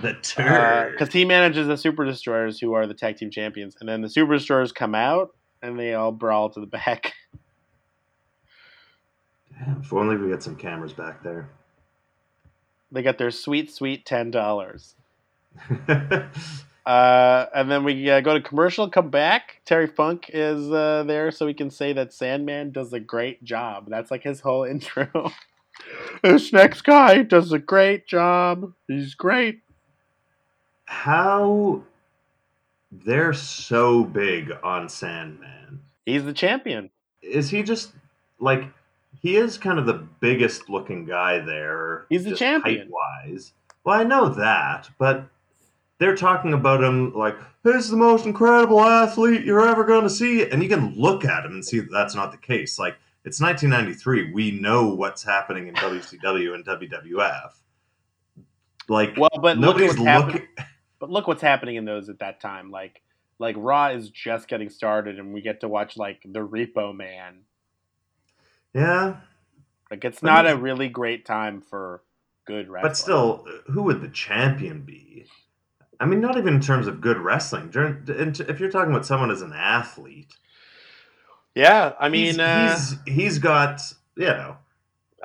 The 0.00 0.14
turd. 0.14 0.92
because 0.98 1.12
he 1.12 1.24
manages 1.24 1.68
the 1.68 1.76
Super 1.76 2.04
Destroyers, 2.04 2.58
who 2.58 2.72
are 2.72 2.86
the 2.88 2.94
tag 2.94 3.18
team 3.18 3.30
champions, 3.30 3.76
and 3.78 3.88
then 3.88 4.00
the 4.00 4.08
Super 4.08 4.34
Destroyers 4.34 4.72
come 4.72 4.94
out 4.96 5.30
and 5.62 5.78
they 5.78 5.94
all 5.94 6.12
brawl 6.12 6.50
to 6.50 6.60
the 6.60 6.66
back. 6.66 7.12
Damn, 9.58 9.80
if 9.80 9.92
only 9.92 10.16
we 10.16 10.28
get 10.28 10.42
some 10.42 10.56
cameras 10.56 10.92
back 10.92 11.22
there. 11.22 11.48
They 12.90 13.02
got 13.02 13.18
their 13.18 13.30
sweet, 13.30 13.72
sweet 13.72 14.06
ten 14.06 14.30
dollars. 14.30 14.94
Uh, 16.86 17.46
and 17.54 17.70
then 17.70 17.82
we 17.82 18.10
uh, 18.10 18.20
go 18.20 18.34
to 18.34 18.42
commercial, 18.42 18.90
come 18.90 19.08
back. 19.08 19.60
Terry 19.64 19.86
Funk 19.86 20.30
is 20.32 20.70
uh, 20.70 21.04
there, 21.06 21.30
so 21.30 21.46
we 21.46 21.54
can 21.54 21.70
say 21.70 21.94
that 21.94 22.12
Sandman 22.12 22.72
does 22.72 22.92
a 22.92 23.00
great 23.00 23.42
job. 23.42 23.88
That's 23.88 24.10
like 24.10 24.22
his 24.22 24.40
whole 24.40 24.64
intro. 24.70 25.32
this 26.22 26.52
next 26.52 26.82
guy 26.82 27.22
does 27.22 27.52
a 27.52 27.58
great 27.58 28.06
job. 28.06 28.74
He's 28.86 29.14
great. 29.14 29.60
How 30.84 31.82
they're 32.92 33.32
so 33.32 34.04
big 34.04 34.52
on 34.62 34.88
Sandman. 34.90 35.80
He's 36.04 36.24
the 36.24 36.34
champion. 36.34 36.90
Is 37.22 37.48
he 37.48 37.62
just 37.62 37.92
like 38.38 38.64
he 39.24 39.36
is 39.36 39.56
kind 39.56 39.78
of 39.78 39.86
the 39.86 39.94
biggest 40.20 40.68
looking 40.68 41.06
guy 41.06 41.38
there? 41.38 42.04
He's 42.10 42.24
the 42.24 42.36
champion. 42.36 42.90
Height-wise. 42.92 43.54
Well, 43.82 43.98
I 43.98 44.04
know 44.04 44.28
that, 44.28 44.90
but 44.98 45.26
they're 45.98 46.14
talking 46.14 46.52
about 46.52 46.84
him 46.84 47.14
like 47.14 47.34
he's 47.62 47.88
the 47.88 47.96
most 47.96 48.26
incredible 48.26 48.80
athlete 48.82 49.42
you're 49.42 49.66
ever 49.66 49.82
going 49.84 50.02
to 50.02 50.10
see, 50.10 50.46
and 50.48 50.62
you 50.62 50.68
can 50.68 50.94
look 50.94 51.24
at 51.24 51.46
him 51.46 51.52
and 51.52 51.64
see 51.64 51.80
that 51.80 51.90
that's 51.90 52.14
not 52.14 52.32
the 52.32 52.38
case. 52.38 52.78
Like 52.78 52.96
It's 53.24 53.40
1993. 53.40 54.32
We 54.34 54.50
know 54.50 54.88
what's 54.94 55.22
happening 55.22 55.68
in 55.68 55.74
WCW 55.74 56.54
and 56.54 56.64
WWF. 56.66 57.52
Like, 58.90 59.16
Well, 59.16 59.30
but 59.40 59.56
look 59.56 59.78
nobody's 59.78 59.92
what's 59.96 60.02
happening. 60.02 60.34
looking. 60.34 60.66
But 60.98 61.10
look 61.10 61.26
what's 61.26 61.42
happening 61.42 61.76
in 61.76 61.86
those 61.86 62.10
at 62.10 62.18
that 62.18 62.40
time. 62.40 62.70
Like 62.70 63.00
like 63.38 63.56
Raw 63.58 63.88
is 63.88 64.10
just 64.10 64.48
getting 64.48 64.68
started, 64.68 65.18
and 65.18 65.32
we 65.32 65.40
get 65.40 65.60
to 65.60 65.68
watch 65.68 65.96
like 65.96 66.20
the 66.24 66.46
Repo 66.46 66.94
Man. 66.94 67.40
Yeah, 68.74 69.16
Like 69.90 70.04
it's 70.04 70.20
But 70.20 70.26
not 70.26 70.50
a 70.50 70.56
really 70.56 70.88
great 70.88 71.24
time 71.24 71.60
for 71.60 72.02
good 72.46 72.68
wrestling. 72.68 72.90
but 72.90 72.96
still, 72.96 73.46
who 73.66 73.82
would 73.84 74.00
the 74.00 74.08
champion 74.08 74.82
be? 74.82 75.26
I 76.00 76.06
mean, 76.06 76.20
not 76.20 76.36
even 76.36 76.54
in 76.54 76.60
terms 76.60 76.86
of 76.88 77.00
good 77.00 77.18
wrestling. 77.18 77.70
If 77.72 78.60
you're 78.60 78.70
talking 78.70 78.90
about 78.90 79.06
someone 79.06 79.30
as 79.30 79.42
an 79.42 79.52
athlete, 79.52 80.34
yeah. 81.54 81.92
I 82.00 82.08
mean, 82.08 82.26
he's, 82.26 82.38
uh, 82.40 82.96
he's 83.06 83.14
he's 83.14 83.38
got 83.38 83.80
you 84.16 84.26
know 84.26 84.56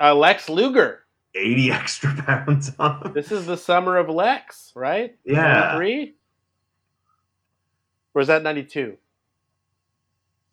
uh, 0.00 0.14
Lex 0.14 0.48
Luger. 0.48 1.04
80 1.34 1.70
extra 1.72 2.14
pounds 2.14 2.72
on 2.78 3.02
him. 3.06 3.12
This 3.12 3.30
is 3.30 3.46
the 3.46 3.56
summer 3.56 3.96
of 3.96 4.08
Lex, 4.08 4.72
right? 4.74 5.16
Yeah. 5.24 5.76
Three. 5.76 6.14
Or 8.14 8.22
is 8.22 8.28
that 8.28 8.42
ninety 8.42 8.64
two? 8.64 8.96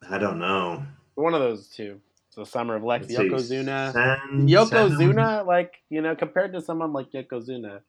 I 0.10 0.18
don't 0.18 0.40
know. 0.40 0.84
One 1.16 1.34
of 1.34 1.40
those 1.42 1.68
two. 1.70 2.00
The 2.38 2.46
summer 2.46 2.76
of 2.76 2.84
Lex. 2.84 3.10
Let's 3.10 3.20
Yokozuna. 3.20 3.92
San- 3.94 4.48
Yokozuna, 4.48 5.46
like 5.46 5.74
you 5.90 6.02
know, 6.02 6.16
compared 6.16 6.54
to 6.54 6.62
someone 6.62 6.94
like 6.94 7.12
Yokozuna, 7.12 7.82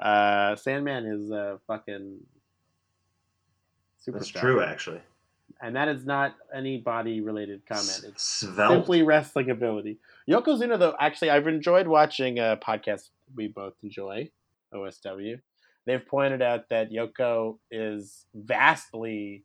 uh, 0.00 0.56
Sandman 0.56 1.04
is 1.06 1.30
a 1.30 1.60
fucking 1.66 2.18
superstar. 4.06 4.12
That's 4.14 4.28
true, 4.28 4.62
actually. 4.62 5.00
and 5.60 5.76
that 5.76 5.88
is 5.88 6.06
not 6.06 6.34
any 6.54 6.78
body 6.78 7.20
related 7.20 7.60
comment. 7.68 8.02
It's 8.08 8.22
Svelte. 8.40 8.70
simply 8.72 9.02
wrestling 9.02 9.50
ability. 9.50 9.98
Yokozuna, 10.28 10.78
though, 10.78 10.94
actually, 10.98 11.30
I've 11.30 11.46
enjoyed 11.46 11.86
watching 11.86 12.38
a 12.38 12.58
podcast 12.66 13.10
we 13.36 13.48
both 13.48 13.74
enjoy, 13.82 14.30
OSW. 14.72 15.40
They've 15.86 16.06
pointed 16.06 16.40
out 16.40 16.70
that 16.70 16.90
Yoko 16.90 17.58
is 17.70 18.24
vastly 18.34 19.44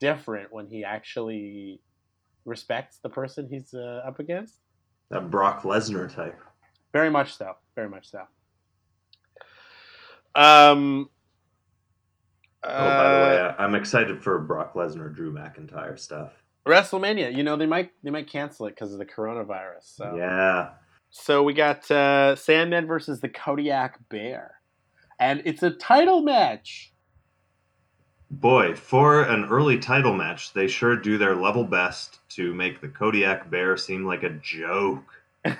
different 0.00 0.52
when 0.52 0.66
he 0.66 0.84
actually 0.84 1.80
respects 2.46 2.98
the 3.02 3.10
person 3.10 3.46
he's 3.50 3.74
uh, 3.74 4.02
up 4.06 4.18
against. 4.20 4.54
that 5.10 5.30
Brock 5.30 5.62
Lesnar 5.62 6.12
type. 6.12 6.38
Very 6.92 7.10
much 7.10 7.36
so. 7.36 7.52
Very 7.74 7.88
much 7.90 8.10
so. 8.10 8.20
Um. 10.34 11.10
Oh, 12.62 12.68
by 12.68 13.04
the 13.04 13.18
way, 13.20 13.40
uh, 13.40 13.52
I- 13.58 13.64
I'm 13.64 13.74
excited 13.74 14.22
for 14.22 14.38
Brock 14.40 14.74
Lesnar, 14.74 15.14
Drew 15.14 15.32
McIntyre 15.32 15.98
stuff. 15.98 16.32
WrestleMania. 16.66 17.34
You 17.36 17.42
know 17.44 17.56
they 17.56 17.66
might 17.66 17.90
they 18.02 18.10
might 18.10 18.28
cancel 18.30 18.66
it 18.66 18.70
because 18.70 18.92
of 18.92 18.98
the 18.98 19.06
coronavirus. 19.06 19.82
So 19.82 20.16
Yeah. 20.16 20.70
So 21.10 21.42
we 21.44 21.54
got 21.54 21.88
uh, 21.90 22.34
Sandman 22.36 22.86
versus 22.86 23.20
the 23.20 23.28
Kodiak 23.28 23.98
Bear, 24.08 24.54
and 25.20 25.40
it's 25.44 25.62
a 25.62 25.70
title 25.70 26.22
match. 26.22 26.92
Boy, 28.30 28.74
for 28.74 29.22
an 29.22 29.44
early 29.46 29.78
title 29.78 30.12
match, 30.14 30.52
they 30.52 30.66
sure 30.66 30.96
do 30.96 31.16
their 31.16 31.34
level 31.36 31.64
best 31.64 32.18
to 32.30 32.52
make 32.54 32.80
the 32.80 32.88
Kodiak 32.88 33.50
Bear 33.50 33.76
seem 33.76 34.04
like 34.04 34.22
a 34.24 34.30
joke. 34.30 35.04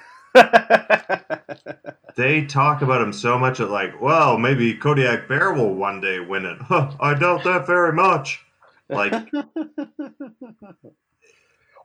They 2.16 2.46
talk 2.46 2.80
about 2.80 3.02
him 3.02 3.12
so 3.12 3.38
much 3.38 3.58
that, 3.58 3.70
like, 3.70 4.00
well, 4.00 4.38
maybe 4.38 4.72
Kodiak 4.72 5.28
Bear 5.28 5.52
will 5.52 5.74
one 5.74 6.00
day 6.00 6.18
win 6.18 6.46
it. 6.46 6.56
Huh, 6.62 6.90
I 7.00 7.12
doubt 7.12 7.44
that 7.44 7.66
very 7.66 7.92
much. 7.92 8.42
Like, 8.88 9.12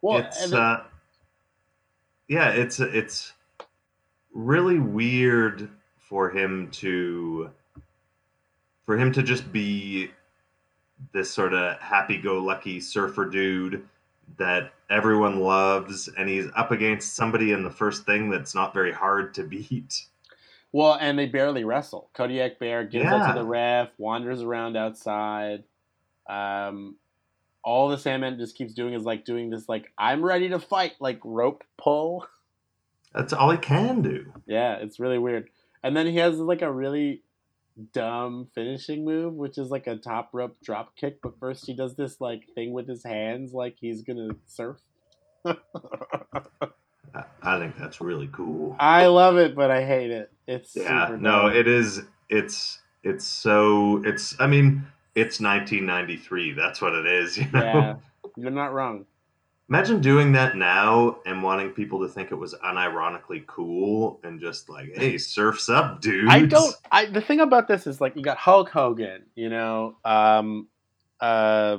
well, 0.01 0.19
it's 0.19 0.41
and 0.43 0.53
then- 0.53 0.59
uh, 0.59 0.83
yeah, 2.29 2.49
it's 2.51 2.79
it's 2.79 3.33
really 4.33 4.79
weird 4.79 5.67
for 5.99 6.29
him 6.29 6.69
to 6.71 7.51
for 8.85 8.97
him 8.97 9.11
to 9.11 9.21
just 9.21 9.51
be 9.51 10.11
this 11.13 11.31
sort 11.31 11.53
of 11.53 11.79
happy-go-lucky 11.79 12.79
surfer 12.79 13.29
dude 13.29 13.87
that 14.37 14.73
everyone 14.89 15.39
loves, 15.39 16.09
and 16.17 16.29
he's 16.29 16.47
up 16.55 16.71
against 16.71 17.15
somebody 17.15 17.51
in 17.51 17.63
the 17.63 17.69
first 17.69 18.05
thing 18.05 18.29
that's 18.29 18.55
not 18.55 18.73
very 18.73 18.91
hard 18.93 19.33
to 19.33 19.43
beat. 19.43 20.05
well, 20.71 20.97
and 20.99 21.19
they 21.19 21.25
barely 21.25 21.63
wrestle. 21.63 22.09
Kodiak 22.13 22.59
Bear 22.59 22.83
gives 22.85 23.05
up 23.05 23.33
to 23.35 23.41
the 23.41 23.45
ref, 23.45 23.89
wanders 23.97 24.41
around 24.41 24.77
outside. 24.77 25.63
Um, 26.29 26.95
all 27.63 27.89
the 27.89 27.97
Sandman 27.97 28.37
just 28.37 28.55
keeps 28.55 28.73
doing 28.73 28.93
is 28.93 29.03
like 29.03 29.25
doing 29.25 29.49
this, 29.49 29.67
like 29.67 29.91
I'm 29.97 30.23
ready 30.23 30.49
to 30.49 30.59
fight, 30.59 30.93
like 30.99 31.19
rope 31.23 31.63
pull. 31.77 32.25
That's 33.13 33.33
all 33.33 33.51
he 33.51 33.57
can 33.57 34.01
do. 34.01 34.31
Yeah, 34.45 34.75
it's 34.75 34.99
really 34.99 35.19
weird. 35.19 35.49
And 35.83 35.95
then 35.95 36.07
he 36.07 36.17
has 36.17 36.37
like 36.37 36.61
a 36.61 36.71
really 36.71 37.21
dumb 37.93 38.47
finishing 38.53 39.05
move, 39.05 39.33
which 39.33 39.57
is 39.57 39.69
like 39.69 39.87
a 39.87 39.95
top 39.95 40.29
rope 40.33 40.57
drop 40.63 40.95
kick. 40.95 41.19
But 41.21 41.39
first, 41.39 41.65
he 41.65 41.75
does 41.75 41.95
this 41.95 42.19
like 42.19 42.43
thing 42.55 42.73
with 42.73 42.87
his 42.87 43.03
hands, 43.03 43.53
like 43.53 43.77
he's 43.79 44.03
gonna 44.03 44.35
surf. 44.47 44.77
I- 45.45 45.55
think 47.59 47.77
that's 47.77 47.99
really 47.99 48.29
cool. 48.31 48.75
I 48.79 49.07
love 49.07 49.37
it, 49.37 49.55
but 49.55 49.71
I 49.71 49.83
hate 49.83 50.11
it. 50.11 50.31
It's 50.47 50.75
Yeah, 50.75 51.17
no, 51.19 51.47
it 51.47 51.67
is. 51.67 52.01
It's 52.29 52.79
it's 53.03 53.25
so 53.25 54.01
it's. 54.05 54.35
I 54.39 54.47
mean, 54.47 54.85
it's 55.15 55.39
1993. 55.39 56.53
That's 56.53 56.81
what 56.81 56.93
it 56.93 57.05
is. 57.05 57.37
You 57.37 57.49
know. 57.51 57.61
yeah, 57.61 57.95
you're 58.37 58.51
not 58.51 58.73
wrong. 58.73 59.05
Imagine 59.71 60.01
doing 60.01 60.33
that 60.33 60.57
now 60.57 61.19
and 61.25 61.41
wanting 61.41 61.69
people 61.69 62.01
to 62.01 62.09
think 62.09 62.29
it 62.33 62.35
was 62.35 62.53
unironically 62.55 63.47
cool 63.47 64.19
and 64.21 64.41
just 64.41 64.67
like, 64.67 64.91
hey, 64.93 65.17
surfs 65.17 65.69
up, 65.69 66.01
dude. 66.01 66.27
I 66.27 66.45
don't. 66.45 66.75
I 66.91 67.05
the 67.05 67.21
thing 67.21 67.39
about 67.39 67.69
this 67.69 67.87
is 67.87 68.01
like 68.01 68.17
you 68.17 68.21
got 68.21 68.35
Hulk 68.35 68.67
Hogan, 68.67 69.27
you 69.33 69.47
know, 69.47 69.95
um, 70.03 70.67
uh, 71.21 71.77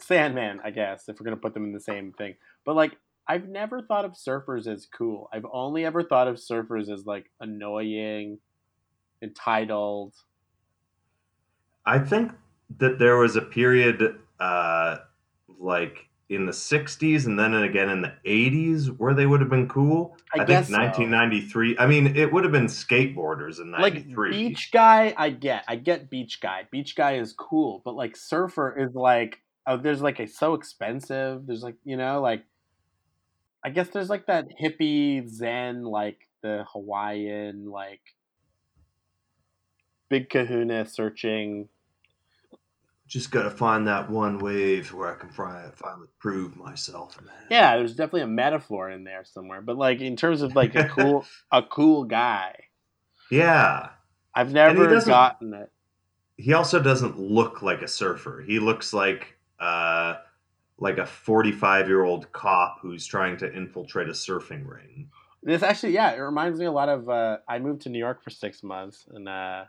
Sandman, 0.00 0.58
I 0.64 0.72
guess 0.72 1.08
if 1.08 1.20
we're 1.20 1.24
gonna 1.24 1.36
put 1.36 1.54
them 1.54 1.62
in 1.66 1.72
the 1.72 1.78
same 1.78 2.10
thing. 2.14 2.34
But 2.64 2.74
like, 2.74 2.96
I've 3.28 3.48
never 3.48 3.80
thought 3.80 4.04
of 4.04 4.14
surfers 4.14 4.66
as 4.66 4.84
cool. 4.86 5.28
I've 5.32 5.46
only 5.52 5.84
ever 5.84 6.02
thought 6.02 6.26
of 6.26 6.34
surfers 6.34 6.90
as 6.92 7.06
like 7.06 7.30
annoying, 7.38 8.40
entitled. 9.22 10.14
I 11.86 12.00
think 12.00 12.32
that 12.78 12.98
there 12.98 13.18
was 13.18 13.36
a 13.36 13.42
period, 13.42 14.18
uh, 14.40 14.96
like 15.60 16.08
in 16.28 16.44
the 16.44 16.52
60s 16.52 17.24
and 17.24 17.38
then 17.38 17.54
again 17.54 17.88
in 17.88 18.02
the 18.02 18.12
80s 18.26 18.88
where 18.98 19.14
they 19.14 19.24
would 19.24 19.40
have 19.40 19.48
been 19.48 19.68
cool. 19.68 20.16
I, 20.34 20.42
I, 20.42 20.44
think 20.44 20.66
so. 20.66 20.76
1993. 20.76 21.76
I 21.78 21.86
mean, 21.86 22.16
it 22.16 22.32
would 22.32 22.44
have 22.44 22.52
been 22.52 22.66
skateboarders 22.66 23.60
in 23.60 23.72
Like 23.72 23.94
93. 23.94 24.30
beach 24.30 24.70
guy, 24.70 25.14
I 25.16 25.30
get. 25.30 25.64
I 25.66 25.76
get 25.76 26.10
beach 26.10 26.40
guy. 26.40 26.66
Beach 26.70 26.94
guy 26.94 27.14
is 27.16 27.32
cool, 27.32 27.80
but 27.84 27.94
like 27.94 28.16
surfer 28.16 28.78
is 28.78 28.94
like 28.94 29.40
oh, 29.68 29.76
there's 29.76 30.00
like 30.00 30.18
a 30.18 30.26
so 30.26 30.54
expensive. 30.54 31.46
There's 31.46 31.62
like 31.62 31.76
you 31.84 31.96
know 31.96 32.20
like 32.20 32.44
I 33.64 33.70
guess 33.70 33.88
there's 33.88 34.10
like 34.10 34.26
that 34.26 34.48
hippie 34.60 35.28
zen 35.28 35.84
like 35.84 36.28
the 36.42 36.64
Hawaiian 36.72 37.70
like 37.70 38.00
big 40.08 40.30
Kahuna 40.30 40.86
searching. 40.86 41.68
Just 43.08 43.30
got 43.30 43.44
to 43.44 43.50
find 43.50 43.88
that 43.88 44.10
one 44.10 44.38
wave 44.38 44.92
where 44.92 45.10
I 45.10 45.18
can 45.18 45.30
finally 45.30 46.08
prove 46.18 46.56
myself, 46.56 47.18
man. 47.22 47.34
Yeah, 47.50 47.76
there's 47.76 47.94
definitely 47.94 48.22
a 48.22 48.26
metaphor 48.26 48.90
in 48.90 49.04
there 49.04 49.24
somewhere, 49.24 49.62
but 49.62 49.78
like 49.78 50.00
in 50.00 50.14
terms 50.14 50.42
of 50.42 50.54
like 50.54 50.74
a 50.74 50.84
cool 50.88 51.24
a 51.52 51.62
cool 51.62 52.04
guy, 52.04 52.64
Yeah. 53.30 53.90
I've 54.34 54.52
never 54.52 55.00
gotten 55.00 55.54
it. 55.54 55.72
He 56.36 56.52
also 56.52 56.80
doesn't 56.80 57.18
look 57.18 57.62
like 57.62 57.82
a 57.82 57.88
surfer. 57.88 58.44
He 58.46 58.58
looks 58.58 58.92
like 58.92 59.38
uh 59.58 60.16
like 60.78 60.98
a 60.98 61.06
45 61.06 61.88
year 61.88 62.04
old 62.04 62.30
cop 62.32 62.78
who's 62.82 63.06
trying 63.06 63.36
to 63.38 63.52
infiltrate 63.52 64.08
a 64.08 64.12
surfing 64.12 64.66
ring. 64.68 65.10
This 65.42 65.62
actually, 65.62 65.94
yeah, 65.94 66.12
it 66.12 66.18
reminds 66.18 66.58
me 66.58 66.66
a 66.66 66.72
lot 66.72 66.88
of. 66.88 67.08
Uh, 67.08 67.38
I 67.48 67.58
moved 67.58 67.82
to 67.82 67.88
New 67.88 67.98
York 67.98 68.22
for 68.22 68.30
six 68.30 68.62
months, 68.62 69.06
and 69.12 69.28
uh, 69.28 69.64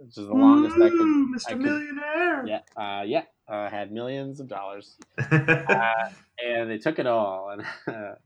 which 0.00 0.16
is 0.18 0.26
the 0.26 0.32
longest 0.34 0.76
I 0.76 0.88
could. 0.88 0.98
Mr. 1.00 1.46
I 1.46 1.50
could- 1.52 1.58
Millionaire. 1.60 2.46
Yeah, 2.46 2.60
uh, 2.76 3.02
yeah, 3.02 3.24
uh, 3.48 3.68
had 3.68 3.92
millions 3.92 4.40
of 4.40 4.48
dollars, 4.48 4.96
uh, 5.18 6.08
and 6.44 6.70
they 6.70 6.78
took 6.78 6.98
it 6.98 7.06
all, 7.06 7.50
and 7.50 7.62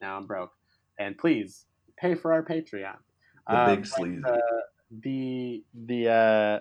now 0.00 0.16
I'm 0.16 0.26
broke. 0.26 0.52
And 0.98 1.16
please 1.16 1.64
pay 1.96 2.14
for 2.14 2.32
our 2.32 2.42
Patreon. 2.44 2.96
the 3.48 3.56
Um, 3.58 3.76
big 3.76 3.86
sleazy. 3.86 4.22
uh, 4.24 4.36
the 5.02 5.64
the 5.86 6.08
uh, 6.08 6.60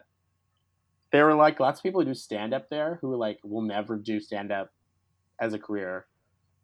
there 1.11 1.26
were 1.26 1.34
like 1.35 1.60
lots 1.60 1.80
of 1.80 1.84
people 1.84 2.02
who 2.02 2.07
do 2.07 2.14
stand 2.14 2.53
up 2.53 2.69
there 2.69 2.98
who 3.02 3.15
like 3.15 3.39
will 3.43 3.61
never 3.64 3.98
do 3.98 4.19
stand 4.19 4.52
up 4.52 4.72
as 5.39 5.53
a 5.53 5.60
career, 5.60 6.06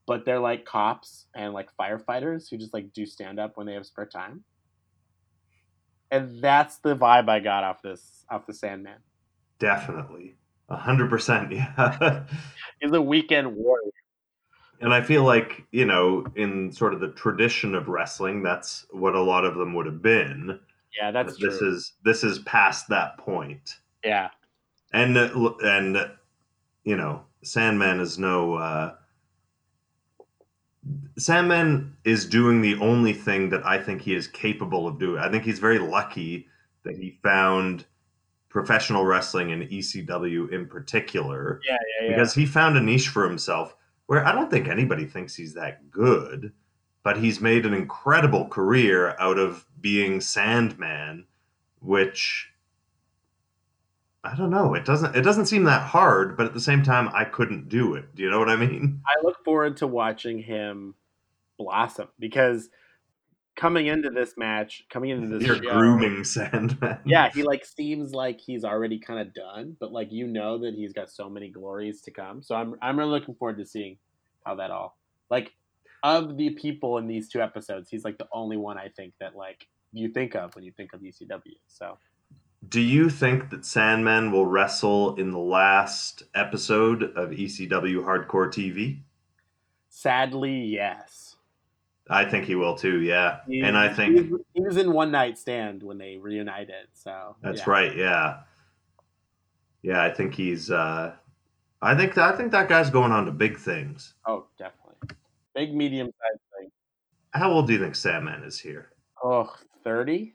but 0.06 0.24
they're 0.26 0.40
like 0.40 0.64
cops 0.66 1.26
and 1.36 1.54
like 1.54 1.70
firefighters 1.80 2.50
who 2.50 2.58
just 2.58 2.74
like 2.74 2.94
do 2.94 3.06
stand 3.06 3.40
up 3.40 3.58
when 3.58 3.66
they 3.68 3.74
have 3.74 3.86
spare 3.86 4.06
time. 4.06 4.44
And 6.12 6.42
that's 6.42 6.78
the 6.78 6.96
vibe 6.96 7.30
I 7.30 7.40
got 7.40 7.64
off 7.64 7.82
this 7.82 8.26
off 8.30 8.46
the 8.46 8.54
Sandman. 8.54 9.00
Definitely. 9.60 10.36
A 10.70 10.76
hundred 10.76 11.10
percent, 11.10 11.52
yeah. 11.54 12.24
He's 12.82 12.92
a 12.92 13.02
weekend 13.02 13.56
warrior. 13.56 13.92
And 14.80 14.94
I 14.94 15.02
feel 15.02 15.24
like, 15.24 15.66
you 15.72 15.86
know, 15.86 16.26
in 16.36 16.72
sort 16.72 16.94
of 16.94 17.00
the 17.00 17.08
tradition 17.10 17.74
of 17.74 17.88
wrestling, 17.88 18.44
that's 18.44 18.86
what 18.92 19.16
a 19.16 19.22
lot 19.22 19.44
of 19.44 19.56
them 19.56 19.74
would 19.74 19.88
have 19.88 20.02
been. 20.04 20.60
Yeah, 20.96 21.12
that's 21.12 21.34
But 21.34 21.42
this 21.42 21.60
true. 21.60 21.70
is 21.72 21.94
this 22.04 22.24
is 22.24 22.40
past 22.40 22.88
that 22.90 23.18
point. 23.18 23.78
yeah, 24.04 24.30
And 24.94 25.18
uh, 25.18 25.54
and 25.62 26.12
you 26.84 26.96
know, 26.96 27.24
Sandman 27.44 28.00
is 28.00 28.18
no 28.20 28.54
uh 28.56 28.96
Sandman 31.18 31.96
is 32.04 32.26
doing 32.26 32.62
the 32.62 32.76
only 32.80 33.14
thing 33.14 33.50
that 33.50 33.66
I 33.66 33.78
think 33.82 34.02
he 34.02 34.14
is 34.14 34.28
capable 34.28 34.88
of 34.88 35.00
doing. 35.00 35.20
I 35.20 35.30
think 35.30 35.44
he's 35.44 35.60
very 35.60 35.80
lucky 35.80 36.48
that 36.84 36.96
he 36.96 37.20
found 37.24 37.86
professional 38.50 39.06
wrestling 39.06 39.52
and 39.52 39.64
ECW 39.64 40.52
in 40.52 40.68
particular 40.68 41.62
yeah, 41.68 41.78
yeah. 42.02 42.10
because 42.10 42.34
he 42.34 42.46
found 42.46 42.78
a 42.78 42.82
niche 42.82 43.10
for 43.10 43.28
himself 43.28 43.76
where 44.06 44.26
I 44.26 44.32
don't 44.32 44.50
think 44.50 44.68
anybody 44.68 45.06
thinks 45.06 45.36
he's 45.36 45.54
that 45.56 45.92
good, 45.92 46.54
but 47.04 47.18
he's 47.18 47.42
made 47.42 47.66
an 47.66 47.74
incredible 47.74 48.48
career 48.48 49.16
out 49.20 49.38
of 49.38 49.66
being 49.82 50.22
Sandman, 50.22 51.26
which 51.82 52.50
I 54.24 54.36
don't 54.36 54.50
know. 54.50 54.74
It 54.74 54.84
doesn't 54.86 55.16
it 55.16 55.22
doesn't 55.22 55.46
seem 55.46 55.64
that 55.66 55.84
hard, 55.84 56.36
but 56.36 56.46
at 56.46 56.54
the 56.54 56.60
same 56.60 56.84
time 56.84 57.10
I 57.14 57.24
couldn't 57.24 57.70
do 57.70 57.96
it. 57.96 58.16
Do 58.16 58.24
you 58.24 58.30
know 58.30 58.40
what 58.40 58.50
I 58.50 58.56
mean? 58.56 59.02
I 59.06 59.24
look 59.24 59.44
forward 59.46 59.78
to 59.78 59.88
watching 59.88 60.40
him 60.40 60.96
blossom 61.58 62.08
because 62.20 62.70
coming 63.56 63.88
into 63.88 64.10
this 64.10 64.36
match, 64.38 64.86
coming 64.90 65.10
into 65.10 65.28
this 65.28 65.48
You're 65.48 65.56
show, 65.56 65.72
grooming 65.78 66.24
Sandman. 66.24 67.00
yeah, 67.06 67.30
he 67.34 67.44
like 67.44 67.66
seems 67.66 68.14
like 68.14 68.40
he's 68.40 68.64
already 68.64 69.00
kind 69.00 69.20
of 69.20 69.34
done, 69.34 69.76
but 69.80 69.92
like 69.92 70.12
you 70.12 70.28
know 70.28 70.58
that 70.60 70.74
he's 70.74 70.94
got 70.94 71.10
so 71.10 71.30
many 71.30 71.50
glories 71.50 72.02
to 72.02 72.12
come. 72.12 72.42
So 72.42 72.56
I'm 72.56 72.76
I'm 72.82 72.98
really 72.98 73.12
looking 73.12 73.36
forward 73.36 73.58
to 73.58 73.66
seeing 73.66 73.98
how 74.46 74.56
that 74.56 74.72
all 74.72 74.98
like 75.30 75.54
of 76.04 76.38
the 76.38 76.52
people 76.52 76.98
in 76.98 77.08
these 77.08 77.28
two 77.28 77.42
episodes, 77.42 77.90
he's 77.90 78.04
like 78.06 78.18
the 78.18 78.28
only 78.32 78.58
one 78.58 78.78
I 78.78 78.90
think 78.90 79.14
that 79.20 79.36
like 79.36 79.68
you 79.92 80.10
think 80.10 80.36
of 80.36 80.56
when 80.56 80.64
you 80.64 80.72
think 80.72 80.94
of 80.94 81.02
ECW. 81.02 81.58
So 81.68 81.98
Do 82.68 82.82
you 82.82 83.10
think 83.10 83.50
that 83.52 83.66
Sandman 83.66 84.32
will 84.32 84.46
wrestle 84.46 85.16
in 85.16 85.32
the 85.32 85.38
last 85.40 86.24
episode 86.34 87.04
of 87.04 87.30
ECW 87.30 88.04
Hardcore 88.04 88.50
TV? 88.52 89.02
sadly, 89.90 90.54
yes. 90.64 91.36
I 92.10 92.24
think 92.24 92.46
he 92.46 92.54
will 92.56 92.76
too, 92.76 93.02
yeah. 93.02 93.40
He- 93.48 93.62
and 93.62 93.76
I 93.78 93.90
he 93.90 93.96
think 93.96 94.32
was, 94.32 94.42
he 94.54 94.62
was 94.62 94.78
in 94.78 94.94
One 94.94 95.12
Night 95.12 95.38
Stand 95.40 95.82
when 95.84 95.98
they 95.98 96.18
reunited. 96.18 96.88
So 96.94 97.36
That's 97.42 97.60
yeah. 97.62 97.70
right. 97.70 97.96
Yeah. 97.96 98.42
Yeah, 99.82 100.04
I 100.04 100.12
think 100.14 100.34
he's. 100.36 100.70
uh 100.72 101.16
I 101.82 101.96
think 101.96 102.18
I 102.18 102.36
think 102.36 102.52
that 102.52 102.70
guy's 102.70 102.90
going 102.90 103.12
on 103.12 103.26
to 103.26 103.32
big 103.32 103.58
things. 103.58 104.14
Oh, 104.26 104.48
definitely. 104.58 105.16
Big 105.56 105.74
medium 105.76 106.08
sized 106.08 106.42
thing. 106.60 106.72
How 107.34 107.52
old 107.52 107.68
do 107.68 107.74
you 107.74 107.80
think 107.80 107.96
Sandman 107.96 108.44
is 108.44 108.60
here? 108.60 108.92
Oh, 109.24 109.54
30? 109.84 110.34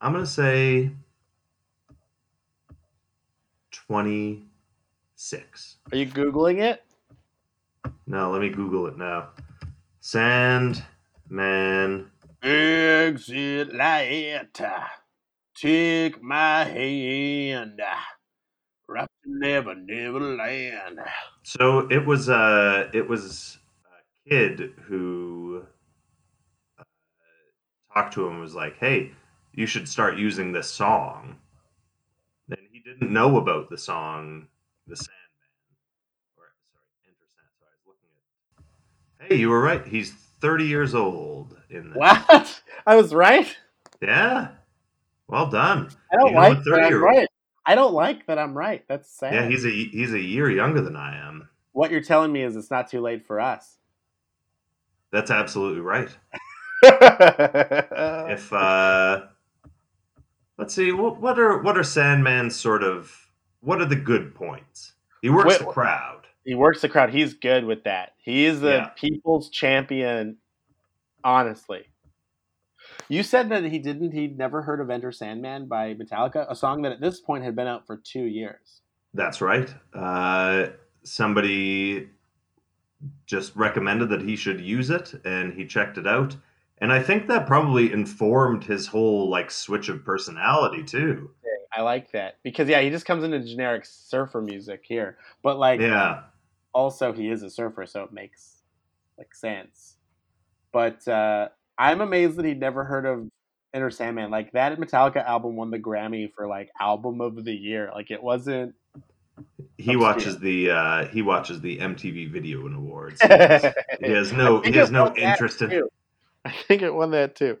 I'm 0.00 0.12
gonna 0.12 0.26
say 0.26 0.90
twenty 3.72 4.44
six. 5.16 5.76
Are 5.90 5.96
you 5.98 6.06
Googling 6.06 6.58
it? 6.58 6.84
No, 8.06 8.30
let 8.30 8.40
me 8.40 8.48
Google 8.48 8.86
it 8.86 8.96
now. 8.96 9.30
Sandman. 10.00 10.82
Exit 12.42 13.74
light. 13.74 14.60
Take 15.56 16.22
my 16.22 16.64
hand. 16.64 17.82
Rock 18.86 19.10
to 19.24 19.38
never, 19.38 19.74
never 19.74 20.20
land. 20.20 21.00
So 21.42 21.88
it 21.90 22.06
was 22.06 22.28
uh 22.28 22.88
it 22.94 23.08
was 23.08 23.58
a 23.84 24.30
kid 24.30 24.74
who 24.82 25.64
uh, 26.78 26.84
talked 27.92 28.14
to 28.14 28.26
him 28.26 28.34
and 28.34 28.40
was 28.40 28.54
like, 28.54 28.78
"Hey, 28.78 29.10
you 29.58 29.66
should 29.66 29.88
start 29.88 30.16
using 30.16 30.52
this 30.52 30.70
song." 30.70 31.36
And 32.50 32.58
he 32.72 32.78
didn't 32.80 33.12
know 33.12 33.36
about 33.36 33.68
the 33.70 33.76
song, 33.78 34.48
"The 34.86 34.96
Sandman." 34.96 35.14
Or 36.36 36.44
sorry, 36.72 36.86
Enter 37.06 37.26
Sand. 37.26 37.48
Sorry, 37.58 37.72
I 37.72 37.78
was 37.86 37.96
looking 37.98 38.10
at. 39.20 39.28
Hey, 39.28 39.36
you 39.36 39.48
were 39.50 39.60
right. 39.60 39.86
He's 39.86 40.12
30 40.12 40.64
years 40.66 40.94
old 40.94 41.56
in 41.68 41.90
this. 41.90 41.96
What? 41.98 42.62
I 42.86 42.96
was 42.96 43.12
right? 43.14 43.56
Yeah. 44.00 44.48
Well 45.26 45.50
done. 45.50 45.90
I 46.12 46.16
don't 46.16 46.28
You 46.28 46.34
know, 46.34 46.40
like 46.40 46.62
that 46.64 46.80
I'm 46.80 47.02
right. 47.02 47.28
I 47.66 47.74
don't 47.74 47.92
like 47.92 48.26
that 48.28 48.38
I'm 48.38 48.56
right. 48.56 48.82
That's 48.88 49.10
sad. 49.10 49.34
Yeah, 49.34 49.46
he's 49.48 49.66
a 49.66 49.70
he's 49.70 50.14
a 50.14 50.20
year 50.20 50.48
younger 50.50 50.80
than 50.80 50.96
I 50.96 51.18
am. 51.18 51.48
what 51.72 51.90
you're 51.90 52.00
telling 52.00 52.32
me 52.32 52.42
is 52.42 52.56
it's 52.56 52.70
not 52.70 52.88
too 52.88 53.00
late 53.02 53.26
for 53.26 53.38
us. 53.40 53.76
That's 55.12 55.30
absolutely 55.30 55.80
right. 55.80 56.08
if 56.82 56.92
if 58.40 58.52
uh 58.52 59.26
let's 60.58 60.74
see 60.74 60.92
what 60.92 61.20
what 61.20 61.38
are 61.38 61.58
what 61.62 61.78
are 61.78 61.82
sandman's 61.84 62.54
sort 62.56 62.82
of 62.82 63.30
what 63.60 63.80
are 63.80 63.86
the 63.86 63.96
good 63.96 64.34
points 64.34 64.92
he 65.22 65.30
works 65.30 65.48
Wait, 65.48 65.58
the 65.60 65.64
crowd 65.72 66.26
he 66.44 66.54
works 66.54 66.80
the 66.80 66.88
crowd, 66.88 67.10
he's 67.10 67.34
good 67.34 67.66
with 67.66 67.84
that. 67.84 68.14
He 68.16 68.46
is 68.46 68.60
the 68.62 68.68
Yeah. 68.70 68.86
people's 68.96 69.50
champion, 69.50 70.38
honestly. 71.22 71.84
You 73.10 73.22
said 73.22 73.50
that 73.50 73.64
he 73.64 73.78
didn't, 73.78 74.12
he'd 74.12 74.38
never 74.38 74.62
heard 74.62 74.80
of 74.80 74.88
Enter 74.88 75.12
Sandman 75.12 75.66
by 75.68 75.92
Metallica, 75.92 76.46
a 76.48 76.54
song 76.54 76.80
that 76.82 76.92
at 76.92 77.00
this 77.02 77.20
point 77.20 77.44
had 77.44 77.54
been 77.54 77.66
out 77.66 77.86
for 77.86 77.98
two 77.98 78.24
years. 78.24 78.80
that's 79.12 79.40
right 79.42 79.74
uh 79.92 80.68
somebody 81.02 82.08
just 83.26 83.54
recommended 83.56 84.08
that 84.08 84.22
he 84.22 84.34
should 84.36 84.60
use 84.60 84.88
it 84.90 85.14
and 85.26 85.52
he 85.52 85.66
checked 85.66 85.98
it 85.98 86.06
out 86.06 86.34
and 86.80 86.92
i 86.92 87.02
think 87.02 87.26
that 87.26 87.46
probably 87.46 87.92
informed 87.92 88.64
his 88.64 88.86
whole 88.86 89.28
like 89.28 89.50
switch 89.50 89.88
of 89.88 90.04
personality 90.04 90.82
too 90.82 91.30
I 91.70 91.82
like 91.82 92.10
that 92.12 92.38
because 92.42 92.68
yeah, 92.68 92.80
he 92.80 92.90
just 92.90 93.04
comes 93.04 93.22
into 93.22 93.38
generic 93.40 93.84
surfer 93.84 94.40
music 94.40 94.82
here, 94.84 95.18
but 95.42 95.58
like 95.58 95.80
yeah 95.80 96.22
also 96.72 97.12
he 97.12 97.28
is 97.28 97.42
a 97.42 97.50
surfer, 97.50 97.86
so 97.86 98.02
it 98.04 98.12
makes 98.12 98.62
like 99.16 99.34
sense. 99.34 99.96
But 100.72 101.06
uh, 101.06 101.48
I'm 101.76 102.00
amazed 102.00 102.36
that 102.36 102.44
he'd 102.44 102.60
never 102.60 102.84
heard 102.84 103.06
of 103.06 103.28
Enter 103.74 103.90
Sandman. 103.90 104.30
Like 104.30 104.52
that 104.52 104.78
Metallica 104.78 105.24
album 105.24 105.56
won 105.56 105.70
the 105.70 105.78
Grammy 105.78 106.32
for 106.34 106.46
like 106.46 106.70
album 106.80 107.20
of 107.20 107.44
the 107.44 107.54
year. 107.54 107.90
Like 107.94 108.10
it 108.10 108.22
wasn't. 108.22 108.74
he 109.76 109.92
Obscure. 109.92 110.00
watches 110.00 110.38
the 110.38 110.70
uh 110.70 111.06
he 111.08 111.22
watches 111.22 111.60
the 111.60 111.78
mtv 111.78 112.32
video 112.32 112.66
and 112.66 112.74
awards 112.74 113.22
he 114.00 114.10
has 114.10 114.32
no 114.32 114.60
he 114.64 114.72
has 114.72 114.90
no 114.90 115.04
won 115.04 115.14
that 115.14 115.32
interest 115.32 115.62
in 115.62 115.70
too. 115.70 115.88
Think 116.66 116.82
it 116.82 116.94
won 116.94 117.10
that 117.12 117.36
too. 117.36 117.58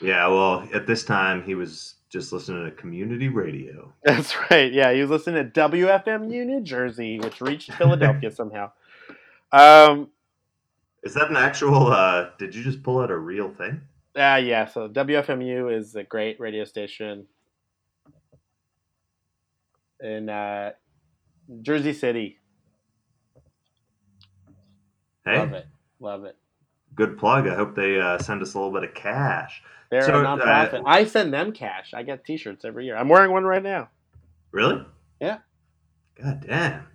Yeah, 0.00 0.26
well, 0.28 0.68
at 0.72 0.86
this 0.86 1.04
time 1.04 1.42
he 1.42 1.54
was 1.54 1.94
just 2.08 2.32
listening 2.32 2.64
to 2.64 2.70
community 2.72 3.28
radio. 3.28 3.92
That's 4.04 4.34
right. 4.50 4.72
Yeah, 4.72 4.92
he 4.92 5.00
was 5.00 5.10
listening 5.10 5.50
to 5.52 5.68
WFMU 5.68 6.46
New 6.46 6.60
Jersey, 6.60 7.18
which 7.18 7.40
reached 7.40 7.72
Philadelphia 7.74 8.30
somehow. 8.34 8.72
Um. 9.52 10.08
Is 11.02 11.14
that 11.14 11.30
an 11.30 11.36
actual? 11.36 11.86
uh 11.92 12.30
Did 12.38 12.54
you 12.54 12.62
just 12.62 12.82
pull 12.82 13.00
out 13.00 13.10
a 13.10 13.16
real 13.16 13.50
thing? 13.50 13.80
Ah, 14.16 14.36
yeah. 14.36 14.66
So 14.66 14.88
WFMU 14.88 15.74
is 15.76 15.94
a 15.94 16.02
great 16.02 16.40
radio 16.40 16.64
station 16.64 17.26
in 20.00 20.28
uh, 20.28 20.72
Jersey 21.62 21.92
City. 21.92 22.38
Hey, 25.24 25.38
Love 25.38 25.52
it. 25.52 25.66
Love 26.00 26.24
it. 26.24 26.36
Good 26.94 27.18
plug. 27.18 27.46
I 27.48 27.54
hope 27.54 27.74
they 27.74 28.00
uh, 28.00 28.18
send 28.18 28.42
us 28.42 28.54
a 28.54 28.58
little 28.58 28.72
bit 28.72 28.88
of 28.88 28.94
cash. 28.94 29.62
They're 29.90 30.02
So, 30.02 30.20
a 30.20 30.24
nonprofit. 30.24 30.80
uh, 30.80 30.82
I 30.86 31.04
send 31.04 31.32
them 31.34 31.52
cash. 31.52 31.92
I 31.94 32.02
get 32.02 32.24
T-shirts 32.24 32.64
every 32.64 32.84
year. 32.84 32.96
I'm 32.96 33.08
wearing 33.08 33.32
one 33.32 33.44
right 33.44 33.62
now. 33.62 33.88
Really? 34.52 34.84
Yeah. 35.20 35.38
God 36.22 36.44
damn. 36.46 36.86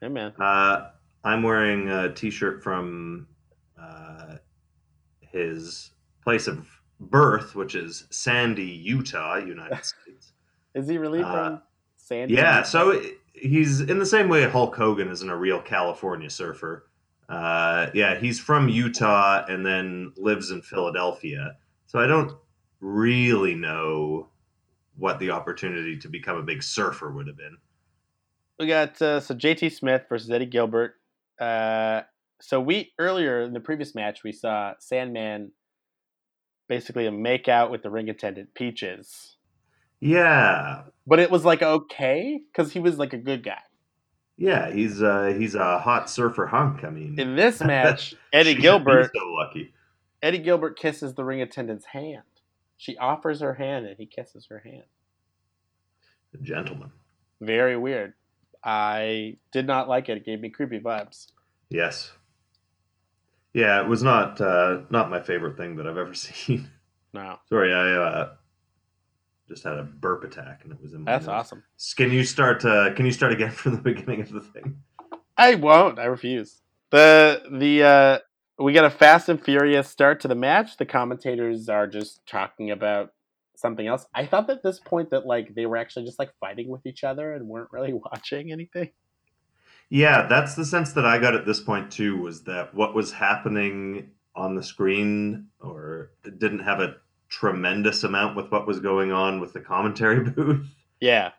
Hey 0.00 0.08
man. 0.08 0.32
Uh, 0.40 0.88
I'm 1.24 1.42
wearing 1.42 1.88
a 1.88 2.12
T-shirt 2.12 2.62
from 2.62 3.26
uh, 3.80 4.36
his 5.20 5.92
place 6.24 6.46
of 6.46 6.66
birth, 7.00 7.54
which 7.54 7.74
is 7.74 8.06
Sandy, 8.10 8.64
Utah, 8.64 9.36
United 9.36 9.84
States. 9.84 10.32
Is 10.74 10.88
he 10.88 10.98
really 10.98 11.22
Uh, 11.22 11.32
from 11.32 11.62
Sandy? 11.96 12.34
Yeah, 12.34 12.62
so 12.62 13.00
he's 13.34 13.80
in 13.80 13.98
the 13.98 14.06
same 14.06 14.28
way 14.28 14.42
Hulk 14.48 14.74
Hogan 14.76 15.08
isn't 15.08 15.28
a 15.28 15.36
real 15.36 15.60
California 15.60 16.28
surfer. 16.30 16.86
Uh, 17.32 17.90
yeah, 17.94 18.18
he's 18.18 18.38
from 18.38 18.68
Utah 18.68 19.42
and 19.48 19.64
then 19.64 20.12
lives 20.18 20.50
in 20.50 20.60
Philadelphia. 20.60 21.56
So 21.86 21.98
I 21.98 22.06
don't 22.06 22.32
really 22.78 23.54
know 23.54 24.28
what 24.98 25.18
the 25.18 25.30
opportunity 25.30 25.96
to 25.96 26.08
become 26.08 26.36
a 26.36 26.42
big 26.42 26.62
surfer 26.62 27.10
would 27.10 27.26
have 27.28 27.38
been. 27.38 27.56
we 28.58 28.66
got 28.66 29.00
uh, 29.00 29.18
so 29.18 29.34
JT 29.34 29.72
Smith 29.72 30.02
versus 30.10 30.30
Eddie 30.30 30.44
Gilbert. 30.44 30.96
Uh, 31.40 32.02
so 32.42 32.60
we 32.60 32.92
earlier 32.98 33.40
in 33.40 33.54
the 33.54 33.60
previous 33.60 33.94
match 33.94 34.22
we 34.22 34.32
saw 34.32 34.74
Sandman 34.78 35.52
basically 36.68 37.06
a 37.06 37.12
make 37.12 37.48
out 37.48 37.70
with 37.70 37.82
the 37.82 37.90
ring 37.90 38.10
attendant 38.10 38.52
Peaches, 38.52 39.36
Yeah, 40.00 40.82
but 41.06 41.18
it 41.18 41.30
was 41.30 41.46
like 41.46 41.62
okay 41.62 42.42
because 42.52 42.72
he 42.72 42.78
was 42.78 42.98
like 42.98 43.14
a 43.14 43.18
good 43.18 43.42
guy. 43.42 43.62
Yeah, 44.42 44.72
he's 44.72 45.00
uh 45.00 45.34
he's 45.38 45.54
a 45.54 45.78
hot 45.78 46.10
surfer 46.10 46.46
hunk. 46.48 46.82
I 46.82 46.90
mean, 46.90 47.16
In 47.16 47.36
this 47.36 47.60
match, 47.64 48.12
Eddie 48.32 48.54
Gilbert 48.60 49.12
so 49.14 49.24
lucky. 49.28 49.72
Eddie 50.20 50.38
Gilbert 50.40 50.76
kisses 50.76 51.14
the 51.14 51.24
ring 51.24 51.40
attendant's 51.40 51.84
hand. 51.86 52.24
She 52.76 52.96
offers 52.96 53.40
her 53.40 53.54
hand 53.54 53.86
and 53.86 53.96
he 53.96 54.06
kisses 54.06 54.46
her 54.50 54.58
hand. 54.58 54.82
A 56.34 56.38
gentleman. 56.38 56.90
Very 57.40 57.76
weird. 57.76 58.14
I 58.64 59.36
did 59.52 59.64
not 59.68 59.88
like 59.88 60.08
it. 60.08 60.16
It 60.16 60.24
gave 60.26 60.40
me 60.40 60.50
creepy 60.50 60.80
vibes. 60.80 61.28
Yes. 61.70 62.10
Yeah, 63.54 63.80
it 63.80 63.86
was 63.86 64.02
not 64.02 64.40
uh, 64.40 64.80
not 64.90 65.08
my 65.08 65.20
favorite 65.20 65.56
thing 65.56 65.76
that 65.76 65.86
I've 65.86 65.98
ever 65.98 66.14
seen. 66.26 66.68
No, 67.14 67.36
Sorry, 67.48 67.72
I 67.72 67.92
uh, 67.92 68.34
just 69.48 69.64
had 69.64 69.78
a 69.78 69.82
burp 69.82 70.24
attack 70.24 70.60
and 70.64 70.72
it 70.72 70.80
was 70.80 70.94
in 70.94 71.02
my 71.02 71.12
that's 71.12 71.28
awesome. 71.28 71.62
Can 71.96 72.10
you 72.10 72.24
start? 72.24 72.64
Uh, 72.64 72.94
can 72.94 73.06
you 73.06 73.12
start 73.12 73.32
again 73.32 73.50
from 73.52 73.76
the 73.76 73.80
beginning 73.82 74.20
of 74.20 74.32
the 74.32 74.40
thing? 74.40 74.78
I 75.36 75.54
won't. 75.54 75.98
I 75.98 76.04
refuse. 76.04 76.60
The 76.90 77.42
the 77.50 77.82
uh, 77.82 78.18
we 78.62 78.72
get 78.72 78.84
a 78.84 78.90
fast 78.90 79.28
and 79.28 79.42
furious 79.42 79.88
start 79.88 80.20
to 80.20 80.28
the 80.28 80.34
match. 80.34 80.76
The 80.76 80.86
commentators 80.86 81.68
are 81.68 81.86
just 81.86 82.24
talking 82.26 82.70
about 82.70 83.12
something 83.56 83.86
else. 83.86 84.06
I 84.14 84.26
thought 84.26 84.50
at 84.50 84.62
this 84.62 84.80
point 84.80 85.10
that 85.10 85.26
like 85.26 85.54
they 85.54 85.66
were 85.66 85.76
actually 85.76 86.04
just 86.04 86.18
like 86.18 86.30
fighting 86.40 86.68
with 86.68 86.84
each 86.84 87.04
other 87.04 87.32
and 87.32 87.48
weren't 87.48 87.72
really 87.72 87.92
watching 88.12 88.52
anything. 88.52 88.90
Yeah, 89.88 90.26
that's 90.26 90.54
the 90.54 90.64
sense 90.64 90.92
that 90.92 91.04
I 91.04 91.18
got 91.18 91.34
at 91.34 91.46
this 91.46 91.60
point 91.60 91.90
too. 91.90 92.18
Was 92.18 92.44
that 92.44 92.74
what 92.74 92.94
was 92.94 93.12
happening 93.12 94.10
on 94.34 94.54
the 94.54 94.62
screen, 94.62 95.48
or 95.60 96.12
didn't 96.38 96.60
have 96.60 96.80
a 96.80 96.96
tremendous 97.32 98.04
amount 98.04 98.36
with 98.36 98.50
what 98.52 98.66
was 98.66 98.78
going 98.78 99.10
on 99.10 99.40
with 99.40 99.54
the 99.54 99.60
commentary 99.60 100.20
booth? 100.30 100.66
Yeah. 101.00 101.30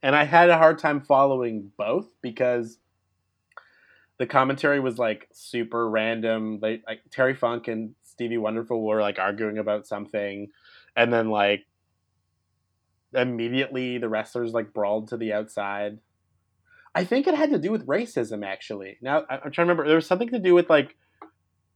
And 0.00 0.14
I 0.14 0.24
had 0.24 0.48
a 0.48 0.56
hard 0.56 0.78
time 0.78 1.00
following 1.00 1.72
both 1.76 2.06
because 2.22 2.78
the 4.18 4.26
commentary 4.26 4.78
was 4.78 4.96
like 4.96 5.28
super 5.32 5.90
random. 5.90 6.60
Like, 6.62 6.84
like 6.86 7.00
Terry 7.10 7.34
Funk 7.34 7.66
and 7.66 7.96
Stevie 8.04 8.38
Wonderful 8.38 8.80
were 8.80 9.00
like 9.00 9.18
arguing 9.18 9.58
about 9.58 9.88
something, 9.88 10.48
and 10.96 11.12
then 11.12 11.30
like 11.30 11.66
immediately 13.12 13.98
the 13.98 14.08
wrestlers 14.08 14.52
like 14.52 14.72
brawled 14.72 15.08
to 15.08 15.16
the 15.16 15.32
outside. 15.32 15.98
I 16.94 17.04
think 17.04 17.26
it 17.26 17.34
had 17.34 17.50
to 17.50 17.58
do 17.58 17.72
with 17.72 17.86
racism 17.86 18.46
actually. 18.46 18.98
Now 19.02 19.24
I'm 19.28 19.50
trying 19.50 19.52
to 19.52 19.60
remember. 19.62 19.86
There 19.86 19.96
was 19.96 20.06
something 20.06 20.30
to 20.30 20.38
do 20.38 20.54
with 20.54 20.70
like 20.70 20.96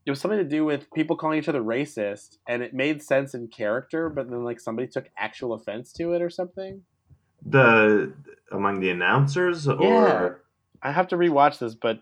it 0.05 0.11
was 0.11 0.19
something 0.19 0.39
to 0.39 0.43
do 0.43 0.65
with 0.65 0.91
people 0.93 1.15
calling 1.15 1.39
each 1.39 1.47
other 1.49 1.61
racist, 1.61 2.37
and 2.47 2.61
it 2.61 2.73
made 2.73 3.01
sense 3.01 3.33
in 3.33 3.47
character, 3.47 4.09
but 4.09 4.29
then 4.29 4.43
like 4.43 4.59
somebody 4.59 4.87
took 4.87 5.09
actual 5.17 5.53
offense 5.53 5.93
to 5.93 6.13
it 6.13 6.21
or 6.21 6.29
something. 6.29 6.81
The 7.45 8.13
among 8.51 8.79
the 8.79 8.89
announcers, 8.89 9.67
or 9.67 9.81
Yeah. 9.83 10.29
I 10.81 10.91
have 10.91 11.07
to 11.09 11.17
rewatch 11.17 11.59
this, 11.59 11.75
but 11.75 12.01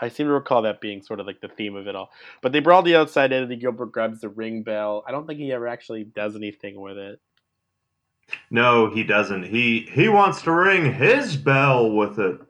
I 0.00 0.08
seem 0.08 0.26
to 0.26 0.32
recall 0.32 0.62
that 0.62 0.80
being 0.80 1.02
sort 1.02 1.20
of 1.20 1.26
like 1.26 1.40
the 1.40 1.48
theme 1.48 1.76
of 1.76 1.86
it 1.86 1.94
all. 1.94 2.10
But 2.40 2.52
they 2.52 2.60
brawled 2.60 2.86
the 2.86 2.96
outside. 2.96 3.32
Eddie 3.32 3.56
Gilbert 3.56 3.92
grabs 3.92 4.20
the 4.20 4.28
ring 4.28 4.62
bell. 4.62 5.04
I 5.06 5.10
don't 5.12 5.26
think 5.26 5.38
he 5.38 5.52
ever 5.52 5.68
actually 5.68 6.04
does 6.04 6.34
anything 6.34 6.80
with 6.80 6.96
it. 6.96 7.20
no, 8.50 8.90
he 8.90 9.02
doesn't. 9.04 9.44
He 9.44 9.88
he 9.92 10.08
wants 10.08 10.42
to 10.42 10.52
ring 10.52 10.94
his 10.94 11.36
bell 11.36 11.90
with 11.90 12.18
it. 12.18 12.40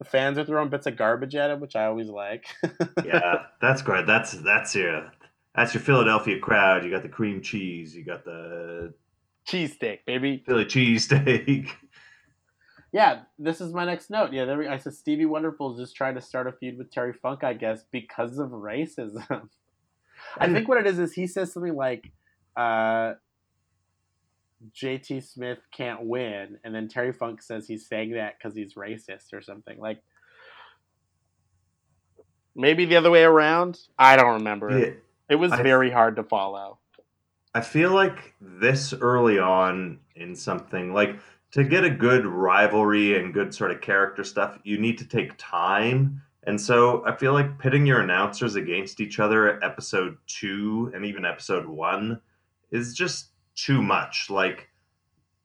The 0.00 0.06
fans 0.06 0.38
are 0.38 0.44
throwing 0.44 0.70
bits 0.70 0.86
of 0.86 0.96
garbage 0.96 1.36
at 1.36 1.50
him, 1.50 1.60
which 1.60 1.76
I 1.76 1.84
always 1.84 2.08
like. 2.08 2.46
Yeah, 3.04 3.44
that's 3.60 3.82
great. 3.82 4.06
That's 4.06 4.32
that's 4.32 4.74
your 4.74 5.12
that's 5.54 5.74
your 5.74 5.82
Philadelphia 5.82 6.38
crowd. 6.38 6.84
You 6.84 6.90
got 6.90 7.02
the 7.02 7.08
cream 7.08 7.42
cheese. 7.42 7.94
You 7.94 8.04
got 8.04 8.24
the 8.24 8.94
Cheesesteak, 9.46 10.00
baby. 10.06 10.42
Philly 10.46 10.64
cheesesteak. 10.64 11.70
Yeah, 12.92 13.20
this 13.38 13.60
is 13.60 13.72
my 13.72 13.84
next 13.84 14.10
note. 14.10 14.32
Yeah, 14.32 14.46
there, 14.46 14.58
we, 14.58 14.66
I 14.66 14.76
said 14.76 14.94
Stevie 14.94 15.24
Wonderful 15.24 15.72
is 15.74 15.78
just 15.78 15.94
trying 15.94 16.16
to 16.16 16.20
start 16.20 16.48
a 16.48 16.52
feud 16.52 16.76
with 16.76 16.90
Terry 16.90 17.12
Funk, 17.12 17.44
I 17.44 17.52
guess, 17.52 17.84
because 17.92 18.40
of 18.40 18.48
racism. 18.48 19.48
I 20.38 20.52
think 20.52 20.66
what 20.66 20.78
it 20.78 20.88
is 20.88 20.98
is 20.98 21.12
he 21.12 21.28
says 21.28 21.52
something 21.52 21.76
like, 21.76 22.10
uh, 22.56 23.12
"JT 24.74 25.22
Smith 25.22 25.58
can't 25.72 26.02
win," 26.02 26.58
and 26.64 26.74
then 26.74 26.88
Terry 26.88 27.12
Funk 27.12 27.42
says 27.42 27.66
he's 27.66 27.86
saying 27.86 28.12
that 28.12 28.36
because 28.38 28.54
he's 28.54 28.74
racist 28.74 29.32
or 29.32 29.40
something. 29.40 29.78
Like 29.78 30.02
maybe 32.54 32.84
the 32.84 32.96
other 32.96 33.10
way 33.10 33.24
around. 33.24 33.78
I 33.98 34.16
don't 34.16 34.34
remember. 34.34 34.78
Yeah, 34.78 34.92
It 35.28 35.36
was 35.36 35.52
I- 35.52 35.62
very 35.62 35.90
hard 35.90 36.16
to 36.16 36.22
follow. 36.24 36.78
I 37.54 37.60
feel 37.62 37.90
like 37.90 38.34
this 38.40 38.92
early 38.92 39.38
on 39.40 39.98
in 40.14 40.36
something 40.36 40.94
like 40.94 41.18
to 41.50 41.64
get 41.64 41.82
a 41.84 41.90
good 41.90 42.24
rivalry 42.24 43.18
and 43.18 43.34
good 43.34 43.52
sort 43.52 43.72
of 43.72 43.80
character 43.80 44.22
stuff, 44.22 44.56
you 44.62 44.78
need 44.78 44.98
to 44.98 45.04
take 45.04 45.32
time. 45.36 46.22
And 46.44 46.60
so 46.60 47.04
I 47.04 47.16
feel 47.16 47.32
like 47.32 47.58
pitting 47.58 47.86
your 47.86 48.00
announcers 48.00 48.54
against 48.54 49.00
each 49.00 49.18
other 49.18 49.48
at 49.52 49.64
episode 49.64 50.16
two 50.28 50.92
and 50.94 51.04
even 51.04 51.24
episode 51.24 51.66
one 51.66 52.20
is 52.70 52.94
just 52.94 53.30
too 53.64 53.82
much. 53.82 54.28
Like, 54.30 54.68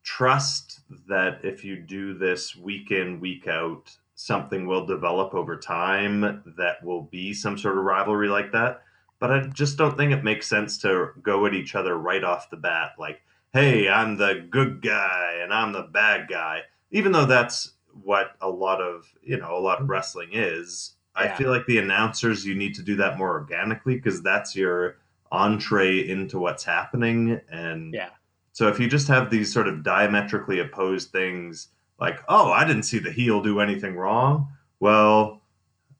trust 0.02 0.80
that 1.08 1.40
if 1.44 1.64
you 1.64 1.76
do 1.76 2.14
this 2.14 2.54
week 2.56 2.90
in, 2.90 3.20
week 3.20 3.46
out, 3.48 3.96
something 4.14 4.66
will 4.66 4.86
develop 4.86 5.34
over 5.34 5.56
time 5.56 6.42
that 6.56 6.82
will 6.82 7.02
be 7.02 7.34
some 7.34 7.58
sort 7.58 7.76
of 7.76 7.84
rivalry 7.84 8.28
like 8.28 8.52
that 8.52 8.82
but 9.18 9.30
I 9.30 9.46
just 9.46 9.78
don't 9.78 9.96
think 9.96 10.12
it 10.12 10.24
makes 10.24 10.46
sense 10.46 10.78
to 10.78 11.10
go 11.22 11.46
at 11.46 11.54
each 11.54 11.74
other 11.74 11.96
right 11.96 12.22
off 12.22 12.50
the 12.50 12.56
bat. 12.56 12.92
Like, 12.98 13.22
hey, 13.52 13.88
I'm 13.88 14.16
the 14.16 14.46
good 14.50 14.82
guy 14.82 15.38
and 15.42 15.52
I'm 15.52 15.72
the 15.72 15.82
bad 15.82 16.28
guy. 16.28 16.62
Even 16.90 17.12
though 17.12 17.26
that's 17.26 17.72
what 18.02 18.32
a 18.40 18.48
lot 18.48 18.80
of 18.80 19.06
you 19.22 19.38
know 19.38 19.56
a 19.56 19.60
lot 19.60 19.80
of 19.80 19.88
wrestling 19.88 20.30
is. 20.32 20.92
I 21.18 21.28
feel 21.28 21.50
like 21.50 21.64
the 21.64 21.78
announcers 21.78 22.44
you 22.44 22.54
need 22.54 22.74
to 22.74 22.82
do 22.82 22.96
that 22.96 23.16
more 23.16 23.30
organically 23.30 23.94
because 23.94 24.22
that's 24.22 24.54
your 24.54 24.98
entree 25.36 26.08
into 26.08 26.38
what's 26.38 26.64
happening. 26.64 27.40
And 27.50 27.94
Yeah. 27.94 28.10
so 28.52 28.68
if 28.68 28.80
you 28.80 28.88
just 28.88 29.08
have 29.08 29.30
these 29.30 29.52
sort 29.52 29.68
of 29.68 29.82
diametrically 29.82 30.58
opposed 30.58 31.10
things, 31.10 31.68
like, 32.00 32.20
oh, 32.28 32.50
I 32.52 32.64
didn't 32.64 32.84
see 32.84 32.98
the 32.98 33.12
heel 33.12 33.42
do 33.42 33.60
anything 33.60 33.96
wrong. 33.96 34.48
Well, 34.80 35.42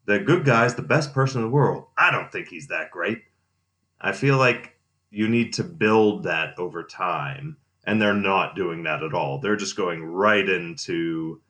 the 0.06 0.18
good 0.18 0.44
guy's 0.44 0.74
the 0.74 0.82
best 0.82 1.12
person 1.14 1.40
in 1.40 1.46
the 1.46 1.50
world. 1.52 1.86
I 1.96 2.10
don't 2.10 2.30
think 2.30 2.48
he's 2.48 2.68
that 2.68 2.90
great. 2.90 3.22
I 4.00 4.12
feel 4.12 4.36
like 4.36 4.78
you 5.10 5.28
need 5.28 5.52
to 5.54 5.64
build 5.64 6.24
that 6.24 6.58
over 6.58 6.82
time, 6.84 7.56
and 7.84 8.00
they're 8.00 8.12
not 8.14 8.54
doing 8.56 8.82
that 8.82 9.02
at 9.02 9.14
all. 9.14 9.38
They're 9.40 9.56
just 9.56 9.76
going 9.76 10.04
right 10.04 10.46
into 10.48 11.40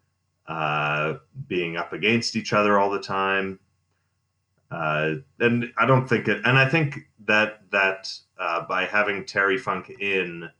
uh, 0.47 1.15
being 1.49 1.77
up 1.77 1.93
against 1.93 2.37
each 2.37 2.53
other 2.53 2.79
all 2.79 2.91
the 2.91 3.01
time. 3.01 3.59
Uh, 4.71 5.17
and 5.39 5.73
I 5.79 5.87
don't 5.87 6.09
think 6.09 6.29
it, 6.29 6.43
and 6.45 6.59
I 6.59 6.69
think 6.69 6.99
that 7.27 7.63
that 7.71 8.13
uh, 8.39 8.67
by 8.67 8.87
having 8.87 9.25
Terry 9.25 9.59
Funk 9.59 9.91
in 10.01 10.51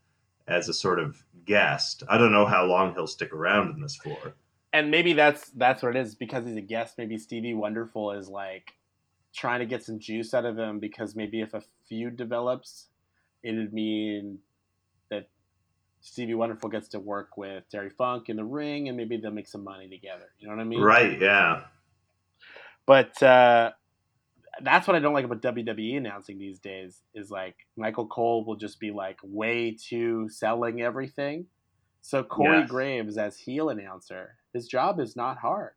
as 0.47 0.69
a 0.69 0.73
sort 0.73 0.99
of 0.99 1.23
guest, 1.45 2.03
I 2.07 2.17
don't 2.17 2.31
know 2.31 2.45
how 2.45 2.65
long 2.65 2.93
he'll 2.93 3.07
stick 3.07 3.33
around 3.33 3.75
in 3.75 3.81
this 3.81 3.95
for. 3.97 4.33
and 4.73 4.91
maybe 4.91 5.13
that's 5.13 5.49
that's 5.51 5.83
what 5.83 5.95
it 5.95 5.99
is 5.99 6.15
because 6.15 6.45
he's 6.45 6.55
a 6.55 6.61
guest. 6.61 6.97
Maybe 6.97 7.17
Stevie 7.17 7.53
Wonderful 7.53 8.11
is 8.11 8.29
like 8.29 8.73
trying 9.33 9.59
to 9.59 9.65
get 9.65 9.83
some 9.83 9.99
juice 9.99 10.33
out 10.33 10.45
of 10.45 10.57
him 10.57 10.79
because 10.79 11.15
maybe 11.15 11.41
if 11.41 11.53
a 11.53 11.61
feud 11.87 12.15
develops, 12.17 12.87
it'd 13.43 13.73
mean 13.73 14.39
that 15.09 15.29
Stevie 16.01 16.33
Wonderful 16.33 16.69
gets 16.69 16.87
to 16.89 16.99
work 16.99 17.37
with 17.37 17.69
Terry 17.69 17.89
Funk 17.89 18.29
in 18.29 18.35
the 18.37 18.43
ring, 18.43 18.87
and 18.87 18.97
maybe 18.97 19.17
they'll 19.17 19.31
make 19.31 19.47
some 19.47 19.63
money 19.63 19.89
together. 19.89 20.29
You 20.39 20.47
know 20.47 20.55
what 20.55 20.61
I 20.61 20.65
mean? 20.65 20.81
Right? 20.81 21.19
Yeah. 21.19 21.63
But 22.85 23.21
uh, 23.21 23.71
that's 24.63 24.87
what 24.87 24.95
I 24.95 24.99
don't 24.99 25.13
like 25.13 25.25
about 25.25 25.41
WWE 25.41 25.97
announcing 25.97 26.37
these 26.39 26.59
days 26.59 27.01
is 27.13 27.29
like 27.29 27.55
Michael 27.75 28.07
Cole 28.07 28.45
will 28.45 28.55
just 28.55 28.79
be 28.79 28.91
like 28.91 29.17
way 29.23 29.71
too 29.79 30.27
selling 30.29 30.81
everything. 30.81 31.45
So 32.01 32.23
Corey 32.23 32.59
Yes. 32.59 32.69
Graves 32.69 33.17
as 33.17 33.37
heel 33.37 33.69
announcer, 33.69 34.35
his 34.53 34.67
job 34.67 34.99
is 34.99 35.15
not 35.15 35.37
hard. 35.37 35.71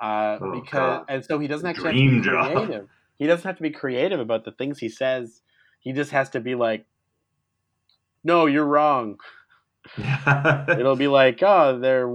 Uh, 0.00 0.38
Oh, 0.40 0.52
because 0.52 0.98
God. 1.00 1.04
and 1.08 1.24
so 1.24 1.38
he 1.38 1.46
doesn't 1.48 1.66
actually 1.68 1.92
Dream 1.92 2.14
have 2.14 2.22
to 2.24 2.30
be 2.30 2.34
job. 2.34 2.52
creative. 2.66 2.88
He 3.18 3.26
doesn't 3.26 3.44
have 3.46 3.56
to 3.56 3.62
be 3.62 3.70
creative 3.70 4.20
about 4.20 4.44
the 4.44 4.52
things 4.52 4.78
he 4.78 4.88
says. 4.88 5.42
He 5.80 5.92
just 5.92 6.10
has 6.12 6.30
to 6.30 6.40
be 6.40 6.54
like, 6.54 6.86
"No, 8.24 8.46
you're 8.46 8.64
wrong." 8.64 9.18
It'll 10.68 10.96
be 10.96 11.08
like, 11.08 11.42
"Oh, 11.42 11.78
they're 11.78 12.10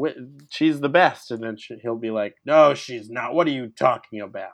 she's 0.49 0.79
the 0.79 0.89
best," 0.89 1.31
and 1.31 1.43
then 1.43 1.57
she, 1.57 1.75
he'll 1.81 1.95
be 1.97 2.11
like, 2.11 2.35
"No, 2.45 2.73
she's 2.73 3.09
not. 3.09 3.33
What 3.33 3.47
are 3.47 3.51
you 3.51 3.67
talking 3.69 4.21
about?" 4.21 4.53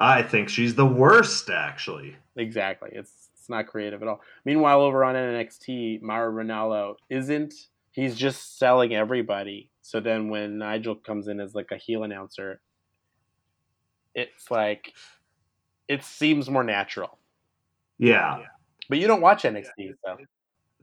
I 0.00 0.22
think 0.22 0.48
she's 0.48 0.74
the 0.74 0.86
worst, 0.86 1.50
actually. 1.50 2.16
Exactly. 2.36 2.90
It's 2.92 3.28
it's 3.48 3.50
not 3.50 3.66
creative 3.66 4.02
at 4.02 4.08
all. 4.08 4.20
Meanwhile, 4.44 4.82
over 4.82 5.04
on 5.04 5.14
NXT, 5.14 6.02
Mauro 6.02 6.30
Ranallo 6.30 6.96
isn't. 7.08 7.54
He's 7.92 8.14
just 8.14 8.58
selling 8.58 8.94
everybody. 8.94 9.70
So 9.80 10.00
then 10.00 10.28
when 10.28 10.58
Nigel 10.58 10.96
comes 10.96 11.28
in 11.28 11.40
as 11.40 11.54
like 11.54 11.70
a 11.72 11.76
heel 11.76 12.02
announcer, 12.02 12.60
it's 14.14 14.50
like 14.50 14.92
it 15.88 16.04
seems 16.04 16.50
more 16.50 16.62
natural. 16.62 17.18
Yeah. 17.98 18.42
But 18.90 18.98
you 18.98 19.06
don't 19.06 19.22
watch 19.22 19.44
NXT, 19.44 19.94
so 20.04 20.16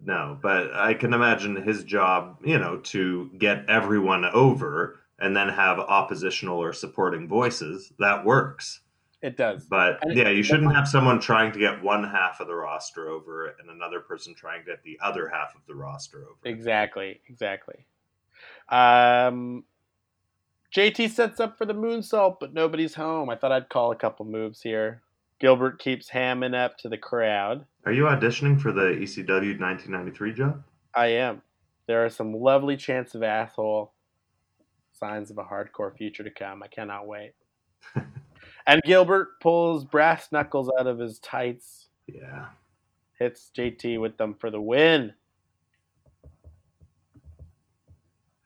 No, 0.04 0.40
but 0.42 0.74
I 0.74 0.96
can 0.96 1.14
imagine 1.14 1.56
his 1.56 1.84
job, 1.84 2.38
you 2.44 2.58
know, 2.58 2.78
to 2.78 3.30
get 3.38 3.70
everyone 3.70 4.26
over 4.26 5.02
and 5.20 5.38
then 5.38 5.50
have 5.50 5.80
oppositional 5.80 6.58
or 6.58 6.74
supporting 6.74 7.28
voices, 7.28 7.94
that 8.00 8.26
works. 8.26 8.82
It 9.22 9.38
does. 9.38 9.66
But 9.66 10.00
And 10.02 10.16
yeah, 10.16 10.30
you 10.30 10.44
shouldn't 10.44 10.74
have 10.76 10.88
someone 10.88 11.20
trying 11.20 11.52
to 11.54 11.60
get 11.60 11.82
one 11.82 12.04
half 12.04 12.40
of 12.40 12.48
the 12.48 12.56
roster 12.56 13.10
over 13.10 13.56
and 13.60 13.70
another 13.70 14.00
person 14.00 14.36
trying 14.36 14.64
to 14.64 14.72
get 14.72 14.84
the 14.84 15.00
other 15.04 15.30
half 15.30 15.56
of 15.56 15.62
the 15.68 15.76
roster 15.76 16.20
over. 16.20 16.38
Exactly, 16.44 17.22
exactly. 17.28 17.86
Um, 18.70 19.64
JT 20.76 21.10
sets 21.10 21.40
up 21.40 21.58
for 21.58 21.66
the 21.66 21.74
moonsault, 21.74 22.38
but 22.40 22.54
nobody's 22.54 22.96
home. 22.96 23.30
I 23.30 23.36
thought 23.36 23.52
I'd 23.52 23.70
call 23.70 23.92
a 23.92 23.96
couple 23.96 24.26
moves 24.26 24.62
here. 24.62 25.02
Gilbert 25.40 25.80
keeps 25.80 26.10
hamming 26.10 26.56
up 26.56 26.78
to 26.80 26.90
the 26.90 26.98
crowd. 26.98 27.66
Are 27.86 27.92
you 27.92 28.04
auditioning 28.04 28.60
for 28.60 28.72
the 28.72 28.82
ECW 28.82 29.60
1993 29.60 30.34
job? 30.34 30.64
I 30.94 31.08
am. 31.08 31.42
There 31.88 32.04
are 32.06 32.10
some 32.10 32.34
lovely 32.34 32.78
chants 32.78 33.16
of 33.16 33.24
asshole, 33.24 33.94
signs 34.94 35.30
of 35.30 35.38
a 35.38 35.44
hardcore 35.44 35.96
future 35.96 36.24
to 36.24 36.32
come. 36.32 36.64
I 36.64 36.68
cannot 36.68 37.08
wait. 37.08 37.34
and 38.68 38.82
Gilbert 38.84 39.40
pulls 39.42 39.86
brass 39.86 40.32
knuckles 40.32 40.72
out 40.80 40.88
of 40.88 41.00
his 41.00 41.20
tights, 41.20 41.88
Yeah. 42.08 42.48
hits 43.20 43.52
JT 43.56 43.98
with 44.00 44.18
them 44.18 44.34
for 44.36 44.50
the 44.50 44.62
win. 44.62 45.14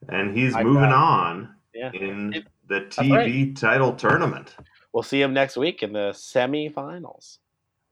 And 0.08 0.36
he's 0.36 0.56
I 0.56 0.64
moving 0.64 0.91
on 0.91 1.56
Yeah. 1.74 1.91
in 1.94 2.34
It- 2.34 2.48
the 2.68 2.82
right. 2.82 2.90
TV 2.91 3.54
title 3.56 3.96
tournament. 3.96 4.56
We'll 4.94 5.04
see 5.04 5.22
him 5.22 5.34
next 5.34 5.58
week 5.58 5.84
in 5.84 5.94
the 5.94 6.12
semifinals. 6.12 7.40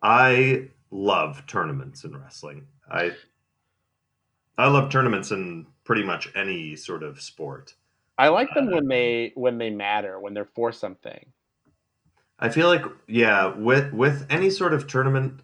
I 0.01 0.69
love 0.91 1.45
tournaments 1.47 2.03
in 2.03 2.15
wrestling. 2.17 2.67
I 2.89 3.15
I 4.59 4.67
love 4.69 4.89
tournaments 4.89 5.29
in 5.31 5.67
pretty 5.83 6.03
much 6.03 6.35
any 6.35 6.75
sort 6.75 7.03
of 7.03 7.21
sport. 7.21 7.75
I 8.17 8.29
like 8.29 8.51
them 8.55 8.67
when 8.71 8.85
uh, 8.85 8.89
they 8.89 9.31
when 9.35 9.57
they 9.59 9.69
matter, 9.69 10.19
when 10.19 10.33
they're 10.33 10.45
for 10.45 10.71
something. 10.71 11.31
I 12.39 12.49
feel 12.49 12.67
like 12.67 12.85
yeah, 13.07 13.47
with 13.55 13.93
with 13.93 14.25
any 14.29 14.49
sort 14.49 14.73
of 14.73 14.87
tournament, 14.87 15.41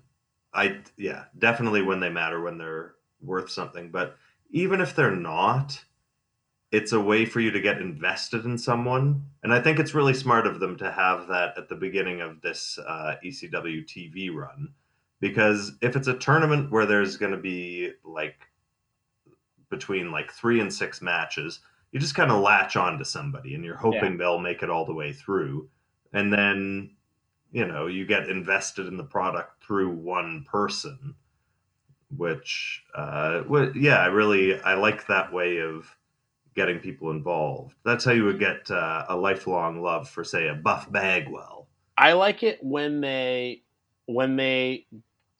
I 0.53 0.81
yeah, 0.97 1.25
definitely 1.37 1.81
when 1.81 1.99
they 1.99 2.09
matter, 2.09 2.41
when 2.41 2.57
they're 2.57 2.93
worth 3.21 3.49
something. 3.49 3.89
But 3.89 4.17
even 4.51 4.79
if 4.79 4.95
they're 4.95 5.15
not, 5.15 5.83
it's 6.71 6.91
a 6.91 6.99
way 6.99 7.25
for 7.25 7.39
you 7.39 7.49
to 7.51 7.61
get 7.61 7.81
invested 7.81 8.45
in 8.45 8.57
someone, 8.57 9.25
and 9.41 9.53
I 9.53 9.59
think 9.59 9.79
it's 9.79 9.95
really 9.95 10.13
smart 10.13 10.45
of 10.45 10.59
them 10.59 10.77
to 10.77 10.91
have 10.91 11.27
that 11.27 11.57
at 11.57 11.67
the 11.69 11.75
beginning 11.75 12.21
of 12.21 12.41
this 12.41 12.77
uh, 12.85 13.15
ECW 13.25 13.85
TV 13.85 14.33
run, 14.33 14.69
because 15.19 15.71
if 15.81 15.95
it's 15.95 16.07
a 16.07 16.17
tournament 16.17 16.71
where 16.71 16.85
there's 16.85 17.17
going 17.17 17.31
to 17.31 17.37
be 17.39 17.91
like 18.03 18.47
between 19.71 20.11
like 20.11 20.31
three 20.31 20.59
and 20.59 20.71
six 20.71 21.01
matches, 21.01 21.61
you 21.91 21.99
just 21.99 22.13
kind 22.13 22.31
of 22.31 22.41
latch 22.41 22.75
on 22.75 22.99
to 22.99 23.05
somebody, 23.05 23.55
and 23.55 23.65
you're 23.65 23.75
hoping 23.75 24.17
they'll 24.17 24.37
make 24.37 24.61
it 24.61 24.69
all 24.69 24.85
the 24.85 24.93
way 24.93 25.11
through 25.11 25.67
and 26.13 26.31
then 26.31 26.91
you 27.51 27.65
know 27.65 27.87
you 27.87 28.05
get 28.05 28.29
invested 28.29 28.87
in 28.87 28.97
the 28.97 29.03
product 29.03 29.63
through 29.63 29.89
one 29.89 30.45
person 30.49 31.15
which 32.15 32.83
uh 32.95 33.41
wh- 33.43 33.75
yeah 33.75 33.97
i 33.97 34.05
really 34.05 34.59
i 34.61 34.75
like 34.75 35.07
that 35.07 35.33
way 35.33 35.57
of 35.59 35.95
getting 36.55 36.79
people 36.79 37.09
involved 37.11 37.75
that's 37.83 38.05
how 38.05 38.11
you 38.11 38.23
would 38.25 38.39
get 38.39 38.69
uh, 38.69 39.05
a 39.09 39.15
lifelong 39.15 39.81
love 39.81 40.07
for 40.07 40.23
say 40.23 40.47
a 40.47 40.53
buff 40.53 40.91
bagwell 40.91 41.67
I 41.97 42.13
like 42.13 42.43
it 42.43 42.59
when 42.61 43.01
they 43.01 43.63
when 44.05 44.35
they 44.35 44.87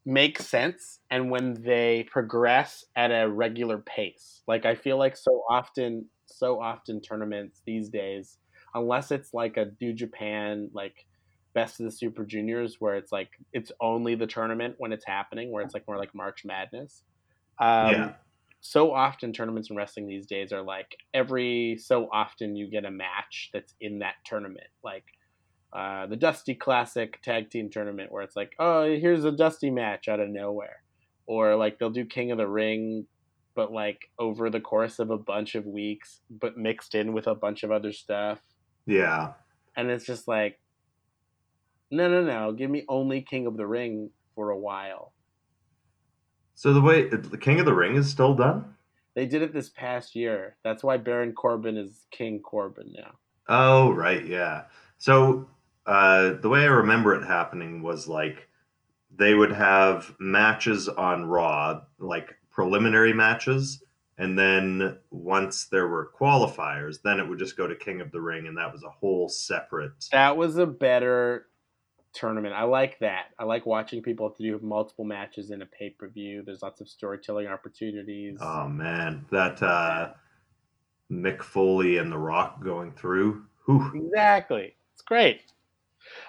make 0.06 0.40
sense 0.40 1.00
and 1.10 1.32
when 1.32 1.54
they 1.62 2.06
progress 2.10 2.86
at 2.96 3.12
a 3.12 3.30
regular 3.30 3.80
pace. 3.80 4.42
Like 4.48 4.66
I 4.66 4.76
feel 4.76 4.98
like 4.98 5.18
so 5.18 5.44
often 5.50 6.06
so 6.26 6.62
often 6.62 7.02
tournaments 7.02 7.62
these 7.66 7.90
days 7.90 8.38
unless 8.76 9.12
it's 9.12 9.34
like 9.34 9.58
a 9.58 9.72
New 9.82 9.94
Japan 9.94 10.70
like 10.74 11.06
best 11.54 11.80
of 11.80 11.86
the 11.86 11.92
Super 11.92 12.26
Juniors 12.26 12.78
where 12.80 12.96
it's 12.96 13.12
like 13.12 13.30
it's 13.54 13.72
only 13.80 14.16
the 14.16 14.28
tournament 14.28 14.76
when 14.78 14.92
it's 14.92 15.06
happening 15.06 15.52
where 15.52 15.64
it's 15.64 15.74
like 15.74 15.88
more 15.88 15.98
like 15.98 16.14
March 16.16 16.44
Madness. 16.46 17.04
Um, 17.60 17.92
Yeah. 17.92 18.14
So 18.66 18.94
often 18.94 19.34
tournaments 19.34 19.70
in 19.70 19.76
wrestling 19.76 20.08
these 20.08 20.26
days 20.26 20.54
are 20.54 20.62
like 20.62 20.96
every 21.14 21.78
so 21.82 22.08
often 22.14 22.56
you 22.56 22.68
get 22.68 22.86
a 22.86 22.92
match 22.92 23.50
that's 23.54 23.76
in 23.82 24.00
that 24.00 24.16
tournament. 24.26 24.68
Like 24.84 25.04
uh, 25.74 26.06
the 26.06 26.16
Dusty 26.16 26.56
Classic 26.56 27.20
Tag 27.22 27.50
Team 27.50 27.70
Tournament, 27.70 28.12
where 28.12 28.24
it's 28.24 28.36
like, 28.36 28.54
oh, 28.60 28.84
here's 28.84 29.26
a 29.26 29.32
Dusty 29.32 29.70
match 29.72 30.08
out 30.08 30.20
of 30.20 30.30
nowhere, 30.30 30.84
or 31.26 31.56
like 31.56 31.78
they'll 31.78 31.90
do 31.90 32.06
King 32.06 32.32
of 32.32 32.38
the 32.38 32.48
Ring, 32.48 33.06
but 33.56 33.72
like 33.74 34.10
over 34.20 34.50
the 34.50 34.62
course 34.62 35.00
of 35.00 35.10
a 35.10 35.18
bunch 35.18 35.56
of 35.56 35.66
weeks, 35.66 36.22
but 36.30 36.58
mixed 36.58 36.96
in 36.96 37.12
with 37.12 37.28
a 37.28 37.36
bunch 37.36 37.64
of 37.64 37.72
other 37.72 37.92
stuff, 37.92 38.40
yeah 38.86 39.34
and 39.76 39.90
it's 39.90 40.06
just 40.06 40.28
like, 40.28 40.60
no, 41.90 42.10
no, 42.10 42.24
no, 42.24 42.52
give 42.52 42.70
me 42.70 42.86
only 42.88 43.22
King 43.22 43.48
of 43.48 43.58
the 43.58 43.66
Ring 43.66 44.12
for 44.36 44.52
a 44.52 44.58
while. 44.58 45.14
so 46.56 46.74
the 46.74 46.82
way 46.82 47.08
the 47.08 47.38
king 47.38 47.60
of 47.60 47.66
the 47.66 47.74
ring 47.74 47.96
is 47.96 48.10
still 48.10 48.34
done 48.36 48.66
They 49.16 49.26
did 49.28 49.42
it 49.42 49.54
this 49.54 49.70
past 49.70 50.16
year. 50.16 50.56
That's 50.64 50.84
why 50.84 50.98
Baron 50.98 51.34
Corbin 51.34 51.78
is 51.78 52.08
King 52.12 52.40
Corbin 52.40 52.94
now. 52.96 53.12
Oh, 53.48 53.92
right, 53.92 54.26
yeah. 54.26 54.64
So 54.98 55.48
uh, 55.86 56.34
the 56.42 56.50
way 56.50 56.62
I 56.62 56.66
remember 56.66 57.14
it 57.14 57.26
happening 57.26 57.84
was 57.84 58.08
like 58.08 58.48
they 59.16 59.36
would 59.36 59.52
have 59.52 60.16
matches 60.20 60.88
on 60.90 61.26
Raw, 61.26 61.82
like 62.00 62.36
preliminary 62.50 63.14
matches, 63.14 63.83
and 64.18 64.38
then 64.38 64.98
once 65.10 65.66
there 65.66 65.88
were 65.88 66.12
qualifiers, 66.20 67.02
then 67.04 67.20
it 67.20 67.28
would 67.28 67.40
just 67.40 67.58
go 67.58 67.68
to 67.68 67.76
King 67.76 68.02
of 68.02 68.12
the 68.12 68.22
Ring, 68.22 68.48
and 68.48 68.58
that 68.58 68.72
was 68.72 68.84
a 68.84 68.90
whole 68.90 69.28
separate. 69.28 69.92
That 70.12 70.38
was 70.38 70.58
a 70.58 70.68
better 70.68 71.48
tournament. 72.14 72.54
I 72.54 72.64
like 72.64 73.00
that. 73.00 73.26
I 73.40 73.44
like 73.44 73.66
watching 73.66 74.04
people 74.04 74.28
have 74.28 74.38
to 74.38 74.44
do 74.44 74.60
multiple 74.62 75.06
matches 75.06 75.50
in 75.50 75.62
a 75.62 75.66
pay 75.66 75.90
per 75.90 76.08
view. 76.08 76.44
There's 76.46 76.62
lots 76.62 76.80
of 76.80 76.88
storytelling 76.88 77.48
opportunities. 77.48 78.38
Oh 78.40 78.68
man, 78.68 79.26
that 79.32 79.62
uh, 79.64 80.14
Mick 81.12 81.42
Foley 81.42 81.98
and 81.98 82.12
The 82.12 82.18
Rock 82.18 82.64
going 82.64 82.92
through. 82.94 83.44
Whew. 83.66 83.92
Exactly. 83.96 84.76
It's 84.94 85.02
great. 85.02 85.42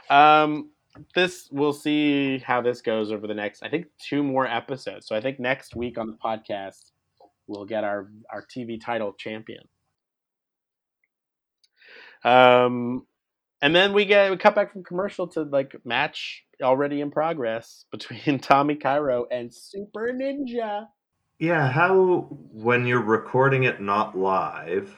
Um, 0.09 0.71
this 1.15 1.49
we'll 1.51 1.73
see 1.73 2.39
how 2.39 2.63
this 2.63 2.81
goes 2.81 3.13
over 3.13 3.27
the 3.27 3.35
next. 3.35 3.63
I 3.63 3.69
think 3.69 3.87
two 3.99 4.23
more 4.23 4.47
episodes. 4.47 5.07
So 5.07 5.15
I 5.15 5.21
think 5.21 5.39
next 5.39 5.77
week 5.77 5.99
on 5.99 6.07
the 6.07 6.17
podcast 6.17 6.93
we'll 7.47 7.65
get 7.65 7.85
our 7.85 8.11
our 8.31 8.45
TV 8.45 8.81
title 8.81 9.13
champion. 9.13 9.65
Um, 12.25 13.07
and 13.61 13.75
then 13.75 13.93
we 13.93 14.05
get 14.05 14.31
we 14.31 14.37
cut 14.37 14.55
back 14.55 14.73
from 14.73 14.85
commercial 14.85 15.29
to 15.29 15.43
like 15.43 15.75
match 15.85 16.45
already 16.63 17.01
in 17.01 17.11
progress 17.11 17.85
between 17.93 18.39
Tommy 18.39 18.77
Cairo 18.77 19.27
and 19.31 19.53
Super 19.53 20.13
Ninja. 20.13 20.87
Yeah, 21.39 21.69
how 21.69 22.29
when 22.53 22.87
you're 22.87 23.03
recording 23.03 23.65
it 23.65 23.81
not 23.81 24.17
live, 24.17 24.97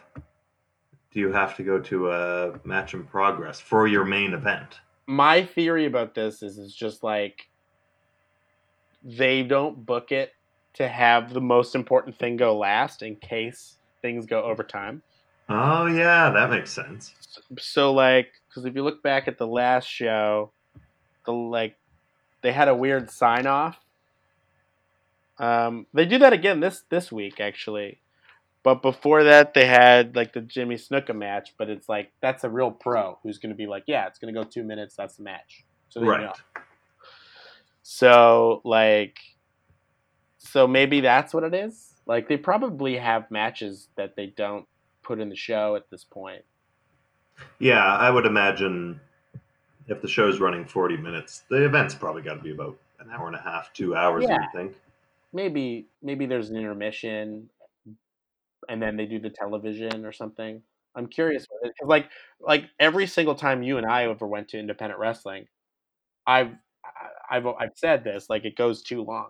do 1.10 1.20
you 1.20 1.32
have 1.32 1.56
to 1.56 1.62
go 1.62 1.80
to 1.80 2.10
a 2.10 2.60
match 2.64 2.92
in 2.92 3.04
progress 3.04 3.58
for 3.58 3.86
your 3.86 4.04
main 4.04 4.34
event? 4.34 4.80
my 5.06 5.44
theory 5.44 5.86
about 5.86 6.14
this 6.14 6.42
is 6.42 6.58
it's 6.58 6.74
just 6.74 7.02
like 7.02 7.48
they 9.02 9.42
don't 9.42 9.86
book 9.86 10.10
it 10.10 10.32
to 10.76 10.88
have 10.88 11.32
the 11.32 11.40
most 11.40 11.74
important 11.74 12.18
thing 12.18 12.36
go 12.36 12.56
last 12.56 13.02
in 13.02 13.16
case 13.16 13.76
things 14.02 14.26
go 14.26 14.42
over 14.42 14.62
time. 14.62 15.02
Oh 15.48 15.86
yeah, 15.86 16.30
that 16.30 16.50
makes 16.50 16.70
sense. 16.70 17.14
So 17.58 17.92
like 17.92 18.28
because 18.48 18.64
if 18.64 18.74
you 18.74 18.82
look 18.82 19.02
back 19.02 19.28
at 19.28 19.38
the 19.38 19.46
last 19.46 19.86
show, 19.86 20.52
the 21.24 21.32
like 21.32 21.76
they 22.42 22.52
had 22.52 22.68
a 22.68 22.74
weird 22.74 23.10
sign 23.10 23.46
off. 23.46 23.78
Um, 25.38 25.86
they 25.92 26.06
do 26.06 26.18
that 26.18 26.32
again 26.32 26.60
this 26.60 26.82
this 26.90 27.12
week 27.12 27.40
actually, 27.40 28.00
but 28.62 28.82
before 28.82 29.24
that 29.24 29.54
they 29.54 29.66
had 29.66 30.16
like 30.16 30.32
the 30.32 30.40
Jimmy 30.40 30.76
Snuka 30.76 31.14
match. 31.14 31.54
But 31.58 31.70
it's 31.70 31.88
like 31.88 32.12
that's 32.20 32.44
a 32.44 32.50
real 32.50 32.70
pro 32.70 33.18
who's 33.22 33.38
going 33.38 33.50
to 33.50 33.56
be 33.56 33.66
like, 33.66 33.84
yeah, 33.86 34.06
it's 34.06 34.18
going 34.18 34.34
to 34.34 34.38
go 34.38 34.48
two 34.48 34.64
minutes. 34.64 34.96
That's 34.96 35.16
the 35.16 35.22
match. 35.22 35.64
So 35.88 36.00
Right. 36.00 36.20
know. 36.20 36.32
So 37.82 38.62
like, 38.64 39.16
so 40.46 40.66
maybe 40.66 41.00
that's 41.00 41.34
what 41.34 41.44
it 41.44 41.54
is. 41.54 41.94
Like 42.06 42.28
they 42.28 42.36
probably 42.36 42.96
have 42.96 43.30
matches 43.30 43.88
that 43.96 44.16
they 44.16 44.26
don't 44.26 44.66
put 45.02 45.20
in 45.20 45.28
the 45.28 45.36
show 45.36 45.76
at 45.76 45.90
this 45.90 46.04
point. 46.04 46.44
Yeah, 47.58 47.84
I 47.84 48.10
would 48.10 48.26
imagine 48.26 49.00
if 49.88 50.00
the 50.02 50.08
show's 50.08 50.40
running 50.40 50.64
40 50.64 50.96
minutes, 50.96 51.44
the 51.48 51.64
event's 51.64 51.94
probably 51.94 52.22
got 52.22 52.34
to 52.34 52.42
be 52.42 52.52
about 52.52 52.76
an 53.00 53.10
hour 53.10 53.26
and 53.26 53.36
a 53.36 53.40
half, 53.40 53.72
two 53.72 53.94
hours, 53.94 54.24
I 54.24 54.28
Yeah. 54.28 54.38
would 54.38 54.52
think. 54.52 54.76
Maybe 55.32 55.88
maybe 56.02 56.26
there's 56.26 56.50
an 56.50 56.56
intermission, 56.56 57.50
and 58.68 58.82
then 58.82 58.96
they 58.96 59.06
do 59.06 59.18
the 59.18 59.30
television 59.30 60.04
or 60.06 60.12
something. 60.12 60.62
I'm 60.94 61.08
curious 61.08 61.44
uh, 61.44 61.68
because 61.68 61.88
like 61.88 62.10
like 62.40 62.64
every 62.80 63.06
single 63.06 63.34
time 63.34 63.62
you 63.62 63.76
and 63.76 63.86
I 63.86 64.04
ever 64.08 64.26
went 64.26 64.48
to 64.50 64.58
independent 64.58 64.98
wrestling, 64.98 65.46
I've 66.26 66.54
I've 67.30 67.46
I've 67.46 67.72
said 67.74 68.04
this 68.04 68.30
like 68.30 68.44
it 68.44 68.56
goes 68.56 68.82
too 68.82 69.02
long. 69.02 69.28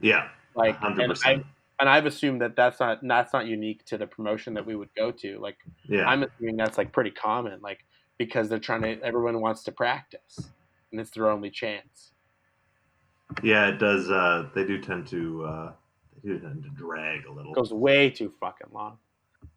Yeah, 0.00 0.30
Like 0.54 0.76
and 0.82 0.96
100%. 0.96 1.18
I 1.24 1.44
and 1.80 1.88
I've 1.88 2.06
assumed 2.06 2.42
that 2.42 2.54
that's 2.54 2.78
not 2.80 3.00
that's 3.02 3.32
not 3.32 3.46
unique 3.46 3.84
to 3.86 3.98
the 3.98 4.06
promotion 4.06 4.54
that 4.54 4.64
we 4.64 4.76
would 4.76 4.94
go 4.96 5.10
to. 5.10 5.38
Like 5.38 5.56
Yeah. 5.88 6.04
I'm 6.06 6.22
assuming 6.22 6.56
that's 6.56 6.78
like 6.78 6.92
pretty 6.92 7.10
common, 7.10 7.60
like 7.60 7.84
because 8.18 8.48
they're 8.48 8.58
trying 8.58 8.82
to 8.82 9.02
everyone 9.02 9.40
wants 9.40 9.64
to 9.64 9.72
practice, 9.72 10.52
and 10.90 11.00
it's 11.00 11.10
their 11.10 11.28
only 11.30 11.50
chance. 11.50 12.12
yeah, 13.42 13.68
it 13.68 13.78
does. 13.78 14.10
Uh, 14.10 14.48
they 14.54 14.64
do 14.64 14.80
tend 14.80 15.06
to. 15.08 15.44
Uh, 15.44 15.72
they 16.22 16.30
do 16.30 16.38
tend 16.38 16.62
to 16.62 16.70
drag 16.70 17.26
a 17.26 17.32
little. 17.32 17.52
It 17.52 17.56
goes 17.56 17.72
way 17.72 18.10
too 18.10 18.32
fucking 18.40 18.68
long. 18.72 18.98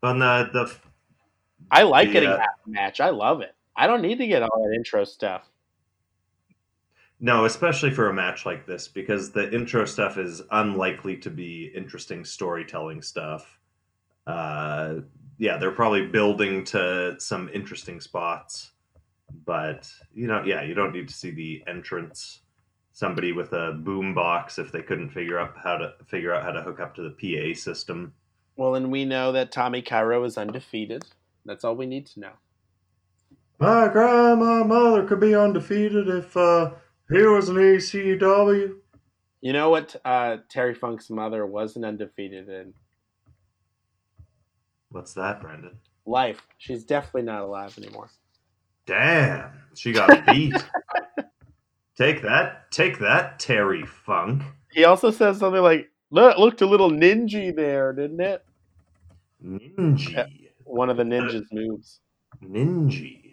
But 0.01 0.13
the 0.13 0.49
the 0.51 0.75
I 1.69 1.83
like 1.83 2.07
The, 2.07 2.13
getting 2.13 2.29
uh, 2.29 2.39
half 2.39 2.49
a 2.65 2.69
match. 2.69 2.99
I 2.99 3.09
love 3.09 3.41
it. 3.41 3.53
I 3.75 3.87
don't 3.87 4.01
need 4.01 4.17
to 4.19 4.27
get 4.27 4.41
all 4.41 4.63
that 4.63 4.73
intro 4.75 5.03
stuff. 5.03 5.43
No, 7.19 7.45
especially 7.45 7.91
for 7.91 8.09
a 8.09 8.13
match 8.13 8.45
like 8.45 8.65
this, 8.65 8.87
because 8.87 9.31
the 9.31 9.53
intro 9.53 9.85
stuff 9.85 10.17
is 10.17 10.41
unlikely 10.51 11.17
to 11.17 11.29
be 11.29 11.71
interesting 11.73 12.25
storytelling 12.25 13.01
stuff. 13.01 13.59
Uh, 14.27 14.95
yeah, 15.37 15.57
they're 15.57 15.71
probably 15.71 16.07
building 16.07 16.63
to 16.65 17.15
some 17.19 17.49
interesting 17.53 18.01
spots, 18.01 18.71
but 19.45 19.89
you 20.13 20.27
know, 20.27 20.43
yeah, 20.45 20.63
you 20.63 20.73
don't 20.73 20.93
need 20.93 21.07
to 21.07 21.13
see 21.13 21.31
the 21.31 21.63
entrance. 21.67 22.41
Somebody 22.91 23.33
with 23.33 23.51
a 23.51 23.73
boom 23.73 24.13
box 24.13 24.57
if 24.57 24.71
they 24.71 24.81
couldn't 24.81 25.09
figure 25.09 25.37
out 25.37 25.55
how 25.61 25.77
to 25.77 25.93
figure 26.07 26.33
out 26.33 26.43
how 26.43 26.51
to 26.51 26.61
hook 26.61 26.79
up 26.79 26.95
to 26.95 27.01
the 27.01 27.09
PA 27.11 27.57
system. 27.57 28.13
Well, 28.55 28.75
and 28.75 28.89
we 28.89 29.03
know 29.03 29.33
that 29.33 29.51
Tommy 29.51 29.81
Cairo 29.81 30.23
is 30.23 30.37
undefeated. 30.37 31.03
That's 31.45 31.65
all 31.65 31.75
we 31.75 31.85
need 31.85 32.05
to 32.07 32.19
know. 32.21 32.31
My 33.59 33.89
grandma 33.89 34.63
mother 34.63 35.05
could 35.05 35.19
be 35.19 35.35
undefeated 35.35 36.07
if 36.07 36.35
uh, 36.37 36.71
he 37.09 37.21
was 37.23 37.49
an 37.49 37.55
ECW. 37.57 38.75
You 39.41 39.53
know 39.53 39.69
what? 39.69 39.95
Uh, 40.03 40.37
Terry 40.49 40.73
Funk's 40.73 41.09
mother 41.09 41.45
wasn't 41.45 41.85
undefeated 41.85 42.49
in 42.49 42.73
What's 44.89 45.13
that, 45.13 45.41
Brendan? 45.41 45.77
life. 46.05 46.41
She's 46.57 46.83
definitely 46.83 47.23
not 47.23 47.41
alive 47.41 47.77
anymore. 47.77 48.09
Damn, 48.85 49.51
she 49.75 49.91
got 49.91 50.25
beat. 50.27 50.55
take 51.97 52.21
that, 52.21 52.71
take 52.71 52.99
that, 52.99 53.39
Terry 53.39 53.85
Funk. 53.85 54.43
He 54.71 54.83
also 54.85 55.09
says 55.11 55.39
something 55.39 55.61
like, 55.61 55.89
"Look, 56.11 56.37
looked 56.37 56.61
a 56.61 56.65
little 56.65 56.91
ninja 56.91 57.55
there, 57.55 57.91
didn't 57.93 58.21
it?" 58.21 58.45
Ninja. 59.43 60.27
One 60.63 60.89
of 60.89 60.97
the 60.97 61.03
ninja's 61.03 61.47
moves. 61.51 61.99
Ninja. 62.43 63.24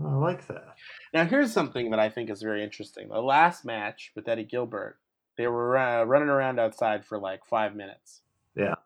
I 0.00 0.14
like 0.14 0.46
that. 0.48 0.76
Now, 1.12 1.24
here's 1.24 1.52
something 1.52 1.90
that 1.90 2.00
I 2.00 2.08
think 2.08 2.30
is 2.30 2.42
very 2.42 2.64
interesting. 2.64 3.08
The 3.08 3.20
last 3.20 3.64
match 3.64 4.12
with 4.16 4.28
Eddie 4.28 4.44
Gilbert, 4.44 4.98
they 5.36 5.46
were 5.46 5.76
uh, 5.76 6.04
running 6.04 6.28
around 6.28 6.58
outside 6.58 7.04
for 7.04 7.18
like 7.18 7.44
five 7.44 7.74
minutes. 7.74 8.22
Yeah. 8.54 8.76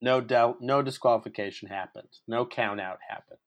No 0.00 0.20
doubt, 0.20 0.60
no 0.60 0.82
disqualification 0.82 1.68
happened. 1.68 2.08
No 2.26 2.46
count 2.46 2.80
out 2.80 2.98
happened. 3.08 3.38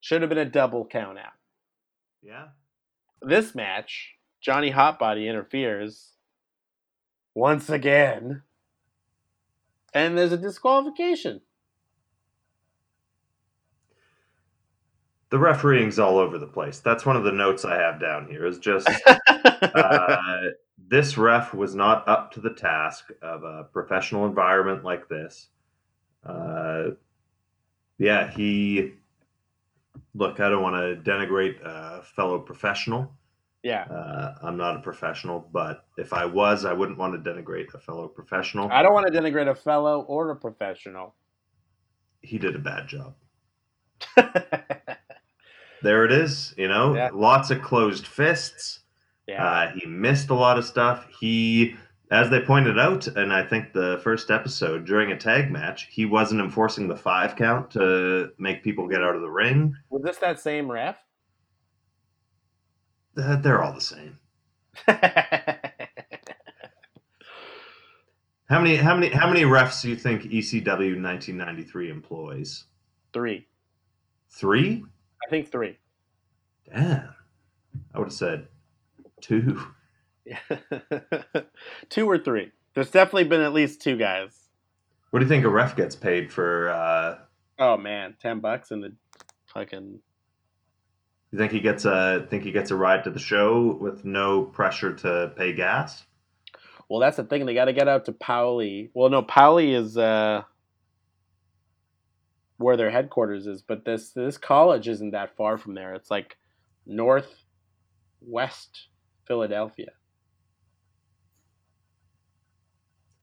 Should 0.00 0.22
have 0.22 0.28
been 0.28 0.38
a 0.38 0.44
double 0.44 0.86
count 0.86 1.18
out. 1.18 1.32
Yeah. 2.22 2.48
This 3.22 3.54
match, 3.54 4.14
Johnny 4.40 4.70
Hotbody 4.70 5.28
interferes 5.28 6.12
once 7.34 7.70
again, 7.70 8.42
and 9.92 10.18
there's 10.18 10.32
a 10.32 10.36
disqualification. 10.36 11.40
The 15.34 15.40
refereeing's 15.40 15.98
all 15.98 16.18
over 16.18 16.38
the 16.38 16.46
place. 16.46 16.78
That's 16.78 17.04
one 17.04 17.16
of 17.16 17.24
the 17.24 17.32
notes 17.32 17.64
I 17.64 17.74
have 17.74 17.98
down 17.98 18.28
here. 18.28 18.46
Is 18.46 18.60
just 18.60 18.88
uh, 19.26 20.16
this 20.78 21.18
ref 21.18 21.52
was 21.52 21.74
not 21.74 22.06
up 22.06 22.30
to 22.34 22.40
the 22.40 22.54
task 22.54 23.10
of 23.20 23.42
a 23.42 23.64
professional 23.64 24.26
environment 24.26 24.84
like 24.84 25.08
this. 25.08 25.48
Uh, 26.24 26.90
yeah, 27.98 28.30
he. 28.30 28.92
Look, 30.14 30.38
I 30.38 30.48
don't 30.48 30.62
want 30.62 30.76
to 30.76 31.10
denigrate 31.10 31.60
a 31.64 32.04
fellow 32.04 32.38
professional. 32.38 33.12
yeah, 33.64 33.86
Uh, 33.90 34.36
I'm 34.40 34.56
not 34.56 34.76
a 34.76 34.80
professional, 34.82 35.48
but 35.52 35.84
if 35.98 36.12
I 36.12 36.26
was, 36.26 36.64
I 36.64 36.72
wouldn't 36.72 36.96
want 36.96 37.12
to 37.24 37.28
denigrate 37.28 37.74
a 37.74 37.80
fellow 37.80 38.06
professional. 38.06 38.70
I 38.70 38.84
don't 38.84 38.94
want 38.94 39.12
to 39.12 39.20
denigrate 39.20 39.50
a 39.50 39.54
fellow 39.56 40.02
or 40.02 40.30
a 40.30 40.36
professional. 40.36 41.12
He 42.22 42.38
did 42.38 42.54
a 42.54 42.60
bad 42.60 42.86
job. 42.86 43.16
There 45.84 46.04
it 46.04 46.10
is. 46.12 46.52
You 46.58 46.66
know, 46.68 46.94
Yeah. 46.94 47.10
lots 47.12 47.50
of 47.50 47.62
closed 47.62 48.06
fists. 48.06 48.80
yeah. 49.28 49.44
Uh, 49.46 49.70
he 49.72 49.86
missed 49.86 50.30
a 50.30 50.34
lot 50.34 50.58
of 50.58 50.64
stuff. 50.64 51.06
He, 51.20 51.76
as 52.10 52.28
they 52.30 52.40
pointed 52.40 52.78
out, 52.78 53.06
and 53.06 53.32
I 53.32 53.42
think 53.44 53.72
the 53.72 54.00
first 54.02 54.30
episode 54.30 54.84
during 54.84 55.12
a 55.12 55.16
tag 55.18 55.50
match, 55.50 55.86
he 55.90 56.04
wasn't 56.06 56.40
enforcing 56.40 56.88
the 56.88 56.96
five 56.96 57.36
count 57.36 57.70
to 57.72 58.32
make 58.38 58.62
people 58.64 58.88
get 58.88 59.02
out 59.02 59.14
of 59.14 59.22
the 59.22 59.30
ring. 59.30 59.74
Was 59.90 60.02
this 60.02 60.18
that 60.18 60.40
same 60.40 60.70
ref? 60.70 60.96
Uh, 63.16 63.36
They're 63.36 63.62
all 63.62 63.72
the 63.72 63.80
same. 63.80 64.18
How 68.48 68.60
many? 68.60 68.76
How 68.76 68.94
many? 68.94 69.08
How 69.08 69.26
many 69.26 69.42
refs 69.42 69.80
do 69.82 69.88
you 69.88 69.96
think 69.96 70.22
ECW 70.24 71.00
1993 71.02 71.90
employs? 71.90 72.64
three. 73.12 73.46
Three. 74.30 74.84
I 75.24 75.30
think 75.30 75.50
three. 75.50 75.78
Damn. 76.72 77.08
I 77.94 77.98
would 77.98 78.08
have 78.08 78.12
said 78.12 78.48
two. 79.20 79.60
Yeah. 80.24 80.38
two 81.90 82.08
or 82.08 82.18
three. 82.18 82.50
There's 82.74 82.90
definitely 82.90 83.24
been 83.24 83.40
at 83.40 83.52
least 83.52 83.80
two 83.82 83.96
guys. 83.96 84.48
What 85.10 85.20
do 85.20 85.24
you 85.26 85.28
think 85.28 85.44
a 85.44 85.48
ref 85.48 85.76
gets 85.76 85.94
paid 85.96 86.32
for? 86.32 86.70
Uh, 86.70 87.18
Oh 87.58 87.76
man, 87.76 88.16
ten 88.20 88.40
bucks 88.40 88.72
in 88.72 88.80
the 88.80 88.92
fucking. 89.46 90.00
you 91.30 91.38
think 91.38 91.52
he 91.52 91.60
gets 91.60 91.84
a? 91.84 92.26
Think 92.28 92.42
he 92.42 92.50
gets 92.50 92.72
a 92.72 92.76
ride 92.76 93.04
to 93.04 93.10
the 93.10 93.20
show 93.20 93.76
with 93.80 94.04
no 94.04 94.42
pressure 94.42 94.92
to 94.92 95.32
pay 95.36 95.52
gas? 95.52 96.04
Well, 96.88 96.98
that's 97.00 97.16
the 97.16 97.24
thing. 97.24 97.46
They 97.46 97.54
got 97.54 97.66
to 97.66 97.72
get 97.72 97.86
out 97.86 98.06
to 98.06 98.12
Pauli. 98.12 98.90
Well, 98.92 99.08
no, 99.08 99.22
Pauli 99.22 99.72
is 99.72 99.96
uh, 99.96 100.42
where 102.56 102.76
their 102.76 102.90
headquarters 102.90 103.46
is, 103.46 103.62
but 103.62 103.84
this 103.84 104.10
this 104.10 104.38
college 104.38 104.88
isn't 104.88 105.10
that 105.10 105.36
far 105.36 105.58
from 105.58 105.74
there. 105.74 105.94
It's 105.94 106.10
like 106.10 106.36
northwest 106.86 107.38
Philadelphia. 109.26 109.90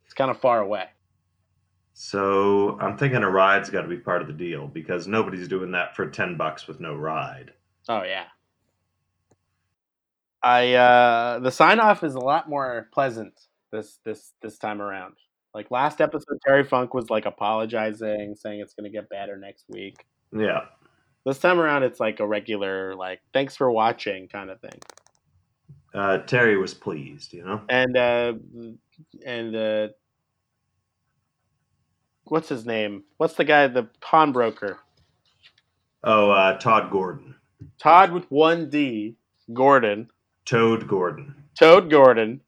It's 0.06 0.14
kind 0.14 0.32
of 0.32 0.40
far 0.40 0.60
away. 0.60 0.86
So 1.94 2.80
I'm 2.80 2.98
thinking 2.98 3.24
a 3.24 3.30
ride's 3.30 3.70
got 3.70 3.84
to 3.84 3.88
be 3.88 3.98
part 3.98 4.22
of 4.22 4.28
the 4.28 4.34
deal 4.34 4.68
because 4.68 5.08
nobody's 5.08 5.48
doing 5.48 5.72
that 5.72 5.96
for 5.96 6.10
ten 6.10 6.36
bucks 6.36 6.68
with 6.68 6.80
no 6.80 6.96
ride. 6.96 7.54
Oh 7.88 8.04
yeah. 8.04 8.26
I 10.44 10.74
uh 10.74 11.40
the 11.40 11.52
sign 11.52 11.80
off 11.80 12.04
is 12.04 12.16
a 12.16 12.20
lot 12.20 12.50
more 12.50 12.90
pleasant 12.92 13.40
this 13.72 14.00
this 14.04 14.34
this 14.42 14.58
time 14.58 14.82
around. 14.82 15.16
Like 15.54 15.70
last 15.72 16.02
episode 16.02 16.40
Terry 16.46 16.64
Funk 16.64 16.94
was 16.94 17.10
like 17.10 17.26
apologizing, 17.26 18.36
saying 18.36 18.62
it's 18.62 18.74
gonna 18.74 18.90
get 18.90 19.10
better 19.10 19.38
next 19.38 19.66
week. 19.70 20.06
Yeah. 20.32 20.66
This 21.26 21.40
time 21.40 21.60
around 21.60 21.84
it's 21.84 22.00
like 22.00 22.20
a 22.20 22.28
regular 22.28 22.96
like 22.96 23.22
thanks 23.34 23.56
for 23.56 23.70
watching 23.72 24.28
kind 24.28 24.50
of 24.50 24.60
thing. 24.62 24.80
Uh, 25.94 26.20
Terry 26.20 26.58
was 26.58 26.74
pleased, 26.74 27.34
you 27.34 27.44
know. 27.44 27.62
And 27.68 27.98
uh 27.98 28.34
and 29.26 29.56
uh 29.56 29.88
what's 32.26 32.48
his 32.48 32.66
name? 32.66 33.04
What's 33.18 33.34
the 33.36 33.44
guy 33.44 33.68
the 33.68 33.90
pawnbroker? 34.00 34.80
Oh, 36.04 36.32
uh, 36.32 36.58
Tod 36.58 36.90
Gordon, 36.90 37.36
Tod 37.78 38.12
with 38.12 38.26
one 38.32 38.70
D, 38.70 39.18
Gordon. 39.54 40.10
Toad 40.46 40.88
Gordon. 40.88 41.36
Toad 41.60 41.92
Gordon. 41.92 42.42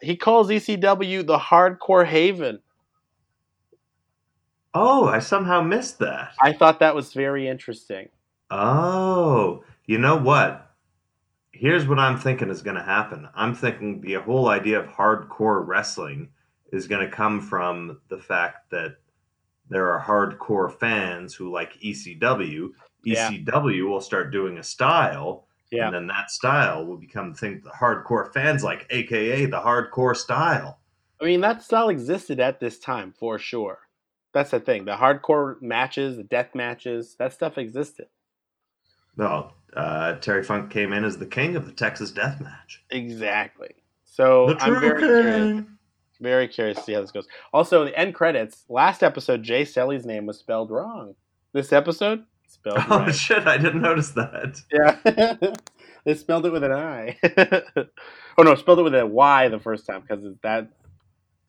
He 0.00 0.16
calls 0.16 0.48
ECW 0.48 1.26
the 1.26 1.38
hardcore 1.38 2.06
haven. 2.06 2.60
Oh, 4.74 5.06
I 5.06 5.20
somehow 5.20 5.62
missed 5.62 6.00
that. 6.00 6.34
I 6.42 6.52
thought 6.52 6.80
that 6.80 6.94
was 6.94 7.14
very 7.14 7.48
interesting. 7.48 8.08
Oh, 8.50 9.64
you 9.86 9.98
know 9.98 10.16
what? 10.16 10.70
Here's 11.52 11.88
what 11.88 11.98
I'm 11.98 12.18
thinking 12.18 12.50
is 12.50 12.60
going 12.60 12.76
to 12.76 12.82
happen. 12.82 13.26
I'm 13.34 13.54
thinking 13.54 14.02
the 14.02 14.14
whole 14.14 14.48
idea 14.48 14.78
of 14.78 14.86
hardcore 14.86 15.66
wrestling 15.66 16.28
is 16.72 16.86
going 16.86 17.08
to 17.08 17.10
come 17.10 17.40
from 17.40 18.00
the 18.08 18.18
fact 18.18 18.70
that 18.70 18.96
there 19.70 19.90
are 19.90 20.04
hardcore 20.04 20.70
fans 20.78 21.34
who 21.34 21.50
like 21.50 21.72
ECW. 21.80 22.68
Yeah. 23.02 23.30
ECW 23.30 23.88
will 23.88 24.00
start 24.02 24.30
doing 24.30 24.58
a 24.58 24.62
style, 24.62 25.45
Yeah. 25.70 25.86
and 25.86 25.94
then 25.94 26.06
that 26.06 26.30
style 26.30 26.84
will 26.86 26.96
become 26.96 27.32
the 27.32 27.38
thing 27.38 27.60
the 27.64 27.70
hardcore 27.70 28.32
fans 28.32 28.62
like, 28.62 28.86
aka 28.90 29.46
the 29.46 29.60
hardcore 29.60 30.16
style. 30.16 30.78
I 31.20 31.24
mean, 31.24 31.40
that 31.40 31.62
style 31.62 31.88
existed 31.88 32.40
at 32.40 32.60
this 32.60 32.78
time 32.78 33.12
for 33.18 33.38
sure. 33.38 33.80
That's 34.32 34.50
the 34.50 34.60
thing. 34.60 34.84
The 34.84 34.96
hardcore 34.96 35.60
matches, 35.62 36.16
the 36.18 36.22
death 36.22 36.54
matches, 36.54 37.16
that 37.18 37.32
stuff 37.32 37.56
existed. 37.58 38.06
No, 39.16 39.52
uh, 39.74 40.16
Terry 40.16 40.42
Funk 40.44 40.70
came 40.70 40.92
in 40.92 41.04
as 41.04 41.16
the 41.16 41.26
king 41.26 41.56
of 41.56 41.64
the 41.66 41.72
Texas 41.72 42.10
Death 42.10 42.40
Match. 42.40 42.84
Exactly. 42.90 43.70
So 44.04 44.48
The 44.48 44.62
I'm 44.62 44.80
very 44.80 44.98
curious. 44.98 45.64
Very 46.20 46.48
curious 46.48 46.78
to 46.78 46.84
see 46.84 46.92
how 46.94 47.00
this 47.02 47.10
goes. 47.10 47.26
Also, 47.52 47.84
the 47.84 47.98
end 47.98 48.14
credits. 48.14 48.64
Last 48.68 49.02
episode, 49.02 49.42
Jay 49.42 49.64
Sully's 49.64 50.06
name 50.06 50.24
was 50.26 50.38
spelled 50.38 50.70
wrong. 50.70 51.14
This 51.52 51.72
episode, 51.72 52.24
spelled 52.46 52.78
Oh 52.88 53.00
right. 53.00 53.14
shit! 53.14 53.46
I 53.46 53.58
didn't 53.58 53.82
notice 53.82 54.10
that. 54.10 54.60
Yeah, 54.72 55.52
they 56.04 56.14
spelled 56.14 56.46
it 56.46 56.52
with 56.52 56.64
an 56.64 56.72
I. 56.72 57.18
oh 58.38 58.42
no, 58.42 58.54
spelled 58.54 58.80
it 58.80 58.82
with 58.82 58.94
a 58.94 59.06
Y 59.06 59.48
the 59.48 59.60
first 59.60 59.86
time 59.86 60.02
because 60.02 60.24
that. 60.42 60.68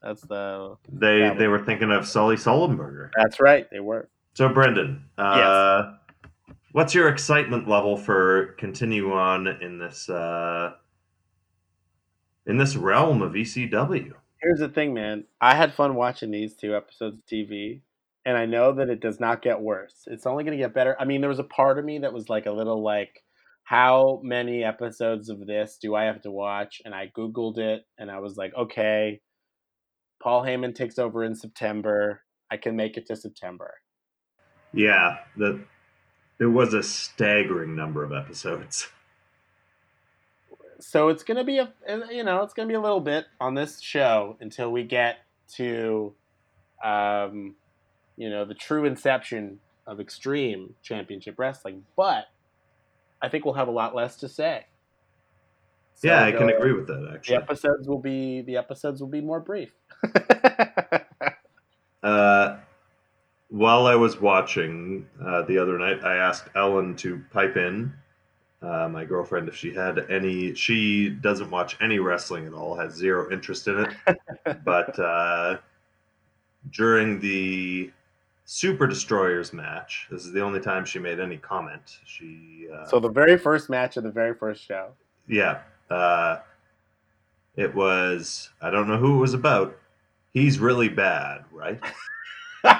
That's 0.02 0.22
the. 0.22 0.78
They 0.88 1.19
Yeah, 1.19 1.34
they 1.34 1.48
were 1.48 1.64
thinking 1.64 1.91
of 1.91 2.07
Sully 2.07 2.36
Sullenberger. 2.36 3.10
That's 3.18 3.40
right. 3.40 3.68
They 3.72 3.80
were. 3.80 4.10
So 4.36 4.48
Brendan, 4.49 5.06
uh, 5.18 5.94
what's 6.72 6.94
your 6.94 7.10
excitement 7.10 7.68
level 7.68 7.98
for 7.98 8.53
continue 8.60 9.11
on 9.11 9.48
in 9.48 9.80
this 9.80 10.07
uh, 10.07 10.74
in 12.45 12.57
this 12.57 12.76
realm 12.76 13.24
of 13.24 13.34
ECW? 13.34 14.14
Here's 14.40 14.60
the 14.60 14.69
thing, 14.69 14.94
man. 14.94 15.24
I 15.41 15.56
had 15.56 15.74
fun 15.74 15.95
watching 15.95 16.30
these 16.30 16.53
two 16.53 16.76
episodes 16.76 17.18
of 17.18 17.26
TV, 17.26 17.82
and 18.28 18.38
I 18.38 18.45
know 18.45 18.74
that 18.74 18.90
it 18.90 18.99
does 18.99 19.22
not 19.22 19.41
get 19.41 19.62
worse. 19.62 20.04
It's 20.06 20.26
only 20.26 20.44
going 20.44 20.58
to 20.58 20.62
get 20.62 20.74
better. 20.74 20.98
I 20.99 21.06
mean, 21.06 21.22
there 21.22 21.30
was 21.30 21.40
a 21.40 21.45
part 21.45 21.80
of 21.80 21.86
me 21.86 21.99
that 21.99 22.12
was 22.12 22.28
like 22.28 22.45
a 22.45 22.52
little 22.52 22.84
like, 22.84 23.24
how 23.64 24.20
many 24.22 24.66
episodes 24.66 25.30
of 25.30 25.48
this 25.48 25.78
do 25.82 25.95
I 25.95 26.04
have 26.04 26.22
to 26.24 26.32
watch? 26.32 26.82
And 26.84 26.94
I 26.94 27.10
Googled 27.18 27.58
it, 27.58 27.86
and 27.98 28.12
I 28.12 28.20
was 28.20 28.36
like, 28.36 28.54
okay, 28.54 29.22
Paul 30.22 30.44
Heyman 30.44 30.76
takes 30.76 30.99
over 30.99 31.24
in 31.24 31.36
September. 31.36 32.24
I 32.52 32.58
can 32.58 32.76
make 32.76 32.98
it 32.98 33.08
to 33.08 33.16
September. 33.16 33.76
Yeah, 34.74 35.20
the 35.38 35.62
there 36.38 36.49
was 36.49 36.74
a 36.74 36.84
staggering 36.84 37.78
number 37.78 38.04
of 38.04 38.12
episodes. 38.12 38.90
So 40.80 41.08
it's 41.08 41.24
going 41.24 41.38
to 41.38 41.45
be 41.45 41.60
a, 41.60 41.72
you 42.12 42.26
know, 42.26 42.44
it's 42.44 42.54
going 42.54 42.68
to 42.68 42.72
be 42.72 42.76
a 42.76 42.82
little 42.82 42.99
bit 42.99 43.26
on 43.40 43.56
this 43.56 43.80
show 43.80 44.36
until 44.41 44.70
we 44.70 44.84
get 44.84 45.20
to, 45.56 46.14
um, 46.84 47.56
you 48.18 48.30
know, 48.30 48.44
the 48.44 48.53
true 48.53 48.85
inception 48.85 49.60
of 49.85 49.99
Extreme 50.02 50.73
Championship 50.84 51.35
Wrestling. 51.39 51.85
But 51.95 52.26
I 53.22 53.30
think 53.30 53.45
we'll 53.45 53.53
have 53.53 53.69
a 53.69 53.72
lot 53.72 53.95
less 53.95 54.18
to 54.18 54.27
say. 54.27 54.65
So 55.95 56.10
yeah, 56.10 56.26
I 56.26 56.31
can 56.31 56.49
agree 56.49 56.73
with 56.73 56.85
that 56.88 57.11
Actually, 57.11 57.38
The 57.38 57.41
episodes 57.44 57.88
will 57.88 57.99
be 57.99 58.41
the 58.41 58.57
episodes 58.57 59.02
will 59.02 59.07
be 59.07 59.22
more 59.22 59.39
brief. 59.39 59.72
Uh, 62.03 62.57
while 63.49 63.85
I 63.85 63.95
was 63.95 64.22
watching 64.22 65.06
uh, 65.22 65.41
the 65.41 65.57
other 65.57 65.77
night, 65.77 66.03
I 66.03 66.18
asked 66.18 66.48
Ellen 66.56 66.95
to 66.98 67.22
pipe 67.31 67.57
in. 67.57 67.94
Uh, 68.61 68.88
my 68.88 69.03
girlfriend, 69.03 69.49
if 69.49 69.56
she 69.56 69.73
had 69.73 69.99
any, 70.10 70.53
she 70.53 71.10
doesn't 71.10 71.49
watch 71.49 71.76
any 71.81 71.99
wrestling 71.99 72.48
at 72.48 72.53
all, 72.53 72.76
has 72.77 72.94
zero 72.94 73.31
interest 73.31 73.68
in 73.68 73.80
it. 73.80 74.64
but 74.64 74.98
uh, 74.99 75.57
during 76.72 77.19
the 77.19 77.91
Super 78.49 78.88
Destroyers 78.88 79.52
match, 79.52 80.07
this 80.10 80.26
is 80.26 80.32
the 80.32 80.41
only 80.41 80.61
time 80.61 80.86
she 80.86 80.99
made 80.99 81.19
any 81.19 81.36
comment. 81.36 81.99
She 82.06 82.65
uh, 82.74 82.86
so 82.86 82.98
the 82.98 83.10
very 83.10 83.38
first 83.38 83.69
match 83.69 83.98
of 83.98 84.06
the 84.06 84.10
very 84.10 84.34
first 84.34 84.64
show. 84.64 84.91
yeah, 85.28 85.60
uh, 85.90 86.38
it 87.57 87.76
was. 87.76 88.49
I 88.61 88.69
don't 88.69 88.88
know 88.88 88.95
who 88.95 89.18
it 89.18 89.19
was 89.19 89.34
about. 89.34 89.78
He's 90.32 90.60
really 90.60 90.88
bad, 90.88 91.44
right? 91.52 91.78
the 92.64 92.72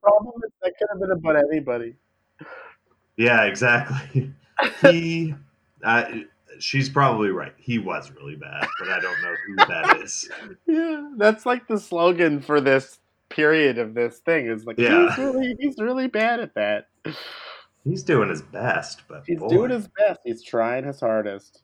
problem 0.00 0.40
is 0.46 0.52
that 0.62 0.72
could 0.78 0.88
have 0.92 1.00
been 1.00 1.10
about 1.10 1.36
anybody. 1.50 1.96
Yeah, 3.16 3.42
exactly. 3.42 4.32
He, 4.82 5.34
uh, 5.82 6.04
she's 6.58 6.88
probably 6.88 7.30
right. 7.30 7.52
He 7.58 7.78
was 7.78 8.10
really 8.12 8.36
bad, 8.36 8.66
but 8.78 8.88
I 8.88 9.00
don't 9.00 9.20
know 9.22 9.34
who 9.46 9.56
that 9.56 10.00
is. 10.02 10.28
Yeah, 10.66 11.10
that's 11.16 11.44
like 11.46 11.66
the 11.68 11.78
slogan 11.78 12.40
for 12.40 12.60
this 12.60 12.98
period 13.28 13.78
of 13.78 13.94
this 13.94 14.18
thing. 14.18 14.46
Is 14.46 14.64
like 14.64 14.78
Yeah. 14.78 15.08
he's 15.10 15.18
really 15.18 15.56
he's 15.58 15.78
really 15.78 16.06
bad 16.08 16.40
at 16.40 16.54
that. 16.54 16.88
He's 17.84 18.02
doing 18.02 18.30
his 18.30 18.42
best, 18.42 19.02
but 19.08 19.24
He's 19.26 19.38
boy. 19.38 19.48
doing 19.48 19.70
his 19.70 19.88
best. 19.88 20.20
He's 20.24 20.42
trying 20.42 20.84
his 20.84 21.00
hardest. 21.00 21.60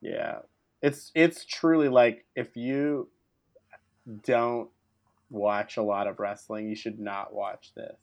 Yeah. 0.00 0.38
It's 0.82 1.10
it's 1.14 1.44
truly 1.44 1.88
like 1.88 2.24
if 2.34 2.56
you 2.56 3.08
don't 4.24 4.68
watch 5.30 5.76
a 5.76 5.82
lot 5.82 6.06
of 6.06 6.18
wrestling, 6.20 6.68
you 6.68 6.76
should 6.76 6.98
not 6.98 7.32
watch 7.34 7.72
this. 7.74 7.96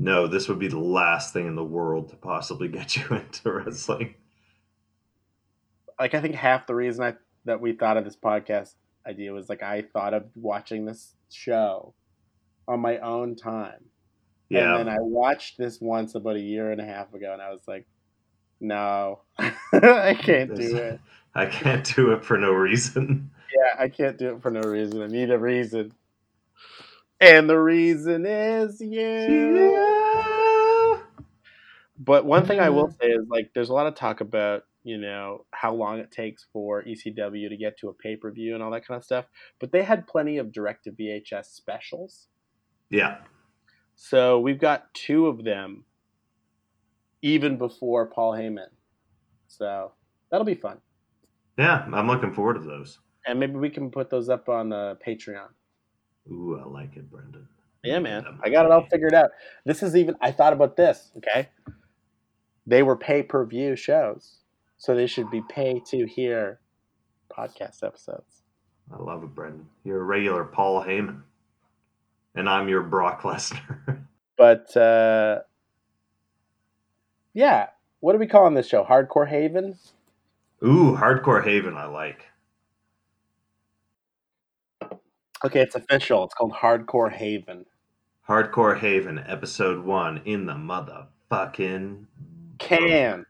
No, 0.00 0.28
this 0.28 0.48
would 0.48 0.60
be 0.60 0.68
the 0.68 0.78
last 0.78 1.32
thing 1.32 1.48
in 1.48 1.56
the 1.56 1.64
world 1.64 2.10
to 2.10 2.16
possibly 2.16 2.68
get 2.68 2.96
you 2.96 3.04
into 3.08 3.52
wrestling. 3.52 4.14
Like 5.98 6.14
I 6.14 6.20
think 6.20 6.36
half 6.36 6.68
the 6.68 6.74
reason 6.76 7.04
I 7.04 7.14
that 7.44 7.60
we 7.60 7.72
thought 7.72 7.96
of 7.96 8.04
this 8.04 8.16
podcast 8.16 8.74
idea 9.06 9.32
was 9.32 9.48
like 9.48 9.62
I 9.62 9.82
thought 9.82 10.14
of 10.14 10.26
watching 10.36 10.84
this 10.84 11.14
show 11.32 11.94
on 12.68 12.80
my 12.80 12.98
own 12.98 13.34
time. 13.34 13.86
Yeah, 14.48 14.76
And 14.76 14.86
then 14.86 14.94
I 14.94 15.00
watched 15.00 15.58
this 15.58 15.80
once 15.80 16.14
about 16.14 16.36
a 16.36 16.40
year 16.40 16.70
and 16.70 16.80
a 16.80 16.84
half 16.84 17.12
ago 17.12 17.32
and 17.32 17.42
I 17.42 17.50
was 17.50 17.62
like, 17.66 17.86
no, 18.60 19.20
I 19.38 20.16
can't 20.18 20.54
do 20.54 20.76
it. 20.76 21.00
I 21.34 21.46
can't 21.46 21.84
do 21.96 22.12
it 22.12 22.24
for 22.24 22.38
no 22.38 22.52
reason. 22.52 23.30
Yeah, 23.54 23.82
I 23.82 23.88
can't 23.88 24.16
do 24.16 24.34
it 24.34 24.42
for 24.42 24.50
no 24.50 24.60
reason. 24.60 25.02
I 25.02 25.06
need 25.06 25.30
a 25.30 25.38
reason. 25.38 25.92
And 27.20 27.48
the 27.48 27.58
reason 27.58 28.26
is 28.26 28.80
you. 28.80 29.87
But 31.98 32.24
one 32.24 32.46
thing 32.46 32.60
I 32.60 32.70
will 32.70 32.88
mm-hmm. 32.88 33.02
say 33.02 33.08
is 33.08 33.26
like 33.28 33.50
there's 33.54 33.70
a 33.70 33.74
lot 33.74 33.86
of 33.86 33.94
talk 33.94 34.20
about, 34.20 34.62
you 34.84 34.98
know, 34.98 35.44
how 35.50 35.74
long 35.74 35.98
it 35.98 36.10
takes 36.10 36.46
for 36.52 36.82
ECW 36.84 37.48
to 37.48 37.56
get 37.56 37.78
to 37.78 37.88
a 37.88 37.92
pay-per-view 37.92 38.54
and 38.54 38.62
all 38.62 38.70
that 38.70 38.86
kind 38.86 38.96
of 38.96 39.04
stuff. 39.04 39.26
But 39.58 39.72
they 39.72 39.82
had 39.82 40.06
plenty 40.06 40.38
of 40.38 40.52
direct 40.52 40.84
to 40.84 40.92
VHS 40.92 41.46
specials. 41.46 42.28
Yeah, 42.90 43.18
So 43.96 44.38
we've 44.38 44.60
got 44.60 44.94
two 44.94 45.26
of 45.26 45.44
them 45.44 45.84
even 47.20 47.58
before 47.58 48.06
Paul 48.06 48.32
Heyman. 48.32 48.70
So 49.48 49.92
that'll 50.30 50.46
be 50.46 50.54
fun. 50.54 50.78
yeah, 51.58 51.84
I'm 51.92 52.06
looking 52.06 52.32
forward 52.32 52.54
to 52.54 52.60
those. 52.60 53.00
And 53.26 53.40
maybe 53.40 53.54
we 53.54 53.70
can 53.70 53.90
put 53.90 54.08
those 54.08 54.28
up 54.28 54.48
on 54.48 54.68
the 54.68 54.96
Patreon. 55.06 55.48
Ooh, 56.30 56.60
I 56.64 56.68
like 56.68 56.96
it, 56.96 57.10
Brendan. 57.10 57.48
Yeah, 57.82 57.98
man. 57.98 58.38
I 58.42 58.50
got 58.50 58.64
it 58.64 58.70
all 58.70 58.86
figured 58.90 59.14
out. 59.14 59.30
This 59.64 59.82
is 59.82 59.96
even, 59.96 60.14
I 60.20 60.30
thought 60.30 60.52
about 60.52 60.76
this, 60.76 61.10
okay? 61.18 61.48
They 62.68 62.82
were 62.82 62.96
pay 62.96 63.22
per 63.22 63.46
view 63.46 63.76
shows. 63.76 64.40
So 64.76 64.94
they 64.94 65.06
should 65.06 65.30
be 65.30 65.42
pay 65.48 65.80
to 65.86 66.06
hear 66.06 66.60
podcast 67.34 67.82
episodes. 67.82 68.42
I 68.92 69.02
love 69.02 69.24
it, 69.24 69.34
Brendan. 69.34 69.66
You're 69.84 70.02
a 70.02 70.04
regular 70.04 70.44
Paul 70.44 70.84
Heyman, 70.84 71.22
and 72.34 72.48
I'm 72.48 72.68
your 72.68 72.82
Brock 72.82 73.22
Lesnar. 73.22 74.04
But, 74.36 74.76
uh, 74.76 75.40
yeah. 77.34 77.70
What 77.98 78.14
are 78.14 78.18
we 78.18 78.28
calling 78.28 78.54
this 78.54 78.68
show? 78.68 78.84
Hardcore 78.84 79.26
Haven? 79.26 79.76
Ooh, 80.64 80.96
Hardcore 80.96 81.44
Haven, 81.44 81.76
I 81.76 81.86
like. 81.86 82.22
Okay, 85.44 85.60
it's 85.60 85.74
official. 85.74 86.22
It's 86.22 86.34
called 86.34 86.52
Hardcore 86.52 87.10
Haven. 87.10 87.66
Hardcore 88.28 88.78
Haven, 88.78 89.18
episode 89.26 89.84
one, 89.84 90.22
in 90.24 90.46
the 90.46 90.52
motherfucking 90.52 92.04
Can. 92.58 93.26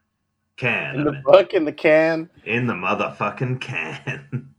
can. 0.57 0.97
In 0.97 1.05
the 1.05 1.23
book, 1.25 1.55
in 1.55 1.65
the 1.65 1.73
can. 1.73 2.31
In 2.45 2.67
the 2.67 2.75
motherfucking 2.75 3.61
can. 3.61 4.51